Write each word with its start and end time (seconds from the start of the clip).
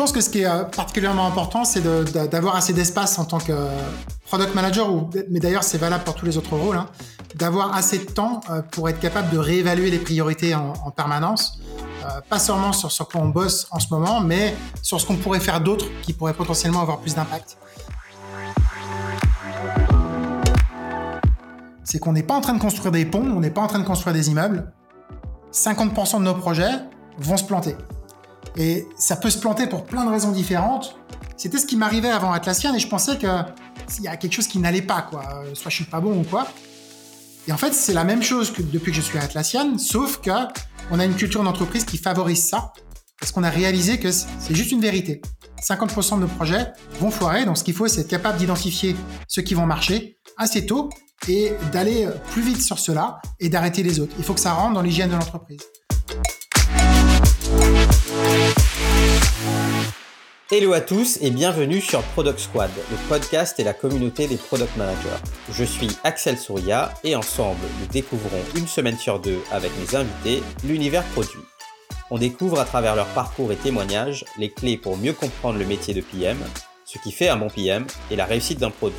pense 0.00 0.12
que 0.12 0.22
ce 0.22 0.30
qui 0.30 0.40
est 0.40 0.70
particulièrement 0.74 1.26
important, 1.26 1.66
c'est 1.66 1.82
d'avoir 1.82 2.56
assez 2.56 2.72
d'espace 2.72 3.18
en 3.18 3.26
tant 3.26 3.38
que 3.38 3.52
product 4.24 4.54
manager, 4.54 4.88
mais 5.28 5.40
d'ailleurs 5.40 5.62
c'est 5.62 5.76
valable 5.76 6.04
pour 6.04 6.14
tous 6.14 6.24
les 6.24 6.38
autres 6.38 6.56
rôles, 6.56 6.78
hein, 6.78 6.86
d'avoir 7.34 7.76
assez 7.76 7.98
de 7.98 8.04
temps 8.04 8.40
pour 8.70 8.88
être 8.88 8.98
capable 8.98 9.28
de 9.28 9.36
réévaluer 9.36 9.90
les 9.90 9.98
priorités 9.98 10.54
en, 10.54 10.72
en 10.86 10.90
permanence 10.90 11.60
euh, 12.02 12.22
pas 12.30 12.38
seulement 12.38 12.72
sur 12.72 12.90
ce 12.90 13.02
quoi 13.02 13.20
on 13.20 13.28
bosse 13.28 13.66
en 13.72 13.78
ce 13.78 13.88
moment, 13.90 14.22
mais 14.22 14.56
sur 14.80 14.98
ce 14.98 15.06
qu'on 15.06 15.16
pourrait 15.16 15.38
faire 15.38 15.60
d'autre 15.60 15.84
qui 16.00 16.14
pourrait 16.14 16.32
potentiellement 16.32 16.80
avoir 16.80 17.00
plus 17.00 17.14
d'impact. 17.14 17.58
C'est 21.84 21.98
qu'on 21.98 22.14
n'est 22.14 22.22
pas 22.22 22.34
en 22.34 22.40
train 22.40 22.54
de 22.54 22.60
construire 22.60 22.90
des 22.90 23.04
ponts, 23.04 23.30
on 23.36 23.40
n'est 23.40 23.50
pas 23.50 23.60
en 23.60 23.66
train 23.66 23.80
de 23.80 23.84
construire 23.84 24.14
des 24.14 24.30
immeubles. 24.30 24.72
50% 25.52 26.20
de 26.20 26.24
nos 26.24 26.34
projets 26.36 26.72
vont 27.18 27.36
se 27.36 27.44
planter. 27.44 27.76
Et 28.56 28.86
ça 28.96 29.16
peut 29.16 29.30
se 29.30 29.38
planter 29.38 29.66
pour 29.66 29.84
plein 29.84 30.04
de 30.04 30.10
raisons 30.10 30.32
différentes. 30.32 30.96
C'était 31.36 31.58
ce 31.58 31.66
qui 31.66 31.76
m'arrivait 31.76 32.10
avant 32.10 32.32
Atlassian 32.32 32.74
et 32.74 32.78
je 32.78 32.88
pensais 32.88 33.16
qu'il 33.16 34.04
y 34.04 34.08
a 34.08 34.16
quelque 34.16 34.32
chose 34.32 34.46
qui 34.46 34.58
n'allait 34.58 34.82
pas, 34.82 35.02
quoi. 35.02 35.44
Soit 35.54 35.70
je 35.70 35.76
suis 35.76 35.84
pas 35.84 36.00
bon 36.00 36.20
ou 36.20 36.24
quoi. 36.24 36.48
Et 37.48 37.52
en 37.52 37.56
fait, 37.56 37.72
c'est 37.72 37.94
la 37.94 38.04
même 38.04 38.22
chose 38.22 38.52
que 38.52 38.62
depuis 38.62 38.92
que 38.92 38.96
je 38.96 39.02
suis 39.02 39.18
à 39.18 39.22
Atlassian, 39.22 39.78
sauf 39.78 40.20
que 40.20 40.30
on 40.90 40.98
a 40.98 41.04
une 41.04 41.14
culture 41.14 41.42
d'entreprise 41.42 41.84
qui 41.84 41.96
favorise 41.96 42.46
ça, 42.46 42.72
parce 43.18 43.32
qu'on 43.32 43.44
a 43.44 43.50
réalisé 43.50 43.98
que 43.98 44.10
c'est 44.10 44.54
juste 44.54 44.72
une 44.72 44.80
vérité. 44.80 45.22
50% 45.62 46.16
de 46.16 46.20
nos 46.20 46.26
projets 46.26 46.66
vont 47.00 47.10
foirer, 47.10 47.44
donc 47.44 47.58
ce 47.58 47.64
qu'il 47.64 47.74
faut, 47.74 47.86
c'est 47.86 48.02
être 48.02 48.08
capable 48.08 48.38
d'identifier 48.38 48.96
ceux 49.28 49.42
qui 49.42 49.54
vont 49.54 49.66
marcher 49.66 50.18
assez 50.36 50.66
tôt 50.66 50.90
et 51.28 51.52
d'aller 51.72 52.08
plus 52.32 52.42
vite 52.42 52.62
sur 52.62 52.78
cela 52.78 53.20
et 53.38 53.48
d'arrêter 53.48 53.82
les 53.82 54.00
autres. 54.00 54.14
Il 54.18 54.24
faut 54.24 54.34
que 54.34 54.40
ça 54.40 54.52
rentre 54.52 54.74
dans 54.74 54.82
l'hygiène 54.82 55.10
de 55.10 55.14
l'entreprise. 55.14 55.60
Hello 60.52 60.72
à 60.72 60.80
tous 60.80 61.16
et 61.22 61.30
bienvenue 61.30 61.80
sur 61.80 62.02
Product 62.02 62.40
Squad, 62.40 62.72
le 62.90 63.08
podcast 63.08 63.60
et 63.60 63.62
la 63.62 63.72
communauté 63.72 64.26
des 64.26 64.34
product 64.34 64.76
managers. 64.76 65.22
Je 65.52 65.62
suis 65.62 65.90
Axel 66.02 66.36
Souria 66.36 66.92
et 67.04 67.14
ensemble 67.14 67.60
nous 67.78 67.86
découvrons 67.86 68.42
une 68.56 68.66
semaine 68.66 68.98
sur 68.98 69.20
deux 69.20 69.38
avec 69.52 69.70
mes 69.78 69.94
invités 69.94 70.42
l'univers 70.64 71.04
produit. 71.12 71.44
On 72.10 72.18
découvre 72.18 72.58
à 72.58 72.64
travers 72.64 72.96
leur 72.96 73.06
parcours 73.14 73.52
et 73.52 73.56
témoignages 73.56 74.24
les 74.38 74.50
clés 74.50 74.76
pour 74.76 74.96
mieux 74.96 75.12
comprendre 75.12 75.56
le 75.56 75.64
métier 75.64 75.94
de 75.94 76.00
PM, 76.00 76.38
ce 76.84 76.98
qui 76.98 77.12
fait 77.12 77.28
un 77.28 77.36
bon 77.36 77.48
PM 77.48 77.86
et 78.10 78.16
la 78.16 78.24
réussite 78.24 78.58
d'un 78.58 78.70
produit. 78.70 78.98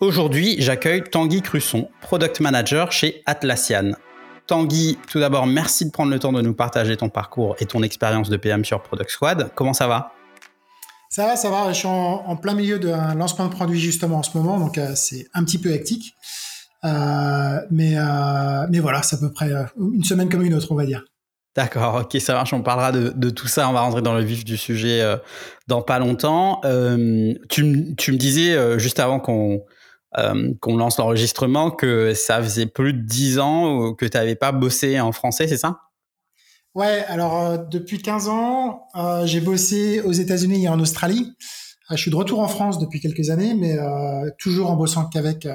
Aujourd'hui, 0.00 0.56
j'accueille 0.58 1.04
Tanguy 1.04 1.40
Crusson, 1.40 1.88
product 2.02 2.40
manager 2.40 2.92
chez 2.92 3.22
Atlassian, 3.24 3.92
Tanguy, 4.46 4.96
tout 5.10 5.18
d'abord, 5.18 5.46
merci 5.46 5.84
de 5.84 5.90
prendre 5.90 6.12
le 6.12 6.18
temps 6.18 6.32
de 6.32 6.40
nous 6.40 6.54
partager 6.54 6.96
ton 6.96 7.08
parcours 7.08 7.56
et 7.58 7.66
ton 7.66 7.82
expérience 7.82 8.30
de 8.30 8.36
PM 8.36 8.64
sur 8.64 8.80
Product 8.80 9.10
Squad. 9.10 9.50
Comment 9.54 9.72
ça 9.72 9.88
va? 9.88 10.12
Ça 11.10 11.26
va, 11.26 11.36
ça 11.36 11.50
va. 11.50 11.72
Je 11.72 11.78
suis 11.78 11.88
en, 11.88 12.36
plein 12.36 12.54
milieu 12.54 12.78
d'un 12.78 13.14
lancement 13.14 13.46
de 13.46 13.52
produit 13.52 13.80
justement 13.80 14.18
en 14.18 14.22
ce 14.22 14.36
moment, 14.36 14.58
donc 14.58 14.78
euh, 14.78 14.92
c'est 14.94 15.26
un 15.34 15.44
petit 15.44 15.58
peu 15.58 15.70
hectique. 15.70 16.14
Euh, 16.84 17.60
mais, 17.70 17.94
euh, 17.96 18.66
mais 18.70 18.78
voilà, 18.78 19.02
c'est 19.02 19.16
à 19.16 19.18
peu 19.18 19.32
près 19.32 19.50
une 19.78 20.04
semaine 20.04 20.28
comme 20.28 20.42
une 20.42 20.54
autre, 20.54 20.70
on 20.70 20.76
va 20.76 20.86
dire. 20.86 21.04
D'accord, 21.56 22.02
ok, 22.02 22.20
ça 22.20 22.34
marche. 22.34 22.52
On 22.52 22.62
parlera 22.62 22.92
de, 22.92 23.30
tout 23.30 23.48
ça. 23.48 23.68
On 23.68 23.72
va 23.72 23.80
rentrer 23.80 24.02
dans 24.02 24.14
le 24.14 24.22
vif 24.22 24.44
du 24.44 24.58
sujet 24.58 25.02
dans 25.68 25.80
pas 25.80 25.98
longtemps. 25.98 26.60
tu, 27.48 27.94
tu, 27.96 28.12
me 28.12 28.16
disais 28.18 28.78
juste 28.78 29.00
avant 29.00 29.20
qu'on 29.20 29.64
euh, 30.18 30.52
qu'on 30.60 30.76
lance 30.76 30.98
l'enregistrement, 30.98 31.70
que 31.70 32.14
ça 32.14 32.42
faisait 32.42 32.66
plus 32.66 32.94
de 32.94 33.02
10 33.02 33.38
ans 33.38 33.94
que 33.94 34.06
tu 34.06 34.16
n'avais 34.16 34.34
pas 34.34 34.52
bossé 34.52 34.98
en 35.00 35.12
français, 35.12 35.46
c'est 35.46 35.58
ça? 35.58 35.80
Ouais, 36.74 37.04
alors 37.08 37.38
euh, 37.38 37.58
depuis 37.58 38.00
15 38.00 38.28
ans, 38.28 38.86
euh, 38.96 39.26
j'ai 39.26 39.40
bossé 39.40 40.00
aux 40.00 40.12
États-Unis 40.12 40.64
et 40.64 40.68
en 40.68 40.80
Australie. 40.80 41.32
je 41.90 41.96
suis 41.96 42.10
de 42.10 42.16
retour 42.16 42.40
en 42.40 42.48
France 42.48 42.78
depuis 42.78 43.00
quelques 43.00 43.30
années, 43.30 43.54
mais 43.54 43.76
toujours 44.38 44.70
en 44.70 44.76
bossant 44.76 45.06
qu'avec 45.06 45.46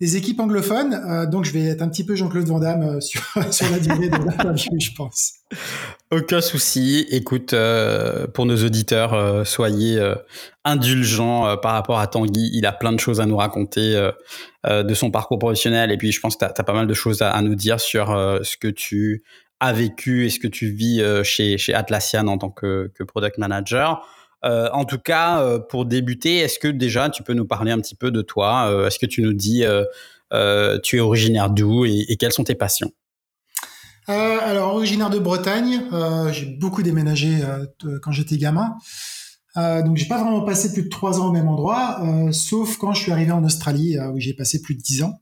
des 0.00 0.16
équipes 0.16 0.40
anglophones. 0.40 1.28
donc 1.30 1.44
je 1.44 1.52
vais 1.52 1.64
être 1.64 1.82
un 1.82 1.88
petit 1.88 2.04
peu 2.04 2.14
Jean-Claude 2.14 2.46
Van 2.46 2.58
Damme 2.58 3.00
sur, 3.00 3.22
sur 3.52 3.70
la 3.70 3.78
durée 3.78 4.08
de 4.08 4.16
l'interview, 4.16 4.78
je 4.80 4.90
pense. 4.96 5.40
Aucun 6.12 6.40
souci. 6.40 7.06
Écoute, 7.10 7.54
euh, 7.54 8.26
pour 8.26 8.44
nos 8.44 8.56
auditeurs, 8.64 9.14
euh, 9.14 9.44
soyez 9.44 9.96
euh, 9.96 10.16
indulgents 10.64 11.56
par 11.58 11.72
rapport 11.72 12.00
à 12.00 12.08
Tanguy. 12.08 12.50
Il 12.52 12.66
a 12.66 12.72
plein 12.72 12.92
de 12.92 12.98
choses 12.98 13.20
à 13.20 13.26
nous 13.26 13.36
raconter 13.36 14.10
de 14.66 14.94
son 14.94 15.10
parcours 15.10 15.38
professionnel. 15.38 15.90
Et 15.90 15.96
puis, 15.96 16.12
je 16.12 16.20
pense 16.20 16.36
que 16.36 16.44
tu 16.44 16.60
as, 16.60 16.64
pas 16.64 16.72
mal 16.72 16.86
de 16.86 16.94
choses 16.94 17.22
à, 17.22 17.40
nous 17.42 17.54
dire 17.54 17.80
sur 17.80 18.08
ce 18.42 18.56
que 18.56 18.68
tu 18.68 19.22
as 19.60 19.72
vécu 19.72 20.26
et 20.26 20.30
ce 20.30 20.38
que 20.38 20.48
tu 20.48 20.70
vis 20.70 21.02
chez, 21.22 21.56
chez 21.56 21.72
Atlassian 21.72 22.26
en 22.26 22.36
tant 22.36 22.50
que, 22.50 22.90
que 22.94 23.04
product 23.04 23.38
manager. 23.38 24.06
En 24.42 24.84
tout 24.84 24.98
cas, 24.98 25.58
pour 25.68 25.84
débuter, 25.84 26.38
est-ce 26.38 26.58
que 26.58 26.68
déjà 26.68 27.10
tu 27.10 27.22
peux 27.22 27.34
nous 27.34 27.46
parler 27.46 27.72
un 27.72 27.78
petit 27.78 27.94
peu 27.94 28.10
de 28.10 28.22
toi 28.22 28.86
Est-ce 28.86 28.98
que 28.98 29.06
tu 29.06 29.22
nous 29.22 29.32
dis 29.32 29.64
tu 30.82 30.96
es 30.96 31.00
originaire 31.00 31.50
d'où 31.50 31.84
et 31.84 32.16
quelles 32.18 32.32
sont 32.32 32.44
tes 32.44 32.54
passions? 32.54 32.92
Euh, 34.10 34.38
alors, 34.42 34.74
originaire 34.74 35.08
de 35.08 35.18
Bretagne, 35.18 35.82
euh, 35.92 36.32
j'ai 36.32 36.46
beaucoup 36.46 36.82
déménagé 36.82 37.42
euh, 37.44 37.98
quand 38.02 38.10
j'étais 38.10 38.38
gamin. 38.38 38.74
Euh, 39.56 39.82
donc, 39.82 39.96
j'ai 39.96 40.06
pas 40.06 40.20
vraiment 40.20 40.42
passé 40.42 40.72
plus 40.72 40.82
de 40.82 40.88
trois 40.88 41.20
ans 41.20 41.28
au 41.28 41.32
même 41.32 41.48
endroit, 41.48 42.02
sauf 42.32 42.76
quand 42.76 42.92
je 42.92 43.02
suis 43.02 43.12
arrivé 43.12 43.30
en 43.30 43.44
Australie, 43.44 43.98
où 44.12 44.18
j'ai 44.18 44.34
passé 44.34 44.62
plus 44.62 44.74
de 44.74 44.80
dix 44.80 45.02
ans. 45.02 45.20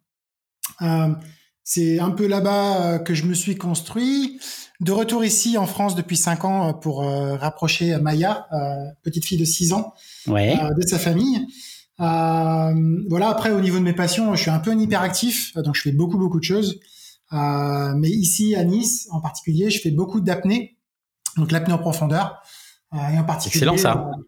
c'est 1.65 1.99
un 1.99 2.11
peu 2.11 2.27
là-bas 2.27 2.99
que 3.01 3.15
je 3.15 3.25
me 3.25 3.34
suis 3.34 3.57
construit. 3.57 4.41
De 4.81 4.93
retour 4.93 5.25
ici 5.25 5.59
en 5.59 5.66
France 5.66 5.94
depuis 5.97 6.16
cinq 6.16 6.44
ans 6.44 6.72
pour 6.72 7.05
rapprocher 7.05 7.99
Maya, 7.99 8.47
petite 9.03 9.25
fille 9.25 9.39
de 9.39 9.44
six 9.44 9.72
ans, 9.72 9.93
de 10.27 10.87
sa 10.87 10.99
famille. 10.99 11.47
voilà. 11.99 13.28
Après, 13.28 13.50
au 13.50 13.61
niveau 13.61 13.78
de 13.78 13.84
mes 13.84 13.93
passions, 13.93 14.34
je 14.37 14.43
suis 14.43 14.50
un 14.50 14.61
peu 14.61 14.71
un 14.71 14.78
hyperactif, 14.78 15.53
donc 15.56 15.75
je 15.75 15.83
fais 15.83 15.93
beaucoup 15.93 16.16
beaucoup 16.16 16.39
de 16.39 16.44
choses. 16.44 16.78
Euh, 17.33 17.94
mais 17.94 18.09
ici 18.09 18.55
à 18.55 18.65
Nice, 18.65 19.09
en 19.11 19.21
particulier, 19.21 19.71
je 19.71 19.81
fais 19.81 19.91
beaucoup 19.91 20.21
d'apnée, 20.21 20.78
donc 21.37 21.53
l'apnée 21.53 21.75
en 21.75 21.78
profondeur. 21.78 22.43
Euh, 22.95 23.09
et 23.12 23.19
en 23.19 23.25
particulier. 23.25 23.65
Excellent 23.65 23.77
ça. 23.77 24.09
Euh, 24.09 24.22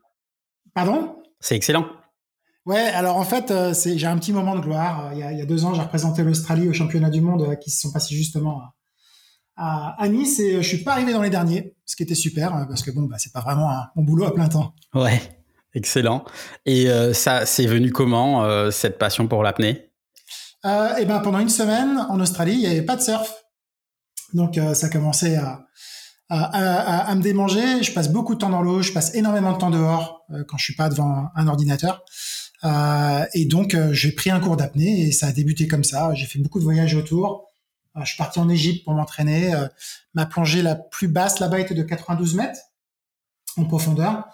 pardon? 0.74 1.16
C'est 1.40 1.56
excellent. 1.56 1.86
Ouais, 2.66 2.78
alors 2.80 3.16
en 3.16 3.24
fait, 3.24 3.52
j'ai 3.96 4.06
un 4.06 4.18
petit 4.18 4.34
moment 4.34 4.54
de 4.54 4.60
gloire. 4.60 5.12
Il 5.14 5.18
y 5.18 5.22
a, 5.22 5.32
il 5.32 5.38
y 5.38 5.42
a 5.42 5.46
deux 5.46 5.64
ans, 5.64 5.72
j'ai 5.72 5.80
représenté 5.80 6.22
l'Australie 6.22 6.68
au 6.68 6.74
championnat 6.74 7.08
du 7.08 7.22
monde 7.22 7.58
qui 7.58 7.70
se 7.70 7.80
sont 7.80 7.90
passés 7.90 8.14
justement 8.14 8.60
à, 9.60 10.08
Nice 10.08 10.40
et 10.40 10.62
je 10.62 10.66
suis 10.66 10.82
pas 10.82 10.92
arrivé 10.92 11.12
dans 11.12 11.22
les 11.22 11.30
derniers, 11.30 11.74
ce 11.84 11.94
qui 11.96 12.02
était 12.02 12.14
super 12.14 12.66
parce 12.68 12.82
que 12.82 12.90
bon, 12.90 13.02
bah, 13.02 13.16
c'est 13.18 13.32
pas 13.32 13.40
vraiment 13.40 13.70
un, 13.70 13.88
mon 13.96 14.02
boulot 14.02 14.24
à 14.24 14.34
plein 14.34 14.48
temps. 14.48 14.74
Ouais, 14.94 15.20
excellent. 15.74 16.24
Et 16.64 16.88
ça, 17.12 17.46
c'est 17.46 17.66
venu 17.66 17.90
comment 17.90 18.70
cette 18.70 18.98
passion 18.98 19.28
pour 19.28 19.42
l'apnée? 19.42 19.90
Euh, 20.66 20.96
et 20.96 21.06
ben 21.06 21.20
pendant 21.20 21.38
une 21.38 21.48
semaine 21.48 21.98
en 22.08 22.20
Australie, 22.20 22.52
il 22.52 22.60
n'y 22.60 22.66
avait 22.66 22.82
pas 22.82 22.96
de 22.96 23.02
surf. 23.02 23.32
Donc 24.34 24.58
euh, 24.58 24.74
ça 24.74 24.88
commençait 24.88 25.36
à, 25.36 25.66
à, 26.28 26.44
à, 26.44 27.10
à, 27.10 27.14
me 27.14 27.22
démanger. 27.22 27.82
Je 27.82 27.92
passe 27.92 28.12
beaucoup 28.12 28.34
de 28.34 28.40
temps 28.40 28.50
dans 28.50 28.62
l'eau, 28.62 28.82
je 28.82 28.92
passe 28.92 29.14
énormément 29.14 29.52
de 29.52 29.58
temps 29.58 29.70
dehors 29.70 30.24
euh, 30.30 30.44
quand 30.46 30.58
je 30.58 30.64
suis 30.64 30.74
pas 30.74 30.88
devant 30.88 31.28
un, 31.34 31.48
ordinateur. 31.48 32.04
Euh, 32.64 33.24
et 33.32 33.46
donc 33.46 33.74
j'ai 33.92 34.12
pris 34.12 34.30
un 34.30 34.38
cours 34.38 34.56
d'apnée 34.56 35.06
et 35.06 35.12
ça 35.12 35.28
a 35.28 35.32
débuté 35.32 35.66
comme 35.66 35.84
ça. 35.84 36.12
J'ai 36.14 36.26
fait 36.26 36.38
beaucoup 36.38 36.58
de 36.58 36.64
voyages 36.64 36.94
autour. 36.94 37.49
Je 37.96 38.04
suis 38.04 38.16
parti 38.16 38.38
en 38.38 38.48
Égypte 38.48 38.84
pour 38.84 38.94
m'entraîner. 38.94 39.52
ma 40.14 40.26
plongée 40.26 40.62
la 40.62 40.74
plus 40.76 41.08
basse 41.08 41.40
là-bas 41.40 41.60
était 41.60 41.74
de 41.74 41.82
92 41.82 42.34
mètres 42.34 42.60
en 43.56 43.64
profondeur. 43.64 44.24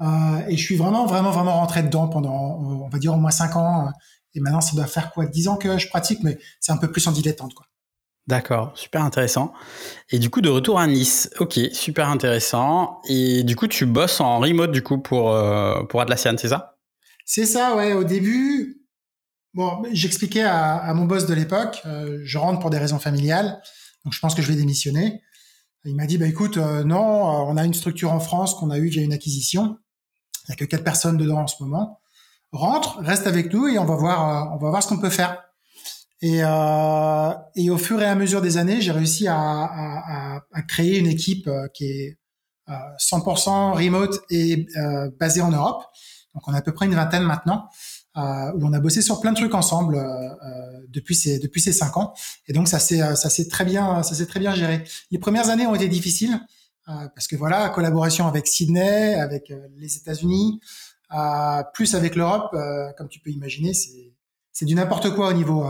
et 0.00 0.56
je 0.56 0.62
suis 0.62 0.76
vraiment, 0.76 1.06
vraiment, 1.06 1.30
vraiment 1.30 1.54
rentré 1.54 1.82
dedans 1.82 2.08
pendant, 2.08 2.32
on 2.32 2.88
va 2.88 2.98
dire, 2.98 3.14
au 3.14 3.18
moins 3.18 3.30
cinq 3.30 3.56
ans. 3.56 3.92
Et 4.34 4.40
maintenant, 4.40 4.60
ça 4.60 4.74
doit 4.74 4.86
faire 4.86 5.12
quoi 5.12 5.26
10 5.26 5.48
ans 5.48 5.56
que 5.56 5.78
je 5.78 5.88
pratique, 5.88 6.20
mais 6.22 6.38
c'est 6.60 6.72
un 6.72 6.76
peu 6.76 6.90
plus 6.90 7.06
en 7.06 7.12
dilettante, 7.12 7.54
quoi. 7.54 7.66
D'accord, 8.26 8.72
super 8.74 9.02
intéressant. 9.02 9.52
Et 10.08 10.18
du 10.18 10.30
coup, 10.30 10.40
de 10.40 10.48
retour 10.48 10.80
à 10.80 10.86
Nice. 10.86 11.28
Ok, 11.40 11.60
super 11.72 12.08
intéressant. 12.08 13.02
Et 13.06 13.42
du 13.42 13.54
coup, 13.54 13.68
tu 13.68 13.84
bosses 13.84 14.20
en 14.20 14.38
remote, 14.38 14.72
du 14.72 14.82
coup, 14.82 14.98
pour, 14.98 15.30
euh, 15.32 15.82
pour 15.84 16.00
Atlassian, 16.00 16.36
c'est 16.38 16.48
ça? 16.48 16.78
C'est 17.26 17.44
ça, 17.44 17.76
ouais. 17.76 17.92
Au 17.92 18.02
début, 18.02 18.83
bon, 19.54 19.82
j'expliquais 19.92 20.42
à, 20.42 20.92
mon 20.94 21.04
boss 21.04 21.26
de 21.26 21.34
l'époque, 21.34 21.80
euh, 21.86 22.20
je 22.24 22.38
rentre 22.38 22.60
pour 22.60 22.70
des 22.70 22.78
raisons 22.78 22.98
familiales, 22.98 23.60
donc 24.04 24.12
je 24.12 24.20
pense 24.20 24.34
que 24.34 24.42
je 24.42 24.48
vais 24.48 24.56
démissionner. 24.56 25.22
Il 25.86 25.96
m'a 25.96 26.06
dit, 26.06 26.16
bah 26.18 26.26
écoute, 26.26 26.56
euh, 26.56 26.82
non, 26.84 26.98
on 27.00 27.56
a 27.56 27.64
une 27.64 27.74
structure 27.74 28.12
en 28.12 28.20
France 28.20 28.54
qu'on 28.54 28.70
a 28.70 28.78
eue 28.78 28.88
via 28.88 29.02
une 29.02 29.12
acquisition. 29.12 29.78
Il 30.46 30.50
n'y 30.50 30.52
a 30.54 30.56
que 30.56 30.64
quatre 30.64 30.84
personnes 30.84 31.16
dedans 31.16 31.40
en 31.40 31.46
ce 31.46 31.62
moment 31.62 32.00
rentre, 32.54 32.98
reste 33.00 33.26
avec 33.26 33.52
nous 33.52 33.66
et 33.68 33.78
on 33.78 33.84
va 33.84 33.96
voir, 33.96 34.28
euh, 34.28 34.54
on 34.54 34.58
va 34.58 34.70
voir 34.70 34.82
ce 34.82 34.88
qu'on 34.88 34.98
peut 34.98 35.10
faire. 35.10 35.42
Et, 36.22 36.40
euh, 36.42 37.34
et 37.54 37.70
au 37.70 37.76
fur 37.76 38.00
et 38.00 38.06
à 38.06 38.14
mesure 38.14 38.40
des 38.40 38.56
années, 38.56 38.80
j'ai 38.80 38.92
réussi 38.92 39.28
à, 39.28 39.36
à, 39.36 40.40
à, 40.52 40.62
créer 40.62 40.98
une 40.98 41.06
équipe 41.06 41.48
euh, 41.48 41.68
qui 41.74 41.84
est 41.84 42.18
100% 42.66 43.74
remote 43.74 44.22
et 44.30 44.66
basée 45.20 45.42
en 45.42 45.50
Europe. 45.50 45.82
Donc 46.34 46.48
on 46.48 46.54
a 46.54 46.58
à 46.58 46.62
peu 46.62 46.72
près 46.72 46.86
une 46.86 46.94
vingtaine 46.94 47.24
maintenant. 47.24 47.68
Euh, 48.16 48.52
où 48.54 48.64
on 48.64 48.72
a 48.72 48.78
bossé 48.78 49.02
sur 49.02 49.20
plein 49.20 49.32
de 49.32 49.36
trucs 49.36 49.54
ensemble 49.54 49.96
euh, 49.96 50.86
depuis 50.88 51.16
ces 51.16 51.40
depuis 51.40 51.60
ces 51.60 51.72
cinq 51.72 51.96
ans 51.96 52.14
et 52.46 52.52
donc 52.52 52.68
ça 52.68 52.78
s'est 52.78 53.00
ça 53.16 53.28
s'est 53.28 53.48
très 53.48 53.64
bien 53.64 54.04
ça 54.04 54.14
s'est 54.14 54.26
très 54.26 54.38
bien 54.38 54.54
géré 54.54 54.84
les 55.10 55.18
premières 55.18 55.48
années 55.48 55.66
ont 55.66 55.74
été 55.74 55.88
difficiles 55.88 56.38
parce 56.86 57.26
que 57.26 57.34
voilà, 57.34 57.70
collaboration 57.70 58.28
avec 58.28 58.46
Sydney, 58.46 59.14
avec 59.14 59.50
les 59.78 59.96
États-Unis, 59.96 60.60
plus 61.72 61.94
avec 61.94 62.14
l'Europe, 62.14 62.54
comme 62.98 63.08
tu 63.08 63.20
peux 63.20 63.30
imaginer, 63.30 63.72
c'est 63.72 64.66
du 64.66 64.74
n'importe 64.74 65.14
quoi 65.14 65.28
au 65.28 65.32
niveau 65.32 65.66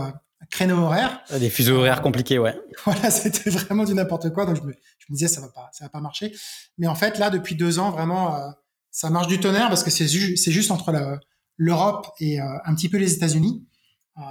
créneau 0.49 0.77
horaire. 0.77 1.21
Des 1.39 1.49
fuseaux 1.49 1.77
horaires 1.77 2.01
compliqués, 2.01 2.39
ouais. 2.39 2.57
Voilà, 2.85 3.09
c'était 3.09 3.49
vraiment 3.49 3.83
du 3.83 3.93
n'importe 3.93 4.31
quoi. 4.31 4.45
Donc 4.45 4.57
je 4.57 4.61
me, 4.61 4.73
je 4.73 5.05
me, 5.09 5.15
disais 5.15 5.27
ça 5.27 5.41
va 5.41 5.49
pas, 5.49 5.69
ça 5.71 5.85
va 5.85 5.89
pas 5.89 6.01
marcher. 6.01 6.33
Mais 6.77 6.87
en 6.87 6.95
fait 6.95 7.17
là, 7.17 7.29
depuis 7.29 7.55
deux 7.55 7.79
ans, 7.79 7.91
vraiment, 7.91 8.35
euh, 8.35 8.49
ça 8.91 9.09
marche 9.09 9.27
du 9.27 9.39
tonnerre 9.39 9.69
parce 9.69 9.83
que 9.83 9.89
c'est 9.89 10.07
c'est 10.07 10.51
juste 10.51 10.71
entre 10.71 10.91
l'Europe 11.57 12.07
et 12.19 12.39
euh, 12.39 12.45
un 12.65 12.75
petit 12.75 12.89
peu 12.89 12.97
les 12.97 13.13
États-Unis, 13.13 13.65
euh, 14.17 14.21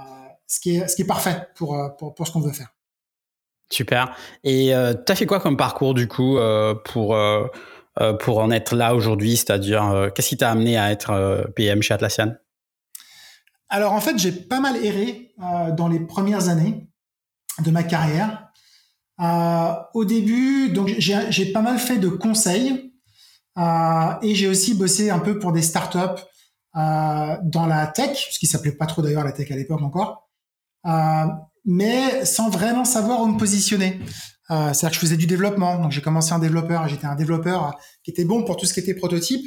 ce 0.47 0.59
qui 0.59 0.77
est 0.77 0.87
ce 0.87 0.95
qui 0.95 1.03
est 1.03 1.07
parfait 1.07 1.47
pour 1.55 1.77
pour, 1.97 2.13
pour 2.13 2.27
ce 2.27 2.31
qu'on 2.31 2.41
veut 2.41 2.53
faire. 2.53 2.69
Super. 3.71 4.15
Et 4.43 4.73
tu 5.05 5.11
as 5.11 5.15
fait 5.15 5.25
quoi 5.25 5.39
comme 5.39 5.57
parcours 5.57 5.95
du 5.95 6.07
coup 6.07 6.37
pour 6.85 7.17
pour 8.19 8.37
en 8.37 8.51
être 8.51 8.75
là 8.75 8.93
aujourd'hui, 8.93 9.37
c'est-à-dire 9.37 10.11
qu'est-ce 10.13 10.29
qui 10.29 10.37
t'a 10.37 10.51
amené 10.51 10.77
à 10.77 10.91
être 10.91 11.51
PM 11.55 11.81
chez 11.81 11.95
Atlassian? 11.95 12.35
Alors 13.69 13.93
en 13.93 14.01
fait, 14.01 14.17
j'ai 14.17 14.31
pas 14.31 14.59
mal 14.59 14.83
erré 14.83 15.33
euh, 15.41 15.71
dans 15.71 15.87
les 15.87 15.99
premières 15.99 16.49
années 16.49 16.87
de 17.59 17.71
ma 17.71 17.83
carrière. 17.83 18.49
Euh, 19.21 19.73
au 19.93 20.03
début, 20.05 20.69
donc 20.69 20.93
j'ai 20.97 21.45
pas 21.51 21.61
mal 21.61 21.79
fait 21.79 21.97
de 21.97 22.09
conseils 22.09 22.93
euh, 23.57 24.13
et 24.21 24.35
j'ai 24.35 24.47
aussi 24.47 24.75
bossé 24.75 25.09
un 25.09 25.19
peu 25.19 25.39
pour 25.39 25.53
des 25.53 25.61
startups 25.61 26.21
dans 26.75 27.65
la 27.67 27.87
tech, 27.87 28.29
ce 28.31 28.39
qui 28.39 28.47
s'appelait 28.47 28.73
pas 28.73 28.85
trop 28.85 29.01
d'ailleurs 29.01 29.23
la 29.23 29.31
tech 29.31 29.49
à 29.51 29.55
l'époque 29.55 29.81
encore, 29.81 30.29
mais 31.65 32.25
sans 32.25 32.49
vraiment 32.49 32.85
savoir 32.85 33.21
où 33.21 33.27
me 33.27 33.37
positionner. 33.37 33.99
C'est-à-dire 34.49 34.89
que 34.89 34.95
je 34.95 34.99
faisais 34.99 35.17
du 35.17 35.25
développement, 35.25 35.79
donc 35.79 35.91
j'ai 35.91 36.01
commencé 36.01 36.33
en 36.33 36.39
développeur, 36.39 36.87
j'étais 36.87 37.07
un 37.07 37.15
développeur 37.15 37.79
qui 38.03 38.11
était 38.11 38.25
bon 38.25 38.43
pour 38.43 38.57
tout 38.57 38.65
ce 38.65 38.73
qui 38.73 38.81
était 38.81 38.93
prototype. 38.93 39.45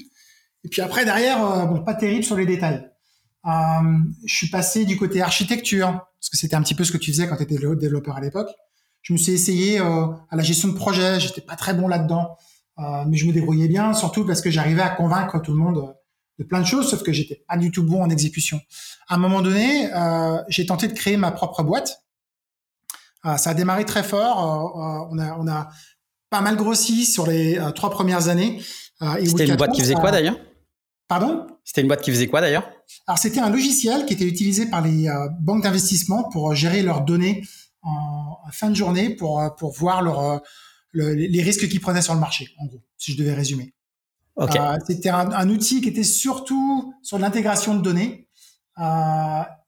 Et 0.64 0.68
puis 0.68 0.80
après 0.80 1.04
derrière, 1.04 1.66
bon, 1.66 1.84
pas 1.84 1.94
terrible 1.94 2.24
sur 2.24 2.36
les 2.36 2.46
détails. 2.46 2.88
Euh, 3.46 3.98
je 4.24 4.34
suis 4.34 4.48
passé 4.48 4.84
du 4.84 4.96
côté 4.96 5.22
architecture, 5.22 5.86
parce 5.86 6.30
que 6.30 6.36
c'était 6.36 6.56
un 6.56 6.62
petit 6.62 6.74
peu 6.74 6.84
ce 6.84 6.92
que 6.92 6.98
tu 6.98 7.12
faisais 7.12 7.28
quand 7.28 7.36
tu 7.36 7.44
étais 7.44 7.56
développeur 7.76 8.16
à 8.16 8.20
l'époque. 8.20 8.50
Je 9.02 9.12
me 9.12 9.18
suis 9.18 9.32
essayé 9.32 9.80
euh, 9.80 10.06
à 10.30 10.36
la 10.36 10.42
gestion 10.42 10.68
de 10.68 10.74
projet, 10.74 11.20
j'étais 11.20 11.40
pas 11.40 11.56
très 11.56 11.72
bon 11.72 11.88
là-dedans, 11.88 12.36
euh, 12.78 13.04
mais 13.06 13.16
je 13.16 13.26
me 13.26 13.32
débrouillais 13.32 13.68
bien, 13.68 13.94
surtout 13.94 14.26
parce 14.26 14.42
que 14.42 14.50
j'arrivais 14.50 14.82
à 14.82 14.90
convaincre 14.90 15.40
tout 15.40 15.52
le 15.52 15.58
monde 15.58 15.94
de 16.38 16.44
plein 16.44 16.60
de 16.60 16.66
choses, 16.66 16.90
sauf 16.90 17.02
que 17.02 17.12
j'étais 17.12 17.44
pas 17.48 17.56
du 17.56 17.70
tout 17.70 17.82
bon 17.82 18.02
en 18.02 18.10
exécution. 18.10 18.60
À 19.08 19.16
un 19.16 19.18
moment 19.18 19.42
donné, 19.42 19.90
j'ai 20.48 20.66
tenté 20.66 20.88
de 20.88 20.92
créer 20.92 21.16
ma 21.16 21.32
propre 21.32 21.62
boîte. 21.62 22.02
ça 23.24 23.50
a 23.50 23.54
démarré 23.54 23.84
très 23.84 24.02
fort. 24.02 24.38
on, 25.10 25.18
a, 25.18 25.36
on 25.38 25.48
a 25.48 25.70
pas 26.30 26.40
mal 26.40 26.56
grossi 26.56 27.06
sur 27.06 27.26
les 27.26 27.58
trois 27.74 27.90
premières 27.90 28.28
années. 28.28 28.62
C'était 29.24 29.46
une 29.46 29.56
boîte 29.56 29.72
qui 29.72 29.80
faisait 29.80 29.94
quoi 29.94 30.10
d'ailleurs? 30.10 30.36
Pardon? 31.08 31.46
C'était 31.64 31.80
une 31.80 31.88
boîte 31.88 32.02
qui 32.02 32.10
faisait 32.10 32.28
quoi 32.28 32.42
d'ailleurs? 32.42 32.70
Alors 33.06 33.18
c'était 33.18 33.40
un 33.40 33.50
logiciel 33.50 34.04
qui 34.06 34.12
était 34.12 34.26
utilisé 34.26 34.66
par 34.66 34.82
les 34.82 35.08
euh, 35.08 35.28
banques 35.40 35.62
d'investissement 35.62 36.28
pour 36.30 36.50
euh, 36.50 36.54
gérer 36.54 36.82
leurs 36.82 37.02
données 37.02 37.46
en, 37.82 38.36
fin 38.52 38.70
de 38.70 38.74
journée 38.74 39.10
pour 39.10 39.40
euh, 39.40 39.48
pour 39.50 39.72
voir 39.72 40.02
leur, 40.02 40.42
les 40.92 41.42
risques 41.42 41.68
qu'ils 41.68 41.80
prenaient 41.80 42.02
sur 42.02 42.14
le 42.14 42.20
marché, 42.20 42.48
en 42.58 42.66
gros, 42.66 42.82
si 42.96 43.12
je 43.12 43.18
devais 43.18 43.34
résumer. 43.34 43.74
C'était 44.86 45.08
un, 45.08 45.48
outil 45.48 45.80
qui 45.80 45.88
était 45.88 46.04
surtout 46.04 46.94
sur 47.02 47.18
l'intégration 47.18 47.74
de 47.74 47.82
données 47.82 48.28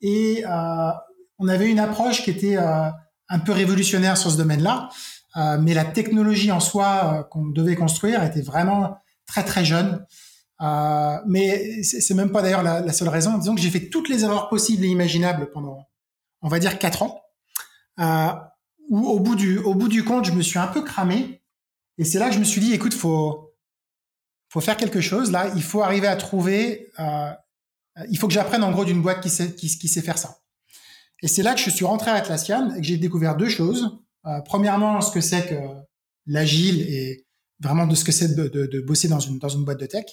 et 0.00 0.44
on 0.46 1.48
avait 1.48 1.70
une 1.70 1.80
approche 1.80 2.22
qui 2.22 2.30
était 2.30 2.56
un 2.56 3.38
peu 3.44 3.52
révolutionnaire 3.52 4.16
sur 4.16 4.30
ce 4.30 4.36
domaine-là, 4.36 4.88
mais 5.60 5.74
la 5.74 5.84
technologie 5.84 6.52
en 6.52 6.60
soi 6.60 7.26
qu'on 7.30 7.46
devait 7.46 7.76
construire 7.76 8.22
était 8.22 8.42
vraiment 8.42 8.96
très 9.26 9.44
très 9.44 9.64
jeune. 9.64 10.04
Euh, 10.62 11.16
mais 11.26 11.82
c'est 11.82 12.14
même 12.14 12.30
pas 12.30 12.42
d'ailleurs 12.42 12.62
la, 12.62 12.92
seule 12.92 13.08
raison. 13.08 13.38
Disons 13.38 13.54
que 13.54 13.60
j'ai 13.60 13.70
fait 13.70 13.88
toutes 13.88 14.08
les 14.08 14.24
erreurs 14.24 14.48
possibles 14.48 14.84
et 14.84 14.88
imaginables 14.88 15.50
pendant, 15.52 15.88
on 16.42 16.48
va 16.48 16.58
dire, 16.58 16.78
quatre 16.78 17.02
ans. 17.02 17.22
Euh, 17.98 18.32
où 18.88 19.06
au 19.06 19.20
bout 19.20 19.36
du 19.36 19.58
au 19.58 19.74
bout 19.74 19.88
du 19.88 20.04
compte, 20.04 20.24
je 20.24 20.32
me 20.32 20.42
suis 20.42 20.58
un 20.58 20.66
peu 20.66 20.82
cramé. 20.82 21.42
Et 21.98 22.04
c'est 22.04 22.18
là 22.18 22.28
que 22.28 22.34
je 22.34 22.38
me 22.38 22.44
suis 22.44 22.60
dit, 22.60 22.72
écoute, 22.72 22.94
faut 22.94 23.49
faut 24.50 24.60
faire 24.60 24.76
quelque 24.76 25.00
chose. 25.00 25.30
Là, 25.30 25.50
il 25.56 25.62
faut 25.62 25.82
arriver 25.82 26.08
à 26.08 26.16
trouver. 26.16 26.90
Euh, 26.98 27.30
il 28.10 28.18
faut 28.18 28.26
que 28.26 28.34
j'apprenne 28.34 28.62
en 28.62 28.72
gros 28.72 28.84
d'une 28.84 29.00
boîte 29.00 29.22
qui 29.22 29.30
sait 29.30 29.54
qui, 29.54 29.68
sait 29.68 30.02
faire 30.02 30.18
ça. 30.18 30.38
Et 31.22 31.28
c'est 31.28 31.42
là 31.42 31.54
que 31.54 31.60
je 31.60 31.70
suis 31.70 31.84
rentré 31.84 32.10
à 32.10 32.14
Atlassian 32.14 32.74
et 32.74 32.80
que 32.80 32.86
j'ai 32.86 32.96
découvert 32.96 33.36
deux 33.36 33.48
choses. 33.48 33.98
Euh, 34.26 34.40
premièrement, 34.44 35.00
ce 35.00 35.12
que 35.12 35.20
c'est 35.20 35.46
que 35.46 35.54
l'agile 36.26 36.82
et 36.82 37.26
vraiment 37.60 37.86
de 37.86 37.94
ce 37.94 38.04
que 38.04 38.12
c'est 38.12 38.34
de, 38.34 38.48
de, 38.48 38.66
de, 38.66 38.80
bosser 38.80 39.08
dans 39.08 39.20
une, 39.20 39.38
dans 39.38 39.48
une 39.48 39.64
boîte 39.64 39.80
de 39.80 39.86
tech. 39.86 40.04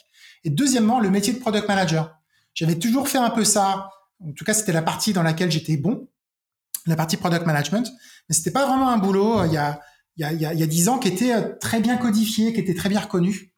Et 0.43 0.49
deuxièmement, 0.49 0.99
le 0.99 1.09
métier 1.09 1.33
de 1.33 1.39
product 1.39 1.67
manager. 1.67 2.13
J'avais 2.53 2.77
toujours 2.77 3.07
fait 3.07 3.17
un 3.17 3.29
peu 3.29 3.43
ça. 3.43 3.89
En 4.19 4.31
tout 4.33 4.43
cas, 4.43 4.53
c'était 4.53 4.73
la 4.73 4.81
partie 4.81 5.13
dans 5.13 5.23
laquelle 5.23 5.51
j'étais 5.51 5.77
bon, 5.77 6.09
la 6.85 6.95
partie 6.95 7.17
product 7.17 7.45
management. 7.45 7.87
Mais 8.27 8.35
c'était 8.35 8.51
pas 8.51 8.67
vraiment 8.67 8.89
un 8.89 8.97
boulot 8.97 9.39
euh, 9.39 9.47
il 9.47 9.53
y 9.53 9.57
a 9.57 9.79
il 10.17 10.21
y 10.21 10.25
a, 10.25 10.53
il 10.53 10.59
y 10.59 10.63
a, 10.63 10.67
dix 10.67 10.89
ans 10.89 10.97
qui 10.97 11.09
était 11.09 11.33
euh, 11.33 11.55
très 11.61 11.79
bien 11.79 11.95
codifié, 11.95 12.51
qui 12.51 12.59
était 12.59 12.73
très 12.73 12.89
bien 12.89 12.99
reconnu. 12.99 13.53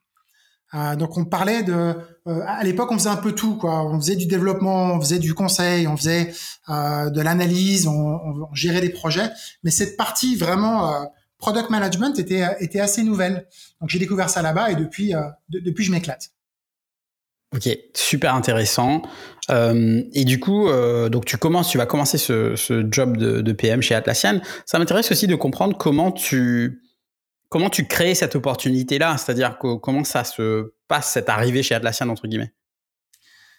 Euh, 0.74 0.94
donc 0.94 1.16
on 1.16 1.24
parlait 1.24 1.62
de, 1.62 1.72
euh, 1.72 2.42
à 2.46 2.62
l'époque 2.62 2.92
on 2.92 2.98
faisait 2.98 3.10
un 3.10 3.16
peu 3.16 3.32
tout 3.32 3.56
quoi. 3.56 3.84
On 3.84 4.00
faisait 4.00 4.16
du 4.16 4.26
développement, 4.26 4.94
on 4.94 5.00
faisait 5.00 5.18
du 5.18 5.34
conseil, 5.34 5.86
on 5.88 5.96
faisait 5.96 6.32
euh, 6.68 7.10
de 7.10 7.20
l'analyse, 7.20 7.86
on, 7.88 7.92
on, 7.92 8.54
gérait 8.54 8.80
des 8.80 8.90
projets. 8.90 9.30
Mais 9.64 9.70
cette 9.70 9.96
partie 9.96 10.36
vraiment 10.36 11.08
product 11.40 11.70
management 11.70 12.18
était, 12.18 12.44
était 12.60 12.80
assez 12.80 13.02
nouvelle. 13.02 13.46
Donc 13.80 13.90
j'ai 13.90 13.98
découvert 13.98 14.30
ça 14.30 14.42
là-bas 14.42 14.70
et 14.70 14.76
depuis, 14.76 15.14
euh, 15.14 15.22
depuis 15.48 15.84
je 15.84 15.90
m'éclate. 15.90 16.30
Ok, 17.52 17.68
super 17.96 18.36
intéressant. 18.36 19.02
Euh, 19.50 20.02
et 20.12 20.24
du 20.24 20.38
coup, 20.38 20.68
euh, 20.68 21.08
donc 21.08 21.24
tu 21.24 21.36
commences, 21.36 21.68
tu 21.70 21.78
vas 21.78 21.86
commencer 21.86 22.16
ce, 22.16 22.54
ce 22.54 22.86
job 22.88 23.16
de, 23.16 23.40
de, 23.40 23.52
PM 23.52 23.82
chez 23.82 23.96
Atlassian. 23.96 24.40
Ça 24.66 24.78
m'intéresse 24.78 25.10
aussi 25.10 25.26
de 25.26 25.34
comprendre 25.34 25.76
comment 25.76 26.12
tu 26.12 26.80
comment 27.50 27.68
tu 27.68 27.86
crées 27.86 28.14
cette 28.14 28.36
opportunité-là, 28.36 29.18
c'est-à-dire 29.18 29.58
comment 29.58 30.04
ça 30.04 30.24
se 30.24 30.72
passe 30.88 31.10
cette 31.10 31.28
arrivée 31.28 31.62
chez 31.62 31.74
Atlassian 31.74 32.08
entre 32.08 32.26
guillemets? 32.26 32.54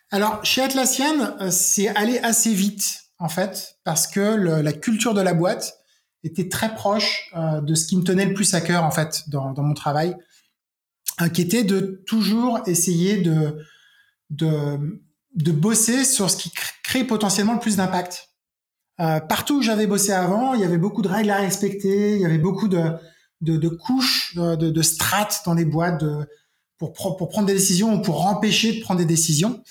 Alors 0.09 0.43
chez 0.43 0.63
Atlassian, 0.63 1.37
euh, 1.39 1.51
c'est 1.51 1.89
allé 1.89 2.17
assez 2.19 2.53
vite 2.53 3.03
en 3.19 3.29
fait 3.29 3.77
parce 3.83 4.07
que 4.07 4.19
la 4.19 4.73
culture 4.73 5.13
de 5.13 5.21
la 5.21 5.33
boîte 5.33 5.75
était 6.23 6.49
très 6.49 6.73
proche 6.73 7.29
euh, 7.35 7.61
de 7.61 7.75
ce 7.75 7.85
qui 7.85 7.97
me 7.97 8.03
tenait 8.03 8.25
le 8.25 8.33
plus 8.33 8.53
à 8.53 8.61
cœur 8.61 8.83
en 8.83 8.91
fait 8.91 9.29
dans, 9.29 9.53
mon 9.57 9.73
travail, 9.73 10.15
euh, 11.21 11.29
qui 11.29 11.41
était 11.41 11.63
de 11.63 12.03
toujours 12.07 12.61
essayer 12.65 13.21
de, 13.21 13.57
de, 14.29 15.51
bosser 15.51 16.03
sur 16.03 16.29
ce 16.29 16.37
qui 16.37 16.51
crée 16.83 17.03
potentiellement 17.03 17.53
le 17.53 17.59
plus 17.59 17.77
d'impact. 17.77 18.29
Partout 18.97 19.57
où 19.57 19.61
j'avais 19.63 19.87
bossé 19.87 20.11
avant, 20.11 20.53
il 20.53 20.61
y 20.61 20.63
avait 20.63 20.77
beaucoup 20.77 21.01
de 21.01 21.07
règles 21.07 21.31
à 21.31 21.37
respecter, 21.37 22.13
il 22.13 22.21
y 22.21 22.25
avait 22.25 22.37
beaucoup 22.37 22.67
de, 22.67 22.93
de, 23.41 23.57
de 23.57 23.69
couches, 23.69 24.35
de, 24.35 24.55
de, 24.55 24.81
strates 24.81 25.41
dans 25.45 25.53
les 25.53 25.65
boîtes 25.65 25.99
de, 26.01 26.27
pour, 26.77 26.93
pour 26.93 27.29
prendre 27.29 27.47
des 27.47 27.53
décisions 27.53 27.95
ou 27.95 28.01
pour 28.01 28.25
empêcher 28.25 28.73
de 28.73 28.81
prendre 28.81 28.99
des 28.99 29.05
décisions. 29.05 29.63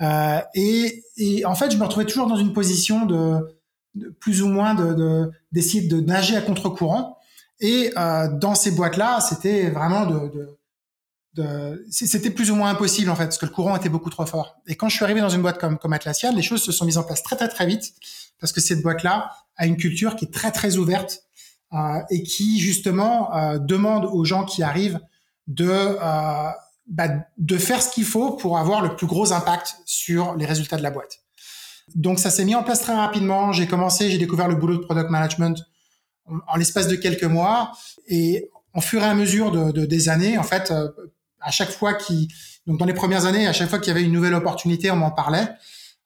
Euh, 0.00 0.40
et, 0.54 1.04
et, 1.16 1.44
en 1.44 1.54
fait, 1.54 1.70
je 1.70 1.76
me 1.76 1.84
retrouvais 1.84 2.06
toujours 2.06 2.26
dans 2.26 2.36
une 2.36 2.52
position 2.52 3.06
de, 3.06 3.58
plus 4.20 4.42
ou 4.42 4.48
moins 4.48 4.74
de 4.74 5.30
d'essayer 5.52 5.86
de, 5.86 6.00
nager 6.00 6.36
à 6.36 6.42
contre-courant. 6.42 7.18
Et 7.60 7.92
euh, 7.96 8.28
dans 8.28 8.54
ces 8.54 8.72
boîtes-là, 8.72 9.20
c'était 9.20 9.70
vraiment 9.70 10.06
de, 10.06 10.28
de, 10.28 10.58
de 11.34 11.86
c'était 11.90 12.30
plus 12.30 12.50
ou 12.50 12.56
moins 12.56 12.70
impossible 12.70 13.10
en 13.10 13.14
fait, 13.14 13.24
parce 13.24 13.38
que 13.38 13.46
le 13.46 13.52
courant 13.52 13.76
était 13.76 13.88
beaucoup 13.88 14.10
trop 14.10 14.26
fort. 14.26 14.56
Et 14.66 14.74
quand 14.74 14.88
je 14.88 14.96
suis 14.96 15.04
arrivé 15.04 15.20
dans 15.20 15.28
une 15.28 15.42
boîte 15.42 15.58
comme 15.58 15.78
comme 15.78 15.92
Atlassian, 15.92 16.34
les 16.34 16.42
choses 16.42 16.62
se 16.62 16.72
sont 16.72 16.84
mises 16.84 16.98
en 16.98 17.04
place 17.04 17.22
très 17.22 17.36
très 17.36 17.48
très 17.48 17.66
vite, 17.66 17.94
parce 18.40 18.52
que 18.52 18.60
cette 18.60 18.82
boîte-là 18.82 19.30
a 19.56 19.66
une 19.66 19.76
culture 19.76 20.16
qui 20.16 20.24
est 20.24 20.32
très 20.32 20.50
très 20.50 20.76
ouverte 20.76 21.12
euh, 21.12 21.23
et 22.10 22.22
qui 22.22 22.58
justement 22.60 23.34
euh, 23.34 23.58
demande 23.58 24.04
aux 24.04 24.24
gens 24.24 24.44
qui 24.44 24.62
arrivent 24.62 25.00
de 25.46 25.68
euh, 25.68 26.50
bah, 26.86 27.08
de 27.38 27.58
faire 27.58 27.82
ce 27.82 27.90
qu'il 27.90 28.04
faut 28.04 28.32
pour 28.32 28.58
avoir 28.58 28.82
le 28.82 28.94
plus 28.94 29.06
gros 29.06 29.32
impact 29.32 29.76
sur 29.86 30.34
les 30.36 30.46
résultats 30.46 30.76
de 30.76 30.82
la 30.82 30.90
boîte. 30.90 31.20
Donc 31.94 32.18
ça 32.18 32.30
s'est 32.30 32.44
mis 32.44 32.54
en 32.54 32.62
place 32.62 32.80
très 32.80 32.94
rapidement. 32.94 33.52
J'ai 33.52 33.66
commencé, 33.66 34.10
j'ai 34.10 34.18
découvert 34.18 34.48
le 34.48 34.54
boulot 34.54 34.76
de 34.76 34.84
product 34.84 35.10
management 35.10 35.64
en, 36.26 36.56
l'espace 36.56 36.88
de 36.88 36.96
quelques 36.96 37.24
mois 37.24 37.72
et 38.06 38.50
en 38.72 38.80
fur 38.80 39.02
et 39.02 39.06
à 39.06 39.14
mesure 39.14 39.50
de, 39.50 39.84
des 39.84 40.08
années, 40.08 40.36
en 40.38 40.42
fait, 40.42 40.70
euh, 40.70 40.88
à 41.40 41.50
chaque 41.50 41.70
fois 41.70 41.94
qui, 41.94 42.28
donc 42.66 42.78
dans 42.78 42.86
les 42.86 42.94
premières 42.94 43.26
années, 43.26 43.46
à 43.46 43.52
chaque 43.52 43.68
fois 43.68 43.78
qu'il 43.78 43.88
y 43.88 43.96
avait 43.96 44.04
une 44.04 44.12
nouvelle 44.12 44.34
opportunité, 44.34 44.90
on 44.90 44.96
m'en 44.96 45.10
parlait. 45.10 45.48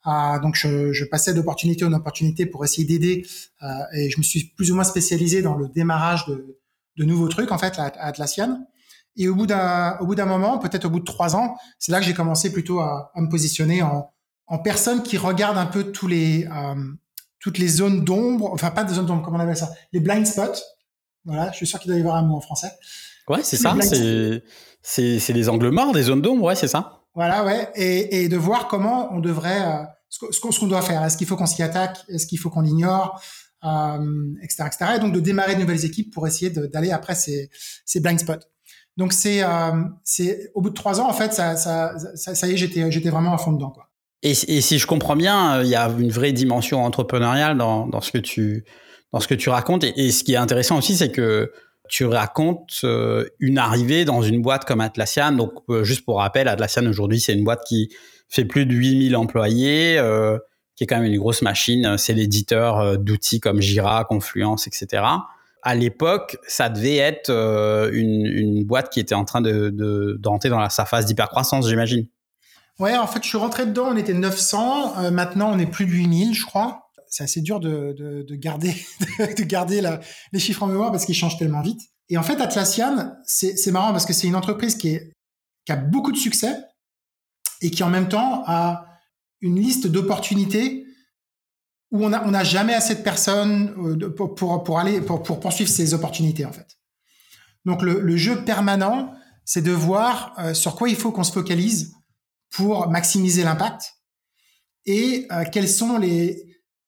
Euh, 0.08 0.38
donc 0.40 0.54
je, 0.54 0.92
je 0.92 1.04
passais 1.04 1.34
d'opportunité 1.34 1.84
en 1.84 1.92
opportunité 1.92 2.46
pour 2.46 2.64
essayer 2.64 2.86
d'aider 2.86 3.26
euh, 3.62 3.66
et 3.94 4.10
je 4.10 4.18
me 4.18 4.22
suis 4.22 4.44
plus 4.56 4.72
ou 4.72 4.74
moins 4.74 4.84
spécialisé 4.84 5.42
dans 5.42 5.54
le 5.54 5.68
démarrage 5.68 6.26
de, 6.26 6.58
de 6.96 7.04
nouveaux 7.04 7.28
trucs 7.28 7.52
en 7.52 7.58
fait 7.58 7.78
à, 7.78 7.84
à 7.84 8.06
Atlassian. 8.06 8.66
Et 9.16 9.28
au 9.28 9.34
bout 9.34 9.46
d'un 9.46 9.98
au 10.00 10.06
bout 10.06 10.14
d'un 10.14 10.26
moment, 10.26 10.58
peut-être 10.58 10.86
au 10.86 10.90
bout 10.90 11.00
de 11.00 11.04
trois 11.04 11.36
ans, 11.36 11.56
c'est 11.78 11.92
là 11.92 11.98
que 12.00 12.06
j'ai 12.06 12.14
commencé 12.14 12.52
plutôt 12.52 12.78
à, 12.78 13.10
à 13.14 13.20
me 13.20 13.28
positionner 13.28 13.82
en, 13.82 14.10
en 14.46 14.58
personne 14.58 15.02
qui 15.02 15.18
regarde 15.18 15.58
un 15.58 15.66
peu 15.66 15.92
tous 15.92 16.06
les 16.06 16.46
euh, 16.46 16.74
toutes 17.40 17.58
les 17.58 17.68
zones 17.68 18.04
d'ombre, 18.04 18.50
enfin 18.52 18.70
pas 18.70 18.84
des 18.84 18.94
zones 18.94 19.06
d'ombre, 19.06 19.22
comment 19.22 19.38
on 19.38 19.40
appelle 19.40 19.56
ça, 19.56 19.70
les 19.92 20.00
blind 20.00 20.26
spots. 20.26 20.60
Voilà, 21.24 21.50
je 21.50 21.56
suis 21.56 21.66
sûr 21.66 21.78
qu'il 21.80 21.88
doit 21.90 21.98
y 21.98 22.00
avoir 22.00 22.16
un 22.16 22.22
mot 22.22 22.36
en 22.36 22.40
français. 22.40 22.70
Ouais, 23.28 23.42
c'est 23.42 23.56
ça. 23.56 23.76
C'est 23.82 25.20
c'est 25.20 25.32
les 25.32 25.48
angles 25.48 25.70
morts, 25.70 25.92
des 25.92 26.04
zones 26.04 26.22
d'ombre, 26.22 26.44
ouais, 26.44 26.54
c'est 26.54 26.68
ça. 26.68 27.02
Voilà, 27.14 27.44
ouais, 27.44 27.70
et, 27.74 28.22
et 28.22 28.28
de 28.28 28.36
voir 28.36 28.68
comment 28.68 29.12
on 29.12 29.18
devrait 29.18 29.60
ce 30.08 30.58
qu'on 30.58 30.66
doit 30.66 30.82
faire. 30.82 31.04
Est-ce 31.04 31.16
qu'il 31.16 31.26
faut 31.26 31.36
qu'on 31.36 31.46
s'y 31.46 31.62
attaque? 31.62 31.98
Est-ce 32.08 32.26
qu'il 32.26 32.38
faut 32.38 32.50
qu'on 32.50 32.62
l'ignore? 32.62 33.20
Euh, 33.64 34.34
etc., 34.42 34.64
etc. 34.66 34.92
Et 34.96 34.98
donc 35.00 35.12
de 35.12 35.20
démarrer 35.20 35.56
de 35.56 35.60
nouvelles 35.60 35.84
équipes 35.84 36.12
pour 36.12 36.26
essayer 36.28 36.50
d'aller 36.50 36.92
après 36.92 37.16
ces, 37.16 37.50
ces 37.84 37.98
blind 37.98 38.20
spots. 38.20 38.46
Donc 38.96 39.12
c'est 39.12 39.42
euh, 39.42 39.82
c'est 40.04 40.50
au 40.54 40.60
bout 40.60 40.70
de 40.70 40.74
trois 40.74 41.00
ans 41.00 41.08
en 41.08 41.12
fait 41.12 41.32
ça 41.32 41.56
ça 41.56 41.92
ça, 42.14 42.46
y 42.46 42.52
est 42.52 42.56
j'étais 42.56 42.90
j'étais 42.92 43.10
vraiment 43.10 43.34
à 43.34 43.38
fond 43.38 43.52
dedans 43.52 43.70
quoi. 43.70 43.88
Et, 44.22 44.30
et, 44.30 44.60
si 44.60 44.78
je 44.78 44.86
comprends 44.88 45.14
bien, 45.14 45.62
il 45.62 45.68
y 45.68 45.76
a 45.76 45.88
une 45.88 46.10
vraie 46.10 46.32
dimension 46.32 46.84
entrepreneuriale 46.84 47.56
dans, 47.56 47.86
dans 47.86 48.00
ce 48.00 48.10
que 48.10 48.18
tu 48.18 48.64
dans 49.12 49.20
ce 49.20 49.28
que 49.28 49.34
tu 49.34 49.48
racontes. 49.48 49.84
Et, 49.84 49.92
et 50.06 50.10
ce 50.10 50.24
qui 50.24 50.34
est 50.34 50.36
intéressant 50.36 50.78
aussi, 50.78 50.96
c'est 50.96 51.10
que 51.10 51.52
tu 51.88 52.04
racontes 52.04 52.80
euh, 52.84 53.24
une 53.40 53.58
arrivée 53.58 54.04
dans 54.04 54.22
une 54.22 54.42
boîte 54.42 54.64
comme 54.64 54.80
Atlassian. 54.80 55.32
Donc, 55.32 55.52
euh, 55.68 55.84
juste 55.84 56.04
pour 56.04 56.18
rappel, 56.18 56.46
Atlassian 56.48 56.86
aujourd'hui, 56.86 57.20
c'est 57.20 57.32
une 57.32 57.44
boîte 57.44 57.62
qui 57.66 57.88
fait 58.28 58.44
plus 58.44 58.66
de 58.66 58.74
8000 58.74 59.16
employés, 59.16 59.98
euh, 59.98 60.38
qui 60.76 60.84
est 60.84 60.86
quand 60.86 60.96
même 60.96 61.12
une 61.12 61.18
grosse 61.18 61.42
machine. 61.42 61.96
C'est 61.98 62.14
l'éditeur 62.14 62.98
d'outils 62.98 63.40
comme 63.40 63.60
Jira, 63.60 64.04
Confluence, 64.04 64.66
etc 64.66 65.02
à 65.62 65.74
l'époque, 65.74 66.38
ça 66.46 66.68
devait 66.68 66.96
être 66.96 67.30
euh, 67.30 67.90
une, 67.92 68.26
une, 68.26 68.64
boîte 68.64 68.90
qui 68.90 69.00
était 69.00 69.14
en 69.14 69.24
train 69.24 69.40
de, 69.40 69.70
de, 69.70 70.16
d'entrer 70.20 70.48
dans 70.48 70.58
la, 70.58 70.70
sa 70.70 70.84
phase 70.84 71.06
d'hypercroissance, 71.06 71.68
j'imagine. 71.68 72.06
Ouais, 72.78 72.96
en 72.96 73.06
fait, 73.06 73.22
je 73.22 73.28
suis 73.28 73.38
rentré 73.38 73.66
dedans, 73.66 73.88
on 73.90 73.96
était 73.96 74.14
900, 74.14 74.98
euh, 74.98 75.10
maintenant 75.10 75.50
on 75.52 75.58
est 75.58 75.66
plus 75.66 75.86
de 75.86 75.90
8000, 75.90 76.34
je 76.34 76.46
crois. 76.46 76.90
C'est 77.08 77.24
assez 77.24 77.40
dur 77.40 77.58
de, 77.58 77.94
de, 77.98 78.22
de 78.22 78.34
garder, 78.36 78.74
de 79.18 79.42
garder 79.42 79.82
les 80.32 80.38
chiffres 80.38 80.62
en 80.62 80.68
mémoire 80.68 80.92
parce 80.92 81.06
qu'ils 81.06 81.14
changent 81.14 81.38
tellement 81.38 81.62
vite. 81.62 81.80
Et 82.08 82.18
en 82.18 82.22
fait, 82.22 82.40
Atlassian, 82.40 83.12
c'est, 83.24 83.56
c'est 83.56 83.70
marrant 83.70 83.92
parce 83.92 84.06
que 84.06 84.12
c'est 84.12 84.26
une 84.26 84.36
entreprise 84.36 84.76
qui, 84.76 84.88
est, 84.90 85.12
qui 85.66 85.72
a 85.72 85.76
beaucoup 85.76 86.12
de 86.12 86.16
succès 86.16 86.54
et 87.60 87.70
qui 87.70 87.82
en 87.82 87.90
même 87.90 88.08
temps 88.08 88.44
a 88.46 88.86
une 89.40 89.56
liste 89.56 89.86
d'opportunités 89.86 90.86
où 91.90 92.04
on 92.04 92.10
n'a 92.10 92.26
on 92.26 92.44
jamais 92.44 92.74
assez 92.74 92.96
de 92.96 93.02
personnes 93.02 93.74
euh, 93.78 94.10
pour, 94.10 94.34
pour, 94.34 94.62
pour 94.62 94.78
aller 94.78 95.00
pour, 95.00 95.22
pour, 95.22 95.40
poursuivre 95.40 95.70
ces 95.70 95.94
opportunités 95.94 96.44
en 96.44 96.52
fait. 96.52 96.78
Donc 97.64 97.82
le, 97.82 98.00
le 98.00 98.16
jeu 98.16 98.44
permanent, 98.44 99.14
c'est 99.44 99.62
de 99.62 99.72
voir 99.72 100.34
euh, 100.38 100.54
sur 100.54 100.76
quoi 100.76 100.88
il 100.88 100.96
faut 100.96 101.12
qu'on 101.12 101.24
se 101.24 101.32
focalise 101.32 101.94
pour 102.50 102.88
maximiser 102.88 103.42
l'impact 103.42 103.94
et 104.86 105.26
euh, 105.32 105.44
quels 105.50 105.68
sont 105.68 105.98
les 105.98 106.44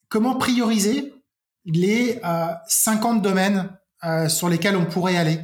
comment 0.09 0.37
prioriser 0.37 1.15
les 1.67 2.21
50 2.67 3.23
domaines 3.23 3.71
sur 4.29 4.49
lesquels 4.49 4.77
on 4.77 4.87
pourrait 4.87 5.17
aller 5.17 5.39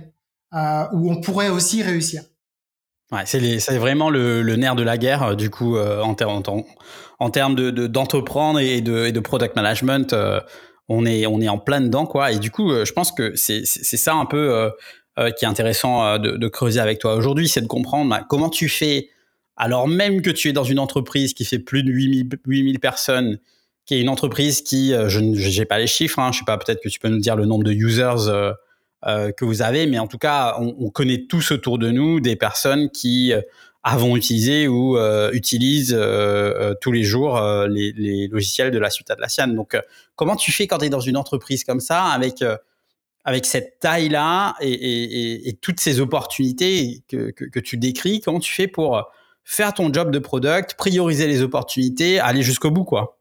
où 0.93 1.13
on 1.13 1.21
pourrait 1.21 1.51
aussi 1.51 1.83
réussir. 1.85 2.25
Ouais, 3.13 3.23
c'est 3.25 3.79
vraiment 3.79 4.11
le, 4.11 4.43
nerf 4.57 4.75
de 4.75 4.83
la 4.83 4.99
guerre, 4.99 5.37
du 5.37 5.49
coup, 5.49 5.79
en, 5.79 6.17
en, 7.19 7.31
termes 7.31 7.55
de 7.55 7.87
d'entreprendre 7.87 8.59
et, 8.59 8.81
de, 8.81 9.07
et 9.07 9.13
de 9.13 9.21
product 9.21 9.57
management, 9.57 10.13
euh, 10.13 10.41
on 10.89 11.07
est 11.07 11.27
on 11.27 11.41
est 11.41 11.49
en 11.49 11.59
plein 11.59 11.81
dedans 11.81 12.07
quoi. 12.07 12.33
Et 12.33 12.39
du 12.39 12.51
coup, 12.51 12.71
euh, 12.71 12.85
je 12.85 12.93
pense 12.93 13.13
que 13.13 13.35
c'est 13.37 13.65
ça 13.65 14.15
un 14.15 14.27
peu 14.27 14.71
euh, 15.19 15.31
qui 15.31 15.45
est 15.45 15.49
intéressant 15.49 16.19
de, 16.19 16.33
de, 16.33 16.49
creuser 16.49 16.81
avec 16.81 16.99
toi 16.99 17.15
aujourd'hui, 17.15 17.49
c'est 17.49 17.63
de 17.63 17.67
comprendre 17.67 18.11
bah, 18.11 18.25
comment 18.29 18.51
tu 18.51 18.69
fais 18.69 19.09
alors 19.57 19.89
même 19.89 20.21
que 20.21 20.31
tu 20.31 20.49
es 20.49 20.53
dans 20.53 20.65
une 20.65 20.79
entreprise 20.79 21.33
qui 21.33 21.45
fait 21.45 21.59
plus 21.59 21.83
de 21.83 21.91
8000 21.91 22.29
8000 22.45 22.79
personnes 22.81 23.39
qui 23.87 23.95
est 23.95 24.01
une 24.01 24.09
entreprise 24.09 24.63
qui, 24.63 24.91
je 24.91 25.21
n'ai 25.61 25.65
pas 25.65 25.79
les 25.79 25.87
chiffres, 25.87 26.19
hein, 26.19 26.33
je 26.33 26.41
sais 26.41 26.45
pas, 26.45 26.59
peut-être 26.59 26.83
que 26.83 26.89
tu 26.89 26.99
peux 26.99 27.09
nous 27.09 27.21
dire 27.21 27.37
le 27.37 27.47
nombre 27.47 27.63
de 27.63 27.71
users 27.71 28.17
euh, 29.05 29.31
que 29.33 29.45
vous 29.45 29.63
avez, 29.63 29.87
mais 29.87 29.99
en 29.99 30.07
tout 30.07 30.19
cas, 30.19 30.57
on, 30.59 30.75
on, 30.79 30.91
connaît 30.91 31.27
tous 31.29 31.53
autour 31.53 31.79
de 31.79 31.91
nous 31.91 32.21
des 32.21 32.37
personnes 32.37 32.91
qui 32.91 33.33
avons 33.83 34.17
utilisé 34.17 34.67
ou 34.67 34.99
euh, 34.99 35.31
utilisent 35.33 35.95
euh, 35.95 36.53
euh, 36.73 36.75
tous 36.81 36.91
les 36.91 37.05
jours 37.05 37.41
les, 37.69 37.93
les, 37.93 38.27
logiciels 38.27 38.73
de 38.73 38.79
la 38.79 38.91
suite 38.91 39.11
Atlassian. 39.11 39.47
Donc, 39.49 39.77
comment 40.17 40.35
tu 40.35 40.51
fais 40.51 40.67
quand 40.67 40.79
tu 40.79 40.87
es 40.87 40.89
dans 40.89 41.01
une 41.01 41.17
entreprise 41.17 41.63
comme 41.63 41.81
ça, 41.81 42.05
avec 42.05 42.43
avec 43.25 43.45
cette 43.45 43.81
taille-là 43.81 44.55
et, 44.61 44.73
et, 44.73 45.49
et, 45.49 45.53
toutes 45.55 45.81
ces 45.81 46.01
opportunités 46.01 47.03
que, 47.09 47.33
que, 47.33 47.45
que, 47.45 47.59
tu 47.59 47.77
décris, 47.77 48.21
comment 48.21 48.39
tu 48.39 48.55
fais 48.55 48.69
pour 48.69 49.03
faire 49.43 49.75
ton 49.75 49.93
job 49.93 50.13
de 50.13 50.21
product, 50.21 50.75
prioriser 50.75 51.27
les 51.27 51.43
opportunités, 51.43 52.21
aller 52.21 52.43
jusqu'au 52.43 52.71
bout, 52.71 52.85
quoi? 52.85 53.19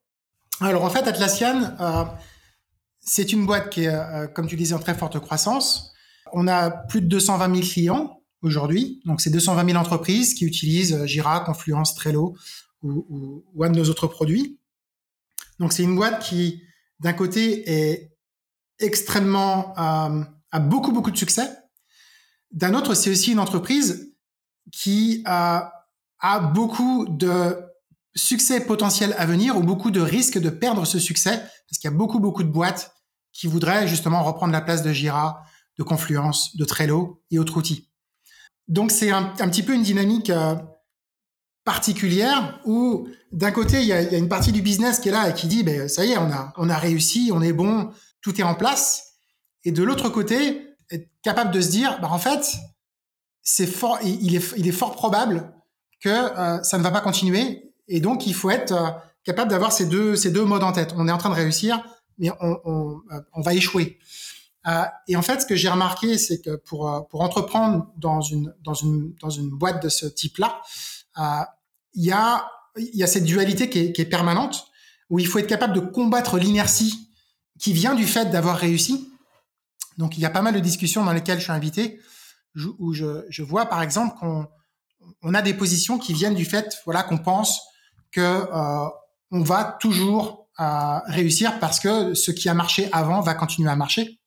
Alors 0.61 0.83
en 0.83 0.89
fait, 0.89 1.07
Atlassian, 1.07 1.75
euh, 1.79 2.03
c'est 3.05 3.31
une 3.31 3.45
boîte 3.45 3.69
qui 3.69 3.85
est, 3.85 4.33
comme 4.33 4.47
tu 4.47 4.55
disais, 4.55 4.73
en 4.73 4.79
très 4.79 4.95
forte 4.95 5.19
croissance. 5.19 5.93
On 6.33 6.47
a 6.47 6.71
plus 6.71 7.01
de 7.01 7.07
220 7.07 7.55
000 7.55 7.67
clients 7.67 8.21
aujourd'hui. 8.41 9.01
Donc, 9.05 9.21
c'est 9.21 9.29
220 9.29 9.65
000 9.65 9.77
entreprises 9.77 10.33
qui 10.33 10.45
utilisent 10.45 10.93
euh, 10.93 11.05
Jira, 11.05 11.41
Confluence, 11.41 11.95
Trello 11.95 12.35
ou, 12.81 13.43
ou, 13.53 13.63
un 13.63 13.69
de 13.69 13.77
nos 13.77 13.89
autres 13.89 14.07
produits. 14.07 14.59
Donc, 15.59 15.73
c'est 15.73 15.83
une 15.83 15.95
boîte 15.95 16.21
qui, 16.21 16.63
d'un 16.99 17.13
côté, 17.13 17.69
est 17.69 18.11
extrêmement 18.79 19.73
euh, 19.77 20.23
a 20.51 20.59
beaucoup 20.59 20.91
beaucoup 20.91 21.11
de 21.11 21.17
succès. 21.17 21.49
D'un 22.51 22.73
autre, 22.73 22.93
c'est 22.93 23.09
aussi 23.09 23.31
une 23.31 23.39
entreprise 23.39 24.13
qui 24.71 25.21
a, 25.25 25.71
a 26.19 26.39
beaucoup 26.39 27.07
de 27.09 27.57
succès 28.15 28.61
potentiel 28.61 29.15
à 29.17 29.25
venir 29.25 29.57
ou 29.57 29.61
beaucoup 29.61 29.91
de 29.91 29.99
risques 29.99 30.39
de 30.39 30.49
perdre 30.49 30.85
ce 30.85 30.99
succès 30.99 31.37
parce 31.67 31.79
qu'il 31.79 31.89
y 31.89 31.93
a 31.93 31.97
beaucoup 31.97 32.19
beaucoup 32.19 32.43
de 32.43 32.49
boîtes 32.49 32.94
qui 33.35 33.47
voudraient 33.47 33.87
justement 33.87 34.23
reprendre 34.23 34.53
la 34.53 34.61
place 34.61 34.81
de 34.81 34.91
Jira, 34.91 35.43
de 35.77 35.83
Confluence, 35.83 36.55
de 36.55 36.63
Trello 36.63 37.21
et 37.29 37.37
autres 37.37 37.57
outils. 37.57 37.91
Donc 38.67 38.91
c'est 38.91 39.11
un, 39.11 39.25
petit 39.35 39.61
peu 39.61 39.73
une 39.73 39.83
dynamique 39.83 40.29
euh, 40.29 40.55
particulière 41.65 42.59
où 42.65 43.07
d'un 43.31 43.51
côté 43.51 43.81
il 43.81 43.87
y 43.87 43.93
a, 43.93 44.01
y 44.01 44.15
a, 44.15 44.17
une 44.17 44.29
partie 44.29 44.53
du 44.53 44.61
business 44.61 44.99
qui 44.99 45.09
est 45.09 45.11
là 45.11 45.29
et 45.29 45.33
qui 45.33 45.47
dit 45.47 45.63
ben 45.63 45.87
ça 45.87 46.05
y 46.05 46.13
est 46.13 46.17
on 46.17 46.31
a 46.31 46.53
on 46.57 46.69
a 46.69 46.77
réussi 46.77 47.29
on 47.33 47.41
est 47.41 47.53
bon 47.53 47.91
tout 48.21 48.39
est 48.39 48.43
en 48.43 48.55
place. 48.55 49.17
Et 49.65 49.71
de 49.71 49.83
l'autre 49.83 50.09
côté 50.09 50.69
être 50.89 51.09
capable 51.21 51.51
de 51.51 51.59
se 51.59 51.69
dire 51.69 51.99
ben 52.01 52.07
en 52.07 52.17
fait 52.17 52.55
c'est 53.41 53.67
fort 53.67 53.99
il 54.01 54.35
est 54.35 54.53
il 54.57 54.67
est 54.67 54.71
fort 54.71 54.93
probable 54.93 55.53
que 55.99 56.09
euh, 56.09 56.63
ça 56.63 56.77
ne 56.77 56.83
va 56.83 56.91
pas 56.91 57.01
continuer. 57.01 57.73
Et 57.87 57.99
donc 57.99 58.25
il 58.25 58.33
faut 58.33 58.49
être 58.49 58.71
euh, 58.71 58.89
capable 59.25 59.51
d'avoir 59.51 59.73
ces 59.73 59.85
deux 59.85 60.15
ces 60.15 60.31
deux 60.31 60.45
modes 60.45 60.63
en 60.63 60.71
tête. 60.71 60.93
On 60.95 61.07
est 61.07 61.11
en 61.11 61.17
train 61.17 61.29
de 61.29 61.35
réussir 61.35 61.83
mais 62.17 62.29
on, 62.39 63.01
on, 63.33 63.41
va 63.41 63.53
échouer 63.53 63.99
euh, 64.67 64.83
et 65.07 65.15
en 65.15 65.21
fait, 65.21 65.41
ce 65.41 65.45
que 65.45 65.55
j'ai 65.55 65.69
remarqué, 65.69 66.17
c'est 66.17 66.41
que 66.41 66.55
pour, 66.55 66.89
euh, 66.89 67.01
entreprendre 67.13 67.87
dans 67.97 68.21
une, 68.21 68.53
boîte 69.51 69.83
de 69.83 69.89
ce 69.89 70.05
type-là, 70.05 70.61
euh, 71.19 71.43
il 71.93 72.03
y, 72.03 72.11
a, 72.11 73.07
cette 73.07 73.23
dualité 73.23 73.69
qui 73.69 73.79
est, 73.79 74.09
permanente, 74.09 74.67
où 75.09 75.19
il 75.19 75.27
faut 75.27 75.39
être 75.39 75.47
capable 75.47 75.73
de 75.73 75.79
combattre 75.79 76.37
l'inertie 76.37 77.09
qui 77.59 77.73
vient 77.73 77.93
du 77.93 78.05
fait 78.05 78.25
d'avoir 78.31 78.57
réussi. 78.57 79.09
Donc, 79.97 80.17
il 80.17 80.21
y 80.21 80.25
a 80.25 80.29
pas 80.29 80.41
mal 80.41 80.53
de 80.53 80.59
discussions 80.59 81.05
dans 81.05 81.13
lesquelles 81.13 81.37
je 81.37 81.43
suis 81.43 81.51
invité, 81.51 81.99
où 82.79 82.93
je, 82.93 83.41
vois 83.43 83.65
par 83.65 83.81
exemple 83.81 84.17
qu'on 84.19 84.47
on 85.21 85.33
a 85.33 85.41
des 85.41 85.53
positions 85.53 85.99
qui 85.99 86.13
viennent 86.13 86.35
du 86.35 86.45
fait 86.45 86.81
voilà, 86.85 87.03
qu'on 87.03 87.17
pense 87.17 87.61
que 88.11 88.21
euh, 88.21 88.89
on 89.31 89.41
va 89.41 89.77
toujours 89.79 90.44
euh, 90.59 90.99
réussir 91.07 91.59
parce 91.59 91.79
que 91.79 92.13
ce 92.13 92.31
qui 92.31 92.49
a 92.49 92.53
marché 92.53 92.89
avant 92.91 93.21
va 93.21 93.33
continuer 93.33 93.69
à 93.69 93.75
marcher 93.75 94.19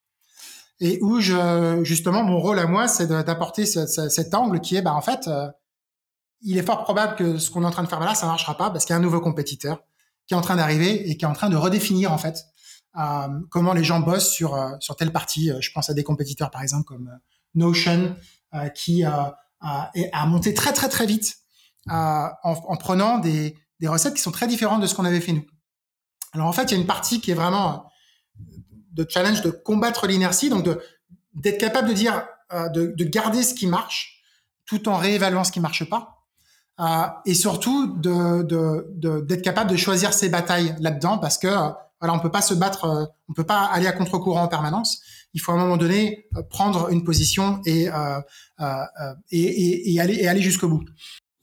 et 0.80 0.98
où 1.02 1.20
je, 1.20 1.80
justement 1.82 2.22
mon 2.22 2.38
rôle 2.38 2.58
à 2.58 2.66
moi, 2.66 2.86
c'est 2.88 3.06
d'apporter 3.06 3.66
ce, 3.66 3.86
ce, 3.86 4.08
cet 4.08 4.34
angle 4.34 4.60
qui 4.60 4.76
est, 4.76 4.82
bah 4.82 4.94
en 4.94 5.00
fait, 5.00 5.26
euh, 5.26 5.48
il 6.42 6.56
est 6.56 6.62
fort 6.62 6.84
probable 6.84 7.16
que 7.16 7.38
ce 7.38 7.50
qu'on 7.50 7.62
est 7.62 7.66
en 7.66 7.70
train 7.70 7.82
de 7.82 7.88
faire 7.88 8.00
là, 8.00 8.14
ça 8.14 8.26
marchera 8.26 8.56
pas 8.56 8.70
parce 8.70 8.84
qu'il 8.84 8.92
y 8.92 8.96
a 8.96 8.98
un 8.98 9.02
nouveau 9.02 9.20
compétiteur 9.20 9.82
qui 10.26 10.34
est 10.34 10.36
en 10.36 10.40
train 10.40 10.56
d'arriver 10.56 11.10
et 11.10 11.16
qui 11.16 11.24
est 11.24 11.28
en 11.28 11.32
train 11.32 11.50
de 11.50 11.56
redéfinir 11.56 12.12
en 12.12 12.18
fait 12.18 12.44
euh, 12.98 13.28
comment 13.50 13.72
les 13.72 13.82
gens 13.82 14.00
bossent 14.00 14.30
sur 14.30 14.54
euh, 14.54 14.70
sur 14.78 14.94
telle 14.94 15.12
partie. 15.12 15.50
Je 15.60 15.70
pense 15.72 15.90
à 15.90 15.94
des 15.94 16.04
compétiteurs 16.04 16.50
par 16.50 16.62
exemple 16.62 16.84
comme 16.84 17.10
Notion 17.54 18.14
qui 18.74 19.04
a, 19.04 19.36
a 19.60 20.26
monté 20.26 20.54
très 20.54 20.72
très 20.72 20.88
très 20.88 21.06
vite 21.06 21.38
en, 21.90 22.30
en, 22.44 22.76
prenant 22.76 23.18
des, 23.18 23.56
des 23.80 23.88
recettes 23.88 24.14
qui 24.14 24.22
sont 24.22 24.30
très 24.30 24.46
différentes 24.46 24.80
de 24.80 24.86
ce 24.86 24.94
qu'on 24.94 25.04
avait 25.04 25.20
fait 25.20 25.32
nous. 25.32 25.44
Alors 26.32 26.46
en 26.46 26.52
fait, 26.52 26.64
il 26.64 26.72
y 26.72 26.74
a 26.74 26.80
une 26.80 26.86
partie 26.86 27.20
qui 27.20 27.30
est 27.30 27.34
vraiment 27.34 27.90
de 28.92 29.06
challenge 29.08 29.42
de 29.42 29.50
combattre 29.50 30.06
l'inertie, 30.06 30.50
donc 30.50 30.64
de 30.64 30.80
d'être 31.34 31.58
capable 31.58 31.88
de 31.88 31.92
dire, 31.94 32.26
euh, 32.52 32.68
de, 32.68 32.86
de, 32.96 33.04
garder 33.04 33.44
ce 33.44 33.54
qui 33.54 33.68
marche, 33.68 34.22
tout 34.66 34.88
en 34.88 34.96
réévaluant 34.96 35.44
ce 35.44 35.52
qui 35.52 35.60
marche 35.60 35.88
pas, 35.88 36.18
euh, 36.80 37.06
et 37.26 37.34
surtout 37.34 37.94
de 37.96 38.42
d'être 38.42 39.26
de, 39.26 39.34
capable 39.36 39.70
de 39.70 39.76
choisir 39.76 40.12
ses 40.12 40.28
batailles 40.28 40.76
là-dedans, 40.78 41.18
parce 41.18 41.38
que 41.38 41.48
euh, 41.48 41.70
voilà, 42.00 42.14
on 42.14 42.20
peut 42.20 42.30
pas 42.30 42.42
se 42.42 42.54
battre, 42.54 42.84
euh, 42.84 43.04
on 43.28 43.32
peut 43.32 43.44
pas 43.44 43.64
aller 43.64 43.86
à 43.86 43.92
contre-courant 43.92 44.42
en 44.42 44.48
permanence. 44.48 45.00
Il 45.34 45.40
faut 45.40 45.50
à 45.52 45.56
un 45.56 45.58
moment 45.58 45.76
donné 45.76 46.28
prendre 46.50 46.88
une 46.90 47.04
position 47.04 47.60
et, 47.66 47.88
et, 49.30 49.40
et, 49.40 49.92
et, 49.94 50.00
aller 50.00 50.14
et 50.14 50.28
aller 50.28 50.40
jusqu'au 50.40 50.68
bout. 50.68 50.84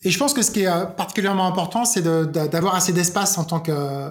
Et 0.01 0.09
je 0.09 0.17
pense 0.17 0.33
que 0.33 0.41
ce 0.41 0.51
qui 0.51 0.61
est 0.61 0.95
particulièrement 0.95 1.45
important, 1.45 1.85
c'est 1.85 2.01
d'avoir 2.01 2.75
assez 2.75 2.93
d'espace 2.93 3.37
en 3.37 3.43
tant 3.43 3.59
que 3.59 4.09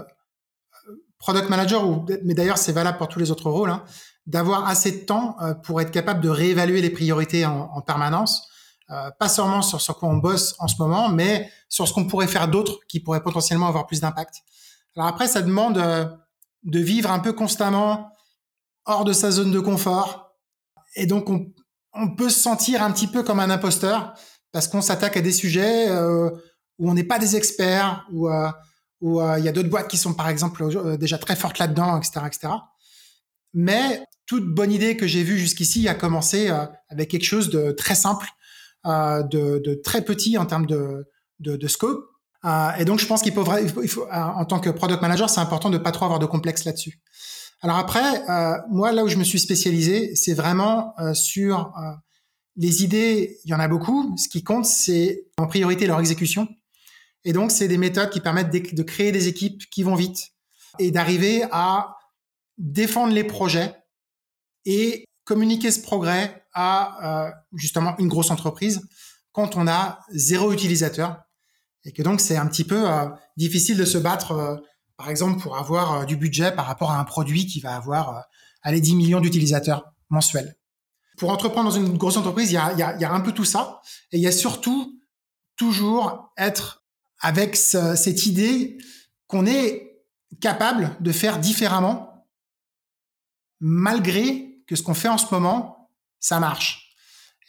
product 1.24 1.48
manager, 1.48 1.88
ou, 1.88 2.04
mais 2.22 2.34
d'ailleurs 2.34 2.58
c'est 2.58 2.72
valable 2.72 2.98
pour 2.98 3.08
tous 3.08 3.18
les 3.18 3.30
autres 3.30 3.50
rôles, 3.50 3.70
hein, 3.70 3.82
d'avoir 4.26 4.68
assez 4.68 4.92
de 4.92 5.04
temps 5.04 5.36
pour 5.62 5.80
être 5.80 5.90
capable 5.90 6.20
de 6.20 6.28
réévaluer 6.28 6.82
les 6.82 6.90
priorités 6.90 7.46
en, 7.46 7.70
en 7.72 7.80
permanence, 7.80 8.46
pas 8.88 9.28
seulement 9.28 9.62
sur 9.62 9.80
ce 9.80 9.92
quoi 9.92 10.10
on 10.10 10.18
bosse 10.18 10.54
en 10.58 10.68
ce 10.68 10.74
moment, 10.78 11.08
mais 11.08 11.50
sur 11.70 11.88
ce 11.88 11.94
qu'on 11.94 12.06
pourrait 12.06 12.26
faire 12.26 12.48
d'autre 12.48 12.78
qui 12.88 13.00
pourrait 13.00 13.22
potentiellement 13.22 13.68
avoir 13.68 13.86
plus 13.86 14.00
d'impact. 14.00 14.42
Alors 14.96 15.08
après, 15.08 15.26
ça 15.26 15.40
demande 15.40 15.82
de 16.64 16.78
vivre 16.78 17.10
un 17.10 17.20
peu 17.20 17.32
constamment 17.32 18.10
hors 18.84 19.04
de 19.04 19.12
sa 19.12 19.30
zone 19.30 19.50
de 19.50 19.60
confort. 19.60 20.34
Et 20.96 21.06
donc, 21.06 21.28
on, 21.30 22.14
peut 22.16 22.28
se 22.28 22.40
sentir 22.40 22.82
un 22.82 22.90
petit 22.92 23.06
peu 23.06 23.22
comme 23.22 23.40
un 23.40 23.50
imposteur 23.50 24.14
parce 24.52 24.68
qu'on 24.68 24.82
s'attaque 24.82 25.16
à 25.16 25.20
des 25.20 25.32
sujets 25.32 25.88
euh, 25.88 26.30
où 26.78 26.90
on 26.90 26.94
n'est 26.94 27.04
pas 27.04 27.18
des 27.18 27.36
experts, 27.36 28.06
où 28.12 28.28
euh, 29.02 29.06
où 29.06 29.20
euh, 29.20 29.38
il 29.38 29.44
y 29.44 29.48
a 29.48 29.52
d'autres 29.52 29.68
boîtes 29.68 29.88
qui 29.88 29.96
sont 29.96 30.14
par 30.14 30.28
exemple 30.28 30.62
euh, 30.62 30.96
déjà 30.96 31.18
très 31.18 31.36
fortes 31.36 31.58
là-dedans, 31.58 31.98
etc., 31.98 32.20
etc. 32.26 32.52
Mais 33.52 34.02
toute 34.26 34.46
bonne 34.46 34.72
idée 34.72 34.96
que 34.96 35.06
j'ai 35.06 35.22
vue 35.22 35.38
jusqu'ici 35.38 35.88
a 35.88 35.94
commencé 35.94 36.50
avec 36.88 37.10
quelque 37.10 37.24
chose 37.24 37.50
de 37.50 37.70
très 37.70 37.94
simple, 37.94 38.26
de, 38.84 39.60
de, 39.64 39.74
très 39.74 40.02
petit 40.02 40.38
en 40.38 40.46
termes 40.46 40.66
de, 40.66 41.06
de, 41.38 41.54
de 41.54 41.68
scope. 41.68 42.04
et 42.78 42.84
donc, 42.84 42.98
je 42.98 43.06
pense 43.06 43.22
qu'il 43.22 43.32
faut, 43.32 44.06
en 44.10 44.44
tant 44.44 44.58
que 44.58 44.70
product 44.70 45.02
manager, 45.02 45.30
c'est 45.30 45.40
important 45.40 45.70
de 45.70 45.78
pas 45.78 45.92
trop 45.92 46.06
avoir 46.06 46.18
de 46.18 46.26
complexe 46.26 46.64
là-dessus. 46.64 47.00
Alors 47.64 47.78
après, 47.78 48.28
euh, 48.28 48.58
moi, 48.68 48.92
là 48.92 49.04
où 49.04 49.08
je 49.08 49.16
me 49.16 49.24
suis 49.24 49.38
spécialisé, 49.38 50.14
c'est 50.16 50.34
vraiment 50.34 50.92
euh, 51.00 51.14
sur 51.14 51.72
euh, 51.78 51.92
les 52.56 52.84
idées. 52.84 53.38
Il 53.46 53.50
y 53.50 53.54
en 53.54 53.58
a 53.58 53.68
beaucoup. 53.68 54.14
Ce 54.18 54.28
qui 54.28 54.44
compte, 54.44 54.66
c'est 54.66 55.28
en 55.38 55.46
priorité 55.46 55.86
leur 55.86 55.98
exécution. 55.98 56.46
Et 57.24 57.32
donc, 57.32 57.50
c'est 57.50 57.68
des 57.68 57.78
méthodes 57.78 58.10
qui 58.10 58.20
permettent 58.20 58.50
de, 58.50 58.82
créer 58.82 59.12
des 59.12 59.28
équipes 59.28 59.62
qui 59.70 59.82
vont 59.82 59.94
vite 59.94 60.32
et 60.78 60.90
d'arriver 60.90 61.44
à 61.50 61.96
défendre 62.58 63.12
les 63.12 63.24
projets 63.24 63.74
et 64.64 65.06
communiquer 65.24 65.70
ce 65.70 65.80
progrès 65.80 66.44
à 66.52 67.32
justement 67.54 67.96
une 67.98 68.08
grosse 68.08 68.30
entreprise 68.30 68.86
quand 69.32 69.56
on 69.56 69.66
a 69.66 70.00
zéro 70.10 70.52
utilisateur 70.52 71.22
et 71.84 71.92
que 71.92 72.02
donc 72.02 72.20
c'est 72.20 72.36
un 72.36 72.46
petit 72.46 72.64
peu 72.64 72.86
difficile 73.36 73.76
de 73.76 73.84
se 73.84 73.98
battre 73.98 74.62
par 74.96 75.10
exemple, 75.10 75.40
pour 75.40 75.56
avoir 75.58 75.92
euh, 75.92 76.04
du 76.04 76.16
budget 76.16 76.52
par 76.52 76.66
rapport 76.66 76.90
à 76.90 76.98
un 76.98 77.04
produit 77.04 77.46
qui 77.46 77.60
va 77.60 77.74
avoir 77.76 78.16
euh, 78.16 78.20
allez, 78.62 78.80
10 78.80 78.94
millions 78.94 79.20
d'utilisateurs 79.20 79.92
mensuels. 80.08 80.56
Pour 81.18 81.30
entreprendre 81.30 81.70
dans 81.70 81.76
une 81.76 81.96
grosse 81.96 82.16
entreprise, 82.16 82.50
il 82.50 82.54
y 82.54 82.58
a, 82.58 82.72
y, 82.72 83.00
y 83.00 83.04
a 83.04 83.12
un 83.12 83.20
peu 83.20 83.32
tout 83.32 83.44
ça. 83.44 83.80
Et 84.12 84.18
il 84.18 84.22
y 84.22 84.26
a 84.26 84.32
surtout 84.32 85.00
toujours 85.56 86.32
être 86.36 86.83
avec 87.24 87.56
ce, 87.56 87.96
cette 87.96 88.26
idée 88.26 88.78
qu'on 89.26 89.46
est 89.46 90.04
capable 90.40 90.96
de 91.00 91.12
faire 91.12 91.38
différemment 91.38 92.26
malgré 93.60 94.60
que 94.66 94.76
ce 94.76 94.82
qu'on 94.82 94.94
fait 94.94 95.08
en 95.08 95.18
ce 95.18 95.26
moment, 95.32 95.90
ça 96.20 96.40
marche. 96.40 96.94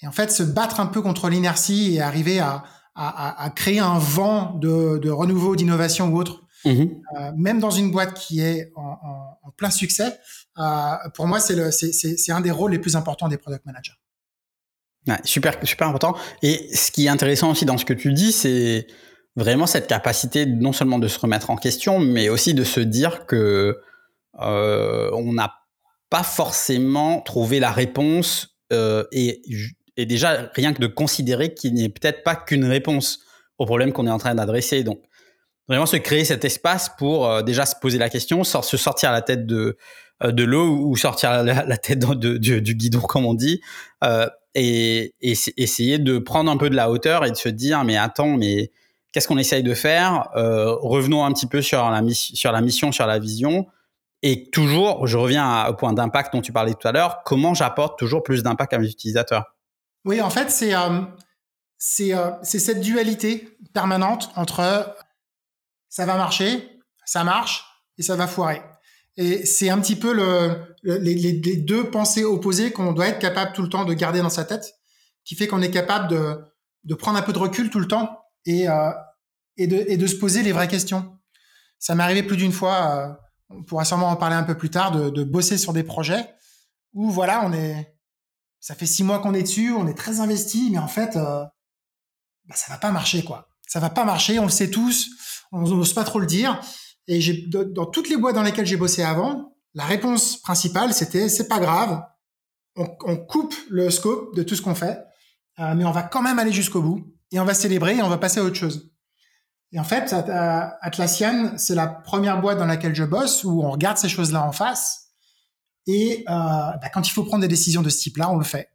Et 0.01 0.07
en 0.07 0.11
fait, 0.11 0.31
se 0.31 0.43
battre 0.43 0.79
un 0.79 0.85
peu 0.85 1.01
contre 1.01 1.29
l'inertie 1.29 1.95
et 1.95 2.01
arriver 2.01 2.39
à, 2.39 2.63
à, 2.95 3.43
à 3.43 3.49
créer 3.49 3.79
un 3.79 3.97
vent 3.97 4.53
de, 4.53 4.97
de 4.97 5.09
renouveau, 5.09 5.55
d'innovation 5.55 6.07
ou 6.09 6.17
autre 6.17 6.45
Mhm. 6.65 7.01
Euh, 7.15 7.31
même 7.37 7.59
dans 7.59 7.69
une 7.69 7.91
boîte 7.91 8.15
qui 8.15 8.41
est 8.41 8.71
en, 8.75 8.81
en, 8.81 9.39
en 9.43 9.51
plein 9.51 9.69
succès, 9.69 10.19
euh, 10.57 10.95
pour 11.13 11.27
moi, 11.27 11.39
c'est, 11.39 12.31
un 12.31 12.41
des 12.41 12.51
rôles 12.51 12.71
les 12.71 12.79
plus 12.79 12.95
importants 12.95 13.27
des 13.27 13.37
product 13.37 13.65
managers. 13.65 13.93
Ouais, 15.07 15.19
super, 15.23 15.55
super 15.63 15.87
important. 15.87 16.15
Et 16.41 16.75
ce 16.75 16.91
qui 16.91 17.05
est 17.05 17.09
intéressant 17.09 17.51
aussi 17.51 17.65
dans 17.65 17.77
ce 17.77 17.85
que 17.85 17.93
tu 17.93 18.11
dis, 18.11 18.31
c'est 18.31 18.87
vraiment 19.35 19.67
cette 19.67 19.87
capacité 19.87 20.45
non 20.45 20.73
seulement 20.73 20.99
de 20.99 21.07
se 21.07 21.19
remettre 21.19 21.49
en 21.49 21.55
question, 21.55 21.99
mais 21.99 22.29
aussi 22.29 22.53
de 22.53 22.63
se 22.63 22.79
dire 22.79 23.25
que 23.25 23.79
euh, 24.41 25.09
on 25.13 25.33
n'a 25.33 25.53
pas 26.09 26.23
forcément 26.23 27.21
trouvé 27.21 27.59
la 27.59 27.71
réponse 27.71 28.57
euh, 28.73 29.05
et, 29.11 29.41
et 29.97 30.05
déjà 30.05 30.49
rien 30.53 30.73
que 30.73 30.81
de 30.81 30.87
considérer 30.87 31.53
qu'il 31.53 31.73
n'y 31.73 31.83
ait 31.83 31.89
peut-être 31.89 32.23
pas 32.23 32.35
qu'une 32.35 32.65
réponse 32.65 33.19
au 33.57 33.65
problème 33.65 33.93
qu'on 33.93 34.07
est 34.07 34.11
en 34.11 34.17
train 34.17 34.35
d'adresser. 34.35 34.83
Donc, 34.83 35.01
vraiment 35.67 35.85
se 35.85 35.97
créer 35.97 36.25
cet 36.25 36.45
espace 36.45 36.89
pour 36.97 37.27
euh, 37.29 37.41
déjà 37.41 37.65
se 37.65 37.75
poser 37.81 37.97
la 37.97 38.09
question, 38.09 38.43
se 38.43 38.77
sortir 38.77 39.11
la 39.11 39.21
tête 39.21 39.45
de 39.45 39.77
euh, 40.23 40.31
de 40.31 40.43
l'eau 40.43 40.77
ou 40.77 40.95
sortir 40.95 41.43
la, 41.43 41.77
tête 41.77 41.99
de, 41.99 42.37
du, 42.37 42.75
guidon 42.75 42.99
comme 43.09 43.25
on 43.25 43.33
dit, 43.33 43.61
euh, 44.03 44.27
et, 44.53 45.13
et 45.21 45.33
essayer 45.57 45.97
de 45.99 46.19
prendre 46.19 46.49
un 46.49 46.55
peu 46.55 46.69
de 46.69 46.75
la 46.75 46.89
hauteur 46.89 47.25
et 47.25 47.31
de 47.31 47.35
se 47.35 47.49
dire 47.49 47.83
mais 47.83 47.97
attends 47.97 48.37
mais 48.37 48.71
qu'est-ce 49.15 49.29
qu'on 49.29 49.37
essaye 49.37 49.63
de 49.63 49.73
faire 49.73 50.27
Revenons 50.33 51.23
un 51.23 51.31
petit 51.31 51.47
peu 51.47 51.61
sur 51.61 51.89
la, 51.89 52.01
mission, 52.01 52.91
sur 52.91 53.07
la 53.07 53.17
vision. 53.17 53.65
Et 54.21 54.49
toujours, 54.49 55.07
je 55.07 55.15
reviens 55.15 55.67
au 55.67 55.73
point 55.73 55.93
d'impact 55.93 56.33
dont 56.33 56.41
tu 56.41 56.51
parlais 56.51 56.73
tout 56.73 56.85
à 56.85 56.91
l'heure, 56.91 57.21
comment 57.23 57.53
j'apporte 57.53 57.97
toujours 57.97 58.23
plus 58.23 58.43
d'impact 58.43 58.73
à 58.73 58.77
mes 58.77 58.89
utilisateurs 58.89 59.55
Oui, 60.03 60.19
en 60.19 60.29
fait, 60.29 60.51
c'est 60.51 60.73
c'est 61.77 62.59
cette 62.59 62.81
dualité 62.81 63.57
permanente 63.73 64.31
entre 64.35 64.93
ça 65.87 66.05
va 66.05 66.17
marcher, 66.17 66.81
ça 67.05 67.23
marche 67.23 67.63
et 67.97 68.03
ça 68.03 68.17
va 68.17 68.27
foirer. 68.27 68.61
Et 69.15 69.45
c'est 69.45 69.69
un 69.69 69.79
petit 69.79 69.95
peu 69.95 70.13
le, 70.13 70.75
les, 70.83 71.31
deux 71.55 71.89
pensées 71.89 72.25
opposées 72.25 72.73
qu'on 72.73 72.91
doit 72.91 73.07
être 73.07 73.19
capable 73.19 73.53
tout 73.53 73.61
le 73.61 73.69
temps 73.69 73.85
de 73.85 73.93
garder 73.93 74.21
dans 74.21 74.29
sa 74.29 74.43
tête, 74.43 74.73
qui 75.23 75.35
fait 75.35 75.47
qu'on 75.47 75.61
est 75.61 75.71
capable 75.71 76.09
de, 76.09 76.37
de 76.83 76.95
prendre 76.95 77.17
un 77.17 77.21
peu 77.21 77.31
de 77.31 77.39
recul 77.39 77.69
tout 77.69 77.79
le 77.79 77.87
temps 77.87 78.24
et, 78.45 78.67
euh, 78.69 78.91
et, 79.57 79.67
de, 79.67 80.07
se 80.07 80.15
poser 80.15 80.43
les 80.43 80.51
vraies 80.51 80.67
questions. 80.67 81.17
Ça 81.79 81.95
m'est 81.95 82.03
arrivé 82.03 82.23
plus 82.23 82.37
d'une 82.37 82.51
fois, 82.51 82.95
euh, 82.95 83.13
on 83.49 83.63
pourra 83.63 83.85
sûrement 83.85 84.09
en 84.09 84.15
parler 84.15 84.35
un 84.35 84.43
peu 84.43 84.57
plus 84.57 84.69
tard, 84.69 84.91
de, 84.91 85.23
bosser 85.23 85.57
sur 85.57 85.73
des 85.73 85.83
projets 85.83 86.29
où 86.93 87.09
voilà, 87.09 87.45
on 87.45 87.51
est, 87.53 87.95
ça 88.59 88.75
fait 88.75 88.85
six 88.85 89.03
mois 89.03 89.19
qu'on 89.19 89.33
est 89.33 89.43
dessus, 89.43 89.71
on 89.73 89.87
est 89.87 89.97
très 89.97 90.19
investi, 90.19 90.69
mais 90.71 90.77
en 90.77 90.87
fait, 90.87 91.15
euh, 91.17 91.43
bah, 92.45 92.55
ça 92.55 92.71
va 92.71 92.77
pas 92.77 92.91
marcher 92.91 93.23
quoi. 93.23 93.49
Ça 93.67 93.79
va 93.79 93.89
pas 93.89 94.05
marcher, 94.05 94.39
on 94.39 94.45
le 94.45 94.49
sait 94.49 94.69
tous 94.69 95.09
on 95.51 95.61
n'ose 95.61 95.93
pas 95.93 96.03
trop 96.03 96.19
le 96.19 96.25
dire. 96.25 96.59
Et 97.07 97.19
dans 97.49 97.85
toutes 97.85 98.09
les 98.09 98.17
boîtes 98.17 98.35
dans 98.35 98.43
lesquelles 98.43 98.65
j'ai 98.65 98.77
bossé 98.77 99.03
avant, 99.03 99.55
la 99.73 99.85
réponse 99.85 100.37
principale, 100.41 100.93
c'était 100.93 101.29
c'est 101.29 101.47
pas 101.47 101.59
grave, 101.59 102.03
on, 102.75 103.17
coupe 103.17 103.55
le 103.69 103.89
scope 103.89 104.35
de 104.35 104.43
tout 104.43 104.55
ce 104.55 104.61
qu'on 104.61 104.75
fait, 104.75 104.99
euh, 105.59 105.75
mais 105.75 105.85
on 105.85 105.91
va 105.91 106.03
quand 106.03 106.21
même 106.21 106.39
aller 106.39 106.51
jusqu'au 106.51 106.81
bout 106.81 107.14
et 107.31 107.39
on 107.39 107.45
va 107.45 107.53
célébrer 107.53 107.97
et 107.97 108.01
on 108.01 108.09
va 108.09 108.17
passer 108.17 108.39
à 108.39 108.43
autre 108.43 108.55
chose. 108.55 108.91
Et 109.71 109.79
en 109.79 109.83
fait, 109.83 110.13
Atlassian, 110.81 111.57
c'est 111.57 111.75
la 111.75 111.87
première 111.87 112.39
boîte 112.39 112.57
dans 112.57 112.65
laquelle 112.65 112.95
je 112.95 113.03
bosse 113.03 113.43
où 113.43 113.61
on 113.61 113.71
regarde 113.71 113.97
ces 113.97 114.09
choses-là 114.09 114.43
en 114.43 114.51
face. 114.51 115.09
Et 115.87 116.23
euh, 116.29 116.31
bah, 116.31 116.89
quand 116.93 117.07
il 117.07 117.11
faut 117.11 117.23
prendre 117.23 117.41
des 117.41 117.47
décisions 117.47 117.81
de 117.81 117.89
ce 117.89 117.97
type-là, 117.99 118.31
on 118.31 118.37
le 118.37 118.45
fait. 118.45 118.69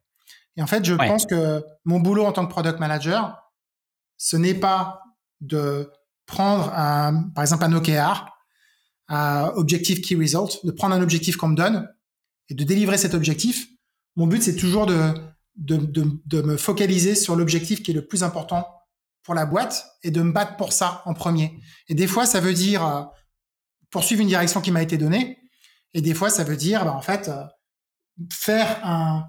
Et 0.57 0.63
en 0.63 0.67
fait, 0.67 0.85
je 0.85 0.95
pense 0.95 1.27
que 1.27 1.65
mon 1.85 2.01
boulot 2.01 2.25
en 2.25 2.33
tant 2.33 2.45
que 2.45 2.51
product 2.51 2.79
manager, 2.81 3.51
ce 4.19 4.37
n'est 4.37 4.55
pas 4.55 5.01
de 5.41 5.91
prendre 6.27 6.73
un, 6.75 7.31
par 7.35 7.43
exemple 7.43 7.65
un 7.65 7.73
OKR, 7.73 8.27
un 9.09 9.53
Objective 9.55 10.01
Key 10.03 10.17
Result, 10.17 10.65
de 10.65 10.71
prendre 10.71 10.95
un 10.95 11.03
objectif 11.03 11.37
qu'on 11.37 11.49
me 11.49 11.57
donne 11.57 11.89
et 12.49 12.55
de 12.55 12.65
délivrer 12.65 12.99
cet 12.99 13.15
objectif. 13.15 13.69
Mon 14.17 14.27
but, 14.27 14.43
c'est 14.43 14.57
toujours 14.57 14.87
de, 14.87 15.15
de, 15.61 15.77
de, 15.77 16.07
de, 16.27 16.43
me 16.43 16.57
focaliser 16.57 17.15
sur 17.15 17.37
l'objectif 17.37 17.83
qui 17.83 17.93
est 17.93 17.95
le 17.95 18.07
plus 18.07 18.23
important 18.23 18.67
pour 19.23 19.35
la 19.35 19.47
boîte 19.47 19.87
et 20.03 20.11
de 20.11 20.23
me 20.23 20.33
battre 20.33 20.57
pour 20.57 20.73
ça 20.73 21.03
en 21.05 21.15
premier. 21.15 21.61
Et 21.89 21.95
des 21.95 22.07
fois, 22.07 22.27
ça 22.27 22.41
veut 22.41 22.55
dire 22.55 22.85
euh, 22.85 23.03
poursuivre 23.91 24.23
une 24.23 24.29
direction 24.29 24.61
qui 24.61 24.71
m'a 24.71 24.83
été 24.83 24.97
donnée. 24.97 25.39
Et 25.93 26.01
des 26.01 26.15
fois, 26.15 26.31
ça 26.31 26.45
veut 26.45 26.57
dire, 26.57 26.85
bah, 26.85 26.95
en 26.95 27.03
fait, 27.03 27.29
euh, 27.29 27.45
faire 28.33 28.81
un, 28.85 29.27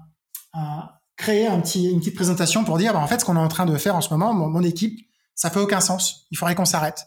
créer 1.16 1.46
un 1.46 1.60
petit, 1.60 1.90
une 1.90 2.00
petite 2.00 2.14
présentation 2.14 2.64
pour 2.64 2.78
dire, 2.78 2.94
bah, 2.94 3.00
en 3.00 3.06
fait, 3.06 3.20
ce 3.20 3.24
qu'on 3.24 3.36
est 3.36 3.40
en 3.40 3.48
train 3.48 3.66
de 3.66 3.76
faire 3.76 3.94
en 3.94 4.00
ce 4.00 4.10
moment, 4.10 4.32
mon 4.32 4.62
équipe, 4.62 4.98
ça 5.34 5.50
fait 5.50 5.60
aucun 5.60 5.80
sens. 5.80 6.26
Il 6.30 6.38
faudrait 6.38 6.54
qu'on 6.54 6.64
s'arrête. 6.64 7.06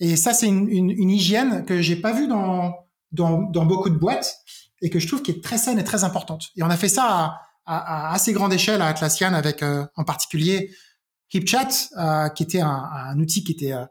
Et 0.00 0.16
ça, 0.16 0.32
c'est 0.32 0.46
une, 0.46 0.68
une, 0.68 0.90
une, 0.90 1.10
hygiène 1.10 1.64
que 1.64 1.80
j'ai 1.80 1.96
pas 1.96 2.12
vue 2.12 2.26
dans, 2.26 2.74
dans, 3.12 3.42
dans, 3.42 3.64
beaucoup 3.64 3.90
de 3.90 3.96
boîtes 3.96 4.36
et 4.82 4.90
que 4.90 4.98
je 4.98 5.06
trouve 5.06 5.22
qui 5.22 5.30
est 5.30 5.42
très 5.42 5.56
saine 5.56 5.78
et 5.78 5.84
très 5.84 6.02
importante. 6.02 6.50
Et 6.56 6.62
on 6.62 6.70
a 6.70 6.76
fait 6.76 6.88
ça 6.88 7.04
à, 7.04 7.40
à, 7.66 8.10
à 8.10 8.14
assez 8.14 8.32
grande 8.32 8.52
échelle 8.52 8.82
à 8.82 8.86
Atlassian 8.86 9.34
avec 9.34 9.62
euh, 9.62 9.86
en 9.96 10.04
particulier 10.04 10.70
HipChat, 11.34 11.88
euh, 11.98 12.28
qui 12.28 12.42
était 12.42 12.60
un, 12.60 12.68
un, 12.70 13.18
outil 13.18 13.44
qui 13.44 13.52
était 13.52 13.72
euh, 13.72 13.84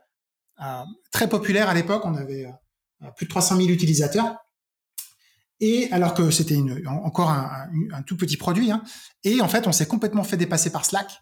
euh 0.61 0.83
très 1.11 1.27
populaire 1.27 1.69
à 1.69 1.73
l'époque. 1.73 2.03
On 2.05 2.15
avait 2.15 2.45
euh, 2.45 3.07
plus 3.17 3.25
de 3.25 3.29
300 3.29 3.57
000 3.57 3.69
utilisateurs. 3.69 4.37
Et 5.59 5.87
alors 5.91 6.13
que 6.13 6.31
c'était 6.31 6.57
encore 6.87 7.29
un, 7.29 7.69
un, 7.93 8.01
tout 8.01 8.17
petit 8.17 8.35
produit, 8.37 8.71
hein. 8.71 8.83
et 9.23 9.39
en 9.39 9.47
fait, 9.47 9.65
on 9.67 9.71
s'est 9.71 9.85
complètement 9.85 10.23
fait 10.23 10.35
dépasser 10.35 10.71
par 10.71 10.83
Slack 10.83 11.21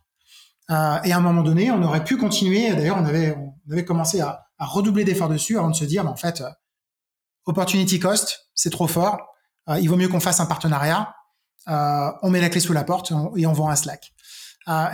euh, 0.72 1.00
et 1.04 1.12
à 1.12 1.18
un 1.18 1.20
moment 1.20 1.44
donné, 1.44 1.70
on 1.70 1.84
aurait 1.84 2.04
pu 2.04 2.18
continuer. 2.18 2.74
D'ailleurs, 2.74 2.98
on 2.98 3.06
avait, 3.06 3.36
on 3.36 3.72
avait 3.72 3.86
commencé 3.86 4.22
à, 4.22 4.46
à 4.58 4.66
redoubler 4.66 5.04
d'efforts 5.04 5.30
dessus 5.30 5.60
avant 5.60 5.70
de 5.70 5.76
se 5.76 5.86
dire, 5.86 6.08
en 6.08 6.16
fait, 6.16 6.44
opportunity 7.46 8.00
cost, 8.00 8.48
c'est 8.56 8.72
trop 8.72 8.88
fort. 8.88 9.20
Il 9.80 9.90
vaut 9.90 9.98
mieux 9.98 10.08
qu'on 10.08 10.20
fasse 10.20 10.40
un 10.40 10.46
partenariat. 10.48 11.14
On 11.68 12.30
met 12.30 12.42
la 12.42 12.50
clé 12.50 12.60
sous 12.60 12.74
la 12.74 12.84
porte 12.84 13.12
et 13.36 13.46
on 13.46 13.54
vend 13.54 13.70
un 13.70 13.76
Slack. 13.76 14.14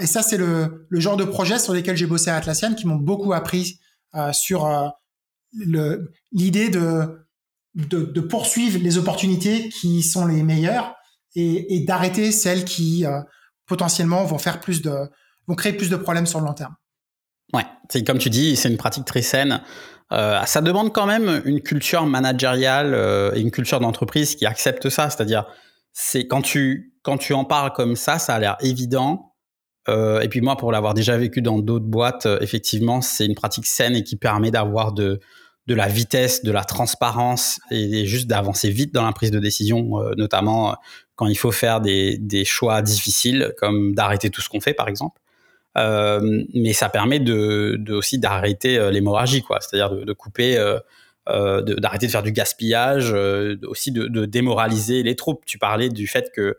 et 0.01 0.08
ça, 0.08 0.21
c'est 0.23 0.38
le, 0.38 0.88
genre 0.91 1.17
de 1.17 1.23
projet 1.23 1.60
sur 1.60 1.73
lesquels 1.73 1.97
j'ai 1.97 2.08
bossé 2.08 2.30
à 2.30 2.36
Atlassian 2.36 2.73
qui 2.75 2.88
m'ont 2.88 2.95
beaucoup 2.95 3.34
appris 3.34 3.80
sur 4.32 4.67
l'idée 5.53 6.69
de 6.69 8.21
poursuivre 8.21 8.80
les 8.82 8.97
opportunités 8.97 9.69
qui 9.69 10.03
sont 10.03 10.25
les 10.25 10.43
meilleures 10.43 10.97
et, 11.38 11.84
d'arrêter 11.86 12.32
celles 12.32 12.65
qui 12.65 13.06
euh, 13.06 13.21
potentiellement 13.65 14.25
vont 14.25 14.38
créer 14.38 15.73
plus 15.73 15.89
de 15.89 15.95
problèmes 15.95 16.25
sur 16.25 16.39
le 16.39 16.45
long 16.45 16.53
terme. 16.53 16.75
Ouais, 17.53 17.65
c'est 17.89 18.03
comme 18.03 18.17
tu 18.17 18.30
dis, 18.30 18.56
c'est 18.56 18.69
une 18.69 18.77
pratique 18.77 19.06
très 19.06 19.21
saine. 19.21 19.62
Euh, 20.12 20.41
ça 20.45 20.62
demande 20.62 20.93
quand 20.93 21.06
même 21.06 21.41
une 21.45 21.62
culture 21.62 22.06
managériale 22.06 22.93
euh, 22.93 23.34
et 23.36 23.41
une 23.41 23.51
culture 23.51 23.80
d'entreprise 23.80 24.36
qui 24.36 24.45
accepte 24.45 24.89
ça. 24.89 25.10
C'est-à-dire, 25.10 25.45
c'est 25.99 26.27
quand 26.27 26.43
tu 26.43 26.93
quand 27.01 27.17
tu 27.17 27.33
en 27.33 27.43
parles 27.43 27.73
comme 27.73 27.95
ça, 27.95 28.19
ça 28.19 28.36
a 28.36 28.39
l'air 28.39 28.55
évident. 28.62 29.33
Euh, 29.89 30.19
et 30.19 30.29
puis 30.29 30.41
moi, 30.41 30.55
pour 30.55 30.71
l'avoir 30.71 30.93
déjà 30.93 31.17
vécu 31.17 31.41
dans 31.41 31.57
d'autres 31.57 31.86
boîtes, 31.86 32.27
euh, 32.27 32.38
effectivement, 32.39 33.01
c'est 33.01 33.25
une 33.25 33.33
pratique 33.33 33.65
saine 33.65 33.95
et 33.95 34.03
qui 34.03 34.15
permet 34.15 34.51
d'avoir 34.51 34.91
de 34.91 35.19
de 35.65 35.73
la 35.73 35.88
vitesse, 35.88 36.43
de 36.43 36.51
la 36.51 36.63
transparence 36.63 37.60
et, 37.71 38.05
juste 38.05 38.27
d'avancer 38.27 38.69
vite 38.69 38.93
dans 38.93 39.05
la 39.05 39.12
prise 39.12 39.31
de 39.31 39.39
décision, 39.39 39.99
euh, 39.99 40.13
notamment 40.17 40.75
quand 41.15 41.25
il 41.27 41.36
faut 41.36 41.51
faire 41.51 41.81
des, 41.81 42.19
des 42.19 42.45
choix 42.45 42.83
difficiles, 42.83 43.53
comme 43.57 43.95
d'arrêter 43.95 44.29
tout 44.29 44.41
ce 44.41 44.49
qu'on 44.49 44.62
fait, 44.62 44.75
par 44.75 44.88
exemple. 44.88 45.19
Mais 45.75 46.73
ça 46.73 46.89
permet 46.89 47.19
de, 47.19 47.79
aussi 47.91 48.17
d'arrêter 48.19 48.91
l'hémorragie, 48.91 49.41
quoi. 49.41 49.60
C'est-à-dire 49.62 50.05
de 50.05 50.13
couper, 50.13 50.57
euh, 51.30 51.62
d'arrêter 51.62 52.08
de, 52.08 52.12
faire 52.12 52.24
du 52.24 52.32
gaspillage, 52.32 53.13
aussi 53.68 53.92
de, 53.92 54.26
démoraliser 54.26 55.04
les 55.04 55.16
troupes. 55.16 55.46
Tu 55.46 55.58
parlais 55.58 55.90
du 55.90 56.08
fait 56.08 56.32
que 56.34 56.58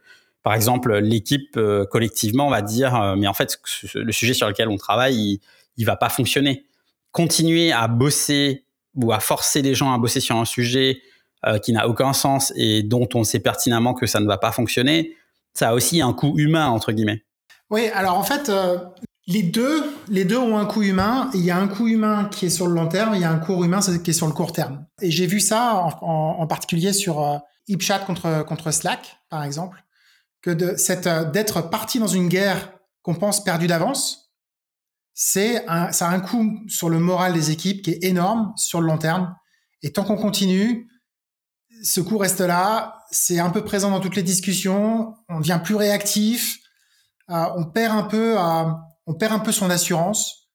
par 0.48 0.54
exemple, 0.54 0.96
l'équipe 0.96 1.58
euh, 1.58 1.84
collectivement 1.84 2.48
va 2.48 2.62
dire, 2.62 2.94
euh, 2.94 3.16
mais 3.16 3.26
en 3.26 3.34
fait, 3.34 3.58
le 3.94 4.12
sujet 4.12 4.32
sur 4.32 4.48
lequel 4.48 4.68
on 4.68 4.78
travaille, 4.78 5.14
il, 5.14 5.40
il 5.76 5.84
va 5.84 5.94
pas 5.94 6.08
fonctionner. 6.08 6.64
Continuer 7.12 7.70
à 7.70 7.86
bosser 7.88 8.64
ou 8.94 9.12
à 9.12 9.20
forcer 9.20 9.60
les 9.60 9.74
gens 9.74 9.92
à 9.92 9.98
bosser 9.98 10.20
sur 10.20 10.36
un 10.36 10.46
sujet 10.46 11.02
euh, 11.46 11.58
qui 11.58 11.72
n'a 11.72 11.86
aucun 11.86 12.14
sens 12.14 12.52
et 12.56 12.82
dont 12.82 13.08
on 13.14 13.24
sait 13.24 13.40
pertinemment 13.40 13.92
que 13.92 14.06
ça 14.06 14.20
ne 14.20 14.26
va 14.26 14.38
pas 14.38 14.50
fonctionner, 14.50 15.16
ça 15.52 15.68
a 15.68 15.74
aussi 15.74 16.00
un 16.00 16.14
coût 16.14 16.38
humain 16.38 16.68
entre 16.68 16.92
guillemets. 16.92 17.22
Oui, 17.68 17.88
alors 17.92 18.16
en 18.16 18.22
fait, 18.22 18.50
les 19.28 19.44
deux, 19.44 19.84
les 20.08 20.24
deux 20.24 20.38
ont 20.38 20.58
un 20.58 20.66
coût 20.66 20.82
humain. 20.82 21.30
Il 21.34 21.44
y 21.44 21.52
a 21.52 21.56
un 21.56 21.68
coût 21.68 21.86
humain 21.86 22.28
qui 22.30 22.46
est 22.46 22.50
sur 22.50 22.66
le 22.66 22.74
long 22.74 22.88
terme, 22.88 23.14
il 23.14 23.20
y 23.20 23.24
a 23.24 23.30
un 23.30 23.38
coût 23.38 23.64
humain 23.64 23.78
qui 23.80 24.10
est 24.10 24.14
sur 24.14 24.26
le 24.26 24.32
court 24.32 24.52
terme. 24.52 24.84
Et 25.00 25.12
j'ai 25.12 25.26
vu 25.26 25.38
ça 25.38 25.86
en, 26.00 26.46
particulier 26.46 26.92
sur 26.92 27.22
euh, 27.22 27.38
HipChat 27.68 28.00
contre 28.00 28.44
contre 28.44 28.72
Slack, 28.72 29.18
par 29.30 29.44
exemple 29.44 29.84
que 30.42 30.50
euh, 30.50 31.24
d'être 31.30 31.62
parti 31.62 31.98
dans 31.98 32.06
une 32.06 32.28
guerre 32.28 32.72
qu'on 33.02 33.14
pense 33.14 33.42
perdue 33.42 33.66
d'avance, 33.66 34.32
c'est 35.14 35.66
un, 35.68 35.90
ça 35.92 36.08
a 36.08 36.14
un 36.14 36.20
coût 36.20 36.60
sur 36.68 36.88
le 36.88 36.98
moral 36.98 37.32
des 37.32 37.50
équipes 37.50 37.82
qui 37.82 37.90
est 37.90 38.04
énorme 38.04 38.52
sur 38.56 38.80
le 38.80 38.86
long 38.86 38.98
terme. 38.98 39.34
Et 39.82 39.92
tant 39.92 40.04
qu'on 40.04 40.16
continue, 40.16 40.88
ce 41.82 42.00
coût 42.00 42.18
reste 42.18 42.40
là. 42.40 43.00
C'est 43.10 43.38
un 43.38 43.50
peu 43.50 43.64
présent 43.64 43.90
dans 43.90 44.00
toutes 44.00 44.16
les 44.16 44.22
discussions. 44.22 45.14
On 45.28 45.40
devient 45.40 45.60
plus 45.62 45.74
réactif. 45.74 46.58
Euh, 47.30 47.46
on 47.56 47.64
perd 47.64 47.96
un 47.96 48.04
peu, 48.04 48.38
euh, 48.38 48.64
on 49.08 49.14
perd 49.14 49.32
un 49.32 49.38
peu 49.40 49.52
son 49.52 49.70
assurance 49.70 50.50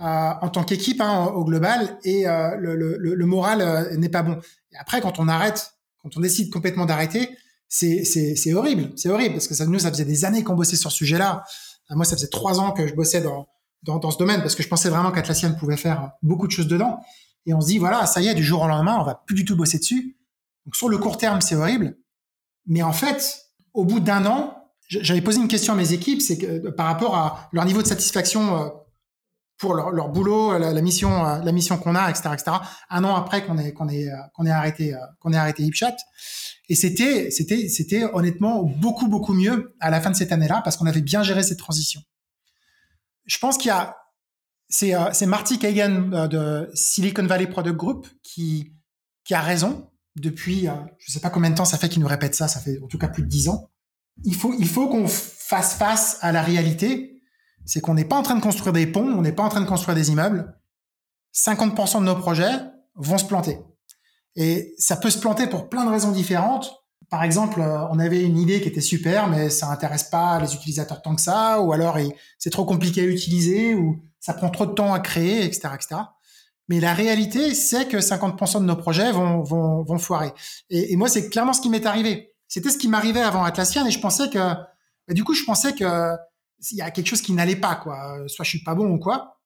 euh, 0.00 0.04
en 0.04 0.48
tant 0.48 0.64
qu'équipe 0.64 1.00
hein, 1.00 1.26
au 1.26 1.44
global. 1.44 1.98
Et 2.02 2.26
euh, 2.26 2.56
le, 2.56 3.26
moral 3.26 3.96
n'est 3.96 4.08
pas 4.08 4.22
bon. 4.22 4.40
Après, 4.78 5.00
quand 5.00 5.20
on 5.20 5.28
arrête, 5.28 5.74
quand 6.02 6.16
on 6.16 6.20
décide 6.20 6.52
complètement 6.52 6.86
d'arrêter, 6.86 7.28
c'est 7.68 8.04
c'est 8.04 8.54
horrible, 8.54 8.92
c'est 8.96 9.10
horrible 9.10 9.34
parce 9.34 9.46
que 9.46 9.54
ça, 9.54 9.66
nous 9.66 9.78
ça 9.78 9.90
faisait 9.90 10.06
des 10.06 10.24
années 10.24 10.42
qu'on 10.42 10.54
bossait 10.54 10.76
sur 10.76 10.90
ce 10.90 10.96
sujet-là. 10.96 11.44
Euh, 11.90 11.96
moi, 11.96 12.06
ça 12.06 12.16
faisait 12.16 12.28
trois 12.28 12.60
ans 12.60 12.72
que 12.72 12.88
je 12.88 12.94
bossais 12.94 13.20
dans 13.20 13.46
dans, 13.82 13.98
dans 13.98 14.10
ce 14.10 14.18
domaine 14.18 14.40
parce 14.40 14.54
que 14.54 14.62
je 14.62 14.68
pensais 14.68 14.88
vraiment 14.88 15.12
qu'Atlassian 15.12 15.54
pouvait 15.54 15.76
faire 15.76 16.12
beaucoup 16.22 16.46
de 16.46 16.52
choses 16.52 16.66
dedans. 16.66 17.00
Et 17.44 17.52
on 17.52 17.60
se 17.60 17.66
dit 17.66 17.78
voilà, 17.78 18.06
ça 18.06 18.22
y 18.22 18.28
est, 18.28 18.34
du 18.34 18.42
jour 18.42 18.62
au 18.62 18.68
lendemain, 18.68 18.96
on 18.98 19.04
va 19.04 19.22
plus 19.26 19.34
du 19.34 19.44
tout 19.44 19.54
bosser 19.54 19.78
dessus. 19.78 20.16
Donc 20.64 20.76
sur 20.76 20.88
le 20.88 20.96
court 20.96 21.18
terme, 21.18 21.42
c'est 21.42 21.54
horrible. 21.54 21.98
Mais 22.66 22.82
en 22.82 22.92
fait, 22.92 23.44
au 23.74 23.84
bout 23.84 24.00
d'un 24.00 24.24
an, 24.24 24.57
j'avais 24.88 25.20
posé 25.20 25.40
une 25.40 25.48
question 25.48 25.72
à 25.74 25.76
mes 25.76 25.92
équipes, 25.92 26.20
c'est 26.20 26.38
que 26.38 26.46
euh, 26.46 26.72
par 26.72 26.86
rapport 26.86 27.16
à 27.16 27.48
leur 27.52 27.64
niveau 27.64 27.82
de 27.82 27.86
satisfaction 27.86 28.62
euh, 28.62 28.68
pour 29.58 29.74
leur, 29.74 30.08
boulot, 30.08 30.56
la, 30.56 30.72
la, 30.72 30.82
mission, 30.82 31.22
la 31.22 31.52
mission 31.52 31.78
qu'on 31.78 31.96
a, 31.96 32.08
etc., 32.08 32.30
etc. 32.32 32.56
Un 32.90 33.02
an 33.02 33.16
après 33.16 33.44
qu'on 33.44 33.58
est 33.58 33.72
qu'on 33.72 33.88
est 33.88 34.08
qu'on 34.32 34.46
est 34.46 34.52
arrêté 34.52 34.94
qu'on 35.18 35.32
est 35.32 35.36
arrêté 35.36 35.64
HipChat, 35.64 35.96
et 36.68 36.74
c'était, 36.74 37.30
c'était, 37.30 37.68
c'était 37.68 38.04
honnêtement 38.12 38.62
beaucoup, 38.62 39.08
beaucoup 39.08 39.32
mieux 39.32 39.74
à 39.80 39.90
la 39.90 40.00
fin 40.00 40.10
de 40.10 40.16
cette 40.16 40.32
année-là 40.32 40.60
parce 40.62 40.76
qu'on 40.76 40.86
avait 40.86 41.00
bien 41.00 41.22
géré 41.22 41.42
cette 41.42 41.58
transition. 41.58 42.02
Je 43.24 43.38
pense 43.38 43.56
qu'il 43.56 43.68
y 43.68 43.72
a, 43.72 43.96
c'est, 44.68 44.94
euh, 44.94 45.10
c'est 45.12 45.26
Marty 45.26 45.58
Kagan 45.58 46.12
euh, 46.12 46.28
de 46.28 46.70
Silicon 46.74 47.26
Valley 47.26 47.46
Product 47.46 47.76
Group 47.76 48.06
qui, 48.22 48.74
qui 49.24 49.34
a 49.34 49.40
raison 49.40 49.90
depuis, 50.16 50.68
euh, 50.68 50.72
je 50.98 51.10
sais 51.10 51.20
pas 51.20 51.30
combien 51.30 51.50
de 51.50 51.54
temps 51.54 51.64
ça 51.64 51.78
fait 51.78 51.88
qu'il 51.88 52.02
nous 52.02 52.08
répète 52.08 52.34
ça, 52.34 52.48
ça 52.48 52.60
fait 52.60 52.78
en 52.82 52.86
tout 52.86 52.98
cas 52.98 53.08
plus 53.08 53.22
de 53.22 53.28
dix 53.28 53.48
ans. 53.48 53.70
Il 54.24 54.34
faut, 54.34 54.54
il 54.58 54.68
faut 54.68 54.88
qu'on 54.88 55.06
fasse 55.06 55.74
face 55.74 56.18
à 56.20 56.32
la 56.32 56.42
réalité. 56.42 57.22
C'est 57.64 57.80
qu'on 57.80 57.94
n'est 57.94 58.04
pas 58.04 58.16
en 58.16 58.22
train 58.22 58.34
de 58.34 58.40
construire 58.40 58.72
des 58.72 58.86
ponts, 58.86 59.12
on 59.12 59.22
n'est 59.22 59.32
pas 59.32 59.42
en 59.42 59.48
train 59.48 59.60
de 59.60 59.66
construire 59.66 59.94
des 59.94 60.10
immeubles. 60.10 60.54
50% 61.34 62.00
de 62.00 62.04
nos 62.04 62.16
projets 62.16 62.52
vont 62.94 63.18
se 63.18 63.24
planter. 63.24 63.58
Et 64.36 64.74
ça 64.78 64.96
peut 64.96 65.10
se 65.10 65.18
planter 65.18 65.46
pour 65.46 65.68
plein 65.68 65.84
de 65.84 65.90
raisons 65.90 66.12
différentes. 66.12 66.72
Par 67.10 67.22
exemple, 67.22 67.60
euh, 67.60 67.86
on 67.90 67.98
avait 67.98 68.22
une 68.22 68.38
idée 68.38 68.60
qui 68.60 68.68
était 68.68 68.80
super, 68.80 69.28
mais 69.28 69.50
ça 69.50 69.70
intéresse 69.70 70.04
pas 70.04 70.38
les 70.40 70.54
utilisateurs 70.54 71.02
tant 71.02 71.14
que 71.14 71.20
ça, 71.20 71.60
ou 71.60 71.72
alors 71.72 71.96
c'est 72.38 72.50
trop 72.50 72.64
compliqué 72.64 73.02
à 73.02 73.04
utiliser, 73.04 73.74
ou 73.74 74.02
ça 74.20 74.34
prend 74.34 74.50
trop 74.50 74.66
de 74.66 74.72
temps 74.72 74.92
à 74.92 75.00
créer, 75.00 75.44
etc., 75.44 75.70
etc. 75.74 76.02
Mais 76.68 76.80
la 76.80 76.92
réalité, 76.92 77.54
c'est 77.54 77.88
que 77.88 77.96
50% 77.96 78.60
de 78.60 78.66
nos 78.66 78.76
projets 78.76 79.10
vont, 79.10 79.42
vont, 79.42 79.82
vont 79.82 79.98
foirer. 79.98 80.32
Et, 80.68 80.92
et 80.92 80.96
moi, 80.96 81.08
c'est 81.08 81.30
clairement 81.30 81.54
ce 81.54 81.62
qui 81.62 81.70
m'est 81.70 81.86
arrivé. 81.86 82.34
C'était 82.48 82.70
ce 82.70 82.78
qui 82.78 82.88
m'arrivait 82.88 83.20
avant 83.20 83.44
Atlassian, 83.44 83.86
et 83.86 83.90
je 83.90 84.00
pensais 84.00 84.30
que, 84.30 84.54
du 85.12 85.22
coup, 85.22 85.34
je 85.34 85.44
pensais 85.44 85.74
que 85.74 86.16
il 86.72 86.78
y 86.78 86.82
a 86.82 86.90
quelque 86.90 87.06
chose 87.06 87.22
qui 87.22 87.32
n'allait 87.32 87.56
pas, 87.56 87.76
quoi. 87.76 88.24
Soit 88.26 88.44
je 88.44 88.50
suis 88.50 88.64
pas 88.64 88.74
bon 88.74 88.90
ou 88.90 88.98
quoi. 88.98 89.40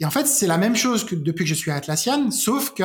Et 0.00 0.04
en 0.04 0.10
fait, 0.10 0.26
c'est 0.26 0.46
la 0.46 0.58
même 0.58 0.76
chose 0.76 1.04
que 1.04 1.16
depuis 1.16 1.44
que 1.44 1.48
je 1.48 1.54
suis 1.54 1.70
à 1.70 1.76
Atlassian, 1.76 2.30
sauf 2.30 2.74
que 2.74 2.84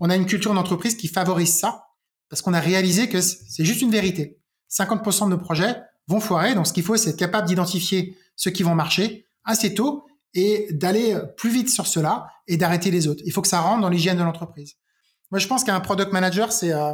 on 0.00 0.08
a 0.08 0.16
une 0.16 0.26
culture 0.26 0.54
d'entreprise 0.54 0.96
qui 0.96 1.08
favorise 1.08 1.58
ça 1.58 1.84
parce 2.28 2.42
qu'on 2.42 2.54
a 2.54 2.60
réalisé 2.60 3.08
que 3.08 3.20
c'est 3.20 3.64
juste 3.64 3.82
une 3.82 3.90
vérité. 3.90 4.40
50% 4.70 5.26
de 5.26 5.30
nos 5.30 5.38
projets 5.38 5.76
vont 6.08 6.20
foirer. 6.20 6.54
Donc, 6.54 6.66
ce 6.66 6.72
qu'il 6.72 6.82
faut, 6.82 6.96
c'est 6.96 7.10
être 7.10 7.18
capable 7.18 7.46
d'identifier 7.46 8.16
ceux 8.34 8.50
qui 8.50 8.62
vont 8.62 8.74
marcher 8.74 9.26
assez 9.44 9.74
tôt 9.74 10.06
et 10.34 10.66
d'aller 10.70 11.18
plus 11.36 11.50
vite 11.50 11.70
sur 11.70 11.86
cela 11.86 12.28
et 12.46 12.56
d'arrêter 12.56 12.90
les 12.90 13.06
autres. 13.06 13.22
Il 13.24 13.32
faut 13.32 13.42
que 13.42 13.48
ça 13.48 13.60
rentre 13.60 13.82
dans 13.82 13.88
l'hygiène 13.88 14.18
de 14.18 14.22
l'entreprise. 14.22 14.74
Moi, 15.30 15.38
je 15.38 15.46
pense 15.46 15.64
qu'un 15.64 15.80
product 15.80 16.12
manager, 16.12 16.52
c'est 16.52 16.72
euh, 16.72 16.92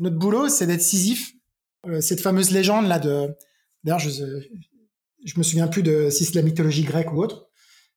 notre 0.00 0.16
boulot, 0.16 0.48
c'est 0.48 0.66
d'être 0.66 0.82
scisif. 0.82 1.34
Euh, 1.86 2.00
cette 2.00 2.20
fameuse 2.20 2.50
légende 2.50 2.88
là 2.88 2.98
de, 2.98 3.28
d'ailleurs, 3.84 4.00
je, 4.00 4.10
je 5.24 5.38
me 5.38 5.42
souviens 5.42 5.68
plus 5.68 5.82
de 5.82 6.10
si 6.10 6.24
c'est 6.24 6.34
la 6.34 6.42
mythologie 6.42 6.82
grecque 6.82 7.12
ou 7.12 7.22
autre, 7.22 7.48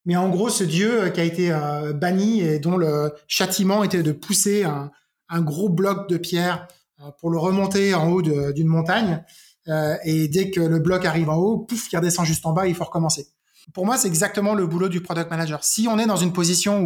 mais 0.05 0.15
en 0.15 0.29
gros, 0.29 0.49
ce 0.49 0.63
dieu 0.63 1.03
euh, 1.03 1.09
qui 1.09 1.21
a 1.21 1.23
été 1.23 1.51
euh, 1.51 1.93
banni 1.93 2.41
et 2.41 2.59
dont 2.59 2.77
le 2.77 3.13
châtiment 3.27 3.83
était 3.83 4.03
de 4.03 4.11
pousser 4.11 4.63
un, 4.63 4.91
gros 5.41 5.69
bloc 5.69 6.09
de 6.09 6.17
pierre 6.17 6.67
pour 7.19 7.31
le 7.31 7.39
remonter 7.39 7.95
en 7.95 8.11
haut 8.11 8.21
d'une 8.21 8.67
montagne. 8.67 9.23
et 10.05 10.27
dès 10.27 10.51
que 10.51 10.61
le 10.61 10.77
bloc 10.77 11.05
arrive 11.05 11.27
en 11.27 11.37
haut, 11.37 11.57
pouf, 11.57 11.91
il 11.91 11.97
redescend 11.97 12.23
juste 12.23 12.45
en 12.45 12.53
bas, 12.53 12.67
il 12.67 12.75
faut 12.75 12.83
recommencer. 12.83 13.25
Pour 13.73 13.87
moi, 13.87 13.97
c'est 13.97 14.07
exactement 14.07 14.53
le 14.53 14.67
boulot 14.67 14.89
du 14.89 15.01
product 15.01 15.31
manager. 15.31 15.63
Si 15.63 15.87
on 15.87 15.97
est 15.97 16.05
dans 16.05 16.17
une 16.17 16.33
position 16.33 16.85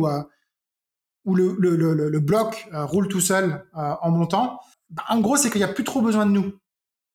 où, 1.26 1.36
le 1.36 2.20
bloc 2.20 2.70
roule 2.72 3.10
tout 3.10 3.20
seul 3.20 3.66
en 3.74 4.12
montant, 4.12 4.62
bah, 4.90 5.04
en 5.10 5.20
gros, 5.20 5.38
c'est 5.38 5.50
qu'il 5.50 5.60
n'y 5.60 5.66
a 5.66 5.74
plus 5.74 5.84
trop 5.84 6.02
besoin 6.02 6.26
de 6.26 6.32
nous. 6.32 6.54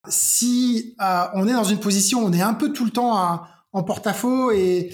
Si 0.09 0.95
on 1.33 1.47
est 1.47 1.53
dans 1.53 1.63
une 1.63 1.79
position 1.79 2.19
on 2.19 2.33
est 2.33 2.41
un 2.41 2.53
peu 2.53 2.73
tout 2.73 2.83
le 2.83 2.91
temps 2.91 3.41
en 3.71 3.83
porte-à-faux 3.83 4.51
et 4.51 4.91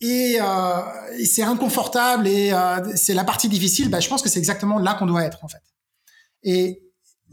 et, 0.00 0.38
euh, 0.40 0.82
et 1.18 1.24
c'est 1.24 1.42
inconfortable 1.42 2.26
et 2.26 2.52
euh, 2.52 2.96
c'est 2.96 3.14
la 3.14 3.24
partie 3.24 3.48
difficile, 3.48 3.88
bah, 3.88 4.00
je 4.00 4.08
pense 4.08 4.22
que 4.22 4.28
c'est 4.28 4.38
exactement 4.38 4.78
là 4.78 4.94
qu'on 4.94 5.06
doit 5.06 5.24
être 5.24 5.42
en 5.42 5.48
fait. 5.48 5.62
Et 6.42 6.82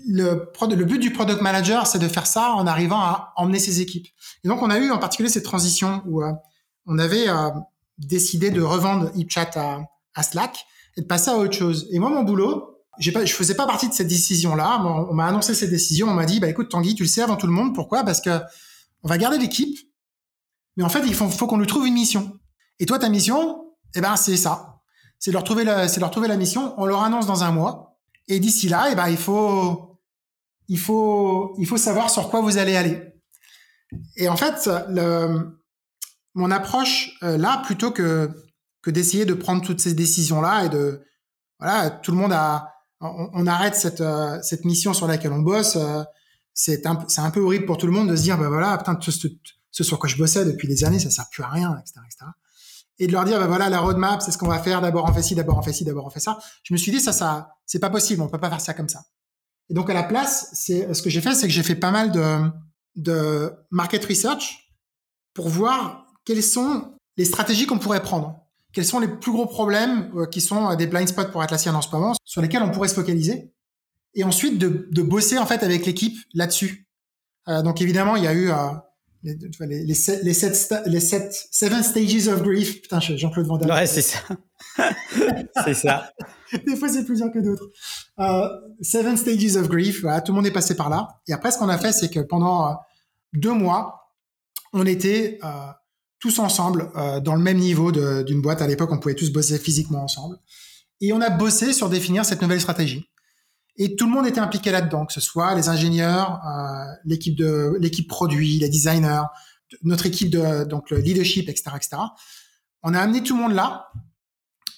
le, 0.08 0.50
le 0.62 0.86
but 0.86 1.00
du 1.00 1.12
product 1.12 1.42
manager, 1.42 1.88
c'est 1.88 2.00
de 2.00 2.08
faire 2.08 2.26
ça 2.26 2.52
en 2.52 2.66
arrivant 2.66 3.00
à 3.00 3.34
emmener 3.36 3.60
ses 3.60 3.82
équipes. 3.82 4.08
Et 4.44 4.48
donc 4.48 4.62
on 4.62 4.70
a 4.70 4.78
eu 4.78 4.92
en 4.92 4.98
particulier 4.98 5.30
cette 5.30 5.44
transition 5.44 6.02
où 6.06 6.24
euh, 6.24 6.32
on 6.86 6.98
avait 7.00 7.30
euh, 7.30 7.50
décidé 7.98 8.50
de 8.50 8.62
revendre 8.62 9.12
HipChat 9.16 9.52
à, 9.56 9.82
à, 10.16 10.24
Slack 10.24 10.66
et 10.96 11.02
de 11.02 11.06
passer 11.06 11.32
à 11.32 11.36
autre 11.36 11.54
chose. 11.54 11.88
Et 11.92 12.00
moi, 12.00 12.10
mon 12.10 12.24
boulot, 12.24 12.73
j'ai 13.00 13.12
pas, 13.12 13.26
je 13.26 13.34
faisais 13.34 13.56
pas 13.56 13.66
partie 13.66 13.90
de 13.90 13.94
cette 13.94 14.08
décision-là. 14.08 14.82
On 15.10 15.14
m'a 15.14 15.28
annoncé 15.28 15.54
cette 15.56 15.70
décision. 15.70 16.08
On 16.08 16.14
m'a 16.14 16.26
dit, 16.26 16.40
bah 16.40 16.48
écoute, 16.48 16.70
Tanguy, 16.70 16.96
tu 16.96 17.04
le 17.04 17.10
sais 17.10 17.22
avant 17.22 17.36
tout 17.36 17.48
le 17.48 17.54
monde. 17.54 17.74
Pourquoi? 17.74 18.04
Parce 18.04 18.22
que 18.22 18.40
on 19.04 19.10
va 19.10 19.18
garder 19.18 19.38
l'équipe, 19.38 19.78
mais 20.78 20.84
en 20.84 20.90
fait, 20.90 21.04
il 21.06 21.14
faut, 21.14 21.48
qu'on 21.48 21.58
lui 21.58 21.68
trouve 21.68 21.88
une 21.88 21.94
mission. 21.94 22.40
Et 22.80 22.86
toi, 22.86 23.00
ta 23.00 23.10
mission, 23.10 23.66
eh 23.96 24.02
ben, 24.02 24.16
c'est 24.16 24.38
ça. 24.38 24.82
C'est 25.20 25.32
leur 25.32 25.44
trouver 25.44 25.64
la, 25.64 25.88
c'est 25.88 26.00
leur 26.00 26.12
trouver 26.12 26.28
la 26.28 26.38
mission. 26.38 26.74
On 26.78 26.86
leur 26.86 27.04
annonce 27.04 27.26
dans 27.26 27.44
un 27.44 27.52
mois. 27.52 27.98
Et 28.28 28.40
d'ici 28.40 28.70
là, 28.70 28.88
eh 28.92 28.96
ben, 28.96 29.10
il 29.10 29.18
faut, 29.18 30.00
savoir 31.78 32.10
sur 32.10 32.30
quoi 32.30 32.42
vous 32.42 32.58
allez 32.58 32.76
aller. 32.76 33.14
Et 34.16 34.30
en 34.30 34.38
fait, 34.38 34.70
mon 36.36 36.52
approche 36.52 37.12
euh, 37.24 37.38
là, 37.38 37.62
plutôt 37.66 37.92
que 37.92 38.32
que 38.84 38.92
d'essayer 38.92 39.26
de 39.26 39.34
prendre 39.34 39.64
toutes 39.64 39.80
ces 39.80 39.96
décisions 39.96 40.42
là 40.42 40.66
et 40.66 40.70
de 40.70 41.02
voilà, 41.60 41.90
tout 41.90 42.12
le 42.12 42.18
monde 42.18 42.34
a 42.34 42.73
on, 43.04 43.48
arrête 43.48 43.76
cette, 43.76 44.02
euh, 44.02 44.40
cette 44.42 44.66
mission 44.66 44.94
sur 44.94 45.08
laquelle 45.08 45.34
on 45.34 45.40
bosse. 45.40 45.76
Euh, 45.76 46.04
c'est 46.54 46.86
un, 46.86 47.06
un 47.18 47.32
peu 47.32 47.42
horrible 47.42 47.66
pour 47.66 47.78
tout 47.78 47.88
le 47.88 47.92
monde 47.92 48.10
de 48.10 48.16
se 48.16 48.22
dire, 48.22 48.38
bah 48.38 48.48
voilà, 48.48 48.78
putain, 48.78 48.98
ce, 49.02 49.28
ce 49.72 49.84
sur 49.84 50.00
quoi 50.00 50.08
je 50.08 50.18
bossais 50.18 50.46
depuis 50.46 50.68
des 50.68 50.84
années, 50.84 51.00
ça 51.00 51.10
sert 51.10 51.30
plus 51.32 51.44
à 51.44 51.50
rien, 51.50 51.78
etc., 51.80 52.00
etc. 52.06 52.26
Et 53.00 53.08
de 53.08 53.12
leur 53.12 53.26
dire, 53.26 53.40
bah 53.40 53.48
voilà, 53.48 53.70
la 53.70 53.80
roadmap, 53.80 54.22
c'est 54.22 54.32
ce 54.32 54.38
qu'on 54.38 54.48
va 54.48 54.60
faire. 54.60 54.80
D'abord 54.80 55.10
on 55.10 55.14
fait 55.14 55.24
ci, 55.24 55.34
d'abord 55.36 55.58
on 55.58 55.64
fait 55.64 55.74
ci, 55.74 55.84
d'abord 55.84 56.06
on 56.06 56.10
fait 56.10 56.20
ça. 56.20 56.38
Je 56.64 56.74
me 56.74 56.78
suis 56.78 56.92
dit, 56.92 57.00
ça, 57.00 57.12
ça, 57.12 57.56
c'est 57.66 57.80
pas 57.80 57.90
possible. 57.90 58.22
On 58.22 58.28
peut 58.28 58.40
pas 58.40 58.50
faire 58.50 58.62
ça 58.62 58.74
comme 58.74 58.90
ça. 58.90 59.04
Et 59.70 59.74
donc 59.74 59.90
à 59.90 59.94
la 59.94 60.04
place, 60.04 60.50
c'est 60.54 60.94
ce 60.94 61.02
que 61.02 61.10
j'ai 61.10 61.22
fait, 61.22 61.34
c'est 61.34 61.48
que 61.48 61.54
j'ai 61.54 61.64
fait 61.64 61.76
pas 61.76 61.92
mal 61.92 62.12
de, 62.12 62.50
de 62.96 63.52
market 63.72 64.06
research 64.06 64.70
pour 65.34 65.50
voir 65.50 66.06
quelles 66.24 66.44
sont 66.44 66.94
les 67.18 67.26
stratégies 67.26 67.66
qu'on 67.66 67.80
pourrait 67.80 68.04
prendre 68.04 68.43
quels 68.74 68.86
sont 68.86 69.00
les 69.00 69.08
plus 69.08 69.32
gros 69.32 69.46
problèmes 69.46 70.12
euh, 70.16 70.26
qui 70.26 70.42
sont 70.42 70.72
euh, 70.72 70.76
des 70.76 70.88
blind 70.88 71.08
spots 71.08 71.30
pour 71.32 71.42
Atlassian 71.42 71.74
en 71.76 71.82
ce 71.82 71.92
moment, 71.92 72.14
sur 72.26 72.42
lesquels 72.42 72.64
on 72.64 72.72
pourrait 72.72 72.88
se 72.88 72.96
focaliser, 72.96 73.52
et 74.16 74.24
ensuite 74.24 74.58
de, 74.58 74.88
de 74.92 75.02
bosser 75.02 75.38
en 75.38 75.46
fait 75.46 75.64
avec 75.64 75.86
l'équipe 75.86 76.18
là-dessus. 76.34 76.88
Euh, 77.48 77.62
donc 77.62 77.82
évidemment, 77.82 78.16
il 78.16 78.24
y 78.24 78.28
a 78.28 78.34
eu 78.34 78.50
les, 79.24 79.36
les, 79.36 79.84
les, 79.84 79.94
sept, 79.94 80.24
les, 80.24 80.34
sept, 80.34 80.74
les 80.86 81.00
sept, 81.00 81.48
seven 81.52 81.84
stages 81.84 82.28
of 82.28 82.42
grief. 82.44 82.82
Putain, 82.82 83.00
Jean-Claude 83.00 83.48
Van 83.48 83.58
Damme. 83.58 83.72
Ouais, 83.72 83.88
c'est 83.88 84.02
ça. 84.02 84.20
c'est 85.64 85.74
ça. 85.74 86.12
Des 86.66 86.76
fois, 86.76 86.90
c'est 86.90 87.06
plus 87.06 87.18
dur 87.18 87.32
que 87.34 87.40
d'autres. 87.40 87.70
Euh, 88.20 88.48
seven 88.82 89.18
stages 89.18 89.56
of 89.56 89.70
grief. 89.70 90.02
Voilà, 90.02 90.22
tout 90.22 90.32
le 90.32 90.38
monde 90.38 90.46
est 90.46 90.52
passé 90.52 90.76
par 90.76 90.90
là. 90.90 91.22
Et 91.28 91.34
après, 91.34 91.52
ce 91.52 91.58
qu'on 91.58 91.70
a 91.70 91.78
fait, 91.78 91.92
c'est 91.92 92.10
que 92.10 92.20
pendant 92.20 92.78
deux 93.34 93.54
mois, 93.54 94.04
on 94.74 94.86
était 94.86 95.40
euh, 95.44 95.48
tous 96.24 96.40
ensemble 96.40 96.90
euh, 96.96 97.20
dans 97.20 97.36
le 97.36 97.42
même 97.42 97.58
niveau 97.58 97.92
d'une 97.92 98.42
boîte. 98.42 98.62
À 98.62 98.68
l'époque, 98.68 98.90
on 98.94 98.98
pouvait 98.98 99.14
tous 99.14 99.30
bosser 99.30 99.60
physiquement 99.60 100.06
ensemble. 100.06 100.38
Et 101.02 101.12
on 101.12 101.20
a 101.20 101.30
bossé 101.30 101.74
sur 101.74 101.90
définir 101.90 102.24
cette 102.24 102.42
nouvelle 102.42 102.62
stratégie. 102.62 103.10
Et 103.76 103.98
tout 103.98 104.06
le 104.06 104.14
monde 104.14 104.26
était 104.26 104.40
impliqué 104.40 104.72
là-dedans, 104.72 105.06
que 105.06 105.12
ce 105.12 105.20
soit 105.20 105.54
les 105.54 105.68
ingénieurs, 105.68 106.40
euh, 106.48 106.86
l'équipe 107.04 107.36
de 107.36 107.76
l'équipe 107.78 108.08
produit, 108.08 108.58
les 108.58 108.70
designers, 108.70 109.24
notre 109.82 110.06
équipe 110.06 110.30
de 110.30 110.64
donc 110.64 110.92
le 110.92 111.00
leadership, 111.00 111.50
etc., 111.50 111.72
etc. 111.76 111.98
On 112.84 112.94
a 112.94 113.02
amené 113.02 113.22
tout 113.22 113.36
le 113.36 113.42
monde 113.42 113.54
là 113.54 113.90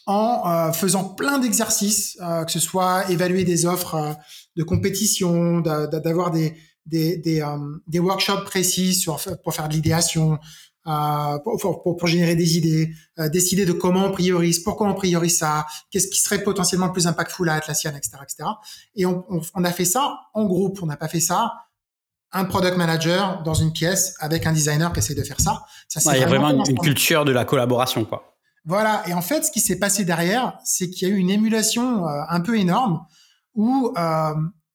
en 0.08 0.50
euh, 0.50 0.72
faisant 0.72 1.04
plein 1.04 1.38
d'exercices, 1.38 2.18
que 2.46 2.52
ce 2.52 2.60
soit 2.60 3.08
évaluer 3.12 3.44
des 3.44 3.68
offres 3.68 4.18
de 4.56 4.64
compétition, 4.64 5.60
d'avoir 5.62 6.32
des 6.32 6.58
des, 6.88 7.18
des, 7.18 7.44
des 7.88 8.00
workshops 8.00 8.46
précis 8.46 8.94
sur, 8.94 9.20
pour 9.44 9.56
faire 9.56 9.68
de 9.68 9.74
l'idéation, 9.74 10.40
euh, 10.88 11.40
pour, 11.40 11.82
pour, 11.82 11.98
pour, 11.98 12.08
générer 12.08 12.36
des 12.36 12.58
idées, 12.58 12.92
euh, 13.20 13.30
décider 13.30 13.66
de 13.66 13.74
comment 13.74 14.06
on 14.06 14.12
priorise, 14.12 14.60
pourquoi 14.60 14.88
on 14.88 14.94
priorise 14.94 15.38
ça, 15.38 15.66
qu'est-ce 15.92 16.08
qui 16.08 16.20
serait 16.20 16.44
potentiellement 16.44 16.88
le 16.88 16.94
plus 16.94 17.08
impactful 17.08 17.50
à 17.50 17.56
Atlassian, 17.56 17.92
etc., 17.96 18.18
etc. 18.24 18.50
Et 18.96 19.06
on, 19.06 19.26
on, 19.30 19.42
on 19.56 19.64
a 19.64 19.72
fait 19.72 19.86
ça 19.86 20.20
en 20.34 20.46
groupe. 20.46 20.80
On 20.82 20.86
n'a 20.86 20.98
pas 20.98 21.08
fait 21.08 21.20
ça 21.20 21.54
un 22.32 22.46
product 22.46 22.76
manager 22.78 23.42
dans 23.44 23.54
une 23.54 23.72
pièce 23.72 24.16
avec 24.20 24.46
un 24.46 24.52
designer 24.52 24.92
qui 24.92 25.00
essaie 25.00 25.16
de 25.16 25.24
faire 25.24 25.40
ça. 25.40 25.64
ça 25.88 26.08
ouais, 26.10 26.18
il 26.18 26.22
y 26.22 26.24
a 26.24 26.28
vraiment 26.28 26.50
une, 26.50 26.70
une 26.70 26.80
culture 26.80 27.24
de 27.24 27.32
la 27.32 27.46
collaboration, 27.46 28.04
quoi. 28.04 28.36
Voilà. 28.66 29.04
Et 29.08 29.14
en 29.14 29.22
fait, 29.22 29.44
ce 29.44 29.52
qui 29.52 29.62
s'est 29.62 29.80
passé 29.80 30.06
derrière, 30.06 30.58
c'est 30.64 30.90
qu'il 30.90 31.08
y 31.08 31.12
a 31.12 31.14
eu 31.14 31.18
une 31.18 31.30
émulation 31.30 32.08
euh, 32.08 32.22
un 32.28 32.42
peu 32.42 32.58
énorme 32.58 33.06
où 33.54 33.94
euh, 33.96 34.34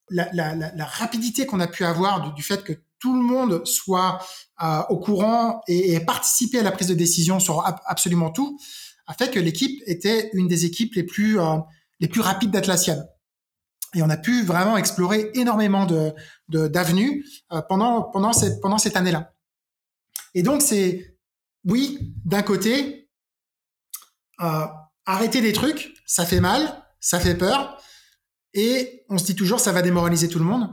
la, 0.09 0.29
la, 0.33 0.55
la, 0.55 0.73
la, 0.75 0.85
rapidité 0.85 1.45
qu'on 1.45 1.61
a 1.61 1.67
pu 1.67 1.85
avoir 1.85 2.23
du, 2.23 2.33
du, 2.33 2.43
fait 2.43 2.63
que 2.65 2.73
tout 3.01 3.15
le 3.15 3.23
monde 3.23 3.67
soit 3.67 4.25
euh, 4.63 4.83
au 4.91 4.99
courant 4.99 5.63
et, 5.67 5.99
participer 6.01 6.61
à 6.61 6.63
la 6.63 6.71
prise 6.71 6.89
de 6.89 6.95
décision 6.95 7.41
sur 7.41 7.65
absolument 7.87 8.31
tout, 8.31 8.59
a 9.07 9.15
fait 9.15 9.31
que 9.31 9.41
l'équipe 9.41 9.83
était 9.87 10.31
une 10.35 10.47
des 10.47 10.67
équipes 10.67 10.95
les 10.95 11.03
plus 11.03 11.41
euh, 11.41 11.59
rapides 12.19 12.51
d'Atlassian. 12.51 13.03
Et 13.95 14.03
on 14.03 14.11
a 14.11 14.17
pu 14.17 14.45
vraiment 14.45 14.77
explorer 14.77 15.31
énormément 15.35 15.87
d'avenues 16.49 17.27
euh, 17.53 17.61
pendant 17.63 18.33
cette 18.33 18.61
pendant 18.61 18.79
cette 18.79 18.97
année-là. 18.97 19.35
Et 20.35 20.43
donc 20.45 20.63
c'est 20.63 21.17
oui, 21.65 22.15
d'un 22.25 22.43
côté, 22.43 23.11
arrêter 25.05 25.41
des 25.43 25.53
trucs, 25.53 25.93
ça 26.07 26.25
fait 26.25 26.41
mal, 26.41 26.87
ça 27.01 27.21
fait 27.21 27.35
peur, 27.35 27.77
et 28.55 29.05
on 29.09 29.19
se 29.19 29.25
dit 29.25 29.35
toujours 29.35 29.61
ça 29.61 29.73
va 29.73 29.83
démoraliser 29.83 30.29
tout 30.29 30.39
le 30.39 30.45
monde. 30.45 30.71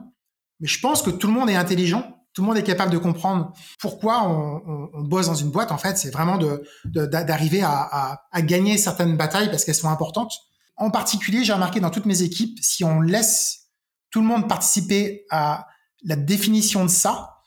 Mais 0.59 0.67
je 0.67 0.79
pense 0.79 1.01
que 1.01 1.09
tout 1.09 1.27
le 1.27 1.33
monde 1.33 1.49
est 1.49 1.55
intelligent 1.55 2.16
tout 2.38 2.43
le 2.43 2.50
monde 2.50 2.58
est 2.58 2.63
capable 2.63 2.91
de 2.91 3.00
comprendre 3.00 3.52
pourquoi 3.80 4.21
on, 4.30 4.89
on, 4.93 5.02
bosse 5.02 5.26
dans 5.26 5.34
une 5.34 5.50
boîte. 5.50 5.71
En 5.71 5.80
fait, 5.80 5.97
c'est 5.97 6.12
vraiment 6.12 6.38
d'arriver 6.86 7.63
à, 7.63 8.21
gagner 8.43 8.78
certaines 8.78 9.17
batailles 9.17 9.50
parce 9.50 9.65
qu'elles 9.65 9.73
sont 9.73 9.89
importantes. 9.89 10.32
En 10.76 10.91
particulier, 10.91 11.43
j'ai 11.43 11.54
remarqué 11.54 11.80
dans 11.80 11.89
toutes 11.89 12.06
mes 12.06 12.21
équipes, 12.21 12.60
si 12.62 12.84
on 12.84 13.02
laisse 13.02 13.71
tout 14.12 14.21
le 14.21 14.28
monde 14.28 14.47
participer 14.47 15.26
à 15.32 15.65
la 16.04 16.15
définition 16.15 16.84
de 16.84 16.91
ça, 16.91 17.38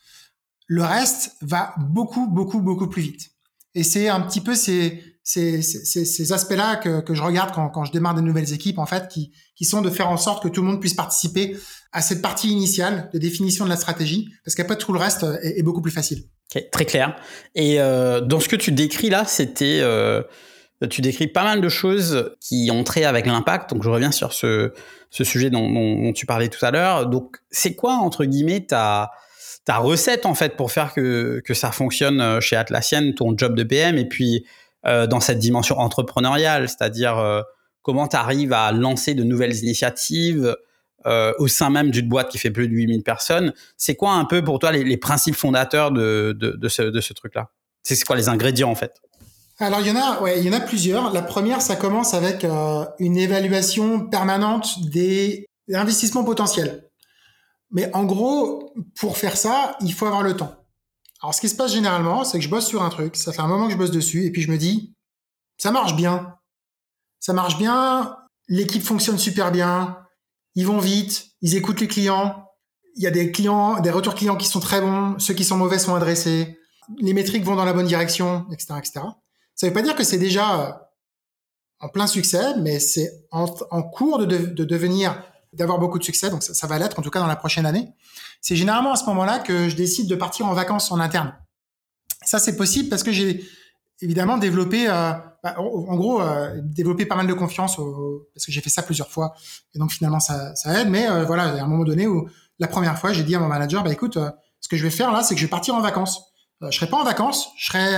le 0.66 0.82
reste 0.82 1.36
va 1.40 1.72
beaucoup, 1.78 2.26
beaucoup, 2.26 2.60
beaucoup 2.60 2.88
plus 2.88 3.02
vite. 3.02 3.30
Et 3.76 3.84
c'est 3.84 4.08
un 4.08 4.20
petit 4.22 4.40
peu 4.40 4.56
ces, 4.56 5.04
ces, 5.22 5.62
ces, 5.62 6.32
aspects-là 6.32 6.76
que, 6.76 7.14
je 7.14 7.22
regarde 7.22 7.52
quand, 7.52 7.84
je 7.84 7.92
démarre 7.92 8.14
des 8.14 8.22
nouvelles 8.22 8.52
équipes, 8.52 8.78
en 8.78 8.86
fait, 8.86 9.08
qui, 9.08 9.32
qui 9.54 9.64
sont 9.64 9.82
de 9.82 9.90
faire 9.90 10.08
en 10.08 10.16
sorte 10.16 10.42
que 10.42 10.48
tout 10.48 10.62
le 10.62 10.68
monde 10.68 10.80
puisse 10.80 10.94
participer 10.94 11.56
à 11.92 12.02
cette 12.02 12.22
partie 12.22 12.48
initiale 12.48 13.10
de 13.12 13.18
définition 13.18 13.64
de 13.64 13.70
la 13.70 13.76
stratégie, 13.76 14.28
parce 14.44 14.54
qu'après 14.54 14.76
tout 14.76 14.92
le 14.92 14.98
reste 14.98 15.26
est, 15.42 15.62
beaucoup 15.62 15.82
plus 15.82 15.92
facile. 15.92 16.24
Très 16.72 16.84
clair. 16.84 17.16
Et 17.54 17.80
euh, 17.80 18.20
dans 18.20 18.40
ce 18.40 18.48
que 18.48 18.56
tu 18.56 18.72
décris 18.72 19.10
là, 19.10 19.24
c'était, 19.24 19.80
euh, 19.82 20.22
tu 20.88 21.00
décris 21.00 21.28
pas 21.28 21.44
mal 21.44 21.60
de 21.60 21.68
choses 21.68 22.34
qui 22.40 22.70
ont 22.72 22.82
trait 22.82 23.04
avec 23.04 23.26
l'impact. 23.26 23.70
Donc 23.70 23.82
je 23.82 23.90
reviens 23.90 24.10
sur 24.10 24.32
ce, 24.32 24.72
sujet 25.10 25.50
dont, 25.50 25.70
dont, 25.70 26.02
dont 26.02 26.12
tu 26.12 26.26
parlais 26.26 26.48
tout 26.48 26.64
à 26.64 26.70
l'heure. 26.70 27.06
Donc 27.06 27.36
c'est 27.50 27.74
quoi 27.74 27.94
entre 27.94 28.24
guillemets 28.24 28.64
ta 28.66 29.10
ta 29.64 29.76
recette 29.76 30.26
en 30.26 30.34
fait 30.34 30.56
pour 30.56 30.72
faire 30.72 30.94
que 30.94 31.42
que 31.44 31.54
ça 31.54 31.70
fonctionne 31.70 32.20
euh, 32.20 32.40
chez 32.40 32.56
Atlassian, 32.56 33.12
ton 33.12 33.36
job 33.36 33.54
de 33.54 33.62
PM, 33.62 33.98
et 33.98 34.06
puis 34.06 34.44
euh, 34.86 35.06
dans 35.06 35.20
cette 35.20 35.38
dimension 35.38 35.78
entrepreneuriale, 35.78 36.68
c'est-à-dire 36.68 37.18
euh, 37.18 37.42
comment 37.82 38.08
tu 38.08 38.16
arrives 38.16 38.52
à 38.52 38.72
lancer 38.72 39.14
de 39.14 39.24
nouvelles 39.24 39.56
initiatives 39.56 40.56
euh, 41.06 41.32
au 41.38 41.48
sein 41.48 41.70
même 41.70 41.90
d'une 41.90 42.08
boîte 42.08 42.30
qui 42.30 42.38
fait 42.38 42.50
plus 42.50 42.68
de 42.68 42.74
8000 42.74 43.02
personnes. 43.02 43.54
C'est 43.76 43.94
quoi 43.94 44.12
un 44.12 44.24
peu 44.24 44.44
pour 44.44 44.58
toi 44.58 44.70
les, 44.72 44.84
les 44.84 44.96
principes 44.98 45.34
fondateurs 45.34 45.92
de, 45.92 46.36
de, 46.38 46.50
de 46.52 46.68
ce, 46.68 46.82
de 46.82 47.00
ce 47.00 47.12
truc-là? 47.14 47.50
C'est 47.82 47.98
quoi 48.04 48.16
les 48.16 48.28
ingrédients 48.28 48.70
en 48.70 48.74
fait? 48.74 49.00
Alors 49.58 49.80
il 49.80 49.88
y 49.88 49.90
en 49.90 49.96
a, 49.96 50.20
ouais, 50.22 50.38
il 50.40 50.46
y 50.46 50.48
en 50.48 50.54
a 50.54 50.60
plusieurs. 50.60 51.12
La 51.12 51.22
première, 51.22 51.60
ça 51.60 51.76
commence 51.76 52.14
avec 52.14 52.44
euh, 52.44 52.84
une 52.98 53.18
évaluation 53.18 54.08
permanente 54.08 54.88
des 54.90 55.46
investissements 55.72 56.24
potentiels. 56.24 56.88
Mais 57.70 57.94
en 57.94 58.04
gros, 58.04 58.72
pour 58.98 59.18
faire 59.18 59.36
ça, 59.36 59.76
il 59.82 59.92
faut 59.92 60.06
avoir 60.06 60.22
le 60.22 60.34
temps. 60.34 60.54
Alors, 61.22 61.34
ce 61.34 61.40
qui 61.40 61.48
se 61.48 61.56
passe 61.56 61.72
généralement, 61.72 62.24
c'est 62.24 62.38
que 62.38 62.44
je 62.44 62.48
bosse 62.48 62.66
sur 62.66 62.82
un 62.82 62.88
truc, 62.88 63.16
ça 63.16 63.32
fait 63.32 63.42
un 63.42 63.46
moment 63.46 63.66
que 63.66 63.72
je 63.72 63.78
bosse 63.78 63.90
dessus, 63.90 64.24
et 64.24 64.30
puis 64.30 64.42
je 64.42 64.50
me 64.50 64.56
dis, 64.56 64.94
ça 65.58 65.70
marche 65.70 65.94
bien. 65.94 66.36
Ça 67.18 67.34
marche 67.34 67.58
bien, 67.58 68.16
l'équipe 68.48 68.82
fonctionne 68.82 69.18
super 69.18 69.52
bien, 69.52 69.98
ils 70.54 70.66
vont 70.66 70.78
vite, 70.78 71.26
ils 71.42 71.54
écoutent 71.56 71.80
les 71.80 71.88
clients, 71.88 72.46
il 72.96 73.02
y 73.02 73.06
a 73.06 73.10
des 73.10 73.30
clients, 73.30 73.80
des 73.80 73.90
retours 73.90 74.14
clients 74.14 74.36
qui 74.36 74.48
sont 74.48 74.60
très 74.60 74.80
bons, 74.80 75.18
ceux 75.18 75.34
qui 75.34 75.44
sont 75.44 75.58
mauvais 75.58 75.78
sont 75.78 75.94
adressés, 75.94 76.58
les 76.98 77.12
métriques 77.12 77.44
vont 77.44 77.56
dans 77.56 77.66
la 77.66 77.74
bonne 77.74 77.86
direction, 77.86 78.46
etc., 78.50 78.74
etc. 78.78 79.00
Ça 79.54 79.66
veut 79.66 79.74
pas 79.74 79.82
dire 79.82 79.94
que 79.94 80.04
c'est 80.04 80.18
déjà 80.18 80.60
euh, 80.60 80.72
en 81.80 81.88
plein 81.90 82.06
succès, 82.06 82.56
mais 82.58 82.80
c'est 82.80 83.26
en, 83.30 83.46
cours 83.82 84.26
de 84.26 84.64
devenir, 84.64 85.22
d'avoir 85.52 85.78
beaucoup 85.78 85.98
de 85.98 86.04
succès, 86.04 86.30
donc 86.30 86.42
ça, 86.42 86.54
ça 86.54 86.66
va 86.66 86.78
l'être 86.78 86.98
en 86.98 87.02
tout 87.02 87.10
cas 87.10 87.20
dans 87.20 87.26
la 87.26 87.36
prochaine 87.36 87.66
année 87.66 87.92
c'est 88.40 88.56
généralement 88.56 88.92
à 88.92 88.96
ce 88.96 89.04
moment-là 89.06 89.38
que 89.38 89.68
je 89.68 89.76
décide 89.76 90.08
de 90.08 90.14
partir 90.14 90.46
en 90.46 90.54
vacances 90.54 90.90
en 90.90 90.98
interne. 90.98 91.34
Ça, 92.22 92.38
c'est 92.38 92.56
possible 92.56 92.88
parce 92.88 93.02
que 93.02 93.12
j'ai 93.12 93.44
évidemment 94.00 94.38
développé, 94.38 94.88
euh, 94.88 95.12
bah, 95.42 95.56
en 95.58 95.96
gros, 95.96 96.22
euh, 96.22 96.60
développé 96.62 97.06
pas 97.06 97.16
mal 97.16 97.26
de 97.26 97.34
confiance 97.34 97.78
au, 97.78 98.28
parce 98.34 98.46
que 98.46 98.52
j'ai 98.52 98.60
fait 98.60 98.70
ça 98.70 98.82
plusieurs 98.82 99.10
fois. 99.10 99.34
Et 99.74 99.78
donc 99.78 99.90
finalement, 99.90 100.20
ça, 100.20 100.54
ça 100.54 100.80
aide. 100.80 100.88
Mais 100.88 101.08
euh, 101.08 101.24
voilà, 101.24 101.44
a 101.44 101.62
un 101.62 101.66
moment 101.66 101.84
donné 101.84 102.06
où 102.06 102.28
la 102.58 102.68
première 102.68 102.98
fois, 102.98 103.12
j'ai 103.12 103.24
dit 103.24 103.34
à 103.34 103.38
mon 103.38 103.48
manager, 103.48 103.82
bah 103.82 103.92
écoute, 103.92 104.16
euh, 104.16 104.30
ce 104.60 104.68
que 104.68 104.76
je 104.76 104.82
vais 104.82 104.90
faire 104.90 105.12
là, 105.12 105.22
c'est 105.22 105.34
que 105.34 105.40
je 105.40 105.46
vais 105.46 105.50
partir 105.50 105.74
en 105.74 105.80
vacances. 105.80 106.22
Euh, 106.62 106.70
je 106.70 106.76
serai 106.76 106.88
pas 106.88 106.98
en 106.98 107.04
vacances, 107.04 107.48
je 107.56 107.66
serai 107.66 107.96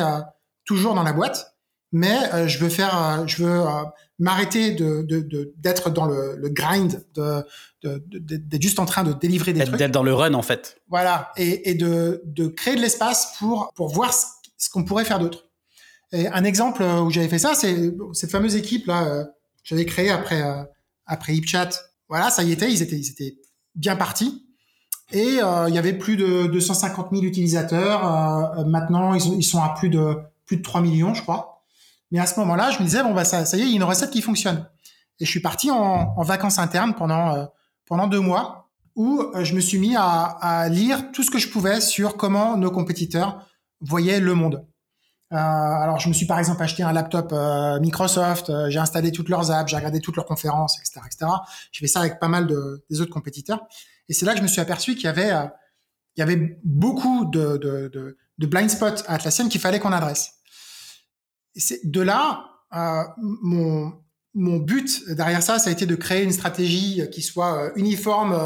toujours 0.65 0.95
dans 0.95 1.03
la 1.03 1.13
boîte, 1.13 1.57
mais 1.91 2.49
je 2.49 2.59
veux 2.59 2.69
faire, 2.69 3.27
je 3.27 3.45
veux 3.45 3.65
m'arrêter 4.23 4.71
de, 4.73 5.05
d'être 5.57 5.91
dans 5.91 6.07
le, 6.07 6.37
le 6.37 6.49
grind, 6.49 7.05
de, 7.15 7.45
d'être 7.83 8.63
juste 8.63 8.79
en 8.79 8.87
train 8.87 9.03
de 9.03 9.13
délivrer 9.13 9.53
des 9.53 9.65
trucs. 9.65 9.77
D'être 9.77 9.93
dans 9.93 10.03
le 10.03 10.15
run 10.15 10.35
en 10.35 10.43
fait. 10.43 10.81
Voilà, 10.89 11.33
et, 11.37 11.71
et 11.71 11.75
de, 11.75 12.23
de 12.25 12.47
créer 12.47 12.77
de 12.77 12.81
l'espace 12.81 13.35
pour 13.39 13.73
pour 13.75 13.89
voir 13.89 14.15
ce, 14.15 14.27
ce 14.57 14.71
qu'on 14.71 14.85
pourrait 14.85 15.05
faire 15.05 15.19
d'autre. 15.19 15.49
Et 16.13 16.29
un 16.29 16.45
exemple 16.45 16.83
où 16.83 17.11
j'avais 17.11 17.29
fait 17.29 17.39
ça, 17.39 17.55
c'est 17.55 17.93
cette 18.13 18.31
fameuse 18.31 18.55
équipe 18.55 18.87
là, 18.87 19.09
euh, 19.09 19.25
j'avais 19.65 19.87
créé 19.87 20.11
après 20.11 20.43
euh, 20.43 20.63
après 21.07 21.35
HipChat. 21.35 21.71
Voilà, 22.09 22.31
ça 22.31 22.45
y 22.45 22.53
était, 22.53 22.71
ils 22.71 22.83
étaient 22.83 22.99
ils 22.99 23.11
étaient 23.11 23.39
bien 23.75 23.97
partis. 23.97 24.47
Et 25.13 25.39
euh, 25.43 25.69
il 25.69 25.75
y 25.75 25.79
avait 25.79 25.93
plus 25.93 26.17
de 26.17 26.47
250 26.47 27.09
000 27.11 27.25
utilisateurs. 27.25 28.57
Euh, 28.59 28.65
maintenant, 28.65 29.15
ils 29.15 29.21
sont, 29.21 29.37
ils 29.37 29.43
sont 29.43 29.63
à 29.63 29.71
plus 29.71 29.91
de 29.91 30.17
plus 30.47 30.57
de 30.59 30.63
3 30.63 30.81
millions, 30.81 31.15
je 31.15 31.23
crois. 31.23 31.52
Mais 32.13 32.21
à 32.21 32.27
ce 32.27 32.39
moment-là, 32.39 32.71
je 32.71 32.79
me 32.79 32.85
disais 32.85 33.03
bon 33.03 33.13
bah 33.13 33.25
ça, 33.25 33.41
y 33.41 33.61
est, 33.61 33.65
il 33.65 33.71
y 33.71 33.73
a 33.73 33.77
une 33.77 33.83
recette 33.83 34.11
qui 34.11 34.23
fonctionne. 34.23 34.69
et 35.19 35.25
je 35.25 35.31
suis 35.31 35.41
parti 35.41 35.71
en, 35.71 36.23
vacances 36.23 36.61
internes 36.61 36.95
pendant 36.95 37.49
pendant 37.87 38.07
deux 38.07 38.21
mois 38.21 38.63
où 38.95 39.25
je 39.43 39.55
me 39.55 39.61
suis 39.61 39.79
mis 39.79 39.97
à, 39.97 40.69
lire 40.69 41.13
tout 41.13 41.23
ce 41.23 41.31
que 41.31 41.39
je 41.39 41.49
pouvais 41.49 41.81
sur 41.81 42.17
comment 42.17 42.57
nos 42.57 42.71
compétiteurs 42.71 43.47
voyaient 43.81 44.21
le 44.21 44.35
monde. 44.35 44.67
Euh, 45.33 45.37
alors, 45.37 45.99
je 45.99 46.09
me 46.09 46.13
suis 46.13 46.27
par 46.27 46.39
exemple 46.39 46.63
acheté 46.63 46.83
un 46.83 46.93
laptop 46.93 47.31
euh, 47.33 47.81
Microsoft, 47.81 48.51
euh, 48.51 48.69
j'ai 48.69 48.79
installé 48.79 49.13
toutes 49.13 49.31
leurs 49.31 49.51
apps, 49.51 49.71
j'ai 49.71 49.77
regardé 49.77 50.01
toutes 50.01 50.17
leurs 50.17 50.27
conférences, 50.27 50.79
etc., 50.79 51.01
etc. 51.07 51.31
Je 51.71 51.81
fais 51.81 51.87
ça 51.87 52.01
avec 52.01 52.21
pas 52.21 52.29
mal 52.29 52.47
de, 52.47 52.85
des 52.91 53.01
autres 53.01 53.13
compétiteurs. 53.13 53.67
Et 54.11 54.13
c'est 54.13 54.27
là 54.27 54.33
que 54.33 54.39
je 54.39 54.43
me 54.43 54.49
suis 54.49 54.61
aperçu 54.61 54.95
qu'il 54.95 55.05
y 55.05 55.09
avait, 55.09 55.33
il 56.17 56.21
y 56.21 56.23
avait 56.23 56.59
beaucoup 56.65 57.25
de, 57.25 57.57
de 57.57 58.47
blind 58.47 58.69
spots 58.69 59.05
à 59.07 59.15
Atlassian 59.15 59.49
qu'il 59.49 59.61
fallait 59.61 59.79
qu'on 59.79 59.93
adresse. 59.93 60.42
C'est 61.55 61.91
de 61.91 62.01
là, 62.01 62.47
mon, 63.19 63.93
mon 64.35 64.57
but 64.57 65.09
derrière 65.09 65.43
ça, 65.43 65.59
ça 65.59 65.71
a 65.71 65.73
été 65.73 65.85
de 65.87 65.95
créer 65.95 66.23
une 66.23 66.33
stratégie 66.33 67.03
qui 67.11 67.23
soit 67.23 67.73
uniforme, 67.77 68.37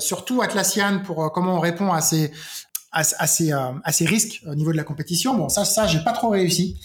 surtout 0.00 0.42
Atlassian, 0.42 1.00
pour 1.04 1.30
comment 1.32 1.56
on 1.56 1.60
répond 1.60 1.92
à 1.92 2.00
ces, 2.00 2.32
à, 2.96 3.26
ces, 3.26 3.52
euh, 3.52 3.72
à 3.84 3.92
ces 3.92 4.06
risques 4.06 4.42
au 4.46 4.54
niveau 4.54 4.72
de 4.72 4.76
la 4.76 4.84
compétition. 4.84 5.36
Bon, 5.36 5.48
ça, 5.48 5.64
ça, 5.64 5.86
j'ai 5.86 6.00
pas 6.00 6.12
trop 6.12 6.30
réussi 6.30 6.80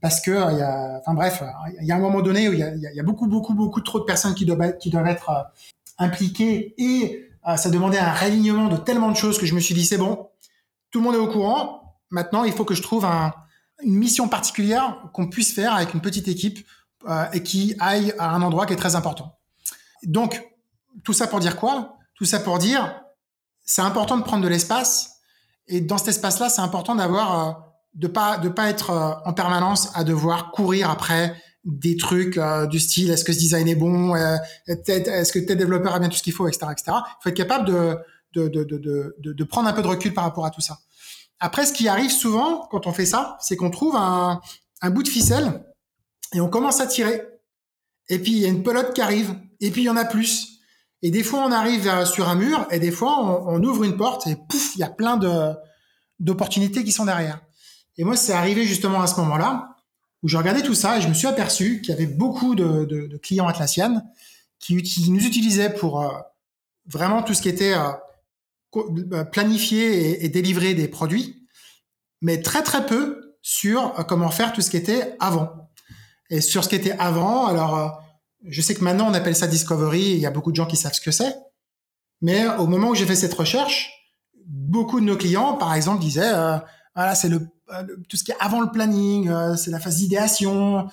parce 0.00 0.20
que 0.20 0.30
il 0.30 0.58
y 0.58 0.62
a, 0.62 1.00
enfin 1.00 1.14
bref, 1.14 1.42
il 1.80 1.86
y 1.86 1.92
a 1.92 1.96
un 1.96 2.00
moment 2.00 2.20
donné 2.20 2.48
où 2.48 2.52
il 2.52 2.58
y 2.58 2.62
a, 2.62 2.74
y 2.74 3.00
a, 3.00 3.02
beaucoup, 3.02 3.26
beaucoup, 3.26 3.54
beaucoup 3.54 3.80
trop 3.80 4.00
de 4.00 4.04
personnes 4.04 4.34
qui 4.34 4.44
doivent, 4.44 4.76
qui 4.78 4.90
doivent 4.90 5.06
être 5.06 5.30
euh, 5.30 5.42
impliquées 5.98 6.74
et 6.76 7.30
euh, 7.48 7.56
ça 7.56 7.70
demandait 7.70 7.98
un 7.98 8.12
réalignement 8.12 8.68
de 8.68 8.76
tellement 8.76 9.10
de 9.10 9.16
choses 9.16 9.38
que 9.38 9.46
je 9.46 9.54
me 9.54 9.60
suis 9.60 9.74
dit 9.74 9.84
c'est 9.84 9.98
bon, 9.98 10.28
tout 10.90 10.98
le 10.98 11.04
monde 11.04 11.14
est 11.14 11.18
au 11.18 11.28
courant. 11.28 11.98
Maintenant, 12.10 12.44
il 12.44 12.52
faut 12.52 12.64
que 12.64 12.74
je 12.74 12.82
trouve 12.82 13.04
un, 13.06 13.32
une 13.82 13.96
mission 13.96 14.28
particulière 14.28 15.02
qu'on 15.12 15.28
puisse 15.28 15.52
faire 15.52 15.74
avec 15.74 15.94
une 15.94 16.00
petite 16.00 16.28
équipe 16.28 16.66
euh, 17.08 17.24
et 17.32 17.42
qui 17.42 17.74
aille 17.80 18.14
à 18.18 18.30
un 18.30 18.42
endroit 18.42 18.66
qui 18.66 18.72
est 18.72 18.76
très 18.76 18.96
important. 18.96 19.38
Donc, 20.04 20.42
tout 21.02 21.12
ça 21.12 21.26
pour 21.26 21.40
dire 21.40 21.56
quoi? 21.56 21.98
Tout 22.14 22.24
ça 22.24 22.40
pour 22.40 22.58
dire, 22.58 23.02
c'est 23.64 23.82
important 23.82 24.16
de 24.16 24.22
prendre 24.22 24.42
de 24.42 24.48
l'espace 24.48 25.10
et 25.66 25.80
dans 25.80 25.98
cet 25.98 26.08
espace-là, 26.08 26.48
c'est 26.48 26.60
important 26.60 26.94
d'avoir, 26.94 27.48
euh, 27.48 27.52
de 27.94 28.06
pas, 28.06 28.38
de 28.38 28.48
pas 28.48 28.68
être 28.68 28.90
euh, 28.90 29.12
en 29.24 29.32
permanence 29.32 29.90
à 29.94 30.04
devoir 30.04 30.50
courir 30.50 30.90
après 30.90 31.34
des 31.64 31.96
trucs 31.96 32.38
du 32.68 32.78
style 32.78 33.10
est-ce 33.10 33.24
que 33.24 33.32
ce 33.32 33.38
design 33.38 33.66
est 33.66 33.74
bon, 33.74 34.14
est-ce 34.14 35.32
que 35.32 35.38
tel 35.38 35.56
développeur 35.56 35.94
a 35.94 35.98
bien 35.98 36.10
tout 36.10 36.16
ce 36.18 36.22
qu'il 36.22 36.34
faut, 36.34 36.46
etc., 36.46 36.66
etc. 36.70 36.84
Il 36.88 37.22
faut 37.22 37.30
être 37.30 37.36
capable 37.36 37.64
de, 37.64 37.96
de, 38.34 38.64
de, 38.64 39.32
de 39.32 39.44
prendre 39.44 39.70
un 39.70 39.72
peu 39.72 39.80
de 39.80 39.86
recul 39.86 40.12
par 40.12 40.24
rapport 40.24 40.44
à 40.44 40.50
tout 40.50 40.60
ça. 40.60 40.78
Après, 41.44 41.66
ce 41.66 41.74
qui 41.74 41.88
arrive 41.88 42.10
souvent 42.10 42.66
quand 42.70 42.86
on 42.86 42.94
fait 42.94 43.04
ça, 43.04 43.36
c'est 43.38 43.54
qu'on 43.54 43.68
trouve 43.68 43.96
un, 43.96 44.40
bout 44.86 45.02
de 45.02 45.08
ficelle 45.08 45.62
et 46.32 46.40
on 46.40 46.48
commence 46.48 46.80
à 46.80 46.86
tirer. 46.86 47.20
Et 48.08 48.18
puis 48.18 48.32
il 48.32 48.38
y 48.38 48.46
a 48.46 48.48
une 48.48 48.62
pelote 48.62 48.94
qui 48.94 49.02
arrive, 49.02 49.36
et 49.60 49.70
puis 49.70 49.82
il 49.82 49.84
y 49.84 49.90
en 49.90 49.96
a 49.98 50.06
plus. 50.06 50.60
Et 51.02 51.10
des 51.10 51.22
fois, 51.22 51.40
on 51.40 51.52
arrive 51.52 52.06
sur 52.06 52.30
un 52.30 52.34
mur, 52.34 52.66
et 52.70 52.78
des 52.78 52.90
fois, 52.90 53.44
on, 53.46 53.62
ouvre 53.62 53.84
une 53.84 53.98
porte, 53.98 54.26
et 54.26 54.36
pouf, 54.36 54.74
il 54.74 54.78
y 54.78 54.84
a 54.84 54.88
plein 54.88 55.20
d'opportunités 56.18 56.82
qui 56.82 56.92
sont 56.92 57.04
derrière. 57.04 57.42
Et 57.98 58.04
moi, 58.04 58.16
c'est 58.16 58.32
arrivé 58.32 58.64
justement 58.64 59.02
à 59.02 59.06
ce 59.06 59.20
moment-là, 59.20 59.76
où 60.22 60.28
je 60.28 60.38
regardais 60.38 60.62
tout 60.62 60.74
ça, 60.74 60.96
et 60.96 61.02
je 61.02 61.08
me 61.08 61.14
suis 61.14 61.26
aperçu 61.26 61.82
qu'il 61.82 61.90
y 61.90 61.92
avait 61.92 62.06
beaucoup 62.06 62.54
de, 62.54 63.18
clients 63.18 63.48
Atlassian 63.48 64.00
qui, 64.58 65.10
nous 65.10 65.26
utilisaient 65.26 65.74
pour 65.74 66.00
euh, 66.00 66.08
vraiment 66.86 67.22
tout 67.22 67.34
ce 67.34 67.42
qui 67.42 67.50
était 67.50 67.74
euh, 67.74 67.90
planifier 69.32 70.24
et, 70.24 70.28
délivrer 70.28 70.74
des 70.74 70.88
produits, 70.88 71.46
mais 72.20 72.42
très 72.42 72.62
très 72.62 72.86
peu 72.86 73.36
sur 73.42 73.94
comment 74.08 74.30
faire 74.30 74.52
tout 74.52 74.60
ce 74.60 74.70
qui 74.70 74.76
était 74.76 75.16
avant. 75.20 75.70
Et 76.30 76.40
sur 76.40 76.64
ce 76.64 76.68
qui 76.68 76.74
était 76.76 76.96
avant, 76.98 77.46
alors 77.46 78.02
je 78.46 78.60
sais 78.60 78.74
que 78.74 78.84
maintenant 78.84 79.08
on 79.08 79.14
appelle 79.14 79.36
ça 79.36 79.46
discovery, 79.46 80.12
il 80.12 80.18
y 80.18 80.26
a 80.26 80.30
beaucoup 80.30 80.50
de 80.50 80.56
gens 80.56 80.66
qui 80.66 80.76
savent 80.76 80.94
ce 80.94 81.00
que 81.00 81.10
c'est. 81.10 81.34
Mais 82.20 82.46
au 82.56 82.66
moment 82.66 82.90
où 82.90 82.94
j'ai 82.94 83.06
fait 83.06 83.16
cette 83.16 83.34
recherche, 83.34 83.90
beaucoup 84.46 85.00
de 85.00 85.04
nos 85.04 85.16
clients, 85.16 85.54
par 85.54 85.74
exemple, 85.74 86.00
disaient 86.00 86.32
euh, 86.32 86.56
voilà, 86.94 87.14
c'est 87.14 87.28
le, 87.28 87.46
euh, 87.72 87.84
tout 88.08 88.16
ce 88.16 88.24
qui 88.24 88.30
est 88.30 88.36
avant 88.40 88.60
le 88.60 88.70
planning, 88.70 89.28
euh, 89.28 89.56
c'est 89.56 89.70
la 89.70 89.80
phase 89.80 89.96
d'idéation, 89.96 90.88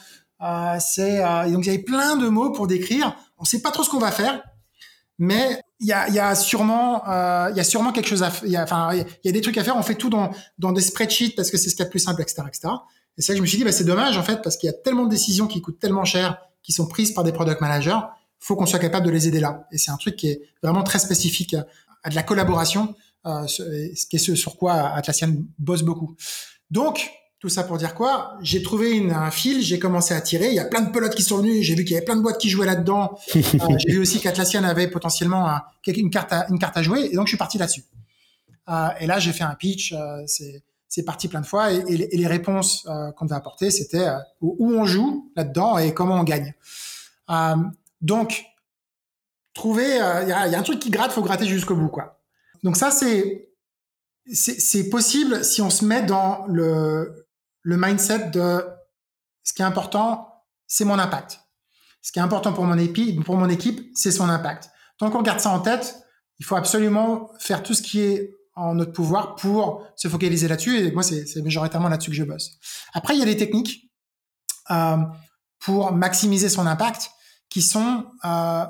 c'est 0.79 1.21
donc 1.51 1.65
il 1.65 1.67
y 1.67 1.69
avait 1.69 1.83
plein 1.83 2.17
de 2.17 2.27
mots 2.27 2.51
pour 2.51 2.67
décrire. 2.67 3.15
On 3.37 3.45
sait 3.45 3.61
pas 3.61 3.71
trop 3.71 3.83
ce 3.83 3.89
qu'on 3.89 3.99
va 3.99 4.11
faire, 4.11 4.41
mais 5.19 5.61
il 5.81 5.87
y 5.87 5.93
a, 5.93 6.07
y 6.09 6.19
a 6.19 6.35
sûrement 6.35 7.03
il 7.49 7.57
y 7.57 7.59
a 7.59 7.63
sûrement 7.63 7.91
quelque 7.91 8.07
chose 8.07 8.23
à 8.23 8.31
il 8.43 8.51
y 8.51 8.55
a 8.55 8.63
enfin 8.63 8.93
il 8.93 9.05
y 9.25 9.29
a 9.29 9.31
des 9.31 9.41
trucs 9.41 9.57
à 9.57 9.63
faire. 9.63 9.75
On 9.75 9.83
fait 9.83 9.95
tout 9.95 10.09
dans 10.09 10.31
dans 10.57 10.71
des 10.71 10.81
spreadsheets 10.81 11.35
parce 11.35 11.51
que 11.51 11.57
c'est 11.57 11.69
ce 11.69 11.75
qu'il 11.75 11.83
y 11.83 11.83
a 11.83 11.85
de 11.85 11.91
plus 11.91 11.99
simple, 11.99 12.21
etc., 12.21 12.43
etc. 12.47 12.69
Et 13.17 13.21
c'est 13.21 13.33
là 13.33 13.35
que 13.35 13.37
je 13.37 13.41
me 13.41 13.47
suis 13.47 13.57
dit 13.57 13.63
bah 13.63 13.71
c'est 13.71 13.83
dommage 13.83 14.17
en 14.17 14.23
fait 14.23 14.41
parce 14.41 14.57
qu'il 14.57 14.67
y 14.67 14.69
a 14.69 14.73
tellement 14.73 15.05
de 15.05 15.09
décisions 15.09 15.47
qui 15.47 15.61
coûtent 15.61 15.79
tellement 15.79 16.05
cher 16.05 16.37
qui 16.63 16.71
sont 16.71 16.87
prises 16.87 17.11
par 17.11 17.23
des 17.23 17.31
product 17.31 17.61
managers, 17.61 17.99
faut 18.39 18.55
qu'on 18.55 18.65
soit 18.65 18.79
capable 18.79 19.05
de 19.05 19.11
les 19.11 19.27
aider 19.27 19.39
là. 19.39 19.67
Et 19.71 19.77
c'est 19.77 19.91
un 19.91 19.97
truc 19.97 20.15
qui 20.15 20.29
est 20.29 20.41
vraiment 20.61 20.83
très 20.83 20.99
spécifique 20.99 21.55
à 22.03 22.09
de 22.09 22.15
la 22.15 22.23
collaboration, 22.23 22.95
euh, 23.25 23.45
ce 23.47 24.05
qui 24.07 24.15
est 24.15 24.19
ce 24.19 24.35
sur 24.35 24.57
quoi 24.57 24.73
Atlassian 24.73 25.33
bosse 25.59 25.83
beaucoup. 25.83 26.15
Donc, 26.69 27.11
tout 27.41 27.49
ça 27.49 27.63
pour 27.63 27.77
dire 27.77 27.93
quoi? 27.95 28.37
J'ai 28.41 28.63
trouvé 28.63 28.91
une, 28.91 29.11
un 29.11 29.31
fil, 29.31 29.61
j'ai 29.61 29.79
commencé 29.79 30.13
à 30.13 30.21
tirer. 30.21 30.47
Il 30.47 30.53
y 30.53 30.59
a 30.59 30.65
plein 30.65 30.81
de 30.81 30.91
pelotes 30.91 31.15
qui 31.15 31.23
sont 31.23 31.39
venues. 31.39 31.61
J'ai 31.63 31.75
vu 31.75 31.83
qu'il 31.83 31.93
y 31.93 31.97
avait 31.97 32.05
plein 32.05 32.15
de 32.15 32.21
boîtes 32.21 32.37
qui 32.37 32.49
jouaient 32.49 32.67
là-dedans. 32.67 33.17
euh, 33.35 33.39
j'ai 33.77 33.91
vu 33.91 33.99
aussi 33.99 34.19
qu'Atlassian 34.19 34.63
avait 34.63 34.87
potentiellement 34.87 35.49
un, 35.49 35.63
une 35.87 36.09
carte 36.09 36.31
à, 36.31 36.45
une 36.49 36.59
carte 36.59 36.77
à 36.77 36.83
jouer. 36.83 37.09
Et 37.11 37.15
donc, 37.15 37.25
je 37.25 37.31
suis 37.31 37.37
parti 37.37 37.57
là-dessus. 37.57 37.83
Euh, 38.69 38.89
et 38.99 39.07
là, 39.07 39.19
j'ai 39.19 39.33
fait 39.33 39.43
un 39.43 39.55
pitch. 39.55 39.91
Euh, 39.91 40.21
c'est 40.27 40.63
c'est 40.91 41.03
parti 41.03 41.29
plein 41.29 41.39
de 41.39 41.45
fois 41.45 41.71
et, 41.71 41.77
et, 41.87 42.17
les 42.17 42.27
réponses 42.27 42.85
euh, 42.85 43.13
qu'on 43.13 43.23
devait 43.23 43.37
apporter, 43.37 43.71
c'était 43.71 44.09
euh, 44.09 44.17
où 44.41 44.73
on 44.73 44.85
joue 44.85 45.31
là-dedans 45.37 45.77
et 45.77 45.93
comment 45.93 46.19
on 46.19 46.25
gagne. 46.25 46.53
Euh, 47.29 47.55
donc, 48.01 48.43
trouver, 49.53 49.85
il 49.85 50.27
y 50.27 50.33
a, 50.33 50.47
y, 50.49 50.55
a, 50.55 50.59
un 50.59 50.63
truc 50.63 50.79
qui 50.79 50.89
gratte, 50.89 51.13
faut 51.13 51.21
gratter 51.21 51.45
jusqu'au 51.45 51.77
bout, 51.77 51.87
quoi. 51.87 52.19
Donc 52.63 52.75
ça, 52.75 52.91
c'est 52.91 53.47
c'est 54.33 54.89
possible 54.89 55.43
si 55.43 55.61
on 55.61 55.69
se 55.69 55.83
met 55.83 56.03
dans 56.03 56.45
le 56.47 57.20
le 57.63 57.77
mindset 57.77 58.29
de 58.29 58.65
ce 59.43 59.53
qui 59.53 59.61
est 59.61 59.65
important, 59.65 60.43
c'est 60.67 60.85
mon 60.85 60.99
impact. 60.99 61.39
Ce 62.01 62.11
qui 62.11 62.19
est 62.19 62.21
important 62.21 62.53
pour 62.53 62.65
mon 62.65 62.77
équipe, 62.77 63.23
pour 63.23 63.37
mon 63.37 63.49
équipe, 63.49 63.81
c'est 63.93 64.11
son 64.11 64.29
impact. 64.29 64.69
Tant 64.97 65.11
qu'on 65.11 65.21
garde 65.21 65.39
ça 65.39 65.51
en 65.51 65.59
tête, 65.59 66.03
il 66.39 66.45
faut 66.45 66.55
absolument 66.55 67.29
faire 67.39 67.61
tout 67.63 67.73
ce 67.73 67.81
qui 67.81 68.01
est 68.01 68.35
en 68.55 68.75
notre 68.75 68.91
pouvoir 68.91 69.35
pour 69.35 69.87
se 69.95 70.07
focaliser 70.07 70.47
là-dessus. 70.47 70.77
Et 70.77 70.91
moi, 70.91 71.03
c'est 71.03 71.41
majoritairement 71.41 71.89
là-dessus 71.89 72.11
que 72.11 72.15
je 72.15 72.23
bosse. 72.23 72.57
Après, 72.93 73.15
il 73.15 73.19
y 73.19 73.23
a 73.23 73.25
des 73.25 73.37
techniques 73.37 73.91
euh, 74.71 74.97
pour 75.59 75.91
maximiser 75.91 76.49
son 76.49 76.65
impact 76.65 77.11
qui 77.49 77.61
sont, 77.61 78.05
euh, 78.25 78.65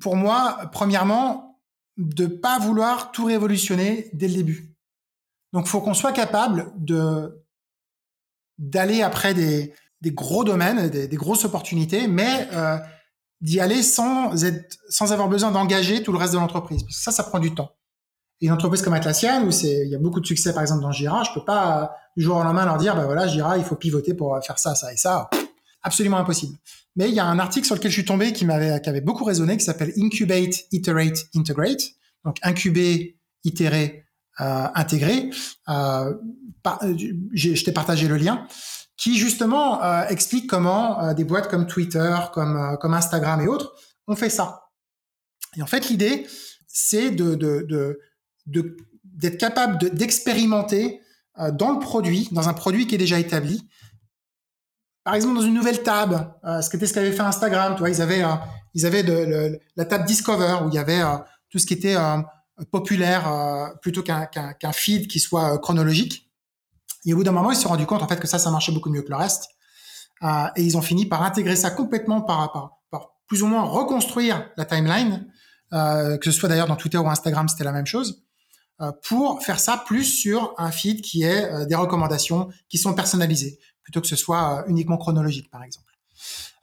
pour 0.00 0.16
moi, 0.16 0.68
premièrement, 0.72 1.60
de 1.96 2.26
pas 2.26 2.58
vouloir 2.58 3.10
tout 3.10 3.24
révolutionner 3.24 4.10
dès 4.12 4.28
le 4.28 4.34
début. 4.34 4.76
Donc, 5.52 5.66
faut 5.66 5.80
qu'on 5.80 5.94
soit 5.94 6.12
capable 6.12 6.72
de 6.76 7.42
d'aller 8.58 9.02
après 9.02 9.34
des, 9.34 9.72
gros 10.06 10.44
domaines, 10.44 10.88
des, 10.88 11.08
des 11.08 11.16
grosses 11.16 11.44
opportunités, 11.44 12.08
mais 12.08 12.48
euh, 12.52 12.78
d'y 13.40 13.60
aller 13.60 13.82
sans 13.82 14.44
être, 14.44 14.76
sans 14.88 15.12
avoir 15.12 15.28
besoin 15.28 15.50
d'engager 15.50 16.02
tout 16.02 16.12
le 16.12 16.18
reste 16.18 16.32
de 16.32 16.38
l'entreprise. 16.38 16.82
Parce 16.82 16.96
que 16.96 17.02
ça, 17.02 17.12
ça 17.12 17.24
prend 17.24 17.38
du 17.38 17.54
temps. 17.54 17.72
Une 18.40 18.52
entreprise 18.52 18.82
comme 18.82 18.94
Atlassian, 18.94 19.44
où 19.44 19.50
il 19.50 19.88
y 19.88 19.94
a 19.94 19.98
beaucoup 19.98 20.20
de 20.20 20.26
succès, 20.26 20.52
par 20.52 20.62
exemple, 20.62 20.82
dans 20.82 20.92
Jira, 20.92 21.24
je 21.24 21.30
peux 21.34 21.44
pas, 21.44 21.96
du 22.16 22.22
jour 22.22 22.36
au 22.36 22.42
lendemain, 22.42 22.64
leur 22.64 22.76
dire, 22.76 22.94
bah 22.94 23.04
voilà, 23.04 23.26
Jira, 23.26 23.58
il 23.58 23.64
faut 23.64 23.74
pivoter 23.74 24.14
pour 24.14 24.38
faire 24.44 24.58
ça, 24.58 24.74
ça 24.74 24.92
et 24.92 24.96
ça. 24.96 25.28
Absolument 25.82 26.18
impossible. 26.18 26.56
Mais 26.94 27.08
il 27.08 27.14
y 27.14 27.20
a 27.20 27.24
un 27.24 27.38
article 27.38 27.66
sur 27.66 27.74
lequel 27.74 27.90
je 27.90 27.96
suis 27.96 28.04
tombé 28.04 28.32
qui 28.32 28.44
m'avait, 28.44 28.80
qui 28.80 28.88
avait 28.88 29.00
beaucoup 29.00 29.24
résonné, 29.24 29.56
qui 29.56 29.64
s'appelle 29.64 29.92
Incubate, 29.96 30.66
Iterate, 30.72 31.26
Integrate. 31.34 31.82
Donc, 32.24 32.36
incuber, 32.42 33.18
itérer, 33.44 34.04
euh, 34.40 34.66
intégrer. 34.74 35.30
Euh, 35.68 36.14
je 37.32 37.64
t'ai 37.64 37.72
partagé 37.72 38.08
le 38.08 38.16
lien 38.16 38.46
qui 38.98 39.16
justement 39.16 39.82
euh, 39.82 40.06
explique 40.08 40.48
comment 40.48 41.02
euh, 41.02 41.14
des 41.14 41.24
boîtes 41.24 41.48
comme 41.48 41.66
Twitter, 41.66 42.14
comme 42.34 42.56
euh, 42.56 42.76
comme 42.76 42.92
Instagram 42.92 43.40
et 43.40 43.46
autres 43.46 43.72
ont 44.08 44.16
fait 44.16 44.28
ça. 44.28 44.64
Et 45.56 45.62
en 45.62 45.66
fait, 45.66 45.88
l'idée, 45.88 46.26
c'est 46.66 47.10
de, 47.12 47.34
de, 47.34 47.64
de 48.46 48.76
d'être 49.04 49.38
capable 49.38 49.78
d'expérimenter 49.94 51.00
euh, 51.38 51.50
dans 51.52 51.72
le 51.72 51.78
produit, 51.78 52.28
dans 52.32 52.48
un 52.48 52.54
produit 52.54 52.86
qui 52.86 52.96
est 52.96 52.98
déjà 52.98 53.18
établi. 53.18 53.68
Par 55.04 55.14
exemple, 55.14 55.36
dans 55.36 55.42
une 55.42 55.54
nouvelle 55.54 55.82
table, 55.82 56.34
euh, 56.44 56.60
ce 56.60 56.68
qu'était 56.68 56.86
ce 56.86 56.92
qu'avait 56.92 57.12
fait 57.12 57.20
Instagram, 57.20 57.74
tu 57.74 57.80
vois, 57.80 57.90
ils 57.90 58.02
avaient, 58.02 58.22
euh, 58.22 58.34
ils 58.74 58.84
avaient 58.84 59.02
de, 59.02 59.58
la 59.76 59.84
table 59.84 60.04
Discover 60.04 60.58
où 60.64 60.68
il 60.68 60.74
y 60.74 60.78
avait 60.78 61.00
tout 61.50 61.58
ce 61.58 61.66
qui 61.66 61.74
était 61.74 61.96
populaire 62.70 63.72
plutôt 63.82 64.02
qu'un 64.02 64.26
qu'un 64.26 64.72
feed 64.72 65.08
qui 65.08 65.20
soit 65.20 65.58
chronologique. 65.58 66.30
Et 67.04 67.14
au 67.14 67.16
bout 67.16 67.24
d'un 67.24 67.32
moment, 67.32 67.50
ils 67.50 67.56
se 67.56 67.62
sont 67.62 67.68
rendus 67.68 67.86
compte 67.86 68.02
en 68.02 68.08
fait 68.08 68.18
que 68.18 68.26
ça, 68.26 68.38
ça 68.38 68.50
marchait 68.50 68.72
beaucoup 68.72 68.90
mieux 68.90 69.02
que 69.02 69.10
le 69.10 69.16
reste. 69.16 69.48
et 70.22 70.62
ils 70.62 70.76
ont 70.76 70.82
fini 70.82 71.06
par 71.06 71.22
intégrer 71.22 71.56
ça 71.56 71.70
complètement 71.70 72.20
par, 72.20 72.52
par, 72.52 72.78
par 72.90 73.10
plus 73.26 73.42
ou 73.42 73.46
moins 73.46 73.62
reconstruire 73.62 74.50
la 74.56 74.64
timeline, 74.64 75.26
que 75.70 76.18
ce 76.24 76.32
soit 76.32 76.48
d'ailleurs 76.48 76.66
dans 76.66 76.76
Twitter 76.76 76.98
ou 76.98 77.08
Instagram, 77.08 77.48
c'était 77.48 77.64
la 77.64 77.72
même 77.72 77.86
chose. 77.86 78.24
Euh, 78.80 78.92
pour 79.08 79.42
faire 79.42 79.58
ça 79.58 79.82
plus 79.84 80.04
sur 80.04 80.54
un 80.56 80.70
feed 80.70 81.02
qui 81.02 81.24
est 81.24 81.52
euh, 81.52 81.66
des 81.66 81.74
recommandations 81.74 82.48
qui 82.68 82.78
sont 82.78 82.94
personnalisées, 82.94 83.58
plutôt 83.82 84.00
que 84.00 84.06
ce 84.06 84.14
soit 84.14 84.60
euh, 84.60 84.68
uniquement 84.68 84.96
chronologique, 84.96 85.50
par 85.50 85.64
exemple. 85.64 85.92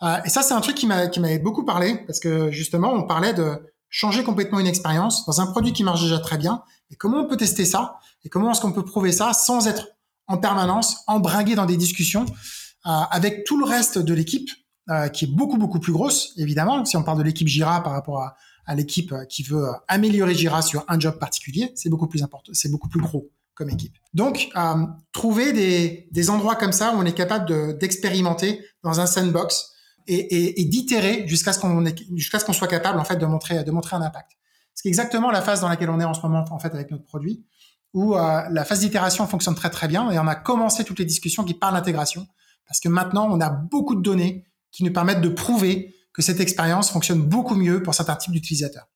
Euh, 0.01 0.17
et 0.23 0.29
ça, 0.29 0.41
c'est 0.41 0.53
un 0.53 0.61
truc 0.61 0.75
qui 0.75 0.87
m'avait 0.87 1.39
beaucoup 1.39 1.65
parlé 1.65 1.97
parce 2.07 2.21
que 2.21 2.51
justement, 2.51 2.93
on 2.93 3.03
parlait 3.03 3.33
de 3.33 3.59
changer 3.89 4.23
complètement 4.23 4.59
une 4.59 4.67
expérience 4.67 5.25
dans 5.25 5.41
un 5.41 5.47
produit 5.47 5.73
qui 5.73 5.83
marche 5.83 6.01
déjà 6.01 6.19
très 6.19 6.37
bien. 6.37 6.63
Et 6.91 6.95
comment 6.95 7.21
on 7.21 7.27
peut 7.27 7.37
tester 7.37 7.65
ça 7.65 7.99
Et 8.23 8.29
comment 8.29 8.51
est-ce 8.51 8.61
qu'on 8.61 8.73
peut 8.73 8.85
prouver 8.85 9.11
ça 9.11 9.33
sans 9.33 9.67
être 9.67 9.87
en 10.27 10.37
permanence 10.37 10.97
embringué 11.07 11.55
dans 11.55 11.65
des 11.65 11.77
discussions 11.77 12.25
euh, 12.25 12.89
avec 12.89 13.43
tout 13.45 13.57
le 13.57 13.65
reste 13.65 13.97
de 13.97 14.13
l'équipe 14.13 14.49
euh, 14.89 15.07
qui 15.07 15.25
est 15.25 15.27
beaucoup 15.27 15.57
beaucoup 15.57 15.79
plus 15.79 15.93
grosse 15.93 16.33
évidemment. 16.37 16.85
Si 16.85 16.97
on 16.97 17.03
parle 17.03 17.19
de 17.19 17.23
l'équipe 17.23 17.47
Jira 17.47 17.81
par 17.83 17.93
rapport 17.93 18.21
à, 18.21 18.35
à 18.65 18.75
l'équipe 18.75 19.13
qui 19.29 19.43
veut 19.43 19.65
améliorer 19.87 20.33
Jira 20.33 20.61
sur 20.61 20.83
un 20.87 20.99
job 20.99 21.17
particulier, 21.19 21.71
c'est 21.75 21.89
beaucoup 21.89 22.07
plus 22.07 22.23
important, 22.23 22.51
c'est 22.53 22.69
beaucoup 22.69 22.89
plus 22.89 23.01
gros 23.01 23.31
comme 23.55 23.69
équipe. 23.69 23.95
Donc, 24.13 24.49
euh, 24.55 24.85
trouver 25.13 25.53
des, 25.53 26.09
des, 26.11 26.29
endroits 26.29 26.55
comme 26.55 26.73
ça 26.73 26.93
où 26.93 26.99
on 26.99 27.05
est 27.05 27.13
capable 27.13 27.77
d'expérimenter 27.77 28.63
dans 28.83 28.99
un 28.99 29.05
sandbox 29.05 29.71
et, 30.07 30.15
et, 30.15 30.61
et 30.61 30.65
d'itérer 30.65 31.27
jusqu'à 31.27 31.53
ce 31.53 31.59
qu'on 31.59 31.83
jusqu'à 32.15 32.39
ce 32.39 32.45
qu'on 32.45 32.53
soit 32.53 32.67
capable 32.67 32.99
en 32.99 33.03
fait 33.03 33.17
de 33.17 33.25
montrer 33.25 33.63
de 33.63 33.71
montrer 33.71 33.95
un 33.95 34.01
impact. 34.01 34.31
C'est 34.73 34.87
exactement 34.87 35.31
la 35.31 35.41
phase 35.41 35.61
dans 35.61 35.69
laquelle 35.69 35.89
on 35.89 35.99
est 35.99 36.05
en 36.05 36.13
ce 36.13 36.21
moment 36.21 36.45
en 36.49 36.59
fait 36.59 36.73
avec 36.73 36.91
notre 36.91 37.05
produit, 37.05 37.45
où 37.93 38.15
euh, 38.15 38.41
la 38.49 38.65
phase 38.65 38.81
d'itération 38.81 39.25
fonctionne 39.27 39.55
très 39.55 39.69
très 39.69 39.87
bien 39.87 40.11
et 40.11 40.19
on 40.19 40.27
a 40.27 40.35
commencé 40.35 40.83
toutes 40.83 40.99
les 40.99 41.05
discussions 41.05 41.43
qui 41.43 41.53
parlent 41.53 41.75
d'intégration 41.75 42.27
parce 42.67 42.79
que 42.79 42.89
maintenant 42.89 43.27
on 43.31 43.39
a 43.39 43.49
beaucoup 43.49 43.95
de 43.95 44.01
données 44.01 44.45
qui 44.71 44.83
nous 44.83 44.91
permettent 44.91 45.21
de 45.21 45.29
prouver 45.29 45.95
que 46.13 46.21
cette 46.21 46.39
expérience 46.39 46.91
fonctionne 46.91 47.21
beaucoup 47.21 47.55
mieux 47.55 47.83
pour 47.83 47.93
certains 47.93 48.15
types 48.15 48.33
d'utilisateurs. 48.33 48.87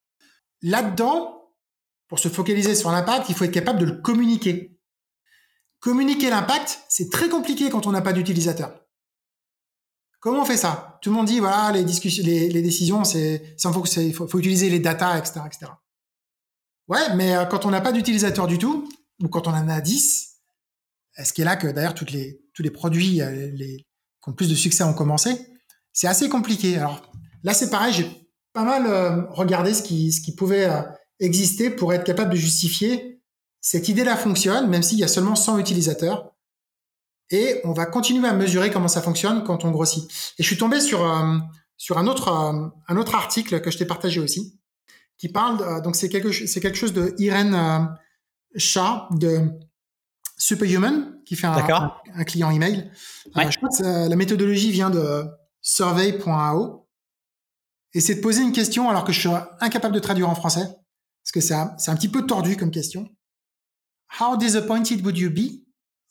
Là-dedans, 0.62 1.40
pour 2.08 2.18
se 2.18 2.28
focaliser 2.28 2.74
sur 2.74 2.90
l'impact, 2.90 3.28
il 3.28 3.34
faut 3.34 3.44
être 3.44 3.52
capable 3.52 3.78
de 3.78 3.84
le 3.84 4.00
communiquer. 4.00 4.78
Communiquer 5.80 6.28
l'impact, 6.28 6.80
c'est 6.88 7.10
très 7.10 7.28
compliqué 7.28 7.70
quand 7.70 7.86
on 7.86 7.92
n'a 7.92 8.02
pas 8.02 8.12
d'utilisateur. 8.12 8.74
Comment 10.18 10.42
on 10.42 10.44
fait 10.44 10.56
ça? 10.56 10.89
Tout 11.02 11.10
le 11.10 11.16
monde 11.16 11.26
dit 11.26 11.40
voilà 11.40 11.72
les 11.72 11.84
discussions, 11.84 12.22
les, 12.24 12.62
décisions, 12.62 13.04
c'est 13.04 13.56
il 13.64 14.12
faut, 14.14 14.28
faut, 14.28 14.38
utiliser 14.38 14.68
les 14.68 14.80
data, 14.80 15.18
etc., 15.18 15.40
etc. 15.46 15.72
Ouais, 16.88 17.14
mais 17.14 17.34
euh, 17.36 17.44
quand 17.46 17.64
on 17.66 17.70
n'a 17.70 17.80
pas 17.80 17.92
d'utilisateur 17.92 18.46
du 18.46 18.58
tout, 18.58 18.88
ou 19.22 19.28
quand 19.28 19.46
on 19.46 19.52
en 19.52 19.68
a 19.68 19.80
10, 19.80 20.36
ce 21.22 21.32
qui 21.32 21.42
est 21.42 21.44
là 21.44 21.56
que 21.56 21.68
d'ailleurs 21.68 21.94
les 22.12 22.40
tous 22.54 22.62
les 22.62 22.70
produits 22.70 23.22
euh, 23.22 23.50
qui 23.56 24.28
ont 24.28 24.32
plus 24.32 24.48
de 24.48 24.54
succès 24.54 24.84
ont 24.84 24.94
commencé, 24.94 25.30
c'est 25.92 26.08
assez 26.08 26.28
compliqué. 26.28 26.76
Alors 26.76 27.10
là, 27.42 27.54
c'est 27.54 27.70
pareil, 27.70 27.92
j'ai 27.92 28.10
pas 28.52 28.64
mal 28.64 28.86
euh, 28.86 29.26
regardé 29.30 29.72
ce 29.72 29.82
qui 29.82 30.12
ce 30.12 30.20
qui 30.20 30.34
pouvait 30.34 30.68
exister 31.20 31.70
pour 31.70 31.92
être 31.92 32.04
capable 32.04 32.30
de 32.30 32.36
justifier 32.36 33.20
cette 33.60 33.88
idée-là 33.88 34.16
fonctionne, 34.16 34.68
même 34.68 34.82
s'il 34.82 34.98
y 34.98 35.04
a 35.04 35.08
seulement 35.08 35.36
100 35.36 35.58
utilisateurs. 35.58 36.32
Et 37.30 37.60
on 37.64 37.72
va 37.72 37.86
continuer 37.86 38.28
à 38.28 38.32
mesurer 38.32 38.70
comment 38.70 38.88
ça 38.88 39.02
fonctionne 39.02 39.44
quand 39.44 39.64
on 39.64 39.70
grossit. 39.70 40.04
Et 40.38 40.42
je 40.42 40.46
suis 40.46 40.58
tombé 40.58 40.80
sur, 40.80 41.08
euh, 41.08 41.38
sur 41.76 41.98
un, 41.98 42.06
autre, 42.06 42.28
euh, 42.28 42.68
un 42.88 42.96
autre 42.96 43.14
article 43.14 43.60
que 43.60 43.70
je 43.70 43.78
t'ai 43.78 43.86
partagé 43.86 44.20
aussi, 44.20 44.58
qui 45.16 45.28
parle, 45.28 45.62
euh, 45.62 45.80
donc 45.80 45.96
c'est 45.96 46.08
quelque, 46.08 46.32
c'est 46.32 46.60
quelque 46.60 46.78
chose 46.78 46.92
de 46.92 47.14
Irène 47.18 47.88
Shah 48.56 49.08
de 49.12 49.50
Superhuman, 50.36 51.20
qui 51.24 51.36
fait 51.36 51.46
un, 51.46 51.92
un, 52.14 52.24
client 52.24 52.50
email. 52.50 52.90
je 53.26 53.56
crois 53.58 53.68
que 53.68 54.08
la 54.08 54.16
méthodologie 54.16 54.72
vient 54.72 54.90
de 54.90 55.24
survey.ao. 55.60 56.88
Et 57.92 58.00
c'est 58.00 58.16
de 58.16 58.20
poser 58.20 58.42
une 58.42 58.52
question 58.52 58.88
alors 58.88 59.04
que 59.04 59.12
je 59.12 59.20
suis 59.20 59.28
incapable 59.60 59.94
de 59.94 60.00
traduire 60.00 60.28
en 60.28 60.34
français 60.34 60.66
parce 61.22 61.32
que 61.32 61.40
c'est 61.40 61.54
un, 61.54 61.76
un 61.86 61.96
petit 61.96 62.08
peu 62.08 62.26
tordu 62.26 62.56
comme 62.56 62.70
question. 62.70 63.08
How 64.20 64.36
disappointed 64.36 65.04
would 65.04 65.16
you 65.16 65.30
be 65.30 65.64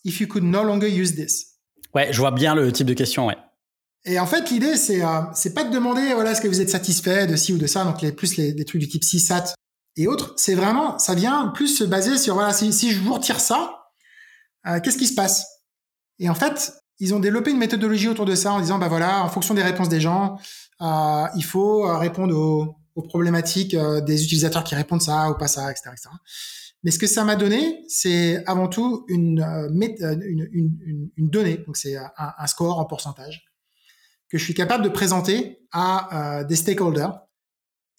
if 0.03 0.19
you 0.19 0.27
could 0.27 0.43
no 0.43 0.63
longer 0.63 0.89
use 0.89 1.15
this? 1.15 1.57
Ouais, 1.93 2.11
je 2.11 2.19
vois 2.19 2.31
bien 2.31 2.55
le 2.55 2.71
type 2.71 2.87
de 2.87 2.93
question, 2.93 3.27
ouais. 3.27 3.37
Et 4.05 4.19
en 4.19 4.25
fait, 4.25 4.49
l'idée, 4.49 4.77
c'est 4.77 5.03
euh, 5.03 5.21
c'est 5.33 5.53
pas 5.53 5.63
de 5.63 5.71
demander, 5.71 6.13
voilà, 6.13 6.31
est-ce 6.31 6.41
que 6.41 6.47
vous 6.47 6.61
êtes 6.61 6.69
satisfait 6.69 7.27
de 7.27 7.35
ci 7.35 7.53
ou 7.53 7.57
de 7.57 7.67
ça, 7.67 7.83
donc 7.83 8.01
les, 8.01 8.11
plus 8.11 8.37
les, 8.37 8.53
des 8.53 8.65
trucs 8.65 8.81
du 8.81 8.87
type 8.87 9.03
CSAT 9.03 9.53
et 9.97 10.07
autres. 10.07 10.33
C'est 10.37 10.55
vraiment, 10.55 10.97
ça 10.99 11.15
vient 11.15 11.47
plus 11.49 11.67
se 11.67 11.83
baser 11.83 12.17
sur, 12.17 12.35
voilà, 12.35 12.53
si, 12.53 12.71
si 12.71 12.91
je 12.91 12.99
vous 13.01 13.13
retire 13.13 13.39
ça, 13.39 13.91
euh, 14.67 14.79
qu'est-ce 14.79 14.97
qui 14.97 15.07
se 15.07 15.15
passe? 15.15 15.45
Et 16.19 16.29
en 16.29 16.35
fait, 16.35 16.73
ils 16.99 17.13
ont 17.13 17.19
développé 17.19 17.51
une 17.51 17.57
méthodologie 17.57 18.07
autour 18.07 18.25
de 18.25 18.35
ça 18.35 18.53
en 18.53 18.59
disant, 18.59 18.77
bah 18.77 18.87
voilà, 18.87 19.23
en 19.23 19.29
fonction 19.29 19.53
des 19.53 19.63
réponses 19.63 19.89
des 19.89 20.01
gens, 20.01 20.37
euh, 20.81 21.25
il 21.35 21.43
faut 21.43 21.85
euh, 21.85 21.97
répondre 21.97 22.35
aux, 22.35 22.75
aux 22.95 23.01
problématiques 23.01 23.73
euh, 23.73 24.01
des 24.01 24.23
utilisateurs 24.23 24.63
qui 24.63 24.75
répondent 24.75 25.01
ça 25.01 25.29
ou 25.29 25.35
pas 25.35 25.47
ça, 25.47 25.71
etc. 25.71 25.91
etc. 25.93 26.09
Mais 26.83 26.91
ce 26.91 26.99
que 26.99 27.07
ça 27.07 27.23
m'a 27.25 27.35
donné, 27.35 27.83
c'est 27.87 28.43
avant 28.45 28.67
tout 28.67 29.05
une, 29.09 29.41
euh, 29.41 29.69
euh, 30.01 30.15
donnée, 31.17 31.57
donc 31.57 31.75
c'est 31.75 31.97
un, 31.97 32.11
un, 32.17 32.47
score 32.47 32.79
en 32.79 32.85
pourcentage, 32.85 33.43
que 34.29 34.37
je 34.37 34.43
suis 34.43 34.53
capable 34.53 34.83
de 34.83 34.89
présenter 34.89 35.59
à 35.71 36.43
des 36.47 36.55
stakeholders. 36.55 37.19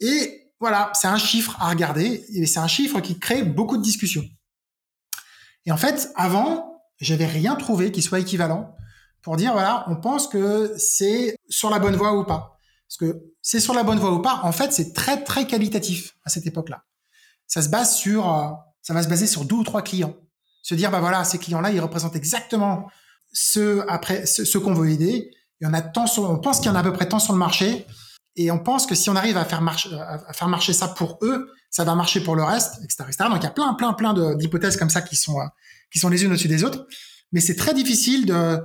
Et 0.00 0.52
voilà, 0.60 0.90
c'est 0.94 1.08
un 1.08 1.18
chiffre 1.18 1.56
à 1.60 1.68
regarder, 1.68 2.24
et 2.32 2.46
c'est 2.46 2.60
un 2.60 2.68
chiffre 2.68 3.00
qui 3.00 3.18
crée 3.18 3.42
beaucoup 3.42 3.76
de 3.76 3.82
discussions. 3.82 4.24
Et 5.66 5.72
en 5.72 5.76
fait, 5.76 6.10
avant, 6.14 6.82
j'avais 7.00 7.26
rien 7.26 7.56
trouvé 7.56 7.92
qui 7.92 8.02
soit 8.02 8.20
équivalent 8.20 8.74
pour 9.22 9.36
dire, 9.36 9.52
voilà, 9.52 9.84
on 9.88 9.96
pense 9.96 10.28
que 10.28 10.74
c'est 10.78 11.36
sur 11.48 11.70
la 11.70 11.78
bonne 11.78 11.96
voie 11.96 12.16
ou 12.16 12.24
pas. 12.24 12.58
Parce 12.88 12.96
que 12.96 13.22
c'est 13.42 13.60
sur 13.60 13.74
la 13.74 13.82
bonne 13.82 13.98
voie 13.98 14.12
ou 14.12 14.20
pas, 14.20 14.40
en 14.42 14.52
fait, 14.52 14.72
c'est 14.72 14.92
très 14.92 15.22
très 15.22 15.46
qualitatif 15.46 16.16
à 16.24 16.30
cette 16.30 16.46
époque-là. 16.46 16.84
Ça 17.46 17.62
se 17.62 17.68
base 17.68 17.94
sur, 17.96 18.32
euh, 18.32 18.50
ça 18.82 18.94
va 18.94 19.02
se 19.02 19.08
baser 19.08 19.26
sur 19.26 19.44
deux 19.44 19.56
ou 19.56 19.64
trois 19.64 19.82
clients. 19.82 20.16
Se 20.62 20.74
dire, 20.74 20.90
bah 20.90 21.00
voilà, 21.00 21.24
ces 21.24 21.38
clients-là, 21.38 21.70
ils 21.70 21.80
représentent 21.80 22.16
exactement 22.16 22.88
ce 23.32 23.84
après 23.88 24.26
ce, 24.26 24.58
qu'on 24.58 24.74
veut 24.74 24.90
aider. 24.90 25.30
Il 25.60 25.66
y 25.66 25.66
en 25.66 25.74
a 25.74 25.82
tant 25.82 26.06
on 26.18 26.38
pense 26.38 26.58
qu'il 26.58 26.66
y 26.66 26.70
en 26.70 26.74
a 26.74 26.80
à 26.80 26.82
peu 26.82 26.92
près 26.92 27.08
tant 27.08 27.18
sur 27.18 27.32
le 27.32 27.38
marché, 27.38 27.86
et 28.36 28.50
on 28.50 28.58
pense 28.58 28.86
que 28.86 28.94
si 28.94 29.10
on 29.10 29.16
arrive 29.16 29.36
à 29.36 29.44
faire 29.44 29.60
marcher, 29.60 29.90
à 29.92 30.32
faire 30.32 30.48
marcher 30.48 30.72
ça 30.72 30.88
pour 30.88 31.18
eux, 31.22 31.50
ça 31.70 31.84
va 31.84 31.94
marcher 31.94 32.20
pour 32.20 32.36
le 32.36 32.42
reste, 32.42 32.82
etc., 32.82 33.04
etc. 33.08 33.24
Donc 33.28 33.38
il 33.38 33.44
y 33.44 33.46
a 33.46 33.50
plein, 33.50 33.74
plein, 33.74 33.92
plein 33.92 34.34
d'hypothèses 34.34 34.76
comme 34.76 34.90
ça 34.90 35.02
qui 35.02 35.16
sont 35.16 35.38
euh, 35.38 35.44
qui 35.92 35.98
sont 35.98 36.08
les 36.08 36.24
unes 36.24 36.30
au-dessus 36.30 36.48
des 36.48 36.64
autres. 36.64 36.86
Mais 37.32 37.40
c'est 37.40 37.56
très 37.56 37.74
difficile 37.74 38.26
de 38.26 38.58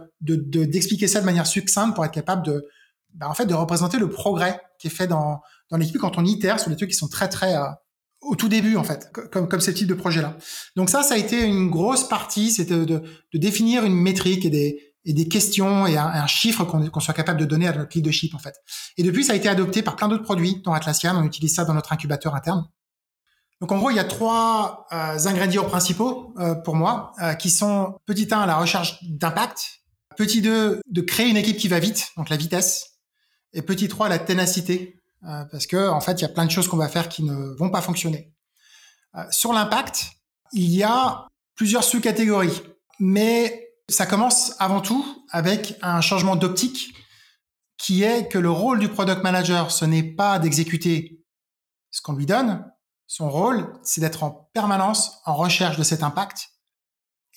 d'expliquer 0.65 1.05
de, 1.05 1.11
ça 1.11 1.19
de 1.19 1.25
manière 1.25 1.45
succincte 1.45 1.95
pour 1.95 2.05
être 2.05 2.13
capable 2.13 2.45
de 2.45 2.65
bah, 3.15 3.29
en 3.29 3.33
fait, 3.33 3.45
de 3.45 3.53
représenter 3.53 3.97
le 3.97 4.09
progrès 4.09 4.59
qui 4.79 4.87
est 4.87 4.91
fait 4.91 5.07
dans, 5.07 5.41
dans 5.69 5.77
l'équipe 5.77 5.97
quand 5.97 6.17
on 6.17 6.25
itère 6.25 6.59
sur 6.59 6.69
des 6.69 6.75
trucs 6.75 6.89
qui 6.89 6.97
sont 6.97 7.07
très, 7.07 7.29
très 7.29 7.55
euh, 7.55 7.65
au 8.21 8.35
tout 8.35 8.49
début, 8.49 8.75
en 8.75 8.83
fait, 8.83 9.11
comme, 9.31 9.47
comme 9.47 9.61
ce 9.61 9.71
type 9.71 9.87
de 9.87 9.93
projet-là. 9.93 10.37
Donc 10.75 10.89
ça, 10.89 11.03
ça 11.03 11.15
a 11.15 11.17
été 11.17 11.43
une 11.43 11.69
grosse 11.69 12.07
partie, 12.07 12.51
c'était 12.51 12.75
de, 12.77 12.85
de, 12.85 13.37
définir 13.37 13.85
une 13.85 13.95
métrique 13.95 14.45
et 14.45 14.49
des, 14.49 14.95
et 15.05 15.13
des 15.13 15.27
questions 15.27 15.85
et 15.85 15.97
un, 15.97 16.27
chiffre 16.27 16.63
qu'on 16.63 16.99
soit 16.99 17.13
capable 17.13 17.39
de 17.39 17.45
donner 17.45 17.67
à 17.67 17.73
notre 17.73 17.95
leadership, 17.95 18.33
en 18.33 18.39
fait. 18.39 18.55
Et 18.97 19.03
depuis, 19.03 19.23
ça 19.23 19.33
a 19.33 19.35
été 19.35 19.47
adopté 19.47 19.83
par 19.83 19.95
plein 19.95 20.07
d'autres 20.07 20.23
produits 20.23 20.61
dans 20.63 20.73
Atlassian. 20.73 21.15
On 21.15 21.23
utilise 21.23 21.53
ça 21.53 21.65
dans 21.65 21.73
notre 21.73 21.93
incubateur 21.93 22.35
interne. 22.35 22.65
Donc 23.61 23.71
en 23.71 23.77
gros, 23.77 23.89
il 23.89 23.95
y 23.95 23.99
a 23.99 24.03
trois 24.03 24.85
euh, 24.91 25.17
ingrédients 25.27 25.63
principaux 25.63 26.33
euh, 26.39 26.55
pour 26.55 26.75
moi, 26.75 27.13
qui 27.39 27.49
sont 27.49 27.95
petit 28.05 28.27
1, 28.29 28.45
la 28.47 28.57
recherche 28.57 28.97
d'impact, 29.03 29.81
petit 30.17 30.41
2, 30.41 30.81
de 30.85 31.01
créer 31.01 31.29
une 31.29 31.37
équipe 31.37 31.57
qui 31.57 31.67
va 31.67 31.79
vite, 31.79 32.09
donc 32.17 32.29
la 32.29 32.37
vitesse, 32.37 32.95
et 33.53 33.61
petit 33.61 33.87
3, 33.87 34.09
la 34.09 34.19
ténacité, 34.19 35.01
euh, 35.27 35.45
parce 35.51 35.67
que 35.67 35.89
en 35.89 36.01
fait, 36.01 36.13
il 36.13 36.21
y 36.21 36.25
a 36.25 36.29
plein 36.29 36.45
de 36.45 36.51
choses 36.51 36.67
qu'on 36.67 36.77
va 36.77 36.89
faire 36.89 37.09
qui 37.09 37.23
ne 37.23 37.55
vont 37.57 37.69
pas 37.69 37.81
fonctionner. 37.81 38.33
Euh, 39.15 39.23
sur 39.31 39.53
l'impact, 39.53 40.07
il 40.53 40.69
y 40.69 40.83
a 40.83 41.27
plusieurs 41.55 41.83
sous-catégories, 41.83 42.61
mais 42.99 43.73
ça 43.89 44.05
commence 44.05 44.55
avant 44.59 44.81
tout 44.81 45.25
avec 45.31 45.77
un 45.81 46.01
changement 46.01 46.35
d'optique 46.35 46.95
qui 47.77 48.03
est 48.03 48.27
que 48.27 48.37
le 48.37 48.49
rôle 48.49 48.79
du 48.79 48.89
product 48.89 49.23
manager, 49.23 49.71
ce 49.71 49.85
n'est 49.85 50.03
pas 50.03 50.39
d'exécuter 50.39 51.23
ce 51.91 52.01
qu'on 52.01 52.13
lui 52.13 52.25
donne. 52.25 52.65
Son 53.07 53.29
rôle, 53.29 53.71
c'est 53.83 54.01
d'être 54.01 54.23
en 54.23 54.49
permanence 54.53 55.19
en 55.25 55.35
recherche 55.35 55.77
de 55.77 55.83
cet 55.83 56.01
impact 56.01 56.49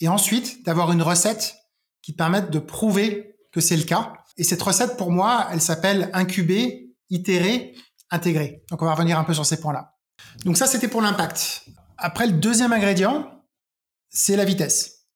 et 0.00 0.08
ensuite 0.08 0.64
d'avoir 0.64 0.92
une 0.92 1.02
recette 1.02 1.56
qui 2.02 2.12
permette 2.12 2.50
de 2.50 2.58
prouver 2.58 3.36
que 3.52 3.60
c'est 3.60 3.76
le 3.76 3.82
cas 3.82 4.12
et 4.38 4.44
cette 4.44 4.62
recette, 4.62 4.96
pour 4.96 5.10
moi, 5.10 5.48
elle 5.50 5.60
s'appelle 5.60 6.10
incuber, 6.14 6.87
itérer, 7.10 7.74
intégrer. 8.10 8.64
Donc, 8.70 8.82
on 8.82 8.84
va 8.84 8.94
revenir 8.94 9.18
un 9.18 9.24
peu 9.24 9.34
sur 9.34 9.46
ces 9.46 9.60
points-là. 9.60 9.96
Donc, 10.44 10.56
ça, 10.56 10.66
c'était 10.66 10.88
pour 10.88 11.00
l'impact. 11.00 11.64
Après, 11.96 12.26
le 12.26 12.34
deuxième 12.34 12.72
ingrédient, 12.72 13.30
c'est 14.08 14.36
la 14.36 14.44
vitesse. 14.44 15.06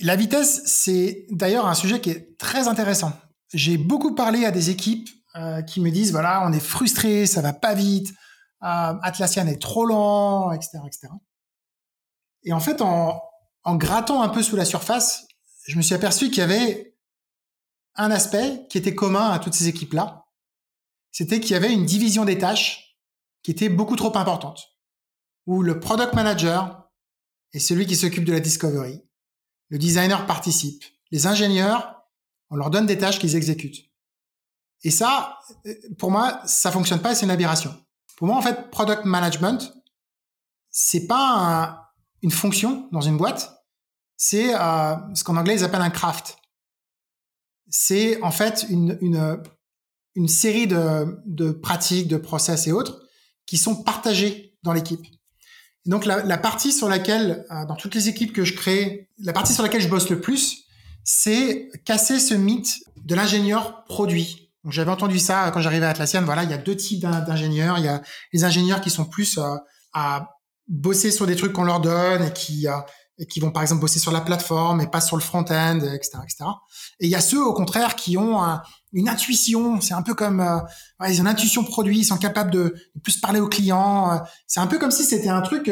La 0.00 0.16
vitesse, 0.16 0.62
c'est 0.66 1.26
d'ailleurs 1.30 1.66
un 1.66 1.74
sujet 1.74 2.00
qui 2.00 2.10
est 2.10 2.38
très 2.38 2.66
intéressant. 2.68 3.12
J'ai 3.52 3.78
beaucoup 3.78 4.14
parlé 4.14 4.44
à 4.44 4.50
des 4.50 4.70
équipes 4.70 5.08
euh, 5.36 5.62
qui 5.62 5.80
me 5.80 5.90
disent, 5.90 6.10
voilà, 6.10 6.44
on 6.46 6.52
est 6.52 6.60
frustré, 6.60 7.26
ça 7.26 7.40
va 7.40 7.52
pas 7.52 7.74
vite, 7.74 8.10
euh, 8.62 8.94
Atlassian 9.02 9.46
est 9.46 9.60
trop 9.60 9.84
lent, 9.84 10.52
etc., 10.52 10.78
etc. 10.86 11.08
Et 12.44 12.52
en 12.52 12.60
fait, 12.60 12.80
en, 12.82 13.20
en 13.62 13.76
grattant 13.76 14.22
un 14.22 14.28
peu 14.28 14.42
sous 14.42 14.56
la 14.56 14.64
surface, 14.64 15.26
je 15.66 15.76
me 15.76 15.82
suis 15.82 15.94
aperçu 15.94 16.28
qu'il 16.28 16.38
y 16.38 16.42
avait 16.42 16.96
un 17.96 18.10
aspect 18.10 18.66
qui 18.68 18.78
était 18.78 18.94
commun 18.94 19.30
à 19.30 19.38
toutes 19.38 19.54
ces 19.54 19.68
équipes-là, 19.68 20.23
c'était 21.14 21.38
qu'il 21.38 21.52
y 21.52 21.54
avait 21.54 21.72
une 21.72 21.86
division 21.86 22.24
des 22.24 22.38
tâches 22.38 22.98
qui 23.44 23.52
était 23.52 23.68
beaucoup 23.68 23.94
trop 23.94 24.14
importante, 24.18 24.76
où 25.46 25.62
le 25.62 25.78
product 25.78 26.12
manager 26.12 26.90
est 27.52 27.60
celui 27.60 27.86
qui 27.86 27.94
s'occupe 27.94 28.24
de 28.24 28.32
la 28.32 28.40
discovery, 28.40 29.00
le 29.68 29.78
designer 29.78 30.26
participe, 30.26 30.82
les 31.12 31.28
ingénieurs, 31.28 32.02
on 32.50 32.56
leur 32.56 32.68
donne 32.68 32.86
des 32.86 32.98
tâches 32.98 33.20
qu'ils 33.20 33.36
exécutent. 33.36 33.88
Et 34.82 34.90
ça, 34.90 35.38
pour 35.98 36.10
moi, 36.10 36.42
ça 36.46 36.72
fonctionne 36.72 37.00
pas 37.00 37.12
et 37.12 37.14
c'est 37.14 37.26
une 37.26 37.30
aberration. 37.30 37.72
Pour 38.16 38.26
moi, 38.26 38.36
en 38.36 38.42
fait, 38.42 38.72
product 38.72 39.04
management, 39.04 39.72
c'est 40.70 41.06
pas 41.06 41.92
une 42.22 42.32
fonction 42.32 42.88
dans 42.90 43.02
une 43.02 43.16
boîte, 43.16 43.64
c'est 44.16 44.52
euh, 44.52 44.96
ce 45.14 45.22
qu'en 45.22 45.36
anglais 45.36 45.54
ils 45.54 45.64
appellent 45.64 45.80
un 45.80 45.90
craft. 45.90 46.38
C'est 47.68 48.20
en 48.20 48.32
fait 48.32 48.66
une, 48.68 48.98
une, 49.00 49.40
une 50.14 50.28
série 50.28 50.66
de, 50.66 51.20
de 51.26 51.50
pratiques, 51.50 52.08
de 52.08 52.16
process 52.16 52.66
et 52.66 52.72
autres 52.72 53.02
qui 53.46 53.56
sont 53.56 53.82
partagés 53.82 54.56
dans 54.62 54.72
l'équipe. 54.72 55.04
Donc 55.86 56.06
la, 56.06 56.38
partie 56.38 56.72
sur 56.72 56.88
laquelle, 56.88 57.44
euh, 57.50 57.66
dans 57.66 57.76
toutes 57.76 57.94
les 57.94 58.08
équipes 58.08 58.32
que 58.32 58.44
je 58.44 58.54
crée, 58.54 59.10
la 59.18 59.34
partie 59.34 59.52
sur 59.52 59.62
laquelle 59.62 59.82
je 59.82 59.88
bosse 59.88 60.08
le 60.08 60.20
plus, 60.20 60.64
c'est 61.04 61.68
casser 61.84 62.18
ce 62.18 62.32
mythe 62.32 62.78
de 63.04 63.14
l'ingénieur 63.14 63.84
produit. 63.84 64.50
J'avais 64.70 64.90
entendu 64.90 65.18
ça 65.18 65.50
quand 65.52 65.60
j'arrivais 65.60 65.84
à 65.84 65.90
Atlassian. 65.90 66.22
Voilà, 66.22 66.42
il 66.44 66.50
y 66.50 66.54
a 66.54 66.58
deux 66.58 66.74
types 66.74 67.00
d'ingénieurs. 67.00 67.78
Il 67.78 67.84
y 67.84 67.88
a 67.88 68.00
les 68.32 68.44
ingénieurs 68.44 68.80
qui 68.80 68.88
sont 68.88 69.04
plus 69.04 69.36
euh, 69.36 69.56
à 69.92 70.30
bosser 70.68 71.10
sur 71.10 71.26
des 71.26 71.36
trucs 71.36 71.52
qu'on 71.52 71.64
leur 71.64 71.80
donne 71.80 72.22
et 72.22 72.32
qui 72.32 72.66
euh, 72.66 72.72
et 73.18 73.26
qui 73.26 73.40
vont 73.40 73.50
par 73.50 73.62
exemple 73.62 73.80
bosser 73.80 73.98
sur 73.98 74.10
la 74.10 74.20
plateforme 74.20 74.80
et 74.80 74.86
pas 74.86 75.00
sur 75.00 75.16
le 75.16 75.22
front-end, 75.22 75.80
etc., 75.80 76.18
etc. 76.24 76.44
Et 77.00 77.06
il 77.06 77.10
y 77.10 77.14
a 77.14 77.20
ceux 77.20 77.42
au 77.42 77.52
contraire 77.52 77.94
qui 77.94 78.16
ont 78.16 78.40
une 78.92 79.08
intuition. 79.08 79.80
C'est 79.80 79.94
un 79.94 80.02
peu 80.02 80.14
comme 80.14 80.40
euh, 80.40 80.58
ils 81.08 81.18
ont 81.18 81.24
une 81.24 81.28
intuition 81.28 81.64
produit, 81.64 81.98
ils 81.98 82.04
sont 82.04 82.18
capables 82.18 82.50
de, 82.50 82.74
plus 83.02 83.18
parler 83.18 83.40
aux 83.40 83.48
clients. 83.48 84.20
C'est 84.46 84.60
un 84.60 84.66
peu 84.66 84.78
comme 84.78 84.90
si 84.90 85.04
c'était 85.04 85.28
un 85.28 85.42
truc 85.42 85.70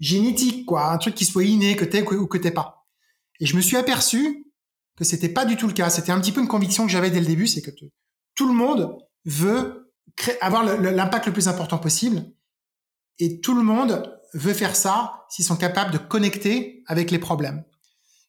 génétique, 0.00 0.66
quoi, 0.66 0.90
un 0.90 0.98
truc 0.98 1.14
qui 1.14 1.24
soit 1.24 1.44
inné, 1.44 1.76
que 1.76 1.84
t'es 1.84 2.02
ou 2.02 2.26
que 2.26 2.38
t'es 2.38 2.50
pas. 2.50 2.86
Et 3.40 3.46
je 3.46 3.56
me 3.56 3.60
suis 3.60 3.76
aperçu 3.76 4.46
que 4.96 5.04
c'était 5.04 5.28
pas 5.28 5.44
du 5.44 5.56
tout 5.56 5.66
le 5.66 5.72
cas. 5.72 5.90
C'était 5.90 6.12
un 6.12 6.20
petit 6.20 6.32
peu 6.32 6.40
une 6.40 6.48
conviction 6.48 6.84
que 6.84 6.90
j'avais 6.90 7.10
dès 7.10 7.20
le 7.20 7.26
début, 7.26 7.46
c'est 7.46 7.62
que 7.62 7.70
tout 8.34 8.48
le 8.48 8.54
monde 8.54 8.98
veut 9.24 9.92
avoir 10.40 10.64
l'impact 10.64 11.26
le 11.26 11.32
plus 11.32 11.48
important 11.48 11.78
possible, 11.78 12.24
et 13.18 13.40
tout 13.40 13.54
le 13.54 13.62
monde 13.62 14.17
veut 14.34 14.54
faire 14.54 14.76
ça 14.76 15.24
s'ils 15.28 15.44
sont 15.44 15.56
capables 15.56 15.92
de 15.92 15.98
connecter 15.98 16.82
avec 16.86 17.10
les 17.10 17.18
problèmes. 17.18 17.64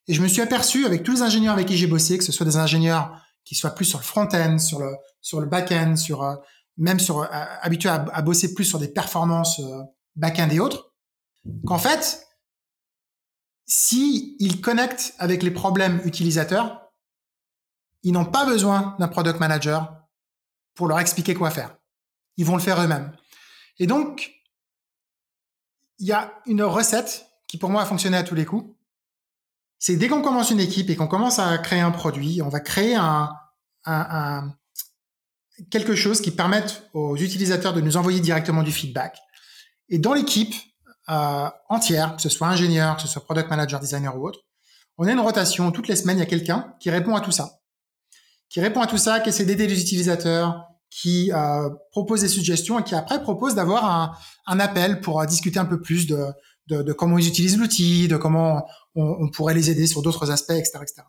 Et 0.08 0.14
je 0.14 0.22
me 0.22 0.28
suis 0.28 0.42
aperçu 0.42 0.86
avec 0.86 1.04
tous 1.04 1.14
les 1.14 1.22
ingénieurs 1.22 1.54
avec 1.54 1.68
qui 1.68 1.78
j'ai 1.78 1.88
bossé, 1.88 2.18
que 2.18 2.24
ce 2.24 2.32
soit 2.32 2.46
des 2.46 2.58
ingénieurs 2.58 3.22
qui 3.46 3.56
soient 3.56 3.76
plus 3.76 3.86
sur 3.86 4.00
le 4.00 4.04
front-end, 4.04 4.58
sur 4.58 4.80
le 4.80 4.96
sur 5.22 5.40
le 5.40 5.48
back-end, 5.48 5.96
sur 5.96 6.24
euh, 6.24 6.36
même 6.78 7.00
sur 7.00 7.22
euh, 7.22 7.28
habitués 7.62 7.90
à, 7.90 8.22
bosser 8.22 8.54
plus 8.54 8.66
sur 8.66 8.80
des 8.80 8.88
performances 8.88 9.60
euh, 9.60 9.84
back-end 10.16 10.50
et 10.50 10.60
autres, 10.60 10.94
qu'en 11.66 11.80
fait 11.80 12.26
si 13.70 14.36
ils 14.40 14.62
connectent 14.62 15.14
avec 15.20 15.44
les 15.44 15.52
problèmes 15.52 16.02
utilisateurs, 16.04 16.92
ils 18.02 18.12
n'ont 18.12 18.26
pas 18.26 18.46
besoin 18.46 18.96
d'un 18.98 19.08
product 19.08 19.40
manager 19.40 19.96
pour 20.74 20.88
leur 20.88 21.00
expliquer 21.00 21.36
quoi 21.36 21.52
faire. 21.52 21.78
Ils 22.38 22.46
vont 22.46 22.56
le 22.56 22.62
faire 22.62 22.82
eux-mêmes. 22.82 23.16
Et 23.78 23.86
donc, 23.86 24.32
il 26.00 26.08
y 26.08 26.12
a 26.12 26.34
une 26.46 26.64
recette 26.64 27.28
qui 27.48 27.58
pour 27.58 27.70
moi 27.70 27.82
a 27.82 27.86
fonctionné 27.86 28.18
à 28.18 28.24
tous 28.24 28.36
les 28.36 28.46
coups. 28.46 28.66
C'est 29.78 29.96
dès 29.96 30.08
qu'on 30.08 30.22
commence 30.22 30.52
une 30.52 30.60
équipe 30.60 30.90
et 30.90 30.96
qu'on 30.96 31.08
commence 31.08 31.40
à 31.40 31.58
créer 31.58 31.80
un 31.82 31.92
produit, 31.92 32.42
on 32.42 32.50
va 32.50 32.60
créer 32.60 32.98
quelque 35.70 35.96
chose 35.96 36.22
qui 36.22 36.32
permette 36.32 36.90
aux 36.94 37.16
utilisateurs 37.16 37.74
de 37.74 37.82
nous 37.82 37.98
envoyer 37.98 38.20
directement 38.20 38.64
du 38.64 38.72
feedback. 38.72 39.18
Et 39.90 40.00
dans 40.00 40.14
l'équipe, 40.14 40.54
euh, 41.10 41.50
entière, 41.70 42.16
que 42.16 42.22
ce 42.22 42.30
soit 42.30 42.48
ingénieur, 42.48 42.96
que 42.96 43.02
ce 43.02 43.08
soit 43.08 43.24
product 43.24 43.50
manager, 43.50 43.80
designer 43.80 44.16
ou 44.16 44.28
autre, 44.28 44.42
on 44.98 45.08
a 45.08 45.12
une 45.12 45.20
rotation. 45.20 45.72
Toutes 45.72 45.88
les 45.88 45.96
semaines, 45.96 46.18
il 46.18 46.20
y 46.20 46.24
a 46.24 46.28
quelqu'un 46.28 46.76
qui 46.80 46.92
répond 46.92 47.16
à 47.16 47.22
tout 47.22 47.32
ça. 47.32 47.62
Qui 48.50 48.62
répond 48.62 48.82
à 48.82 48.88
tout 48.88 48.98
ça, 48.98 49.20
qui 49.20 49.30
essaie 49.30 49.46
d'aider 49.46 49.68
les 49.68 49.82
utilisateurs, 49.82 50.69
qui 50.90 51.32
euh, 51.32 51.70
propose 51.92 52.22
des 52.22 52.28
suggestions 52.28 52.80
et 52.80 52.84
qui 52.84 52.96
après 52.96 53.22
propose 53.22 53.56
d'avoir 53.56 53.86
un, 53.86 54.12
un, 54.48 54.60
appel 54.60 55.02
pour 55.02 55.22
euh, 55.22 55.26
discuter 55.26 55.60
un 55.60 55.66
peu 55.66 55.82
plus 55.82 56.08
de, 56.08 56.26
de, 56.68 56.82
de 56.82 56.94
comment 56.94 57.18
ils 57.18 57.28
utilisent 57.28 57.58
l'outil, 57.58 58.08
de 58.08 58.18
comment 58.18 58.66
on, 58.96 59.18
on, 59.20 59.30
pourrait 59.30 59.54
les 59.54 59.70
aider 59.70 59.88
sur 59.88 60.02
d'autres 60.02 60.32
aspects, 60.32 60.52
etc., 60.52 60.80
etc. 60.82 61.02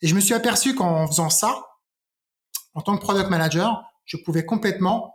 Et 0.00 0.08
je 0.08 0.14
me 0.14 0.20
suis 0.20 0.34
aperçu 0.34 0.74
qu'en 0.74 1.06
faisant 1.06 1.30
ça, 1.30 1.64
en 2.74 2.80
tant 2.82 2.96
que 2.96 3.02
product 3.02 3.30
manager, 3.30 3.82
je 4.04 4.16
pouvais 4.16 4.44
complètement 4.44 5.14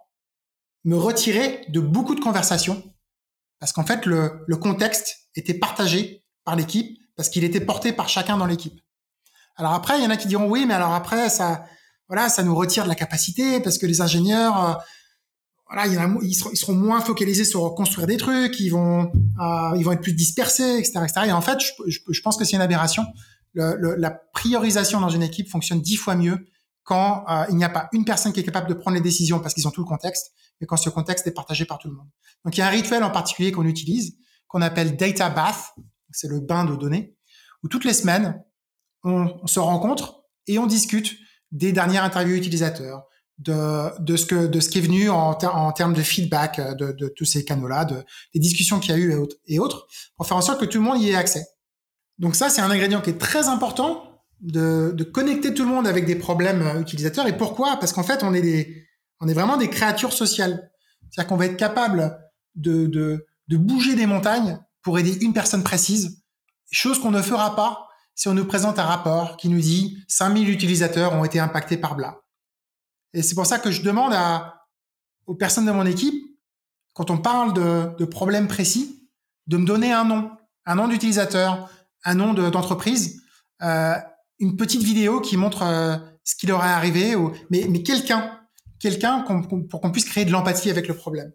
me 0.85 0.95
retirer 0.95 1.65
de 1.69 1.81
beaucoup 1.81 2.15
de 2.15 2.21
conversations 2.21 2.81
parce 3.59 3.73
qu'en 3.73 3.83
fait, 3.83 4.05
le, 4.05 4.43
le, 4.47 4.55
contexte 4.55 5.29
était 5.35 5.55
partagé 5.55 6.23
par 6.45 6.55
l'équipe 6.55 6.97
parce 7.15 7.27
qu'il 7.29 7.43
était 7.43 7.59
porté 7.59 7.91
par 7.91 8.07
chacun 8.07 8.37
dans 8.37 8.45
l'équipe. 8.45 8.79
Alors 9.55 9.73
après, 9.73 9.97
il 9.97 10.03
y 10.03 10.07
en 10.07 10.11
a 10.11 10.17
qui 10.17 10.27
diront 10.27 10.47
oui, 10.49 10.65
mais 10.67 10.75
alors 10.75 10.93
après, 10.93 11.29
ça, 11.29 11.65
voilà, 12.07 12.29
ça 12.29 12.43
nous 12.43 12.55
retire 12.55 12.83
de 12.83 12.89
la 12.89 12.95
capacité 12.95 13.59
parce 13.59 13.77
que 13.77 13.85
les 13.85 14.01
ingénieurs, 14.01 14.69
euh, 14.69 14.73
voilà, 15.69 15.87
ils, 16.21 16.33
seront, 16.33 16.73
moins 16.73 17.01
focalisés 17.01 17.43
sur 17.43 17.75
construire 17.75 18.07
des 18.07 18.17
trucs, 18.17 18.59
ils 18.59 18.69
vont, 18.69 19.11
euh, 19.41 19.77
ils 19.77 19.83
vont 19.83 19.91
être 19.91 20.01
plus 20.01 20.13
dispersés, 20.13 20.77
etc., 20.77 20.99
etc. 21.03 21.21
Et 21.27 21.31
en 21.31 21.41
fait, 21.41 21.59
je, 21.87 22.21
pense 22.21 22.37
que 22.37 22.45
c'est 22.45 22.55
une 22.55 22.61
aberration. 22.61 23.05
La 23.53 24.11
priorisation 24.11 25.01
dans 25.01 25.09
une 25.09 25.23
équipe 25.23 25.49
fonctionne 25.49 25.81
dix 25.81 25.97
fois 25.97 26.15
mieux 26.15 26.47
quand 26.87 27.25
euh, 27.29 27.43
il 27.49 27.57
n'y 27.57 27.65
a 27.65 27.69
pas 27.69 27.89
une 27.91 28.05
personne 28.05 28.31
qui 28.31 28.39
est 28.39 28.43
capable 28.43 28.69
de 28.69 28.73
prendre 28.73 28.95
les 28.95 29.01
décisions 29.01 29.41
parce 29.41 29.53
qu'ils 29.53 29.67
ont 29.67 29.71
tout 29.71 29.81
le 29.81 29.87
contexte, 29.87 30.31
mais 30.61 30.67
quand 30.67 30.77
ce 30.77 30.89
contexte 30.89 31.27
est 31.27 31.31
partagé 31.31 31.65
par 31.65 31.79
tout 31.79 31.89
le 31.89 31.95
monde. 31.95 32.07
Donc 32.45 32.55
il 32.55 32.61
y 32.61 32.63
a 32.63 32.67
un 32.67 32.71
rituel 32.71 33.03
en 33.03 33.11
particulier 33.11 33.51
qu'on 33.51 33.65
utilise, 33.65 34.15
qu'on 34.47 34.61
appelle 34.61 34.95
data 34.95 35.29
bath, 35.29 35.73
c'est 36.11 36.29
le 36.29 36.39
bain 36.39 36.63
de 36.63 36.77
données, 36.77 37.13
où 37.61 37.67
toutes 37.67 37.83
les 37.83 37.91
semaines, 37.93 38.41
on, 39.03 39.45
se 39.47 39.59
rencontre 39.59 40.23
et 40.47 40.59
on 40.59 40.65
discute 40.65 41.17
des 41.51 41.71
dernières 41.71 42.03
interviews 42.03 42.35
utilisateurs, 42.35 43.03
de, 43.39 44.01
de 44.01 44.17
ce 44.17 44.25
que 44.25 44.47
de 44.47 44.59
ce 44.59 44.69
qui 44.69 44.79
est 44.79 44.81
venu 44.81 45.09
en, 45.09 45.31
en 45.31 45.71
termes 45.71 45.93
de 45.93 46.01
feedback 46.01 46.59
euh, 46.59 46.73
de, 46.73 46.91
de 46.91 47.07
tous 47.07 47.25
ces 47.25 47.45
canaux-là, 47.45 47.85
de, 47.85 48.03
des 48.33 48.39
discussions 48.39 48.79
qu'il 48.79 48.91
y 48.91 48.93
a 48.95 48.97
eu 48.97 49.11
et 49.11 49.15
autres, 49.15 49.35
et 49.45 49.59
autres, 49.59 49.87
pour 50.15 50.27
faire 50.27 50.37
en 50.37 50.41
sorte 50.41 50.59
que 50.59 50.65
tout 50.65 50.79
le 50.79 50.83
monde 50.83 51.01
y 51.01 51.11
ait 51.11 51.15
accès. 51.15 51.45
Donc 52.17 52.35
ça, 52.35 52.49
c'est 52.49 52.61
un 52.61 52.71
ingrédient 52.71 53.01
qui 53.01 53.11
est 53.11 53.17
très 53.19 53.47
important 53.47 54.03
de, 54.41 54.91
de, 54.95 55.03
connecter 55.03 55.53
tout 55.53 55.63
le 55.63 55.69
monde 55.69 55.87
avec 55.87 56.05
des 56.05 56.15
problèmes 56.15 56.61
euh, 56.61 56.81
utilisateurs. 56.81 57.27
Et 57.27 57.37
pourquoi? 57.37 57.77
Parce 57.77 57.93
qu'en 57.93 58.03
fait, 58.03 58.23
on 58.23 58.33
est 58.33 58.41
des, 58.41 58.87
on 59.19 59.27
est 59.27 59.33
vraiment 59.33 59.57
des 59.57 59.69
créatures 59.69 60.13
sociales. 60.13 60.71
C'est-à-dire 61.09 61.29
qu'on 61.29 61.37
va 61.37 61.45
être 61.45 61.57
capable 61.57 62.17
de, 62.55 62.87
de, 62.87 63.25
de 63.47 63.57
bouger 63.57 63.95
des 63.95 64.05
montagnes 64.05 64.59
pour 64.81 64.99
aider 64.99 65.17
une 65.21 65.33
personne 65.33 65.63
précise, 65.63 66.23
chose 66.71 66.99
qu'on 66.99 67.11
ne 67.11 67.21
fera 67.21 67.55
pas 67.55 67.86
si 68.17 68.27
on 68.27 68.33
nous 68.33 68.45
présente 68.45 68.79
un 68.79 68.83
rapport 68.83 69.37
qui 69.37 69.47
nous 69.47 69.61
dit 69.61 70.03
5000 70.07 70.49
utilisateurs 70.49 71.13
ont 71.13 71.23
été 71.23 71.39
impactés 71.39 71.77
par 71.77 71.95
Bla. 71.95 72.19
Et 73.13 73.21
c'est 73.21 73.35
pour 73.35 73.45
ça 73.45 73.59
que 73.59 73.69
je 73.69 73.83
demande 73.83 74.13
aux 75.27 75.35
personnes 75.35 75.67
de 75.67 75.71
mon 75.71 75.85
équipe, 75.85 76.15
quand 76.93 77.11
on 77.11 77.19
parle 77.19 77.53
de, 77.53 78.05
problèmes 78.05 78.47
précis, 78.47 79.07
de 79.45 79.57
me 79.57 79.65
donner 79.65 79.93
un 79.93 80.03
nom, 80.03 80.31
un 80.65 80.75
nom 80.75 80.87
d'utilisateur, 80.87 81.69
un 82.03 82.15
nom 82.15 82.33
d'entreprise, 82.33 83.21
euh, 83.61 83.95
une 84.39 84.57
petite 84.57 84.81
vidéo 84.81 85.21
qui 85.21 85.37
montre 85.37 85.61
euh, 85.61 85.97
ce 86.23 86.35
qui 86.35 86.47
leur 86.47 86.65
est 86.65 86.69
arrivé, 86.69 87.15
ou, 87.15 87.33
mais, 87.51 87.83
quelqu'un, 87.83 88.41
quelqu'un 88.79 89.21
pour 89.69 89.79
qu'on 89.79 89.91
puisse 89.91 90.05
créer 90.05 90.25
de 90.25 90.31
l'empathie 90.31 90.71
avec 90.71 90.87
le 90.87 90.95
problème. 90.95 91.31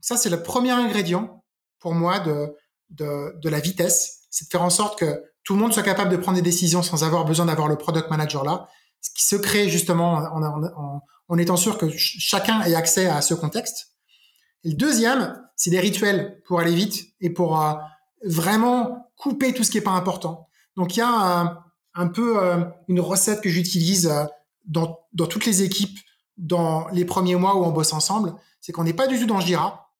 Ça, 0.00 0.16
c'est 0.16 0.30
le 0.30 0.40
premier 0.40 0.70
ingrédient 0.70 1.44
pour 1.80 1.94
moi 1.94 2.20
de, 2.20 2.54
de 2.90 3.48
la 3.48 3.58
vitesse, 3.58 4.28
c'est 4.30 4.44
de 4.44 4.50
faire 4.50 4.62
en 4.62 4.70
sorte 4.70 5.00
que 5.00 5.20
tout 5.46 5.54
le 5.54 5.60
monde 5.60 5.72
soit 5.72 5.84
capable 5.84 6.10
de 6.10 6.16
prendre 6.16 6.36
des 6.36 6.42
décisions 6.42 6.82
sans 6.82 7.04
avoir 7.04 7.24
besoin 7.24 7.46
d'avoir 7.46 7.68
le 7.68 7.76
product 7.76 8.10
manager 8.10 8.44
là, 8.44 8.68
ce 9.00 9.10
qui 9.14 9.24
se 9.24 9.36
crée 9.36 9.68
justement 9.68 10.14
en, 11.28 11.38
étant 11.38 11.56
sûr 11.56 11.78
que 11.78 11.86
chacun 11.96 12.62
ait 12.62 12.74
accès 12.74 13.06
à 13.06 13.20
ce 13.22 13.32
contexte. 13.32 13.92
Et 14.64 14.70
le 14.70 14.74
deuxième, 14.74 15.40
c'est 15.54 15.70
des 15.70 15.78
rituels 15.78 16.42
pour 16.46 16.58
aller 16.58 16.74
vite 16.74 17.14
et 17.20 17.30
pour 17.30 17.62
euh, 17.62 17.74
vraiment 18.24 19.08
couper 19.16 19.54
tout 19.54 19.62
ce 19.62 19.70
qui 19.70 19.78
est 19.78 19.82
pas 19.82 19.92
important. 19.92 20.48
Donc 20.76 20.96
il 20.96 20.98
y 20.98 21.02
a 21.02 21.44
euh, 21.44 21.48
un 21.94 22.08
peu 22.08 22.42
euh, 22.42 22.64
une 22.88 22.98
recette 22.98 23.40
que 23.40 23.48
j'utilise 23.48 24.12
dans, 24.64 24.98
dans 25.12 25.26
toutes 25.28 25.46
les 25.46 25.62
équipes 25.62 25.96
dans 26.36 26.88
les 26.88 27.04
premiers 27.04 27.36
mois 27.36 27.54
où 27.54 27.64
on 27.64 27.70
bosse 27.70 27.92
ensemble, 27.92 28.34
c'est 28.60 28.72
qu'on 28.72 28.82
n'est 28.82 28.92
pas 28.92 29.06
du 29.06 29.16
tout 29.20 29.26
dans 29.26 29.38
Jira. 29.38 29.92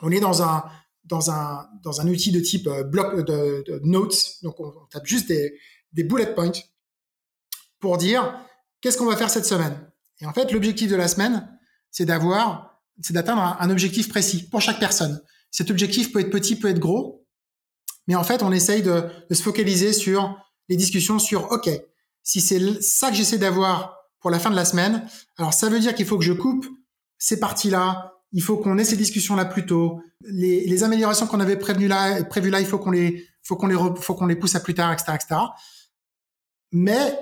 On 0.00 0.10
est 0.10 0.20
dans 0.20 0.42
un 0.42 0.64
dans 1.04 1.30
un 1.30 1.68
dans 1.82 2.00
un 2.00 2.08
outil 2.08 2.32
de 2.32 2.40
type 2.40 2.66
euh, 2.66 2.84
bloc 2.84 3.16
de, 3.16 3.64
de, 3.66 3.80
notes. 3.84 4.42
Donc 4.42 4.60
on, 4.60 4.72
tape 4.90 5.06
juste 5.06 5.28
des 5.28 5.58
des 5.92 6.04
bullet 6.04 6.34
points 6.34 6.52
pour 7.78 7.98
dire 7.98 8.38
qu'est-ce 8.80 8.96
qu'on 8.98 9.06
va 9.06 9.16
faire 9.16 9.30
cette 9.30 9.46
semaine. 9.46 9.90
Et 10.20 10.26
en 10.26 10.32
fait, 10.32 10.52
l'objectif 10.52 10.90
de 10.90 10.96
la 10.96 11.08
semaine, 11.08 11.48
c'est 11.90 12.04
d'avoir 12.04 12.80
c'est 13.02 13.14
d'atteindre 13.14 13.56
un, 13.58 13.70
objectif 13.70 14.08
précis 14.08 14.48
pour 14.48 14.60
chaque 14.60 14.78
personne. 14.78 15.22
Cet 15.50 15.70
objectif 15.70 16.12
peut 16.12 16.20
être 16.20 16.30
petit, 16.30 16.56
peut 16.56 16.68
être 16.68 16.78
gros, 16.78 17.26
mais 18.06 18.14
en 18.14 18.24
fait, 18.24 18.42
on 18.42 18.52
essaye 18.52 18.82
de 18.82 19.02
se 19.30 19.42
focaliser 19.42 19.94
sur 19.94 20.36
les 20.68 20.76
discussions 20.76 21.18
sur, 21.18 21.50
OK, 21.50 21.70
si 22.22 22.40
c'est 22.40 22.82
ça 22.82 23.10
que 23.10 23.16
j'essaie 23.16 23.38
d'avoir 23.38 23.96
pour 24.20 24.30
la 24.30 24.38
fin 24.38 24.50
de 24.50 24.56
la 24.56 24.64
semaine, 24.64 25.06
alors 25.38 25.54
ça 25.54 25.68
veut 25.68 25.80
dire 25.80 25.94
qu'il 25.94 26.06
faut 26.06 26.18
que 26.18 26.24
je 26.24 26.32
coupe 26.32 26.66
ces 27.18 27.40
parties-là, 27.40 28.19
il 28.32 28.42
faut 28.42 28.56
qu'on 28.56 28.78
ait 28.78 28.84
ces 28.84 28.96
discussions-là 28.96 29.44
plus 29.44 29.66
tôt, 29.66 30.02
les, 30.22 30.84
améliorations 30.84 31.26
qu'on 31.26 31.40
avait 31.40 31.56
prévues 31.56 31.88
là, 31.88 32.22
prévues 32.24 32.50
là, 32.50 32.60
il 32.60 32.66
faut 32.66 32.78
qu'on 32.78 32.90
les, 32.90 33.26
faut 33.42 33.56
qu'on 33.56 33.66
les, 33.66 33.76
faut 33.96 34.14
qu'on 34.14 34.26
les 34.26 34.36
pousse 34.36 34.54
à 34.54 34.60
plus 34.60 34.74
tard, 34.74 34.92
etc., 34.92 35.12
etc. 35.14 35.40
Mais 36.72 37.18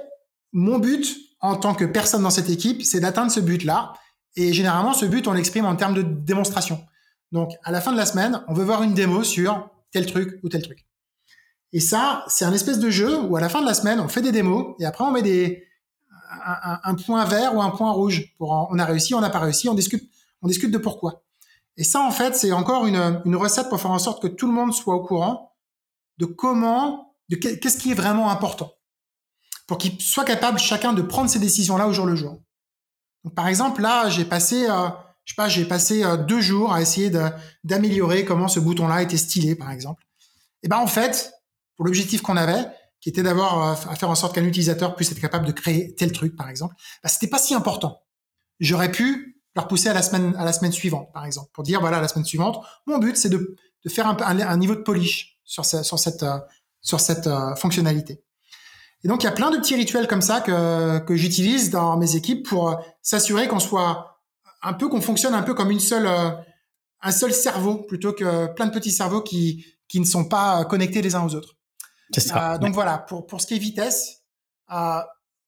mon 0.52 0.78
but, 0.78 1.16
en 1.40 1.56
tant 1.56 1.74
que 1.74 1.84
personne 1.84 2.22
dans 2.22 2.30
cette 2.30 2.50
équipe, 2.50 2.82
c'est 2.82 3.00
d'atteindre 3.00 3.30
ce 3.30 3.40
but-là. 3.40 3.94
Et 4.36 4.52
généralement, 4.52 4.92
ce 4.92 5.06
but, 5.06 5.26
on 5.26 5.32
l'exprime 5.32 5.64
en 5.64 5.76
termes 5.76 5.94
de 5.94 6.02
démonstration. 6.02 6.84
Donc, 7.32 7.52
à 7.62 7.72
la 7.72 7.80
fin 7.80 7.92
de 7.92 7.96
la 7.96 8.06
semaine, 8.06 8.42
on 8.48 8.54
veut 8.54 8.64
voir 8.64 8.82
une 8.82 8.94
démo 8.94 9.22
sur 9.22 9.70
tel 9.90 10.06
truc 10.06 10.40
ou 10.42 10.48
tel 10.48 10.62
truc. 10.62 10.86
Et 11.72 11.80
ça, 11.80 12.24
c'est 12.28 12.44
un 12.44 12.52
espèce 12.52 12.78
de 12.78 12.90
jeu 12.90 13.20
où 13.20 13.36
à 13.36 13.40
la 13.40 13.48
fin 13.48 13.60
de 13.60 13.66
la 13.66 13.74
semaine, 13.74 14.00
on 14.00 14.08
fait 14.08 14.22
des 14.22 14.32
démos 14.32 14.74
et 14.80 14.86
après 14.86 15.04
on 15.04 15.12
met 15.12 15.22
des 15.22 15.64
un, 16.44 16.94
point 16.94 17.24
vert 17.24 17.54
ou 17.54 17.62
un 17.62 17.70
point 17.70 17.90
rouge 17.92 18.34
pour 18.38 18.68
on 18.70 18.78
a 18.78 18.84
réussi, 18.84 19.14
on 19.14 19.20
n'a 19.20 19.30
pas 19.30 19.38
réussi, 19.38 19.68
on 19.68 19.74
discute, 19.74 20.10
on 20.42 20.48
discute 20.48 20.70
de 20.70 20.78
pourquoi. 20.78 21.24
Et 21.76 21.84
ça, 21.84 22.00
en 22.00 22.10
fait, 22.10 22.34
c'est 22.34 22.52
encore 22.52 22.86
une, 22.86 23.36
recette 23.36 23.68
pour 23.68 23.80
faire 23.80 23.92
en 23.92 23.98
sorte 23.98 24.20
que 24.20 24.26
tout 24.26 24.46
le 24.46 24.52
monde 24.52 24.74
soit 24.74 24.94
au 24.94 25.04
courant 25.04 25.56
de 26.18 26.26
comment, 26.26 27.14
de 27.28 27.36
qu'est-ce 27.36 27.78
qui 27.78 27.92
est 27.92 27.94
vraiment 27.94 28.30
important, 28.30 28.72
pour 29.68 29.78
qu'ils 29.78 30.00
soient 30.02 30.24
capables 30.24 30.58
chacun 30.58 30.92
de 30.92 31.02
prendre 31.02 31.30
ces 31.30 31.38
décisions-là 31.38 31.86
au 31.86 31.92
jour 31.92 32.06
le 32.06 32.16
jour. 32.16 32.42
Donc, 33.22 33.34
par 33.34 33.46
exemple, 33.46 33.80
là, 33.80 34.08
j'ai 34.08 34.24
passé, 34.24 34.68
euh, 34.68 34.88
je 35.24 35.32
sais 35.32 35.36
pas, 35.36 35.48
j'ai 35.48 35.64
passé 35.64 36.02
euh, 36.02 36.16
deux 36.16 36.40
jours 36.40 36.72
à 36.72 36.82
essayer 36.82 37.12
d'améliorer 37.62 38.24
comment 38.24 38.48
ce 38.48 38.58
bouton-là 38.58 39.02
était 39.02 39.16
stylé, 39.16 39.54
par 39.54 39.70
exemple. 39.70 40.04
Et 40.64 40.68
ben 40.68 40.78
en 40.78 40.88
fait, 40.88 41.32
pour 41.76 41.86
l'objectif 41.86 42.22
qu'on 42.22 42.36
avait, 42.36 42.66
qui 43.00 43.08
était 43.08 43.22
d'avoir 43.22 43.62
euh, 43.62 43.90
à 43.90 43.94
faire 43.94 44.10
en 44.10 44.16
sorte 44.16 44.34
qu'un 44.34 44.44
utilisateur 44.44 44.96
puisse 44.96 45.12
être 45.12 45.20
capable 45.20 45.46
de 45.46 45.52
créer 45.52 45.94
tel 45.94 46.10
truc, 46.10 46.34
par 46.34 46.48
exemple, 46.48 46.74
bah, 47.02 47.08
c'était 47.08 47.28
pas 47.28 47.38
si 47.38 47.54
important. 47.54 48.02
J'aurais 48.58 48.90
pu 48.90 49.37
leur 49.58 49.68
pousser 49.68 49.88
à 49.88 49.94
la 49.94 50.02
semaine 50.02 50.34
à 50.36 50.44
la 50.44 50.52
semaine 50.52 50.72
suivante, 50.72 51.12
par 51.12 51.24
exemple, 51.24 51.50
pour 51.52 51.64
dire 51.64 51.80
voilà 51.80 52.00
la 52.00 52.08
semaine 52.08 52.24
suivante, 52.24 52.64
mon 52.86 52.98
but 52.98 53.16
c'est 53.16 53.28
de, 53.28 53.56
de 53.84 53.88
faire 53.90 54.06
un, 54.06 54.16
un, 54.20 54.56
niveau 54.56 54.74
de 54.74 54.80
polish 54.80 55.38
sur, 55.44 55.64
sur 55.64 55.98
cette 55.98 56.22
euh, 56.22 56.38
sur 56.80 57.00
cette 57.00 57.26
euh, 57.26 57.54
fonctionnalité. 57.56 58.22
Et 59.04 59.08
donc 59.08 59.22
il 59.22 59.26
y 59.26 59.28
a 59.28 59.32
plein 59.32 59.50
de 59.50 59.58
petits 59.58 59.76
rituels 59.76 60.08
comme 60.08 60.22
ça 60.22 60.40
que 60.40 60.98
que 61.00 61.14
j'utilise 61.16 61.70
dans 61.70 61.96
mes 61.96 62.16
équipes 62.16 62.48
pour 62.48 62.80
s'assurer 63.02 63.48
qu'on 63.48 63.60
soit 63.60 64.20
un 64.62 64.72
peu 64.72 64.88
qu'on 64.88 65.00
fonctionne 65.00 65.34
un 65.34 65.42
peu 65.42 65.54
comme 65.54 65.70
une 65.70 65.80
seule 65.80 66.08
un 67.00 67.12
seul 67.12 67.32
cerveau 67.32 67.76
plutôt 67.82 68.12
que 68.12 68.46
plein 68.54 68.66
de 68.66 68.72
petits 68.72 68.92
cerveaux 68.92 69.22
qui 69.22 69.64
qui 69.88 70.00
ne 70.00 70.04
sont 70.04 70.26
pas 70.26 70.64
connectés 70.64 71.02
les 71.02 71.14
uns 71.14 71.24
aux 71.24 71.34
autres. 71.34 71.58
Euh, 72.34 72.58
donc 72.58 72.74
voilà, 72.74 72.98
pour, 72.98 73.26
pour 73.26 73.40
ce 73.40 73.46
qui 73.46 73.54
est 73.54 73.58
vitesse, 73.58 74.22
euh, 74.72 75.00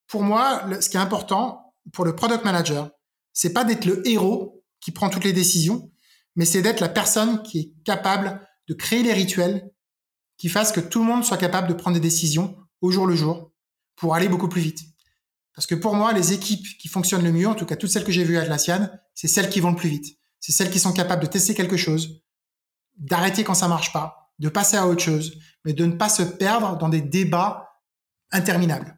pour 0.07 0.23
moi, 0.23 0.63
ce 0.79 0.89
qui 0.89 0.97
est 0.97 0.99
important 0.99 1.73
pour 1.93 2.05
le 2.05 2.15
product 2.15 2.43
manager, 2.45 2.89
c'est 3.33 3.53
pas 3.53 3.63
d'être 3.63 3.85
le 3.85 4.07
héros 4.07 4.63
qui 4.79 4.91
prend 4.91 5.09
toutes 5.09 5.23
les 5.23 5.33
décisions, 5.33 5.91
mais 6.35 6.45
c'est 6.45 6.61
d'être 6.61 6.79
la 6.79 6.89
personne 6.89 7.43
qui 7.43 7.59
est 7.59 7.83
capable 7.83 8.45
de 8.67 8.73
créer 8.73 9.03
les 9.03 9.13
rituels 9.13 9.69
qui 10.37 10.49
fassent 10.49 10.71
que 10.71 10.79
tout 10.79 10.99
le 10.99 11.05
monde 11.05 11.23
soit 11.23 11.37
capable 11.37 11.67
de 11.67 11.73
prendre 11.73 11.95
des 11.95 12.01
décisions 12.01 12.57
au 12.81 12.91
jour 12.91 13.05
le 13.05 13.15
jour 13.15 13.51
pour 13.95 14.15
aller 14.15 14.27
beaucoup 14.27 14.49
plus 14.49 14.61
vite. 14.61 14.81
Parce 15.53 15.67
que 15.67 15.75
pour 15.75 15.95
moi, 15.95 16.13
les 16.13 16.33
équipes 16.33 16.65
qui 16.79 16.87
fonctionnent 16.87 17.23
le 17.23 17.31
mieux, 17.31 17.47
en 17.47 17.55
tout 17.55 17.65
cas 17.65 17.75
toutes 17.75 17.91
celles 17.91 18.03
que 18.03 18.11
j'ai 18.11 18.23
vues 18.23 18.37
à 18.37 18.41
Atlassian, 18.41 18.89
c'est 19.13 19.27
celles 19.27 19.49
qui 19.49 19.59
vont 19.59 19.71
le 19.71 19.75
plus 19.75 19.89
vite. 19.89 20.17
C'est 20.39 20.51
celles 20.51 20.71
qui 20.71 20.79
sont 20.79 20.93
capables 20.93 21.21
de 21.21 21.27
tester 21.27 21.53
quelque 21.53 21.77
chose, 21.77 22.23
d'arrêter 22.97 23.43
quand 23.43 23.53
ça 23.53 23.67
marche 23.67 23.93
pas, 23.93 24.31
de 24.39 24.49
passer 24.49 24.77
à 24.77 24.87
autre 24.87 25.03
chose, 25.03 25.37
mais 25.65 25.73
de 25.73 25.85
ne 25.85 25.93
pas 25.93 26.09
se 26.09 26.23
perdre 26.23 26.77
dans 26.77 26.89
des 26.89 27.01
débats 27.01 27.69
interminables. 28.31 28.97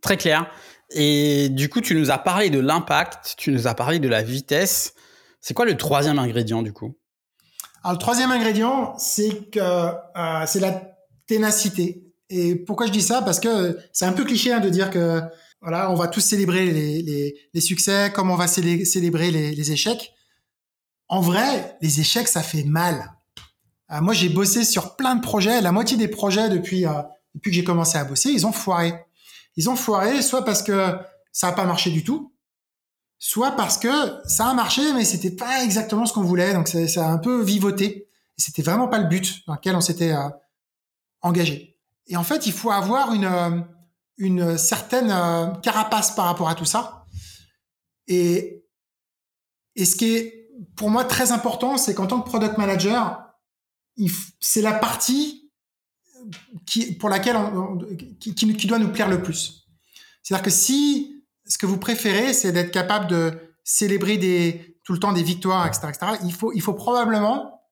Très 0.00 0.16
clair. 0.16 0.50
Et 0.94 1.48
du 1.48 1.68
coup, 1.68 1.80
tu 1.80 1.94
nous 1.94 2.10
as 2.10 2.18
parlé 2.18 2.50
de 2.50 2.58
l'impact, 2.58 3.34
tu 3.36 3.50
nous 3.50 3.66
as 3.66 3.74
parlé 3.74 3.98
de 3.98 4.08
la 4.08 4.22
vitesse. 4.22 4.94
C'est 5.40 5.54
quoi 5.54 5.64
le 5.64 5.76
troisième 5.76 6.18
ingrédient 6.18 6.62
du 6.62 6.72
coup? 6.72 6.96
Alors 7.82 7.94
le 7.94 7.98
troisième 7.98 8.30
ingrédient, 8.30 8.96
c'est 8.98 9.50
que 9.50 9.58
euh, 9.60 10.46
c'est 10.46 10.60
la 10.60 10.82
ténacité. 11.26 12.04
Et 12.30 12.54
pourquoi 12.54 12.86
je 12.86 12.92
dis 12.92 13.02
ça? 13.02 13.22
Parce 13.22 13.40
que 13.40 13.78
c'est 13.92 14.04
un 14.04 14.12
peu 14.12 14.24
cliché 14.24 14.52
hein, 14.52 14.60
de 14.60 14.70
dire 14.70 14.90
que 14.90 15.20
voilà, 15.60 15.90
on 15.90 15.94
va 15.94 16.08
tous 16.08 16.20
célébrer 16.20 16.66
les, 17.52 17.60
succès, 17.60 18.10
comme 18.14 18.30
on 18.30 18.36
va 18.36 18.46
célébrer 18.46 19.30
les, 19.30 19.72
échecs. 19.72 20.12
En 21.08 21.20
vrai, 21.20 21.76
les 21.80 22.00
échecs, 22.00 22.28
ça 22.28 22.42
fait 22.42 22.64
mal. 22.64 23.12
Euh, 23.92 24.00
moi, 24.00 24.14
j'ai 24.14 24.28
bossé 24.28 24.64
sur 24.64 24.96
plein 24.96 25.16
de 25.16 25.20
projets. 25.20 25.60
La 25.60 25.72
moitié 25.72 25.96
des 25.96 26.08
projets 26.08 26.48
depuis 26.48 26.86
euh, 26.86 27.02
depuis 27.34 27.50
que 27.50 27.56
j'ai 27.56 27.64
commencé 27.64 27.96
à 27.98 28.04
bosser, 28.04 28.30
ils 28.30 28.46
ont 28.46 28.52
foiré. 28.52 28.94
Ils 29.56 29.68
ont 29.68 29.76
foiré, 29.76 30.22
soit 30.22 30.44
parce 30.44 30.62
que 30.62 30.96
ça 31.32 31.48
n'a 31.48 31.52
pas 31.52 31.64
marché 31.64 31.90
du 31.90 32.04
tout, 32.04 32.34
soit 33.18 33.52
parce 33.52 33.78
que 33.78 33.88
ça 34.26 34.48
a 34.48 34.54
marché, 34.54 34.92
mais 34.94 35.04
c'était 35.04 35.30
pas 35.30 35.62
exactement 35.64 36.06
ce 36.06 36.12
qu'on 36.12 36.22
voulait. 36.22 36.54
Donc 36.54 36.68
ça, 36.68 37.06
a 37.06 37.10
un 37.10 37.18
peu 37.18 37.42
vivoté. 37.42 38.08
C'était 38.36 38.62
vraiment 38.62 38.88
pas 38.88 38.98
le 38.98 39.08
but 39.08 39.46
dans 39.46 39.54
lequel 39.54 39.76
on 39.76 39.80
s'était 39.80 40.12
euh, 40.12 40.28
engagé. 41.20 41.78
Et 42.06 42.16
en 42.16 42.24
fait, 42.24 42.46
il 42.46 42.52
faut 42.52 42.70
avoir 42.70 43.12
une 43.12 43.64
une 44.18 44.58
certaine 44.58 45.08
carapace 45.62 46.14
par 46.14 46.26
rapport 46.26 46.48
à 46.48 46.54
tout 46.54 46.64
ça. 46.64 47.06
Et 48.06 48.64
et 49.74 49.84
ce 49.84 49.96
qui 49.96 50.16
est 50.16 50.50
pour 50.76 50.90
moi 50.90 51.04
très 51.04 51.32
important, 51.32 51.76
c'est 51.76 51.94
qu'en 51.94 52.06
tant 52.06 52.20
que 52.20 52.28
product 52.28 52.58
manager, 52.58 53.22
c'est 54.40 54.62
la 54.62 54.72
partie 54.72 55.41
qui, 56.66 56.94
pour 56.94 57.08
laquelle 57.08 57.36
qui, 58.20 58.66
doit 58.66 58.78
nous 58.78 58.92
plaire 58.92 59.08
le 59.08 59.22
plus. 59.22 59.66
C'est-à-dire 60.22 60.44
que 60.44 60.50
si 60.50 61.24
ce 61.46 61.58
que 61.58 61.66
vous 61.66 61.78
préférez, 61.78 62.32
c'est 62.32 62.52
d'être 62.52 62.70
capable 62.70 63.06
de 63.08 63.32
célébrer 63.64 64.78
tout 64.84 64.92
le 64.92 64.98
temps 64.98 65.12
des 65.12 65.22
victoires, 65.22 65.66
etc., 65.66 65.88
etc., 65.88 66.18
il 66.24 66.32
faut, 66.32 66.52
il 66.52 66.60
faut 66.60 66.74
probablement 66.74 67.62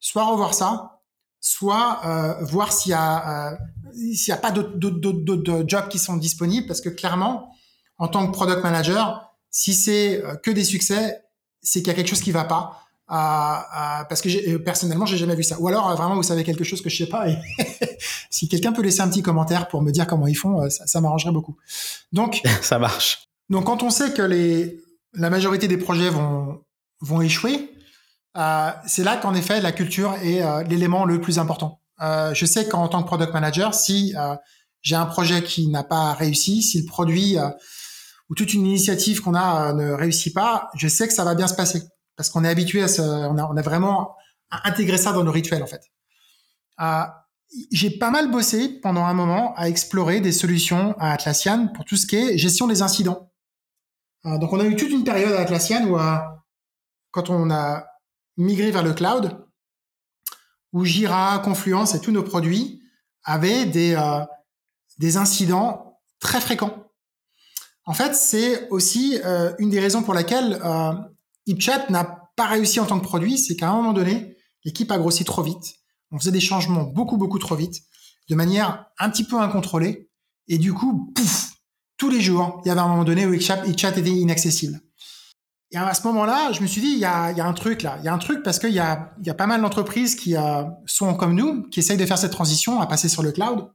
soit 0.00 0.24
revoir 0.24 0.54
ça, 0.54 1.00
soit 1.40 2.00
euh, 2.04 2.44
voir 2.44 2.72
s'il 2.72 2.90
y 2.90 2.94
a, 2.94 3.52
euh, 3.52 3.56
s'il 3.92 4.28
y 4.28 4.32
a 4.32 4.36
pas 4.36 4.50
d'autres 4.50 5.64
jobs 5.68 5.88
qui 5.88 5.98
sont 5.98 6.16
disponibles, 6.16 6.66
parce 6.66 6.80
que 6.80 6.88
clairement, 6.88 7.54
en 7.98 8.08
tant 8.08 8.26
que 8.26 8.32
product 8.32 8.62
manager, 8.62 9.34
si 9.50 9.74
c'est 9.74 10.22
euh, 10.22 10.36
que 10.36 10.50
des 10.50 10.64
succès, 10.64 11.22
c'est 11.62 11.80
qu'il 11.80 11.88
y 11.88 11.90
a 11.90 11.94
quelque 11.94 12.08
chose 12.08 12.20
qui 12.20 12.32
va 12.32 12.44
pas 12.44 12.83
parce 13.06 14.20
que 14.20 14.28
j'ai, 14.28 14.58
personnellement, 14.58 15.06
j'ai 15.06 15.16
jamais 15.16 15.34
vu 15.34 15.42
ça. 15.42 15.60
Ou 15.60 15.68
alors, 15.68 15.90
euh, 15.90 15.94
vraiment, 15.94 16.14
vous 16.14 16.22
savez 16.22 16.44
quelque 16.44 16.64
chose 16.64 16.82
que 16.82 16.90
je 16.90 16.96
sais 16.96 17.08
pas. 17.08 17.28
Et 17.28 17.36
si 18.30 18.48
quelqu'un 18.48 18.72
peut 18.72 18.82
laisser 18.82 19.00
un 19.00 19.08
petit 19.08 19.22
commentaire 19.22 19.68
pour 19.68 19.82
me 19.82 19.90
dire 19.90 20.06
comment 20.06 20.26
ils 20.26 20.36
font, 20.36 20.62
euh, 20.62 20.70
ça, 20.70 20.86
ça 20.86 21.00
m'arrangerait 21.00 21.32
beaucoup. 21.32 21.56
Donc, 22.12 22.42
ça 22.62 22.78
marche. 22.78 23.28
Donc, 23.50 23.64
quand 23.64 23.82
on 23.82 23.90
sait 23.90 24.12
que 24.12 24.22
les, 24.22 24.80
la 25.12 25.30
majorité 25.30 25.68
des 25.68 25.76
projets 25.76 26.10
vont, 26.10 26.62
vont 27.00 27.20
échouer, 27.20 27.70
euh, 28.36 28.70
c'est 28.86 29.04
là 29.04 29.16
qu'en 29.16 29.34
effet, 29.34 29.60
la 29.60 29.72
culture 29.72 30.14
est 30.22 30.42
euh, 30.42 30.62
l'élément 30.64 31.04
le 31.04 31.20
plus 31.20 31.38
important. 31.38 31.80
Euh, 32.02 32.34
je 32.34 32.46
sais 32.46 32.66
qu'en 32.66 32.88
tant 32.88 33.02
que 33.02 33.06
product 33.06 33.32
manager, 33.32 33.74
si 33.74 34.14
j'ai 34.82 34.96
un 34.96 35.06
projet 35.06 35.42
qui 35.42 35.68
n'a 35.68 35.84
pas 35.84 36.12
réussi, 36.12 36.62
si 36.62 36.80
le 36.80 36.86
produit 36.86 37.36
ou 38.28 38.34
toute 38.34 38.52
une 38.52 38.66
initiative 38.66 39.20
qu'on 39.20 39.34
a 39.34 39.72
ne 39.72 39.92
réussit 39.92 40.34
pas, 40.34 40.70
je 40.76 40.88
sais 40.88 41.06
que 41.06 41.14
ça 41.14 41.24
va 41.24 41.34
bien 41.34 41.46
se 41.46 41.54
passer 41.54 41.82
parce 42.16 42.30
qu'on 42.30 42.44
est 42.44 42.48
habitué 42.48 42.82
à 42.82 42.88
ça, 42.88 43.02
on 43.02 43.56
a, 43.56 43.62
vraiment 43.62 44.16
intégré 44.50 44.98
ça 44.98 45.12
dans 45.12 45.24
nos 45.24 45.32
rituels 45.32 45.62
en 45.62 45.66
fait. 45.66 45.82
J'ai 47.70 47.90
pas 47.90 48.10
mal 48.10 48.30
bossé 48.30 48.68
pendant 48.80 49.04
un 49.04 49.14
moment 49.14 49.54
à 49.56 49.68
explorer 49.68 50.20
des 50.20 50.32
solutions 50.32 50.94
à 50.98 51.12
Atlassian 51.12 51.68
pour 51.68 51.84
tout 51.84 51.96
ce 51.96 52.06
qui 52.06 52.16
est 52.16 52.36
gestion 52.36 52.66
des 52.66 52.82
incidents. 52.82 53.30
Euh, 54.26 54.38
donc 54.38 54.52
on 54.52 54.60
a 54.60 54.64
eu 54.64 54.74
toute 54.74 54.90
une 54.90 55.04
période 55.04 55.32
à 55.32 55.40
Atlassian 55.40 55.84
où 55.84 55.98
euh, 55.98 56.16
quand 57.12 57.30
on 57.30 57.50
a 57.50 57.86
migré 58.36 58.70
vers 58.70 58.82
le 58.82 58.92
cloud, 58.92 59.46
où 60.72 60.84
Jira, 60.84 61.38
Confluence 61.44 61.94
et 61.94 62.00
tous 62.00 62.10
nos 62.10 62.24
produits 62.24 62.82
avaient 63.22 63.66
des, 63.66 63.94
euh, 63.94 64.24
incidents 65.16 66.00
très 66.18 66.40
fréquents. 66.40 66.88
En 67.86 67.94
fait, 67.94 68.14
c'est 68.14 68.68
aussi 68.70 69.20
une 69.58 69.68
des 69.68 69.78
raisons 69.78 70.02
pour 70.02 70.14
laquelle 70.14 70.58
HipChat 71.46 71.90
n'a 71.90 72.30
pas 72.36 72.46
réussi 72.46 72.80
en 72.80 72.86
tant 72.86 72.98
que 72.98 73.04
produit, 73.04 73.38
c'est 73.38 73.56
qu'à 73.56 73.70
un 73.70 73.74
moment 73.74 73.92
donné, 73.92 74.36
l'équipe 74.64 74.90
a 74.90 74.98
grossi 74.98 75.24
trop 75.24 75.42
vite. 75.42 75.76
On 76.10 76.18
faisait 76.18 76.32
des 76.32 76.40
changements 76.40 76.84
beaucoup, 76.84 77.16
beaucoup 77.16 77.38
trop 77.38 77.56
vite, 77.56 77.82
de 78.28 78.34
manière 78.34 78.86
un 78.98 79.10
petit 79.10 79.24
peu 79.24 79.38
incontrôlée. 79.40 80.10
Et 80.48 80.58
du 80.58 80.72
coup, 80.72 81.12
pouf, 81.14 81.52
tous 81.96 82.10
les 82.10 82.20
jours, 82.20 82.60
il 82.64 82.68
y 82.68 82.70
avait 82.70 82.80
un 82.80 82.88
moment 82.88 83.04
donné 83.04 83.26
où 83.26 83.34
HipChat 83.34 83.64
était 83.66 84.10
inaccessible. 84.10 84.80
Et 85.70 85.76
à 85.76 85.92
ce 85.92 86.06
moment-là, 86.06 86.52
je 86.52 86.62
me 86.62 86.68
suis 86.68 86.80
dit, 86.80 86.92
il 86.92 86.98
y 86.98 87.04
a, 87.04 87.26
un 87.26 87.52
truc 87.52 87.82
là. 87.82 87.96
Il 87.98 88.04
y 88.04 88.08
a 88.08 88.14
un 88.14 88.18
truc 88.18 88.44
parce 88.44 88.60
qu'il 88.60 88.70
y 88.70 88.74
y 88.74 88.78
a 88.78 89.34
pas 89.36 89.46
mal 89.46 89.60
d'entreprises 89.60 90.14
qui 90.14 90.36
euh, 90.36 90.62
sont 90.86 91.14
comme 91.14 91.34
nous, 91.34 91.64
qui 91.68 91.80
essayent 91.80 91.96
de 91.96 92.06
faire 92.06 92.18
cette 92.18 92.30
transition 92.30 92.80
à 92.80 92.86
passer 92.86 93.08
sur 93.08 93.24
le 93.24 93.32
cloud. 93.32 93.68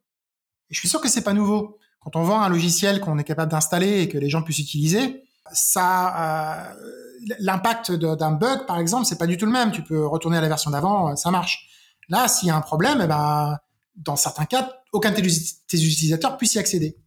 Et 0.70 0.74
je 0.74 0.80
suis 0.80 0.88
sûr 0.88 1.02
que 1.02 1.10
c'est 1.10 1.24
pas 1.24 1.34
nouveau. 1.34 1.78
Quand 2.00 2.16
on 2.16 2.24
vend 2.24 2.42
un 2.42 2.48
logiciel 2.48 3.02
qu'on 3.02 3.18
est 3.18 3.26
capable 3.26 3.52
d'installer 3.52 4.02
et 4.02 4.08
que 4.08 4.18
les 4.18 4.30
gens 4.30 4.42
puissent 4.42 4.60
utiliser, 4.60 5.24
ça, 5.52 6.70
euh, 6.72 7.34
l'impact 7.39 7.91
d'un 7.91 8.32
bug, 8.32 8.66
par 8.66 8.80
exemple, 8.80 9.06
c'est 9.06 9.18
pas 9.18 9.28
du 9.28 9.38
tout 9.38 9.45
le 9.45 9.52
même. 9.52 9.72
Tu 9.72 9.84
peux 9.84 10.06
retourner 10.06 10.38
à 10.38 10.41
la 10.41 10.47
version 10.47 10.72
d'avant, 10.72 11.12
euh, 11.12 11.16
ça 11.16 11.32
marche. 11.32 11.68
Là, 12.08 12.28
s'il 12.28 12.47
y 12.47 12.52
a 12.52 12.56
un 12.56 12.62
problème, 12.62 13.02
eh 13.04 13.08
ben, 13.08 13.58
dans 13.95 14.16
certains 14.16 14.45
cas, 14.45 14.72
aucun 14.91 15.12
de 15.12 15.16
tes 15.16 15.78
utilisateurs 15.78 16.38
puisse 16.38 16.56
y 16.56 16.60
accéder. 16.60 16.97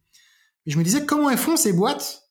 Et 0.65 0.71
je 0.71 0.77
me 0.77 0.83
disais, 0.83 1.05
comment 1.05 1.29
elles 1.29 1.37
font 1.37 1.57
ces 1.57 1.73
boîtes 1.73 2.29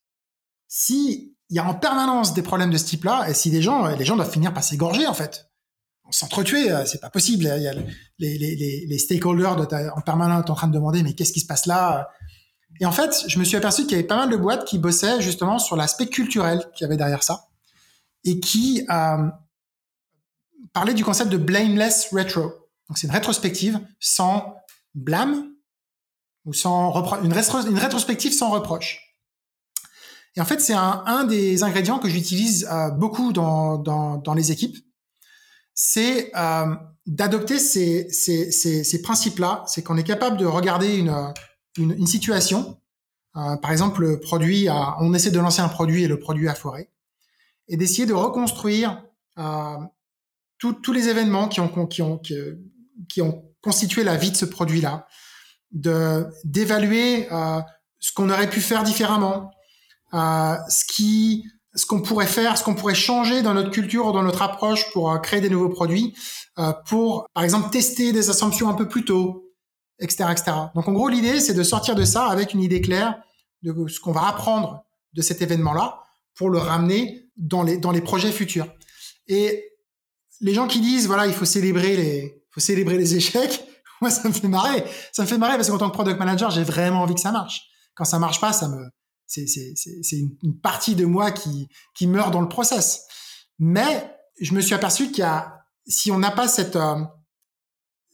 si 0.68 1.36
il 1.50 1.56
y 1.56 1.58
a 1.58 1.68
en 1.68 1.74
permanence 1.74 2.32
des 2.32 2.40
problèmes 2.40 2.70
de 2.70 2.78
ce 2.78 2.86
type-là 2.86 3.28
et 3.28 3.34
si 3.34 3.50
les 3.50 3.60
gens, 3.60 3.88
les 3.88 4.06
gens 4.06 4.16
doivent 4.16 4.30
finir 4.30 4.54
par 4.54 4.64
s'égorger, 4.64 5.06
en 5.06 5.12
fait? 5.12 5.50
S'entretuer, 6.10 6.70
euh, 6.70 6.84
c'est 6.84 7.00
pas 7.00 7.10
possible. 7.10 7.44
Les, 8.18 8.98
stakeholders 8.98 9.68
en 9.96 10.00
permanence 10.00 10.48
en 10.48 10.54
train 10.54 10.68
de 10.68 10.72
demander, 10.72 11.02
mais 11.02 11.14
qu'est-ce 11.14 11.32
qui 11.32 11.40
se 11.40 11.46
passe 11.46 11.66
là? 11.66 12.08
Et 12.80 12.86
en 12.86 12.92
fait, 12.92 13.24
je 13.26 13.38
me 13.38 13.44
suis 13.44 13.56
aperçu 13.56 13.82
qu'il 13.82 13.92
y 13.92 13.94
avait 13.94 14.06
pas 14.06 14.16
mal 14.16 14.30
de 14.30 14.36
boîtes 14.36 14.64
qui 14.64 14.78
bossaient 14.78 15.20
justement 15.20 15.58
sur 15.58 15.76
l'aspect 15.76 16.06
culturel 16.06 16.68
qu'il 16.74 16.84
y 16.84 16.86
avait 16.86 16.96
derrière 16.96 17.22
ça 17.22 17.48
et 18.24 18.40
qui 18.40 18.86
euh, 18.90 19.28
parlaient 20.72 20.94
du 20.94 21.04
concept 21.04 21.30
de 21.30 21.36
blameless 21.36 22.08
retro. 22.12 22.42
Donc 22.88 22.98
c'est 22.98 23.06
une 23.06 23.12
rétrospective 23.12 23.80
sans 24.00 24.56
blâme 24.94 25.48
ou 26.44 26.52
sans 26.52 26.92
une, 27.22 27.32
une, 27.32 27.78
rétrospective 27.78 28.32
sans 28.32 28.50
reproche. 28.50 29.16
Et 30.34 30.40
en 30.40 30.44
fait, 30.44 30.60
c'est 30.60 30.74
un, 30.74 31.24
des 31.24 31.62
ingrédients 31.62 31.98
que 31.98 32.08
j'utilise 32.08 32.66
euh, 32.70 32.90
beaucoup 32.90 33.32
dans, 33.32 33.76
dans, 33.78 34.34
les 34.34 34.50
équipes. 34.50 34.76
C'est 35.74 36.32
euh, 36.36 36.74
d'adopter 37.06 37.58
ces, 37.58 38.08
ces, 38.10 38.50
ces 38.50 39.02
principes-là. 39.02 39.62
C'est 39.66 39.82
qu'on 39.82 39.96
est 39.96 40.04
capable 40.04 40.36
de 40.38 40.46
regarder 40.46 40.96
une, 40.96 41.32
une, 41.76 41.92
une 41.92 42.06
situation. 42.06 42.78
Euh, 43.36 43.56
par 43.56 43.72
exemple, 43.72 44.02
le 44.02 44.20
produit, 44.20 44.68
a, 44.68 44.96
on 45.00 45.14
essaie 45.14 45.30
de 45.30 45.40
lancer 45.40 45.60
un 45.60 45.68
produit 45.68 46.04
et 46.04 46.08
le 46.08 46.18
produit 46.18 46.48
a 46.48 46.54
foiré. 46.54 46.90
Et 47.68 47.76
d'essayer 47.76 48.06
de 48.06 48.12
reconstruire 48.12 49.02
euh, 49.38 49.76
tous 50.58 50.92
les 50.92 51.08
événements 51.08 51.48
qui 51.48 51.60
ont, 51.60 51.86
qui, 51.86 52.02
ont, 52.02 52.18
qui, 52.18 53.22
ont 53.22 53.44
constitué 53.62 54.04
la 54.04 54.16
vie 54.16 54.30
de 54.30 54.36
ce 54.36 54.44
produit-là. 54.44 55.06
De 55.72 56.26
d'évaluer 56.44 57.32
euh, 57.32 57.60
ce 57.98 58.12
qu'on 58.12 58.28
aurait 58.28 58.50
pu 58.50 58.60
faire 58.60 58.82
différemment, 58.82 59.50
euh, 60.12 60.56
ce 60.68 60.84
qui 60.84 61.46
ce 61.74 61.86
qu'on 61.86 62.02
pourrait 62.02 62.26
faire, 62.26 62.58
ce 62.58 62.64
qu'on 62.64 62.74
pourrait 62.74 62.94
changer 62.94 63.42
dans 63.42 63.54
notre 63.54 63.70
culture 63.70 64.06
ou 64.06 64.12
dans 64.12 64.22
notre 64.22 64.42
approche 64.42 64.92
pour 64.92 65.10
euh, 65.10 65.18
créer 65.18 65.40
des 65.40 65.48
nouveaux 65.48 65.70
produits, 65.70 66.14
euh, 66.58 66.72
pour 66.86 67.26
par 67.32 67.44
exemple 67.44 67.70
tester 67.70 68.12
des 68.12 68.28
assumptions 68.28 68.68
un 68.68 68.74
peu 68.74 68.88
plus 68.88 69.04
tôt, 69.04 69.51
etc., 69.98 70.30
etc. 70.30 70.52
Donc 70.74 70.88
en 70.88 70.92
gros 70.92 71.08
l'idée 71.08 71.40
c'est 71.40 71.54
de 71.54 71.62
sortir 71.62 71.94
de 71.94 72.04
ça 72.04 72.26
avec 72.26 72.54
une 72.54 72.62
idée 72.62 72.80
claire 72.80 73.22
de 73.62 73.88
ce 73.88 74.00
qu'on 74.00 74.12
va 74.12 74.26
apprendre 74.26 74.84
de 75.12 75.22
cet 75.22 75.42
événement-là 75.42 76.02
pour 76.34 76.50
le 76.50 76.58
ramener 76.58 77.28
dans 77.36 77.62
les 77.62 77.78
dans 77.78 77.90
les 77.90 78.00
projets 78.00 78.32
futurs. 78.32 78.66
Et 79.28 79.70
les 80.40 80.54
gens 80.54 80.66
qui 80.66 80.80
disent 80.80 81.06
voilà 81.06 81.26
il 81.26 81.34
faut 81.34 81.44
célébrer 81.44 81.96
les 81.96 82.42
faut 82.50 82.60
célébrer 82.60 82.98
les 82.98 83.14
échecs, 83.14 83.64
moi 84.00 84.10
ça 84.10 84.28
me 84.28 84.32
fait 84.32 84.48
marrer, 84.48 84.84
ça 85.12 85.22
me 85.22 85.28
fait 85.28 85.38
marrer 85.38 85.56
parce 85.56 85.70
qu'en 85.70 85.78
tant 85.78 85.88
que 85.88 85.94
product 85.94 86.18
manager 86.18 86.50
j'ai 86.50 86.64
vraiment 86.64 87.02
envie 87.02 87.14
que 87.14 87.20
ça 87.20 87.32
marche. 87.32 87.62
Quand 87.94 88.04
ça 88.04 88.18
marche 88.18 88.40
pas 88.40 88.52
ça 88.52 88.68
me 88.68 88.88
c'est 89.26 90.16
une, 90.16 90.36
une, 90.42 90.60
partie 90.60 90.94
de 90.94 91.06
moi 91.06 91.30
qui, 91.30 91.68
qui 91.94 92.06
meurt 92.06 92.32
dans 92.32 92.42
le 92.42 92.48
process. 92.48 93.06
Mais 93.58 94.14
je 94.40 94.52
me 94.54 94.60
suis 94.60 94.74
aperçu 94.74 95.08
qu'il 95.08 95.20
y 95.20 95.22
a, 95.22 95.64
si 95.86 96.10
on 96.10 96.18
n'a 96.18 96.30
pas 96.30 96.48
cette, 96.48 96.76
euh, 96.76 96.96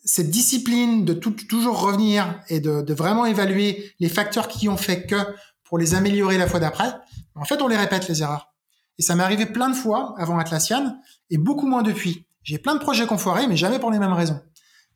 cette 0.05 0.31
discipline 0.31 1.05
de 1.05 1.13
tout, 1.13 1.33
toujours 1.33 1.81
revenir 1.81 2.41
et 2.49 2.61
de, 2.61 2.83
de, 2.83 2.95
vraiment 2.95 3.27
évaluer 3.27 3.93
les 4.01 4.09
facteurs 4.09 4.49
qui 4.49 4.69
ont 4.69 4.77
fait 4.77 5.07
que 5.07 5.17
pour 5.65 5.79
les 5.79 5.95
améliorer 5.95 6.39
la 6.39 6.47
fois 6.47 6.61
d'après, 6.61 6.93
en 7.35 7.45
fait, 7.45 7.61
on 7.63 7.69
les 7.69 7.77
répète, 7.77 8.09
les 8.09 8.23
erreurs. 8.23 8.55
Et 8.99 9.03
ça 9.03 9.15
m'est 9.15 9.23
arrivé 9.23 9.47
plein 9.47 9.69
de 9.69 9.75
fois 9.75 10.15
avant 10.19 10.39
Atlassian 10.39 10.97
et 11.31 11.39
beaucoup 11.39 11.67
moins 11.67 11.83
depuis. 11.83 12.27
J'ai 12.43 12.59
plein 12.59 12.75
de 12.75 12.81
projets 12.81 13.07
qu'on 13.07 13.19
foiré, 13.19 13.47
mais 13.47 13.57
jamais 13.57 13.79
pour 13.79 13.91
les 13.91 13.99
mêmes 13.99 14.13
raisons. 14.13 14.41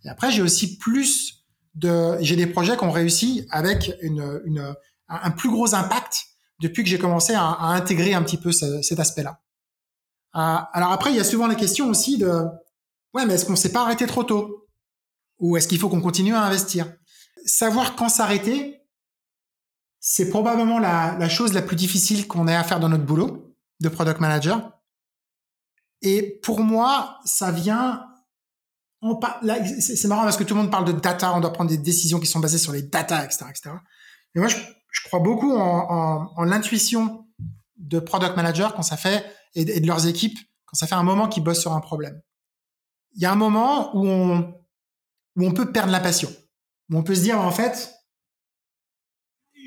Et 0.04 0.08
après, 0.08 0.30
j'ai 0.30 0.42
aussi 0.42 0.78
plus 0.78 1.44
de, 1.74 2.16
j'ai 2.20 2.36
des 2.36 2.46
projets 2.46 2.76
qui 2.76 2.84
ont 2.84 2.90
réussi 2.90 3.46
avec 3.50 3.92
une, 4.00 4.40
une, 4.44 4.74
un 5.08 5.30
plus 5.30 5.50
gros 5.50 5.74
impact 5.74 6.24
depuis 6.60 6.82
que 6.82 6.88
j'ai 6.88 6.98
commencé 6.98 7.34
à, 7.34 7.58
intégrer 7.60 8.14
un 8.14 8.22
petit 8.22 8.36
peu 8.36 8.52
ce, 8.52 8.82
cet 8.82 8.98
aspect-là. 8.98 9.40
Euh, 10.34 10.58
alors 10.72 10.92
après, 10.92 11.10
il 11.10 11.16
y 11.16 11.20
a 11.20 11.24
souvent 11.24 11.46
la 11.46 11.54
question 11.54 11.88
aussi 11.88 12.18
de 12.18 12.30
ouais, 13.14 13.26
mais 13.26 13.34
est-ce 13.34 13.44
qu'on 13.44 13.56
s'est 13.56 13.72
pas 13.72 13.82
arrêté 13.82 14.06
trop 14.06 14.24
tôt? 14.24 14.61
Ou 15.42 15.56
est-ce 15.56 15.66
qu'il 15.68 15.78
faut 15.78 15.88
qu'on 15.88 16.00
continue 16.00 16.34
à 16.34 16.42
investir? 16.42 16.90
Savoir 17.44 17.96
quand 17.96 18.08
s'arrêter, 18.08 18.80
c'est 19.98 20.30
probablement 20.30 20.78
la, 20.78 21.28
chose 21.28 21.52
la 21.52 21.62
plus 21.62 21.74
difficile 21.74 22.28
qu'on 22.28 22.46
ait 22.46 22.54
à 22.54 22.62
faire 22.62 22.78
dans 22.78 22.88
notre 22.88 23.04
boulot 23.04 23.52
de 23.80 23.88
product 23.88 24.20
manager. 24.20 24.72
Et 26.00 26.38
pour 26.42 26.60
moi, 26.60 27.18
ça 27.24 27.50
vient 27.50 28.06
c'est 29.80 30.06
marrant 30.06 30.22
parce 30.22 30.36
que 30.36 30.44
tout 30.44 30.54
le 30.54 30.60
monde 30.60 30.70
parle 30.70 30.84
de 30.84 30.92
data, 30.92 31.34
on 31.34 31.40
doit 31.40 31.52
prendre 31.52 31.70
des 31.70 31.76
décisions 31.76 32.20
qui 32.20 32.28
sont 32.28 32.38
basées 32.38 32.58
sur 32.58 32.70
les 32.70 32.82
data, 32.82 33.24
etc., 33.24 33.46
etc. 33.50 33.70
Mais 34.32 34.42
moi, 34.42 34.48
je, 34.48 35.02
crois 35.06 35.18
beaucoup 35.18 35.52
en, 35.56 36.44
l'intuition 36.44 37.26
de 37.78 37.98
product 37.98 38.36
managers 38.36 38.68
quand 38.76 38.82
ça 38.82 38.96
fait 38.96 39.26
et, 39.56 39.80
de 39.80 39.86
leurs 39.88 40.06
équipes 40.06 40.38
quand 40.66 40.76
ça 40.76 40.86
fait 40.86 40.94
un 40.94 41.02
moment 41.02 41.26
qu'ils 41.26 41.42
bossent 41.42 41.62
sur 41.62 41.72
un 41.72 41.80
problème. 41.80 42.22
Il 43.16 43.22
y 43.22 43.26
a 43.26 43.32
un 43.32 43.36
moment 43.36 43.96
où 43.96 44.06
on 44.06 44.61
où 45.36 45.46
on 45.46 45.52
peut 45.52 45.72
perdre 45.72 45.92
la 45.92 46.00
passion, 46.00 46.30
on 46.92 47.02
peut 47.02 47.14
se 47.14 47.20
dire 47.22 47.40
en 47.40 47.50
fait, 47.50 47.92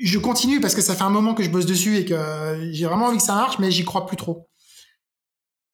je 0.02 0.18
continue 0.18 0.60
parce 0.60 0.74
que 0.74 0.82
ça 0.82 0.94
fait 0.94 1.02
un 1.02 1.10
moment 1.10 1.34
que 1.34 1.42
je 1.42 1.50
bosse 1.50 1.66
dessus 1.66 1.96
et 1.96 2.04
que 2.04 2.68
j'ai 2.72 2.86
vraiment 2.86 3.06
envie 3.06 3.16
que 3.16 3.22
ça 3.22 3.34
marche, 3.34 3.58
mais 3.58 3.70
j'y 3.70 3.84
crois 3.84 4.06
plus 4.06 4.16
trop. 4.16 4.48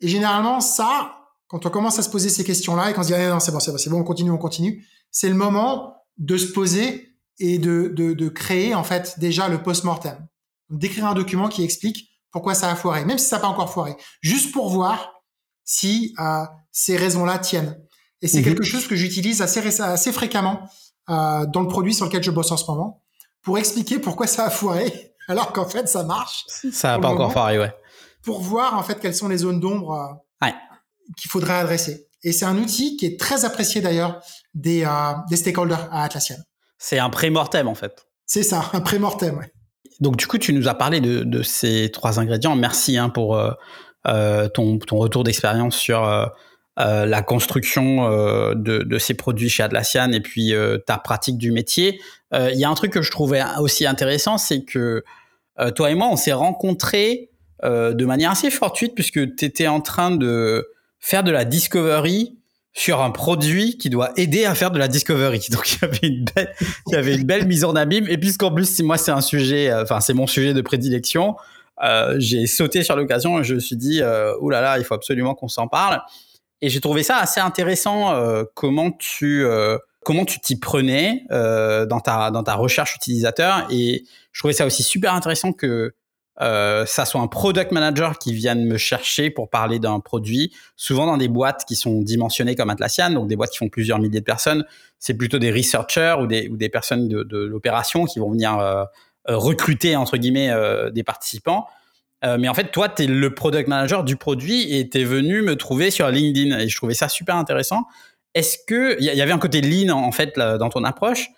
Et 0.01 0.09
généralement, 0.09 0.61
ça, 0.61 1.17
quand 1.49 1.67
on 1.67 1.71
commence 1.71 1.99
à 1.99 2.03
se 2.03 2.11
poser 2.11 2.29
ces 2.29 2.45
questions-là 2.45 2.91
et 2.91 2.95
qu'on 2.95 3.03
se 3.03 3.09
dit 3.09 3.15
ah, 3.15 3.29
non 3.29 3.41
c'est 3.41 3.53
bon 3.53 3.61
c'est 3.61 3.91
bon 3.91 4.01
on 4.01 4.05
continue 4.05 4.31
on 4.31 4.39
continue, 4.39 4.87
c'est 5.11 5.29
le 5.29 5.35
moment 5.35 5.97
de 6.19 6.37
se 6.37 6.53
poser 6.53 7.17
et 7.39 7.59
de 7.59 8.29
créer 8.29 8.75
en 8.75 8.85
fait 8.85 9.19
déjà 9.19 9.49
le 9.49 9.63
post-mortem. 9.63 10.27
D'écrire 10.71 11.07
un 11.07 11.15
document 11.15 11.49
qui 11.49 11.65
explique 11.65 12.13
pourquoi 12.33 12.55
ça 12.55 12.71
a 12.71 12.75
foiré, 12.75 13.05
même 13.05 13.19
si 13.19 13.27
ça 13.27 13.37
n'a 13.37 13.43
pas 13.43 13.49
encore 13.49 13.73
foiré, 13.73 13.95
juste 14.23 14.53
pour 14.53 14.71
voir 14.71 15.23
si 15.65 16.15
euh, 16.19 16.45
ces 16.73 16.97
raisons-là 16.97 17.39
tiennent. 17.39 17.79
Et 18.23 18.29
c'est 18.29 18.39
mhm. 18.39 18.45
quelque 18.45 18.63
chose 18.63 18.87
que 18.87 18.97
j'utilise 18.97 19.43
assez, 19.43 19.83
assez 19.83 20.13
fréquemment 20.13 20.69
euh, 21.11 21.45
dans 21.47 21.61
le 21.61 21.69
produit 21.69 21.93
sur 21.93 22.07
lequel 22.07 22.23
je 22.23 22.31
bosse 22.31 22.53
en 22.53 22.57
ce 22.57 22.71
moment, 22.71 23.03
pour 23.43 23.59
expliquer 23.59 23.99
pourquoi 23.99 24.29
ça 24.29 24.47
a 24.47 24.51
foiré, 24.51 25.15
alors 25.29 25.53
qu'en 25.53 25.69
fait 25.69 25.89
ça 25.89 26.05
marche. 26.05 26.45
Ça 26.47 26.89
n'a 26.89 26.99
pas 27.01 27.09
encore 27.09 27.33
foiré, 27.33 27.59
ouais. 27.59 27.75
Pour 28.23 28.41
voir 28.41 28.79
en 28.79 28.85
fait 28.85 29.01
quelles 29.01 29.17
sont 29.17 29.29
les 29.29 29.39
zones 29.39 29.59
d'ombre 29.59 29.93
euh, 29.93 30.47
ouais. 30.47 30.55
qu'il 31.19 31.29
faudrait 31.31 31.55
adresser. 31.55 32.07
Et 32.23 32.31
c'est 32.31 32.45
un 32.45 32.57
outil 32.57 32.97
qui 32.97 33.07
est 33.07 33.19
très 33.19 33.45
apprécié 33.45 33.81
d'ailleurs 33.81 34.21
des, 34.55 34.85
euh, 34.85 35.13
des 35.29 35.35
stakeholders 35.35 35.89
à 35.91 36.05
Atlassian. 36.05 36.37
C'est 36.79 37.01
un 37.01 37.11
pré-mortem 37.11 37.67
en 37.67 37.75
fait. 37.75 38.07
C'est 38.27 38.45
ça, 38.45 38.71
un 38.73 38.81
pré-mortem. 38.81 39.37
Ouais. 39.39 39.53
Donc 39.99 40.17
du 40.17 40.29
coup, 40.29 40.39
tu 40.39 40.53
nous 40.53 40.69
as 40.69 40.75
parlé 40.75 41.01
de, 41.01 41.25
de 41.25 41.43
ces 41.43 41.91
trois 41.93 42.21
ingrédients. 42.21 42.55
Merci 42.55 42.97
hein, 42.97 43.09
pour 43.09 43.37
euh, 43.37 44.49
ton, 44.49 44.79
ton, 44.79 44.99
retour 44.99 45.25
d'expérience 45.25 45.75
sur 45.75 46.05
euh, 46.79 47.03
euh 47.03 47.07
la 47.07 47.23
construction 47.23 48.11
euh, 48.11 48.55
de, 48.55 48.99
ces 48.99 49.15
produits 49.15 49.49
chez 49.49 49.63
Atlassian 49.63 50.13
et 50.13 50.21
puis 50.21 50.55
ta 50.87 50.99
pratique 50.99 51.39
du 51.39 51.53
métier. 51.53 52.01
Il 52.33 52.59
y 52.59 52.65
a 52.65 52.71
un 52.71 52.75
truc 52.75 52.93
que 52.93 53.03
je 53.03 53.11
trouvais 53.11 53.43
aussi 53.59 53.87
intéressant, 53.87 54.39
c'est 54.39 54.63
que 54.63 55.05
toi 55.75 55.91
et 55.91 55.95
moi, 55.95 56.09
on 56.11 56.17
s'est 56.17 56.33
rencontrés 56.33 57.31
de 57.63 58.05
manière 58.05 58.31
assez 58.31 58.51
fortuite 58.51 58.95
puisque 58.95 59.37
tu 59.37 59.45
étais 59.45 59.69
en 59.69 59.81
train 59.81 60.11
de 60.11 60.67
faire 60.99 61.25
de 61.25 61.31
la 61.31 61.45
discovery 61.45 62.39
sur 62.73 63.03
un 63.03 63.11
produit 63.11 63.77
qui 63.77 63.91
doit 63.91 64.13
aider 64.17 64.45
à 64.45 64.55
faire 64.55 64.71
de 64.71 64.79
la 64.79 64.89
discovery. 64.89 65.41
Donc 65.51 65.71
il 66.03 66.25
y 66.89 66.95
avait 66.95 67.15
une 67.15 67.25
belle, 67.25 67.47
mise 67.47 67.65
en 67.65 67.75
abîme. 67.75 68.07
Et 68.09 68.19
puisqu'en 68.19 68.53
plus 68.53 68.81
moi 68.83 68.97
c'est 68.97 69.11
un 69.11 69.21
sujet, 69.21 69.71
euh, 69.71 69.83
enfin 69.83 70.01
c'est 70.01 70.15
mon 70.15 70.27
sujet 70.27 70.55
de 70.55 70.61
prédilection, 70.61 71.37
euh, 71.83 72.17
j'ai 72.19 72.47
sauté 72.47 72.83
sur 72.83 72.97
l'occasion 72.97 73.41
et 73.41 73.45
je 73.45 73.55
me 73.55 73.61
suis 73.61 73.77
dit 73.77 74.01
euh, 74.03 74.33
là, 74.51 74.79
il 74.79 74.85
faut 74.85 74.95
absolument 74.95 75.35
qu'on 75.35 75.49
s'en 75.49 75.69
parle. 75.69 76.01
Et 76.63 76.71
j'ai 76.71 76.81
trouvé 76.81 77.03
ça 77.03 77.19
assez 77.19 77.41
intéressant 77.41 78.15
euh, 78.15 78.45
comment 78.55 78.91
tu 78.93 79.45
euh, 79.45 79.77
comment 80.03 80.25
tu 80.25 80.41
t'y 80.41 80.59
prenais 80.59 81.27
dans 81.31 82.01
ta 82.01 82.31
dans 82.31 82.43
ta 82.43 82.55
recherche 82.55 82.97
utilisateur. 82.97 83.67
Et 83.71 84.05
je 84.33 84.41
trouvais 84.41 84.55
ça 84.55 84.65
aussi 84.65 84.83
super 84.83 85.13
intéressant 85.13 85.53
que 85.53 85.95
euh, 86.41 86.87
ça 86.87 87.05
soit 87.05 87.21
un 87.21 87.27
product 87.27 87.73
manager 87.73 88.19
qui 88.19 88.33
vienne 88.33 88.65
me 88.65 88.79
chercher 88.79 89.31
pour 89.31 89.51
parler 89.51 89.79
d'un 89.79 90.01
produit, 90.01 90.53
souvent 90.77 91.07
dans 91.07 91.19
des 91.19 91.29
boîtes 91.29 91.65
qui 91.67 91.77
sont 91.77 92.01
dimensionnées 92.01 92.55
comme 92.55 92.71
Atlassian, 92.71 93.11
donc 93.11 93.29
des 93.29 93.37
boîtes 93.37 93.51
qui 93.51 93.59
font 93.59 93.69
plusieurs 93.69 93.99
milliers 93.99 94.21
de 94.21 94.25
personnes, 94.25 94.65
c'est 94.99 95.15
plutôt 95.15 95.39
des 95.39 95.53
researchers 95.53 96.17
ou 96.21 96.27
des, 96.27 96.49
ou 96.49 96.57
des 96.57 96.71
personnes 96.71 97.09
de, 97.09 97.23
de 97.23 97.39
l'opération 97.39 98.07
qui 98.07 98.19
vont 98.19 98.31
venir 98.31 98.59
euh, 98.59 98.85
euh 99.29 99.37
recruter, 99.37 99.95
entre 99.95 100.17
guillemets, 100.17 100.51
euh, 100.51 100.91
des 100.91 101.05
participants. 101.05 101.67
Euh, 102.25 102.37
mais 102.39 102.49
en 102.49 102.55
fait, 102.55 102.71
toi, 102.71 102.89
tu 102.89 103.03
es 103.03 103.07
le 103.07 103.35
product 103.35 103.69
manager 103.69 104.05
du 104.05 104.17
produit 104.17 104.77
et 104.77 104.89
tu 104.89 105.01
es 105.01 105.05
venu 105.05 105.43
me 105.43 105.57
trouver 105.57 105.91
sur 105.91 106.09
LinkedIn 106.09 106.59
et 106.59 106.69
je 106.69 106.77
trouvais 106.77 106.95
ça 106.95 107.09
super 107.09 107.37
intéressant. 107.37 107.85
Est-ce 108.35 108.59
que 108.67 108.97
il 108.99 109.05
y, 109.05 109.21
avait 109.21 109.33
un 109.33 109.39
côté 109.39 109.61
lean 109.61 109.91
en 109.91 110.13
fait 110.13 110.39
dans 110.39 110.71
ton 110.71 110.85
approche 110.85 111.29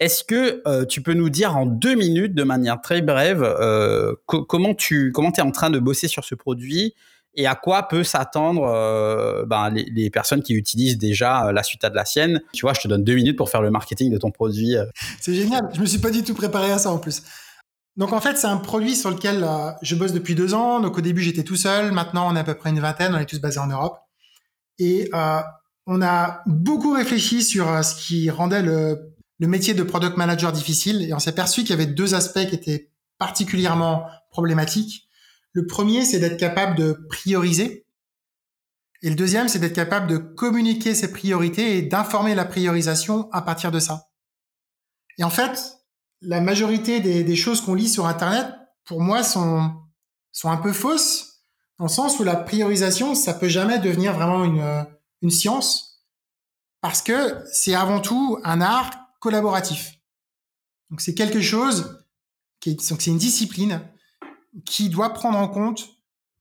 est-ce 0.00 0.24
que 0.24 0.62
euh, 0.66 0.84
tu 0.84 1.00
peux 1.00 1.12
nous 1.12 1.30
dire 1.30 1.56
en 1.56 1.64
deux 1.64 1.94
minutes, 1.94 2.34
de 2.34 2.42
manière 2.42 2.80
très 2.80 3.02
brève, 3.02 3.44
euh, 3.44 4.16
comment 4.26 4.74
tu 4.74 5.12
comment 5.12 5.30
es 5.30 5.40
en 5.42 5.52
train 5.52 5.70
de 5.70 5.78
bosser 5.78 6.08
sur 6.08 6.24
ce 6.24 6.34
produit 6.34 6.96
et 7.36 7.46
à 7.46 7.54
quoi 7.54 7.86
peut 7.86 8.02
s'attendre 8.02 8.62
ben, 9.46 9.70
les, 9.70 9.84
les, 9.84 10.10
personnes 10.10 10.42
qui 10.42 10.54
utilisent 10.54 10.98
déjà 10.98 11.52
la 11.52 11.62
suite 11.62 11.84
à 11.84 11.90
de 11.90 11.94
la 11.94 12.04
sienne? 12.04 12.42
Tu 12.52 12.62
vois, 12.62 12.74
je 12.74 12.80
te 12.80 12.88
donne 12.88 13.04
deux 13.04 13.14
minutes 13.14 13.36
pour 13.36 13.48
faire 13.48 13.62
le 13.62 13.70
marketing 13.70 14.10
de 14.10 14.18
ton 14.18 14.32
produit. 14.32 14.74
C'est 15.20 15.34
génial. 15.34 15.68
Je 15.72 15.80
me 15.80 15.86
suis 15.86 16.00
pas 16.00 16.10
du 16.10 16.24
tout 16.24 16.34
préparé 16.34 16.72
à 16.72 16.78
ça 16.78 16.90
en 16.90 16.98
plus. 16.98 17.22
Donc 17.96 18.12
en 18.12 18.20
fait, 18.20 18.36
c'est 18.36 18.46
un 18.46 18.56
produit 18.56 18.96
sur 18.96 19.10
lequel 19.10 19.46
je 19.82 19.94
bosse 19.94 20.12
depuis 20.12 20.34
deux 20.34 20.54
ans. 20.54 20.80
Donc 20.80 20.96
au 20.98 21.00
début, 21.00 21.22
j'étais 21.22 21.44
tout 21.44 21.56
seul. 21.56 21.92
Maintenant, 21.92 22.32
on 22.32 22.36
est 22.36 22.40
à 22.40 22.44
peu 22.44 22.54
près 22.54 22.70
une 22.70 22.80
vingtaine. 22.80 23.14
On 23.14 23.18
est 23.18 23.26
tous 23.26 23.40
basés 23.40 23.60
en 23.60 23.66
Europe. 23.66 23.98
Et 24.78 25.10
on 25.86 26.02
a 26.02 26.42
beaucoup 26.46 26.92
réfléchi 26.92 27.42
sur 27.42 27.84
ce 27.84 27.94
qui 27.94 28.30
rendait 28.30 28.62
le 28.62 29.12
le 29.42 29.48
métier 29.48 29.74
de 29.74 29.82
product 29.82 30.16
manager 30.16 30.52
difficile 30.52 31.02
et 31.02 31.12
on 31.12 31.18
s'est 31.18 31.30
aperçu 31.30 31.62
qu'il 31.62 31.70
y 31.70 31.72
avait 31.72 31.86
deux 31.86 32.14
aspects 32.14 32.46
qui 32.48 32.54
étaient 32.54 32.92
particulièrement 33.18 34.06
problématiques. 34.30 35.08
Le 35.50 35.66
premier, 35.66 36.04
c'est 36.04 36.20
d'être 36.20 36.38
capable 36.38 36.76
de 36.76 36.92
prioriser. 37.08 37.84
Et 39.02 39.10
le 39.10 39.16
deuxième, 39.16 39.48
c'est 39.48 39.58
d'être 39.58 39.74
capable 39.74 40.06
de 40.06 40.16
communiquer 40.16 40.94
ses 40.94 41.10
priorités 41.10 41.76
et 41.76 41.82
d'informer 41.82 42.36
la 42.36 42.44
priorisation 42.44 43.28
à 43.32 43.42
partir 43.42 43.72
de 43.72 43.80
ça. 43.80 44.10
Et 45.18 45.24
en 45.24 45.30
fait, 45.30 45.78
la 46.22 46.40
majorité 46.40 47.00
des, 47.00 47.36
choses 47.36 47.60
qu'on 47.60 47.74
lit 47.74 47.88
sur 47.88 48.06
Internet, 48.06 48.46
pour 48.84 49.00
moi, 49.00 49.22
sont, 49.22 49.72
sont 50.30 50.50
un 50.50 50.56
peu 50.56 50.72
fausses, 50.72 51.44
dans 51.78 51.86
le 51.86 51.90
sens 51.90 52.18
où 52.18 52.24
la 52.24 52.36
priorisation, 52.36 53.14
ça 53.14 53.34
peut 53.34 53.48
jamais 53.48 53.78
devenir 53.78 54.14
vraiment 54.14 54.44
une, 54.44 54.86
une 55.20 55.30
science, 55.30 56.04
parce 56.80 57.02
que 57.02 57.42
c'est 57.52 57.74
avant 57.74 58.00
tout 58.00 58.38
un 58.44 58.60
art 58.60 58.90
collaboratif. 59.20 59.92
Donc 60.90 61.00
c'est 61.00 61.14
quelque 61.14 61.40
chose 61.40 62.04
qui 62.60 62.70
est, 62.70 62.80
c'est 62.80 63.06
une 63.06 63.18
discipline 63.18 63.80
qui 64.64 64.90
doit 64.90 65.14
prendre 65.14 65.38
en 65.38 65.48
compte 65.48 65.88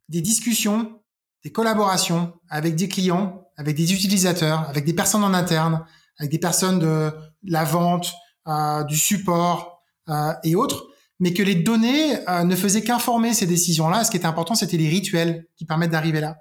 des 0.09 0.21
discussions, 0.21 1.01
des 1.43 1.51
collaborations 1.51 2.33
avec 2.49 2.75
des 2.75 2.89
clients, 2.89 3.47
avec 3.55 3.77
des 3.77 3.93
utilisateurs, 3.93 4.67
avec 4.69 4.85
des 4.85 4.93
personnes 4.93 5.23
en 5.23 5.33
interne, 5.33 5.85
avec 6.19 6.31
des 6.31 6.39
personnes 6.39 6.79
de 6.79 7.11
la 7.43 7.63
vente, 7.63 8.13
euh, 8.47 8.83
du 8.83 8.97
support 8.97 9.70
euh, 10.11 10.33
et 10.43 10.55
autres, 10.55 10.87
mais 11.19 11.33
que 11.33 11.43
les 11.43 11.55
données 11.55 12.17
euh, 12.27 12.43
ne 12.43 12.55
faisaient 12.55 12.83
qu'informer 12.83 13.33
ces 13.33 13.45
décisions-là. 13.45 14.03
Ce 14.03 14.11
qui 14.11 14.17
était 14.17 14.25
important, 14.25 14.55
c'était 14.55 14.77
les 14.77 14.89
rituels 14.89 15.47
qui 15.55 15.65
permettent 15.65 15.91
d'arriver 15.91 16.19
là. 16.19 16.37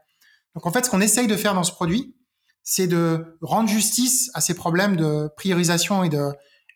Donc 0.54 0.66
en 0.66 0.72
fait, 0.72 0.84
ce 0.84 0.90
qu'on 0.90 1.00
essaye 1.00 1.28
de 1.28 1.36
faire 1.36 1.54
dans 1.54 1.62
ce 1.62 1.72
produit, 1.72 2.16
c'est 2.62 2.86
de 2.88 3.38
rendre 3.40 3.68
justice 3.68 4.30
à 4.34 4.40
ces 4.40 4.54
problèmes 4.54 4.96
de 4.96 5.30
priorisation 5.36 6.02
et 6.02 6.08
de 6.08 6.32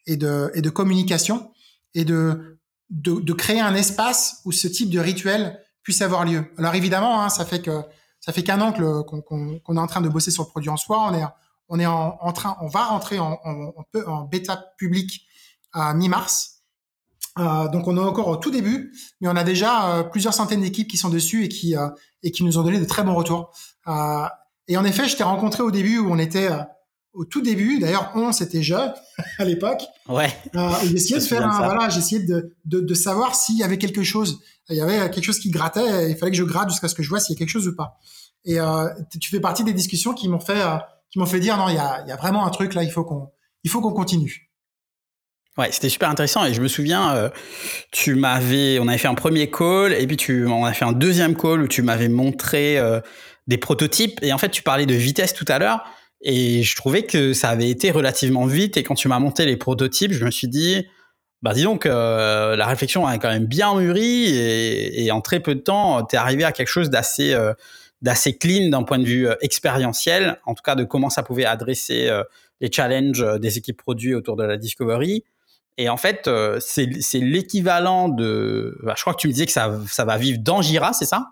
et 0.07 0.17
de 0.17 0.51
et 0.55 0.63
de 0.63 0.71
communication 0.71 1.51
et 1.95 2.05
de 2.05 2.59
de, 2.91 3.33
créer 3.33 3.61
un 3.61 3.75
espace 3.75 4.41
où 4.45 4.53
ce 4.53 4.69
type 4.69 4.91
de 4.91 5.01
rituel 5.01 5.61
puisse 5.83 6.01
avoir 6.01 6.25
lieu. 6.25 6.45
Alors 6.59 6.75
évidemment, 6.75 7.23
hein, 7.23 7.29
ça 7.29 7.45
fait 7.45 7.69
ça 8.21 8.33
fait 8.33 8.43
qu'un 8.43 8.61
an 8.61 8.73
qu'on 8.73 9.77
est 9.77 9.81
en 9.81 9.87
train 9.87 10.01
de 10.01 10.09
bosser 10.09 10.31
sur 10.31 10.45
le 10.45 10.49
produit 10.49 10.71
en 10.71 10.77
soi. 10.77 11.09
On 11.11 11.15
est 11.15 11.25
on 11.69 11.81
est 11.81 11.87
en 11.87 12.33
train, 12.33 12.57
on 12.61 12.69
va 12.69 12.85
rentrer 12.85 13.19
en, 13.19 13.39
en, 13.45 13.73
en 14.07 14.25
bêta 14.25 14.63
public 14.79 15.27
à 15.73 15.95
mi-mars. 15.95 16.54
Euh, 17.39 17.69
donc 17.69 17.89
on 17.89 17.97
est 17.97 18.01
encore 18.01 18.29
au 18.29 18.37
tout 18.37 18.51
début, 18.51 18.93
mais 19.21 19.29
on 19.29 19.37
a 19.37 19.45
déjà 19.45 19.99
euh, 19.99 20.03
plusieurs 20.05 20.35
centaines 20.35 20.61
d'équipes 20.61 20.89
qui 20.89 20.97
sont 20.97 21.09
dessus 21.09 21.45
et 21.45 21.49
qui 21.49 21.77
euh, 21.77 21.89
et 22.23 22.31
qui 22.31 22.45
nous 22.45 22.59
ont 22.59 22.63
donné 22.63 22.79
de 22.79 22.85
très 22.85 23.03
bons 23.03 23.15
retours. 23.15 23.51
Euh, 23.89 24.27
et 24.69 24.77
en 24.77 24.85
effet, 24.85 25.09
je 25.09 25.17
t'ai 25.17 25.25
rencontré 25.25 25.63
au 25.63 25.71
début 25.71 25.99
où 25.99 26.11
on 26.13 26.19
était 26.19 26.51
euh, 26.51 26.59
au 27.13 27.25
tout 27.25 27.43
début. 27.43 27.81
D'ailleurs, 27.81 28.13
on 28.15 28.31
c'était 28.31 28.63
je 28.63 28.75
à 29.39 29.45
l'époque. 29.45 29.83
Ouais. 30.09 30.33
j'essayais 30.85 31.19
de 31.19 31.25
faire 31.25 31.47
un, 31.47 31.65
voilà, 31.65 31.89
j'essayais 31.89 32.23
de, 32.23 32.57
de, 32.65 32.81
de 32.81 32.95
savoir 32.95 33.35
s'il 33.35 33.59
y 33.59 33.65
avait 33.65 33.79
quelque 33.79 34.05
chose. 34.05 34.41
Il 34.69 34.77
y 34.77 34.81
avait 34.81 35.11
quelque 35.11 35.25
chose 35.25 35.41
qui 35.41 35.51
grattait. 35.51 36.07
Et 36.07 36.11
il 36.11 36.17
fallait 36.17 36.31
que 36.33 36.39
je 36.39 36.45
gratte 36.45 36.71
jusqu'à 36.71 36.89
ce 36.89 36.95
que 36.95 37.03
je 37.03 37.09
vois 37.09 37.21
s'il 37.21 37.35
y 37.35 37.37
a 37.37 37.39
quelque 37.39 37.51
chose 37.51 37.67
ou 37.67 37.75
pas. 37.75 37.99
Et 38.45 38.59
tu 39.21 39.31
fais 39.31 39.41
partie 39.41 39.65
des 39.65 39.73
discussions 39.73 40.13
qui 40.15 40.29
m'ont 40.29 40.41
fait 40.41 40.63
qui 41.11 41.19
m'ont 41.19 41.27
fait 41.27 41.41
dire 41.41 41.57
non, 41.57 41.69
il 41.69 41.77
y 41.77 41.79
a, 41.79 42.03
il 42.05 42.09
y 42.09 42.13
a 42.13 42.17
vraiment 42.17 42.45
un 42.45 42.51
truc 42.51 42.75
là, 42.75 42.83
il 42.83 42.91
faut 42.91 43.05
qu'on, 43.05 43.31
il 43.63 43.71
faut 43.71 43.81
qu'on 43.81 43.93
continue. 43.93 44.51
Ouais, 45.57 45.69
c'était 45.71 45.89
super 45.89 46.11
intéressant 46.11 46.45
et 46.45 46.53
je 46.53 46.61
me 46.61 46.67
souviens, 46.67 47.15
euh, 47.15 47.29
tu 47.93 48.17
m'avais, 48.17 48.79
on 48.81 48.89
avait 48.89 48.99
fait 48.99 49.09
un 49.09 49.15
premier 49.15 49.51
call 49.51 49.93
et 49.93 50.05
puis 50.07 50.17
tu, 50.17 50.47
on 50.47 50.65
a 50.65 50.73
fait 50.73 50.85
un 50.85 50.93
deuxième 50.93 51.37
call 51.37 51.63
où 51.63 51.69
tu 51.69 51.83
m'avais 51.83 52.09
montré 52.09 52.77
euh, 52.77 53.01
des 53.47 53.57
prototypes 53.57 54.19
et 54.23 54.33
en 54.33 54.39
fait 54.39 54.49
tu 54.49 54.63
parlais 54.63 54.87
de 54.87 54.95
vitesse 54.95 55.33
tout 55.33 55.45
à 55.47 55.61
l'heure 55.61 55.85
et 56.23 56.65
je 56.65 56.75
trouvais 56.75 57.05
que 57.05 57.33
ça 57.35 57.51
avait 57.51 57.71
été 57.71 57.93
relativement 57.93 58.47
vite 58.47 58.77
et 58.77 58.83
quand 58.83 58.97
tu 58.97 59.07
m'as 59.07 59.21
monté 59.21 59.47
les 59.47 59.57
prototypes, 59.57 60.13
je 60.13 60.25
me 60.25 60.31
suis 60.33 60.49
dit, 60.49 60.89
bah 61.41 61.55
dis 61.55 61.63
donc, 61.63 61.87
euh, 61.87 62.57
la 62.57 62.67
réflexion 62.67 63.07
a 63.07 63.19
quand 63.19 63.31
même 63.31 63.47
bien 63.47 63.77
mûri 63.77 64.27
et, 64.27 65.05
et 65.05 65.13
en 65.13 65.21
très 65.21 65.39
peu 65.39 65.55
de 65.55 65.61
temps, 65.61 66.05
tu 66.05 66.17
es 66.17 66.19
arrivé 66.19 66.43
à 66.43 66.51
quelque 66.51 66.69
chose 66.69 66.91
d'assez 66.91 67.33
d'assez 68.05 68.37
clean 68.37 68.69
d'un 68.69 68.83
point 68.83 68.99
de 68.99 69.05
vue 69.05 69.27
euh, 69.27 69.35
expérientiel, 69.41 70.39
en 70.45 70.55
tout 70.55 70.63
cas 70.63 70.75
de 70.75 70.85
comment 70.85 71.09
ça 71.09 71.23
pouvait 71.23 71.47
adresser 71.47 72.07
euh, 72.09 72.23
les 72.61 72.71
challenges 72.71 73.23
euh, 73.23 73.39
des 73.39 73.57
équipes 73.57 73.79
produits 73.79 74.15
autour 74.15 74.37
de 74.37 74.45
la 74.45 74.59
discovery. 74.59 75.25
Et 75.77 75.89
en 75.89 75.97
fait, 75.97 76.31
c'est 76.61 76.87
l'équivalent 77.15 78.09
de. 78.09 78.79
Bah, 78.83 78.95
je 78.97 79.03
crois 79.03 79.15
que 79.15 79.21
tu 79.21 79.29
me 79.29 79.33
disais 79.33 79.47
que 79.47 79.53
ça, 79.53 79.81
ça 79.89 80.05
va 80.05 80.17
vivre 80.17 80.39
dans 80.41 80.63
Jira, 80.63 80.93
c'est 80.93 81.05
ça? 81.05 81.31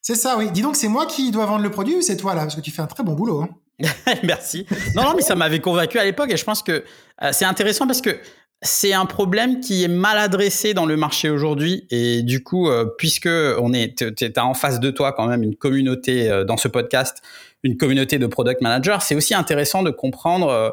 C'est 0.00 0.14
ça, 0.14 0.36
oui. 0.36 0.50
Dis 0.50 0.62
donc, 0.62 0.76
c'est 0.76 0.88
moi 0.88 1.06
qui 1.06 1.30
dois 1.30 1.46
vendre 1.46 1.62
le 1.62 1.70
produit 1.70 1.96
ou 1.96 2.02
c'est 2.02 2.16
toi 2.16 2.34
là? 2.34 2.42
Parce 2.42 2.54
que 2.54 2.60
tu 2.60 2.70
fais 2.70 2.82
un 2.82 2.86
très 2.86 3.02
bon 3.02 3.14
boulot. 3.14 3.42
Hein. 3.42 3.48
Merci. 4.22 4.66
Non, 4.94 5.02
non, 5.02 5.14
mais 5.16 5.22
ça 5.22 5.34
m'avait 5.34 5.60
convaincu 5.60 5.98
à 5.98 6.04
l'époque 6.04 6.30
et 6.30 6.36
je 6.36 6.44
pense 6.44 6.62
que 6.62 6.84
c'est 7.32 7.44
intéressant 7.44 7.86
parce 7.86 8.00
que 8.00 8.20
c'est 8.64 8.94
un 8.94 9.04
problème 9.04 9.60
qui 9.60 9.84
est 9.84 9.88
mal 9.88 10.16
adressé 10.16 10.72
dans 10.72 10.86
le 10.86 10.96
marché 10.96 11.28
aujourd'hui 11.28 11.86
et 11.90 12.22
du 12.22 12.42
coup, 12.42 12.68
euh, 12.68 12.86
puisque 12.96 13.28
on 13.28 13.72
est, 13.74 14.14
t'as 14.32 14.42
en 14.42 14.54
face 14.54 14.80
de 14.80 14.90
toi 14.90 15.12
quand 15.12 15.26
même 15.26 15.42
une 15.42 15.54
communauté 15.54 16.30
euh, 16.30 16.44
dans 16.44 16.56
ce 16.56 16.68
podcast, 16.68 17.22
une 17.62 17.76
communauté 17.76 18.18
de 18.18 18.26
product 18.26 18.62
managers, 18.62 18.98
c'est 19.02 19.14
aussi 19.14 19.34
intéressant 19.34 19.82
de 19.82 19.90
comprendre 19.90 20.48
euh, 20.48 20.70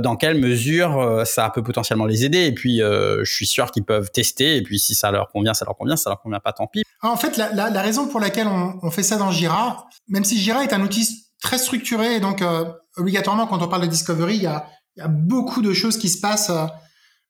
dans 0.00 0.16
quelle 0.16 0.40
mesure 0.40 1.22
ça 1.26 1.50
peut 1.50 1.62
potentiellement 1.62 2.06
les 2.06 2.24
aider? 2.24 2.46
Et 2.46 2.52
puis, 2.52 2.78
je 2.78 3.24
suis 3.24 3.46
sûr 3.46 3.70
qu'ils 3.70 3.84
peuvent 3.84 4.10
tester. 4.10 4.56
Et 4.56 4.62
puis, 4.62 4.78
si 4.78 4.94
ça 4.94 5.10
leur 5.10 5.28
convient, 5.28 5.54
ça 5.54 5.64
leur 5.64 5.76
convient. 5.76 5.96
Ça 5.96 6.10
leur 6.10 6.20
convient 6.20 6.40
pas, 6.40 6.52
tant 6.52 6.66
pis. 6.66 6.82
En 7.02 7.16
fait, 7.16 7.36
la, 7.36 7.82
raison 7.82 8.08
pour 8.08 8.20
laquelle 8.20 8.46
on, 8.46 8.90
fait 8.90 9.02
ça 9.02 9.16
dans 9.16 9.30
Jira, 9.30 9.86
même 10.08 10.24
si 10.24 10.38
Jira 10.38 10.64
est 10.64 10.72
un 10.72 10.80
outil 10.80 11.26
très 11.40 11.58
structuré, 11.58 12.16
et 12.16 12.20
donc 12.20 12.42
obligatoirement, 12.96 13.46
quand 13.46 13.62
on 13.62 13.68
parle 13.68 13.82
de 13.82 13.88
discovery, 13.88 14.36
il 14.36 14.42
y 14.42 14.46
a, 14.46 14.66
beaucoup 15.08 15.60
de 15.60 15.72
choses 15.72 15.98
qui 15.98 16.08
se 16.08 16.20
passent 16.20 16.52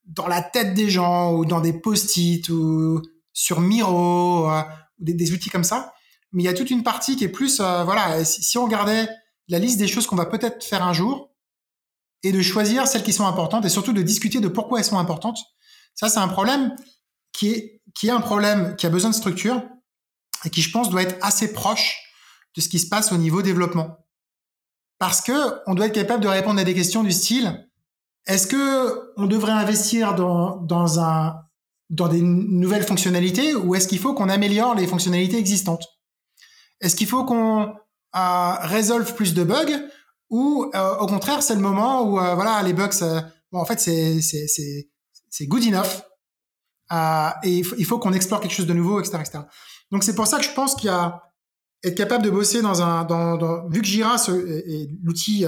dans 0.06 0.26
la 0.26 0.42
tête 0.42 0.74
des 0.74 0.90
gens 0.90 1.32
ou 1.32 1.44
dans 1.44 1.60
des 1.60 1.72
post-it 1.72 2.48
ou 2.50 3.02
sur 3.32 3.60
Miro 3.60 4.50
euh, 4.50 4.62
ou 5.00 5.04
des, 5.04 5.32
outils 5.32 5.50
comme 5.50 5.64
ça. 5.64 5.92
Mais 6.32 6.42
il 6.42 6.46
y 6.46 6.48
a 6.48 6.54
toute 6.54 6.70
une 6.70 6.82
partie 6.82 7.16
qui 7.16 7.24
est 7.24 7.28
plus, 7.28 7.60
euh, 7.60 7.84
voilà, 7.84 8.24
si, 8.24 8.58
on 8.58 8.64
regardait 8.64 9.08
la 9.48 9.58
liste 9.58 9.78
des 9.78 9.88
choses 9.88 10.06
qu'on 10.06 10.16
va 10.16 10.26
peut-être 10.26 10.64
faire 10.64 10.82
un 10.82 10.92
jour 10.92 11.30
et 12.24 12.32
de 12.32 12.42
choisir 12.42 12.88
celles 12.88 13.02
qui 13.02 13.12
sont 13.12 13.26
importantes 13.26 13.64
et 13.64 13.68
surtout 13.68 13.92
de 13.92 14.02
discuter 14.02 14.40
de 14.40 14.48
pourquoi 14.48 14.78
elles 14.78 14.84
sont 14.84 14.98
importantes. 14.98 15.38
Ça, 15.94 16.08
c'est 16.08 16.18
un 16.18 16.28
problème 16.28 16.74
qui 17.32 17.50
est, 17.50 17.82
qui 17.94 18.08
est 18.08 18.10
un 18.10 18.20
problème 18.20 18.74
qui 18.76 18.86
a 18.86 18.90
besoin 18.90 19.10
de 19.10 19.14
structure 19.14 19.62
et 20.44 20.50
qui, 20.50 20.62
je 20.62 20.72
pense, 20.72 20.88
doit 20.88 21.02
être 21.02 21.16
assez 21.22 21.52
proche 21.52 22.00
de 22.56 22.60
ce 22.60 22.68
qui 22.68 22.78
se 22.78 22.88
passe 22.88 23.12
au 23.12 23.18
niveau 23.18 23.42
développement. 23.42 23.98
Parce 24.98 25.20
que 25.20 25.60
on 25.66 25.74
doit 25.74 25.86
être 25.86 25.94
capable 25.94 26.22
de 26.22 26.28
répondre 26.28 26.58
à 26.58 26.64
des 26.64 26.74
questions 26.74 27.04
du 27.04 27.12
style, 27.12 27.68
est-ce 28.26 28.46
que 28.46 29.12
on 29.16 29.26
devrait 29.26 29.52
investir 29.52 30.14
dans, 30.14 30.56
dans 30.56 31.00
un 31.00 31.36
dans 31.90 32.08
des 32.08 32.22
nouvelles 32.22 32.82
fonctionnalités 32.84 33.54
ou 33.54 33.74
est-ce 33.74 33.86
qu'il 33.86 33.98
faut 33.98 34.14
qu'on 34.14 34.30
améliore 34.30 34.74
les 34.74 34.86
fonctionnalités 34.86 35.36
existantes? 35.36 35.86
Est-ce 36.80 36.96
qu'il 36.96 37.06
faut 37.06 37.24
qu'on 37.24 37.74
euh, 38.16 38.54
résolve 38.60 39.14
plus 39.14 39.34
de 39.34 39.44
bugs 39.44 39.88
ou 40.30 40.70
euh, 40.74 40.96
au 40.98 41.06
contraire 41.06 41.42
c'est 41.42 41.54
le 41.54 41.60
moment 41.60 42.02
où 42.02 42.18
euh, 42.18 42.34
voilà 42.34 42.62
les 42.62 42.72
bugs 42.72 42.90
bon, 43.52 43.60
en 43.60 43.64
fait 43.64 43.80
c'est 43.80 44.20
c'est 44.20 45.46
good 45.46 45.64
enough. 45.64 46.02
Et 47.42 47.58
il 47.58 47.84
faut, 47.84 47.98
qu'on 47.98 48.12
explore 48.12 48.40
quelque 48.40 48.52
chose 48.52 48.66
de 48.66 48.74
nouveau 48.74 49.00
etc 49.00 49.18
etc 49.20 49.38
donc 49.90 50.04
c'est 50.04 50.14
pour 50.14 50.26
ça 50.26 50.38
que 50.38 50.44
je 50.44 50.52
pense 50.52 50.74
qu'il 50.74 50.86
y 50.86 50.92
a 50.92 51.22
être 51.82 51.96
capable 51.96 52.24
de 52.24 52.30
bosser 52.30 52.62
dans 52.62 52.82
un 52.82 53.04
vu 53.68 53.80
que 53.80 53.86
Jira 53.86 54.16
est 54.16 54.88
l'outil 55.02 55.44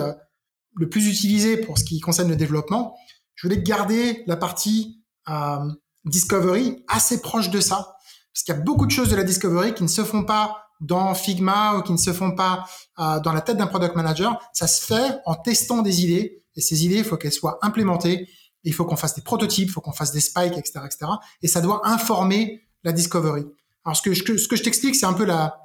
le 0.77 0.89
plus 0.89 1.09
utilisé 1.09 1.57
pour 1.57 1.79
ce 1.79 1.85
qui 1.85 2.01
concerne 2.01 2.29
le 2.29 2.37
développement, 2.37 2.97
je 3.35 3.47
voulais 3.47 3.63
garder 3.63 4.23
la 4.27 4.37
partie 4.37 5.03
euh, 5.29 5.59
discovery 6.05 6.85
assez 6.89 7.21
proche 7.21 7.51
de 7.51 7.61
ça, 7.61 7.97
parce 8.33 8.45
qu'il 8.45 8.55
y 8.55 8.59
a 8.59 8.61
beaucoup 8.61 8.87
de 8.87 8.91
choses 8.91 9.09
de 9.09 9.17
la 9.17 9.25
discovery 9.25 9.75
qui 9.75 9.83
ne 9.83 9.89
se 9.89 10.05
font 10.05 10.25
pas 10.25 10.66
dans 10.81 11.15
Figma 11.15 11.77
ou 11.77 11.83
qui 11.83 11.93
ne 11.93 11.97
se 11.99 12.13
font 12.13 12.35
pas 12.35 12.67
euh, 12.99 13.21
dans 13.21 13.33
la 13.33 13.41
tête 13.41 13.57
d'un 13.57 13.67
product 13.67 13.97
manager. 13.97 14.39
Ça 14.53 14.67
se 14.67 14.85
fait 14.85 15.19
en 15.25 15.35
testant 15.35 15.83
des 15.83 16.03
idées, 16.03 16.43
et 16.57 16.61
ces 16.61 16.85
idées, 16.85 16.99
il 16.99 17.05
faut 17.05 17.17
qu'elles 17.17 17.33
soient 17.33 17.59
implémentées. 17.63 18.29
Il 18.65 18.73
faut 18.73 18.85
qu'on 18.85 18.97
fasse 18.97 19.15
des 19.15 19.23
prototypes, 19.23 19.69
il 19.69 19.73
faut 19.73 19.81
qu'on 19.81 19.93
fasse 19.93 20.13
des 20.13 20.21
spikes, 20.21 20.57
etc., 20.57 20.81
etc. 20.85 21.13
Et 21.43 21.49
ça 21.49 21.61
doit 21.61 21.87
informer 21.87 22.63
la 22.83 22.93
discovery. 22.93 23.45
Alors 23.85 23.97
ce 23.97 24.03
que 24.03 24.13
je, 24.13 24.37
ce 24.37 24.49
que 24.49 24.57
je 24.57 24.63
t'explique, 24.63 24.97
c'est 24.97 25.07
un 25.07 25.13
peu 25.13 25.25
la, 25.25 25.61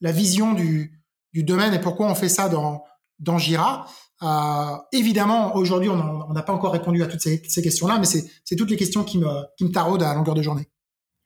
la 0.00 0.12
vision 0.12 0.54
du, 0.54 1.02
du 1.32 1.42
domaine 1.42 1.74
et 1.74 1.80
pourquoi 1.80 2.06
on 2.06 2.14
fait 2.14 2.28
ça 2.28 2.48
dans, 2.48 2.84
dans 3.18 3.38
Jira. 3.38 3.86
Euh, 4.22 4.76
évidemment, 4.92 5.54
aujourd'hui, 5.56 5.90
on 5.90 6.32
n'a 6.32 6.42
pas 6.42 6.52
encore 6.52 6.72
répondu 6.72 7.02
à 7.02 7.06
toutes 7.06 7.20
ces, 7.20 7.40
questions-là, 7.40 7.98
mais 7.98 8.06
c'est 8.06 8.56
toutes 8.56 8.70
les 8.70 8.76
questions 8.76 9.04
qui 9.04 9.18
me, 9.18 9.28
qui 9.56 9.64
me 9.64 9.70
taraudent 9.70 10.04
à 10.04 10.14
longueur 10.14 10.34
de 10.34 10.42
journée. 10.42 10.68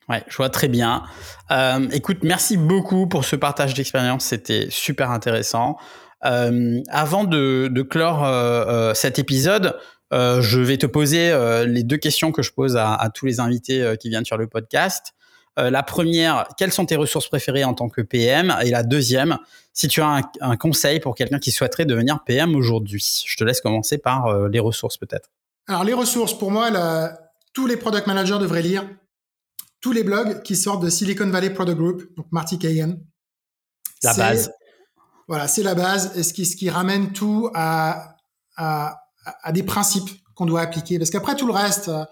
Ouais, 0.08 0.24
je 0.26 0.36
vois 0.36 0.48
très 0.48 0.68
bien. 0.68 1.02
Euh, 1.50 1.86
écoute, 1.92 2.18
merci 2.22 2.56
beaucoup 2.56 3.06
pour 3.06 3.24
ce 3.24 3.36
partage 3.36 3.74
d'expérience. 3.74 4.24
C'était 4.24 4.68
super 4.70 5.10
intéressant. 5.10 5.76
Euh, 6.24 6.80
avant 6.88 7.24
de, 7.24 7.82
clore 7.82 8.24
euh, 8.24 8.94
cet 8.94 9.18
épisode, 9.18 9.76
je 10.10 10.60
vais 10.60 10.78
te 10.78 10.86
poser 10.86 11.34
les 11.66 11.82
deux 11.82 11.98
questions 11.98 12.32
que 12.32 12.42
je 12.42 12.52
pose 12.52 12.76
à, 12.78 13.10
tous 13.14 13.26
les 13.26 13.40
invités 13.40 13.94
qui 14.00 14.08
viennent 14.08 14.24
sur 14.24 14.38
le 14.38 14.46
podcast. 14.46 15.12
La 15.58 15.82
première, 15.82 16.46
quelles 16.56 16.72
sont 16.72 16.86
tes 16.86 16.96
ressources 16.96 17.28
préférées 17.28 17.64
en 17.64 17.74
tant 17.74 17.90
que 17.90 18.00
PM 18.00 18.56
Et 18.62 18.70
la 18.70 18.84
deuxième, 18.84 19.36
si 19.74 19.88
tu 19.88 20.00
as 20.00 20.22
un, 20.40 20.56
conseil 20.56 21.00
pour 21.00 21.14
quelqu'un 21.14 21.38
qui 21.38 21.50
souhaiterait 21.50 21.84
devenir 21.84 22.20
PM 22.24 22.56
aujourd'hui. 22.56 23.04
Je 23.26 23.36
te 23.36 23.44
laisse 23.44 23.60
commencer 23.60 23.98
par 23.98 24.48
les 24.48 24.60
ressources 24.60 24.96
peut-être. 24.96 25.28
Alors 25.66 25.84
les 25.84 25.92
ressources, 25.92 26.32
pour 26.32 26.50
moi, 26.50 26.70
tous 27.52 27.66
les 27.66 27.76
product 27.76 28.06
managers 28.06 28.38
devraient 28.38 28.62
lire 28.62 28.86
tous 29.80 29.92
les 29.92 30.02
blogs 30.02 30.42
qui 30.42 30.56
sortent 30.56 30.82
de 30.82 30.90
Silicon 30.90 31.28
Valley 31.28 31.50
Product 31.50 31.78
Group, 31.78 32.02
donc 32.16 32.26
Marty 32.32 32.58
Kagan. 32.58 32.96
La 34.02 34.14
base. 34.14 34.50
Voilà, 35.26 35.46
c'est 35.46 35.62
la 35.62 35.74
base, 35.74 36.16
et 36.16 36.22
ce 36.22 36.32
qui, 36.32 36.46
ce 36.46 36.56
qui 36.56 36.70
ramène 36.70 37.12
tout 37.12 37.50
à, 37.54 38.16
à, 38.56 38.98
à 39.24 39.52
des 39.52 39.62
principes 39.62 40.10
qu'on 40.34 40.46
doit 40.46 40.62
appliquer. 40.62 40.98
Parce 40.98 41.10
qu'après 41.10 41.36
tout 41.36 41.46
le 41.46 41.52
reste, 41.52 41.88
euh, 41.88 42.04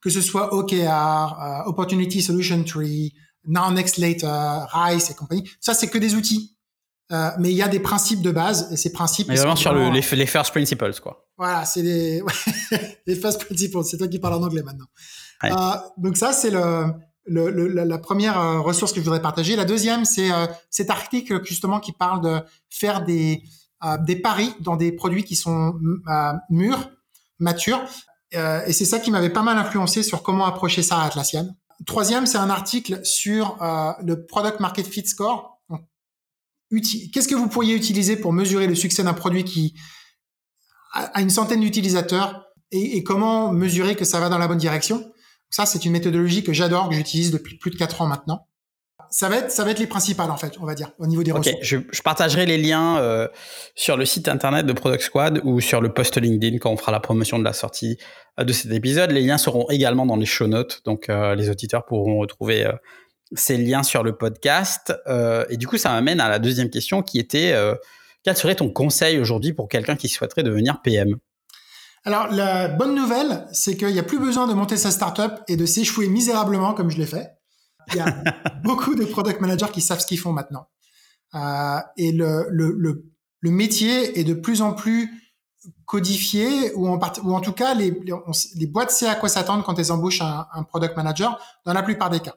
que 0.00 0.10
ce 0.10 0.20
soit 0.20 0.54
OKR, 0.54 0.74
euh, 0.74 1.68
Opportunity 1.68 2.22
Solution 2.22 2.62
Tree, 2.64 3.12
Now 3.44 3.70
Next 3.70 3.98
Later, 3.98 4.66
RICE 4.72 5.10
et 5.10 5.14
compagnie, 5.14 5.50
ça 5.60 5.74
c'est 5.74 5.88
que 5.88 5.98
des 5.98 6.14
outils. 6.14 6.56
Euh, 7.10 7.30
mais 7.38 7.50
il 7.50 7.56
y 7.56 7.62
a 7.62 7.68
des 7.68 7.80
principes 7.80 8.22
de 8.22 8.30
base 8.30 8.72
et 8.72 8.76
ces 8.76 8.90
principes. 8.90 9.28
Mais 9.28 9.36
vraiment 9.36 9.56
sur 9.56 9.74
le, 9.74 9.90
les, 9.90 10.00
les, 10.00 10.26
first 10.26 10.50
principles, 10.50 10.94
quoi. 11.02 11.26
Voilà, 11.36 11.66
c'est 11.66 11.82
les, 11.82 12.22
les 13.06 13.14
first 13.14 13.44
principles. 13.44 13.84
C'est 13.84 13.98
toi 13.98 14.08
qui 14.08 14.18
parles 14.18 14.34
en 14.34 14.42
anglais 14.42 14.62
maintenant. 14.62 14.86
Euh, 15.44 15.76
donc 15.98 16.16
ça, 16.16 16.32
c'est 16.32 16.50
le, 16.50 16.86
le, 17.24 17.50
le, 17.50 17.68
la 17.68 17.98
première 17.98 18.38
euh, 18.40 18.60
ressource 18.60 18.92
que 18.92 19.00
je 19.00 19.04
voudrais 19.04 19.22
partager. 19.22 19.56
La 19.56 19.64
deuxième, 19.64 20.04
c'est 20.04 20.32
euh, 20.32 20.46
cet 20.70 20.90
article 20.90 21.44
justement 21.44 21.80
qui 21.80 21.92
parle 21.92 22.22
de 22.22 22.40
faire 22.68 23.04
des, 23.04 23.42
des 24.06 24.16
paris 24.16 24.54
dans 24.60 24.76
des 24.76 24.92
produits 24.92 25.24
qui 25.24 25.36
sont 25.36 25.74
mûrs, 26.50 26.90
matures. 27.40 27.82
et 28.32 28.72
c'est 28.72 28.84
ça 28.84 29.00
qui 29.00 29.10
m'avait 29.10 29.30
pas 29.30 29.42
mal 29.42 29.58
influencé 29.58 30.04
sur 30.04 30.22
comment 30.22 30.46
approcher 30.46 30.84
ça 30.84 30.98
à 30.98 31.06
Atlassian. 31.06 31.48
Troisième, 31.84 32.26
c'est 32.26 32.38
un 32.38 32.48
article 32.48 33.00
sur 33.04 33.58
le 33.60 34.24
Product 34.24 34.60
Market 34.60 34.86
Fit 34.86 35.04
Score 35.04 35.52
qu'est-ce 37.12 37.28
que 37.28 37.34
vous 37.34 37.48
pourriez 37.48 37.74
utiliser 37.74 38.16
pour 38.16 38.32
mesurer 38.32 38.66
le 38.66 38.74
succès 38.74 39.02
d'un 39.02 39.14
produit 39.14 39.44
qui 39.44 39.74
a 40.92 41.20
une 41.20 41.30
centaine 41.30 41.60
d'utilisateurs 41.60 42.46
et, 42.70 43.02
comment 43.04 43.52
mesurer 43.52 43.96
que 43.96 44.04
ça 44.04 44.18
va 44.18 44.30
dans 44.30 44.38
la 44.38 44.48
bonne 44.48 44.58
direction? 44.58 45.11
Ça, 45.52 45.66
c'est 45.66 45.84
une 45.84 45.92
méthodologie 45.92 46.42
que 46.42 46.52
j'adore, 46.52 46.88
que 46.88 46.96
j'utilise 46.96 47.30
depuis 47.30 47.56
plus 47.56 47.70
de 47.70 47.76
quatre 47.76 48.02
ans 48.02 48.08
maintenant. 48.08 48.48
Ça 49.10 49.28
va 49.28 49.36
être, 49.36 49.50
ça 49.50 49.62
va 49.62 49.70
être 49.70 49.78
les 49.78 49.86
principales 49.86 50.30
en 50.30 50.36
fait, 50.36 50.54
on 50.60 50.64
va 50.64 50.74
dire, 50.74 50.90
au 50.98 51.06
niveau 51.06 51.22
des 51.22 51.32
ressources. 51.32 51.58
Je, 51.60 51.76
je, 51.92 52.02
partagerai 52.02 52.46
les 52.46 52.56
liens 52.56 52.96
euh, 52.96 53.28
sur 53.74 53.96
le 53.96 54.06
site 54.06 54.26
internet 54.26 54.64
de 54.64 54.72
Product 54.72 55.02
Squad 55.02 55.40
ou 55.44 55.60
sur 55.60 55.80
le 55.82 55.92
post 55.92 56.16
LinkedIn 56.16 56.58
quand 56.58 56.70
on 56.70 56.76
fera 56.76 56.92
la 56.92 57.00
promotion 57.00 57.38
de 57.38 57.44
la 57.44 57.52
sortie 57.52 57.98
euh, 58.40 58.44
de 58.44 58.52
cet 58.52 58.72
épisode. 58.72 59.10
Les 59.10 59.20
liens 59.20 59.36
seront 59.36 59.68
également 59.68 60.06
dans 60.06 60.16
les 60.16 60.24
show 60.24 60.46
notes, 60.46 60.80
donc 60.86 61.10
euh, 61.10 61.34
les 61.34 61.50
auditeurs 61.50 61.84
pourront 61.84 62.18
retrouver 62.18 62.66
ces 63.34 63.56
liens 63.56 63.82
sur 63.82 64.02
le 64.02 64.16
podcast. 64.16 64.92
Euh, 65.06 65.44
et 65.48 65.56
du 65.56 65.66
coup, 65.66 65.78
ça 65.78 65.90
m'amène 65.90 66.20
à 66.20 66.28
la 66.28 66.38
deuxième 66.38 66.70
question 66.70 67.02
qui 67.02 67.18
était 67.18 67.52
euh, 67.52 67.74
quel 68.22 68.36
serait 68.36 68.54
ton 68.54 68.70
conseil 68.70 69.18
aujourd'hui 69.18 69.52
pour 69.52 69.68
quelqu'un 69.68 69.96
qui 69.96 70.08
souhaiterait 70.08 70.42
devenir 70.42 70.80
PM 70.82 71.16
Alors, 72.04 72.28
la 72.32 72.68
bonne 72.68 72.94
nouvelle, 72.94 73.46
c'est 73.52 73.76
qu'il 73.76 73.92
n'y 73.92 73.98
a 73.98 74.02
plus 74.02 74.18
besoin 74.18 74.48
de 74.48 74.54
monter 74.54 74.76
sa 74.76 74.90
startup 74.90 75.40
et 75.46 75.56
de 75.56 75.66
s'échouer 75.66 76.08
misérablement 76.08 76.74
comme 76.74 76.90
je 76.90 76.98
l'ai 76.98 77.06
fait. 77.06 77.30
Il 77.88 77.96
y 77.96 78.00
a 78.00 78.06
beaucoup 78.64 78.94
de 78.94 79.04
product 79.04 79.40
managers 79.40 79.70
qui 79.72 79.80
savent 79.80 80.00
ce 80.00 80.06
qu'ils 80.06 80.18
font 80.18 80.32
maintenant. 80.32 80.66
Euh, 81.34 81.78
et 81.96 82.12
le, 82.12 82.46
le, 82.50 82.74
le, 82.76 83.04
le, 83.40 83.50
métier 83.50 84.18
est 84.18 84.24
de 84.24 84.34
plus 84.34 84.60
en 84.62 84.74
plus 84.74 85.10
codifié 85.86 86.74
ou 86.74 86.88
en, 86.88 87.00
ou 87.22 87.34
en 87.34 87.40
tout 87.40 87.52
cas 87.52 87.72
les, 87.72 87.90
les, 87.90 88.12
les 88.56 88.66
boîtes 88.66 88.90
savent 88.90 89.10
à 89.10 89.14
quoi 89.14 89.28
s'attendre 89.28 89.64
quand 89.64 89.78
elles 89.78 89.92
embauchent 89.92 90.20
un, 90.20 90.46
un 90.52 90.62
product 90.64 90.96
manager 90.96 91.38
dans 91.64 91.72
la 91.72 91.82
plupart 91.82 92.10
des 92.10 92.20
cas. 92.20 92.34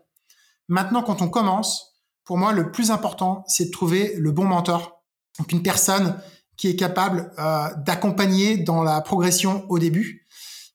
Maintenant, 0.67 1.03
quand 1.03 1.21
on 1.21 1.27
commence, 1.27 1.95
pour 2.23 2.37
moi, 2.37 2.53
le 2.53 2.71
plus 2.71 2.91
important, 2.91 3.43
c'est 3.47 3.65
de 3.65 3.71
trouver 3.71 4.15
le 4.17 4.31
bon 4.31 4.45
mentor. 4.45 5.03
Donc, 5.37 5.51
une 5.51 5.61
personne 5.61 6.17
qui 6.57 6.67
est 6.67 6.75
capable 6.75 7.31
euh, 7.39 7.67
d'accompagner 7.85 8.57
dans 8.57 8.83
la 8.83 9.01
progression 9.01 9.65
au 9.69 9.79
début. 9.79 10.25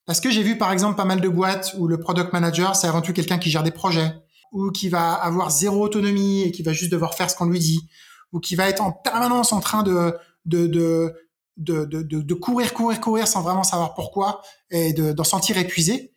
Parce 0.06 0.20
que 0.20 0.30
j'ai 0.30 0.42
vu, 0.42 0.58
par 0.58 0.72
exemple, 0.72 0.96
pas 0.96 1.04
mal 1.04 1.20
de 1.20 1.28
boîtes 1.28 1.74
où 1.78 1.86
le 1.86 1.98
product 1.98 2.32
manager, 2.32 2.74
c'est 2.76 2.88
avant 2.88 3.00
tout 3.00 3.12
quelqu'un 3.12 3.38
qui 3.38 3.50
gère 3.50 3.62
des 3.62 3.70
projets, 3.70 4.12
ou 4.52 4.70
qui 4.70 4.88
va 4.88 5.12
avoir 5.12 5.50
zéro 5.50 5.82
autonomie 5.84 6.42
et 6.42 6.50
qui 6.50 6.62
va 6.62 6.72
juste 6.72 6.90
devoir 6.90 7.14
faire 7.14 7.30
ce 7.30 7.36
qu'on 7.36 7.46
lui 7.46 7.60
dit, 7.60 7.88
ou 8.32 8.40
qui 8.40 8.56
va 8.56 8.68
être 8.68 8.82
en 8.82 8.92
permanence 8.92 9.52
en 9.52 9.60
train 9.60 9.82
de, 9.82 10.16
de, 10.46 10.66
de 10.66 11.14
de, 11.60 11.84
de, 11.84 12.34
courir, 12.34 12.72
courir, 12.72 13.00
courir 13.00 13.28
sans 13.28 13.42
vraiment 13.42 13.64
savoir 13.64 13.94
pourquoi 13.94 14.40
et 14.70 14.92
d'en 14.94 15.24
sentir 15.24 15.58
épuisé. 15.58 16.14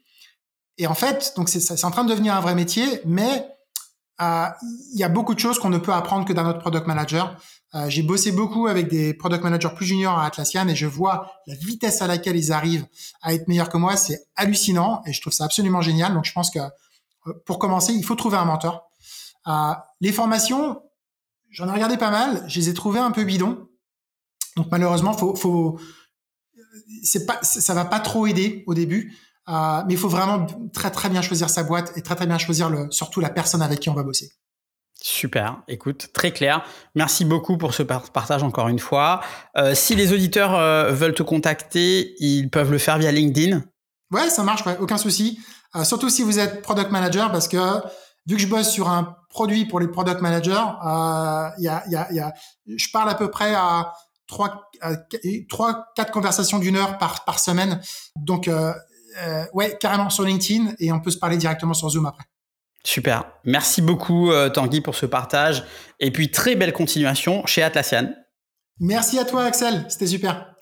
Et 0.78 0.88
en 0.88 0.96
fait, 0.96 1.34
donc 1.36 1.50
c'est 1.50 1.84
en 1.84 1.92
train 1.92 2.04
de 2.04 2.10
devenir 2.10 2.34
un 2.34 2.40
vrai 2.40 2.56
métier, 2.56 2.86
mais 3.06 3.46
il 4.20 5.00
y 5.00 5.04
a 5.04 5.10
beaucoup 5.10 5.34
de 5.34 5.40
choses 5.40 5.60
qu'on 5.60 5.70
ne 5.70 5.78
peut 5.78 5.94
apprendre 5.94 6.26
que 6.26 6.34
d'un 6.34 6.48
autre 6.48 6.60
product 6.60 6.88
manager. 6.88 7.38
Euh, 7.76 7.90
j'ai 7.90 8.04
bossé 8.04 8.32
beaucoup 8.32 8.68
avec 8.68 8.88
des 8.88 9.14
product 9.16 9.44
managers 9.44 9.74
plus 9.76 9.88
juniors 9.88 10.18
à 10.20 10.26
Atlassian 10.26 10.68
et 10.68 10.76
je 10.76 10.86
vois 10.86 11.32
la 11.48 11.56
vitesse 11.56 12.04
à 12.04 12.08
laquelle 12.08 12.36
ils 12.36 12.52
arrivent 12.52 12.86
à 13.22 13.34
être 13.34 13.48
meilleurs 13.48 13.70
que 13.70 13.78
moi. 13.78 13.98
C'est 13.98 14.28
hallucinant 14.36 15.02
et 15.08 15.14
je 15.14 15.22
trouve 15.22 15.34
ça 15.34 15.46
absolument 15.46 15.82
génial. 15.82 16.14
Donc 16.14 16.26
je 16.26 16.34
pense 16.34 16.52
que 16.52 16.60
euh, 16.60 17.34
pour 17.46 17.58
commencer, 17.58 17.94
il 17.94 18.04
faut 18.04 18.16
trouver 18.16 18.38
un 18.38 18.46
mentor. 18.46 18.90
les 20.02 20.12
formations, 20.12 20.82
j'en 21.50 21.68
ai 21.68 21.72
regardé 21.72 21.98
pas 21.98 22.12
mal. 22.12 22.44
Je 22.48 22.60
les 22.60 22.70
ai 22.70 22.74
trouvées 22.74 23.00
un 23.00 23.12
peu 23.12 23.24
bidons. 23.24 23.68
Donc 24.56 24.68
malheureusement, 24.70 25.14
faut, 25.14 25.36
faut, 25.36 25.80
ça 27.04 27.74
va 27.74 27.86
pas 27.86 28.00
trop 28.00 28.28
aider 28.28 28.64
au 28.68 28.76
début. 28.76 29.18
Euh, 29.50 29.84
mais 29.86 29.94
il 29.94 30.00
faut 30.00 30.10
vraiment 30.10 30.46
très 30.74 30.90
très 30.90 31.10
bien 31.10 31.22
choisir 31.22 31.50
sa 31.50 31.64
boîte 31.64 31.92
et 31.98 32.02
très 32.02 32.16
très 32.16 32.28
bien 32.28 32.38
choisir 32.38 32.70
le, 32.70 32.90
surtout 32.92 33.20
la 33.20 33.30
personne 33.30 33.62
avec 33.62 33.80
qui 33.80 33.90
on 33.90 33.94
va 33.94 34.04
bosser. 34.04 34.32
Super, 35.02 35.62
écoute, 35.68 36.14
très 36.14 36.32
clair. 36.32 36.64
Merci 36.96 37.26
beaucoup 37.26 37.58
pour 37.58 37.74
ce 37.74 37.84
partage 37.84 38.42
encore 38.42 38.70
une 38.70 38.80
fois. 38.80 39.20
Euh, 39.58 39.76
si 39.76 39.96
les 39.96 40.14
auditeurs 40.14 40.56
euh, 40.56 40.92
veulent 40.92 41.14
te 41.14 41.24
contacter, 41.24 42.16
ils 42.20 42.50
peuvent 42.50 42.72
le 42.72 42.78
faire 42.78 42.98
via 42.98 43.12
LinkedIn. 43.12 43.64
Ouais, 44.12 44.30
ça 44.30 44.44
marche, 44.44 44.66
ouais, 44.66 44.78
aucun 44.80 44.98
souci. 44.98 45.40
Euh, 45.76 45.84
surtout 45.84 46.10
si 46.10 46.24
vous 46.24 46.40
êtes 46.40 46.62
product 46.62 46.90
manager, 46.92 47.34
parce 47.34 47.50
que 47.50 47.82
vu 48.28 48.36
que 48.36 48.42
je 48.42 48.48
bosse 48.48 48.70
sur 48.70 48.88
un 48.88 49.18
produit 49.30 49.66
pour 49.66 49.82
les 49.82 49.90
product 49.90 50.22
managers, 50.22 50.64
il 51.58 51.64
y 51.64 51.68
a, 51.68 51.84
y 51.90 51.96
a, 51.96 52.14
y 52.14 52.20
a, 52.22 52.34
je 52.66 52.88
parle 52.94 53.10
à 53.10 53.16
peu 53.16 53.30
près 53.30 53.54
à 53.54 53.92
trois, 54.28 54.72
trois, 55.50 55.88
quatre 55.98 56.14
conversations 56.14 56.60
d'une 56.60 56.78
heure 56.78 56.98
par 56.98 57.26
par 57.26 57.40
semaine. 57.40 57.82
Donc 58.16 58.50
euh, 59.18 59.46
ouais, 59.54 59.78
carrément 59.80 60.10
sur 60.10 60.24
LinkedIn 60.24 60.74
et 60.80 60.92
on 60.92 61.00
peut 61.00 61.12
se 61.12 61.18
parler 61.18 61.38
directement 61.38 61.74
sur 61.74 61.90
Zoom 61.90 62.06
après. 62.06 62.24
Super. 62.86 63.26
Merci 63.46 63.82
beaucoup, 63.82 64.32
euh, 64.32 64.50
Tanguy, 64.50 64.82
pour 64.82 64.96
ce 64.96 65.06
partage. 65.06 65.64
Et 66.00 66.12
puis, 66.12 66.32
très 66.32 66.56
belle 66.56 66.74
continuation 66.74 67.46
chez 67.46 67.64
Atlassian. 67.64 68.14
Merci 68.80 69.20
à 69.20 69.26
toi, 69.26 69.46
Axel. 69.46 69.86
C'était 69.88 70.08
super. 70.08 70.56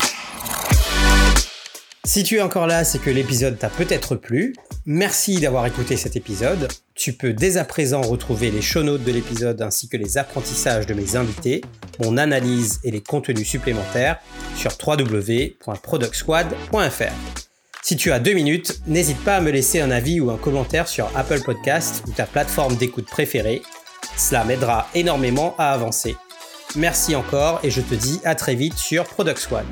Si 2.04 2.24
tu 2.24 2.38
es 2.38 2.42
encore 2.42 2.68
là, 2.68 2.84
c'est 2.84 3.00
que 3.00 3.10
l'épisode 3.10 3.58
t'a 3.58 3.70
peut-être 3.70 4.16
plu. 4.16 4.54
Merci 4.86 5.40
d'avoir 5.40 5.66
écouté 5.68 5.98
cet 5.98 6.16
épisode. 6.16 6.68
Tu 6.96 7.14
peux 7.14 7.32
dès 7.32 7.58
à 7.58 7.64
présent 7.64 8.02
retrouver 8.02 8.50
les 8.50 8.62
show 8.62 8.82
notes 8.82 9.04
de 9.04 9.12
l'épisode 9.12 9.62
ainsi 9.62 9.88
que 9.88 9.98
les 9.98 10.18
apprentissages 10.18 10.88
de 10.88 10.96
mes 10.96 11.16
invités, 11.16 11.62
mon 12.04 12.18
analyse 12.18 12.80
et 12.84 12.92
les 12.92 13.02
contenus 13.02 13.48
supplémentaires 13.48 14.20
sur 14.56 14.72
www.productsquad.fr. 14.86 17.51
Si 17.84 17.96
tu 17.96 18.12
as 18.12 18.20
deux 18.20 18.34
minutes, 18.34 18.80
n'hésite 18.86 19.24
pas 19.24 19.38
à 19.38 19.42
me 19.42 19.50
laisser 19.50 19.82
un 19.82 19.90
avis 19.90 20.20
ou 20.20 20.30
un 20.30 20.38
commentaire 20.38 20.88
sur 20.88 21.10
Apple 21.16 21.42
Podcast 21.42 22.04
ou 22.08 22.12
ta 22.12 22.28
plateforme 22.28 22.76
d'écoute 22.76 23.08
préférée. 23.08 23.64
Cela 24.16 24.44
m'aidera 24.44 24.88
énormément 24.94 25.56
à 25.58 25.72
avancer. 25.72 26.16
Merci 26.76 27.16
encore 27.16 27.60
et 27.64 27.72
je 27.72 27.82
te 27.82 27.96
dis 27.96 28.20
à 28.24 28.36
très 28.36 28.54
vite 28.54 28.78
sur 28.78 29.06
Product 29.06 29.40
Squad. 29.40 29.66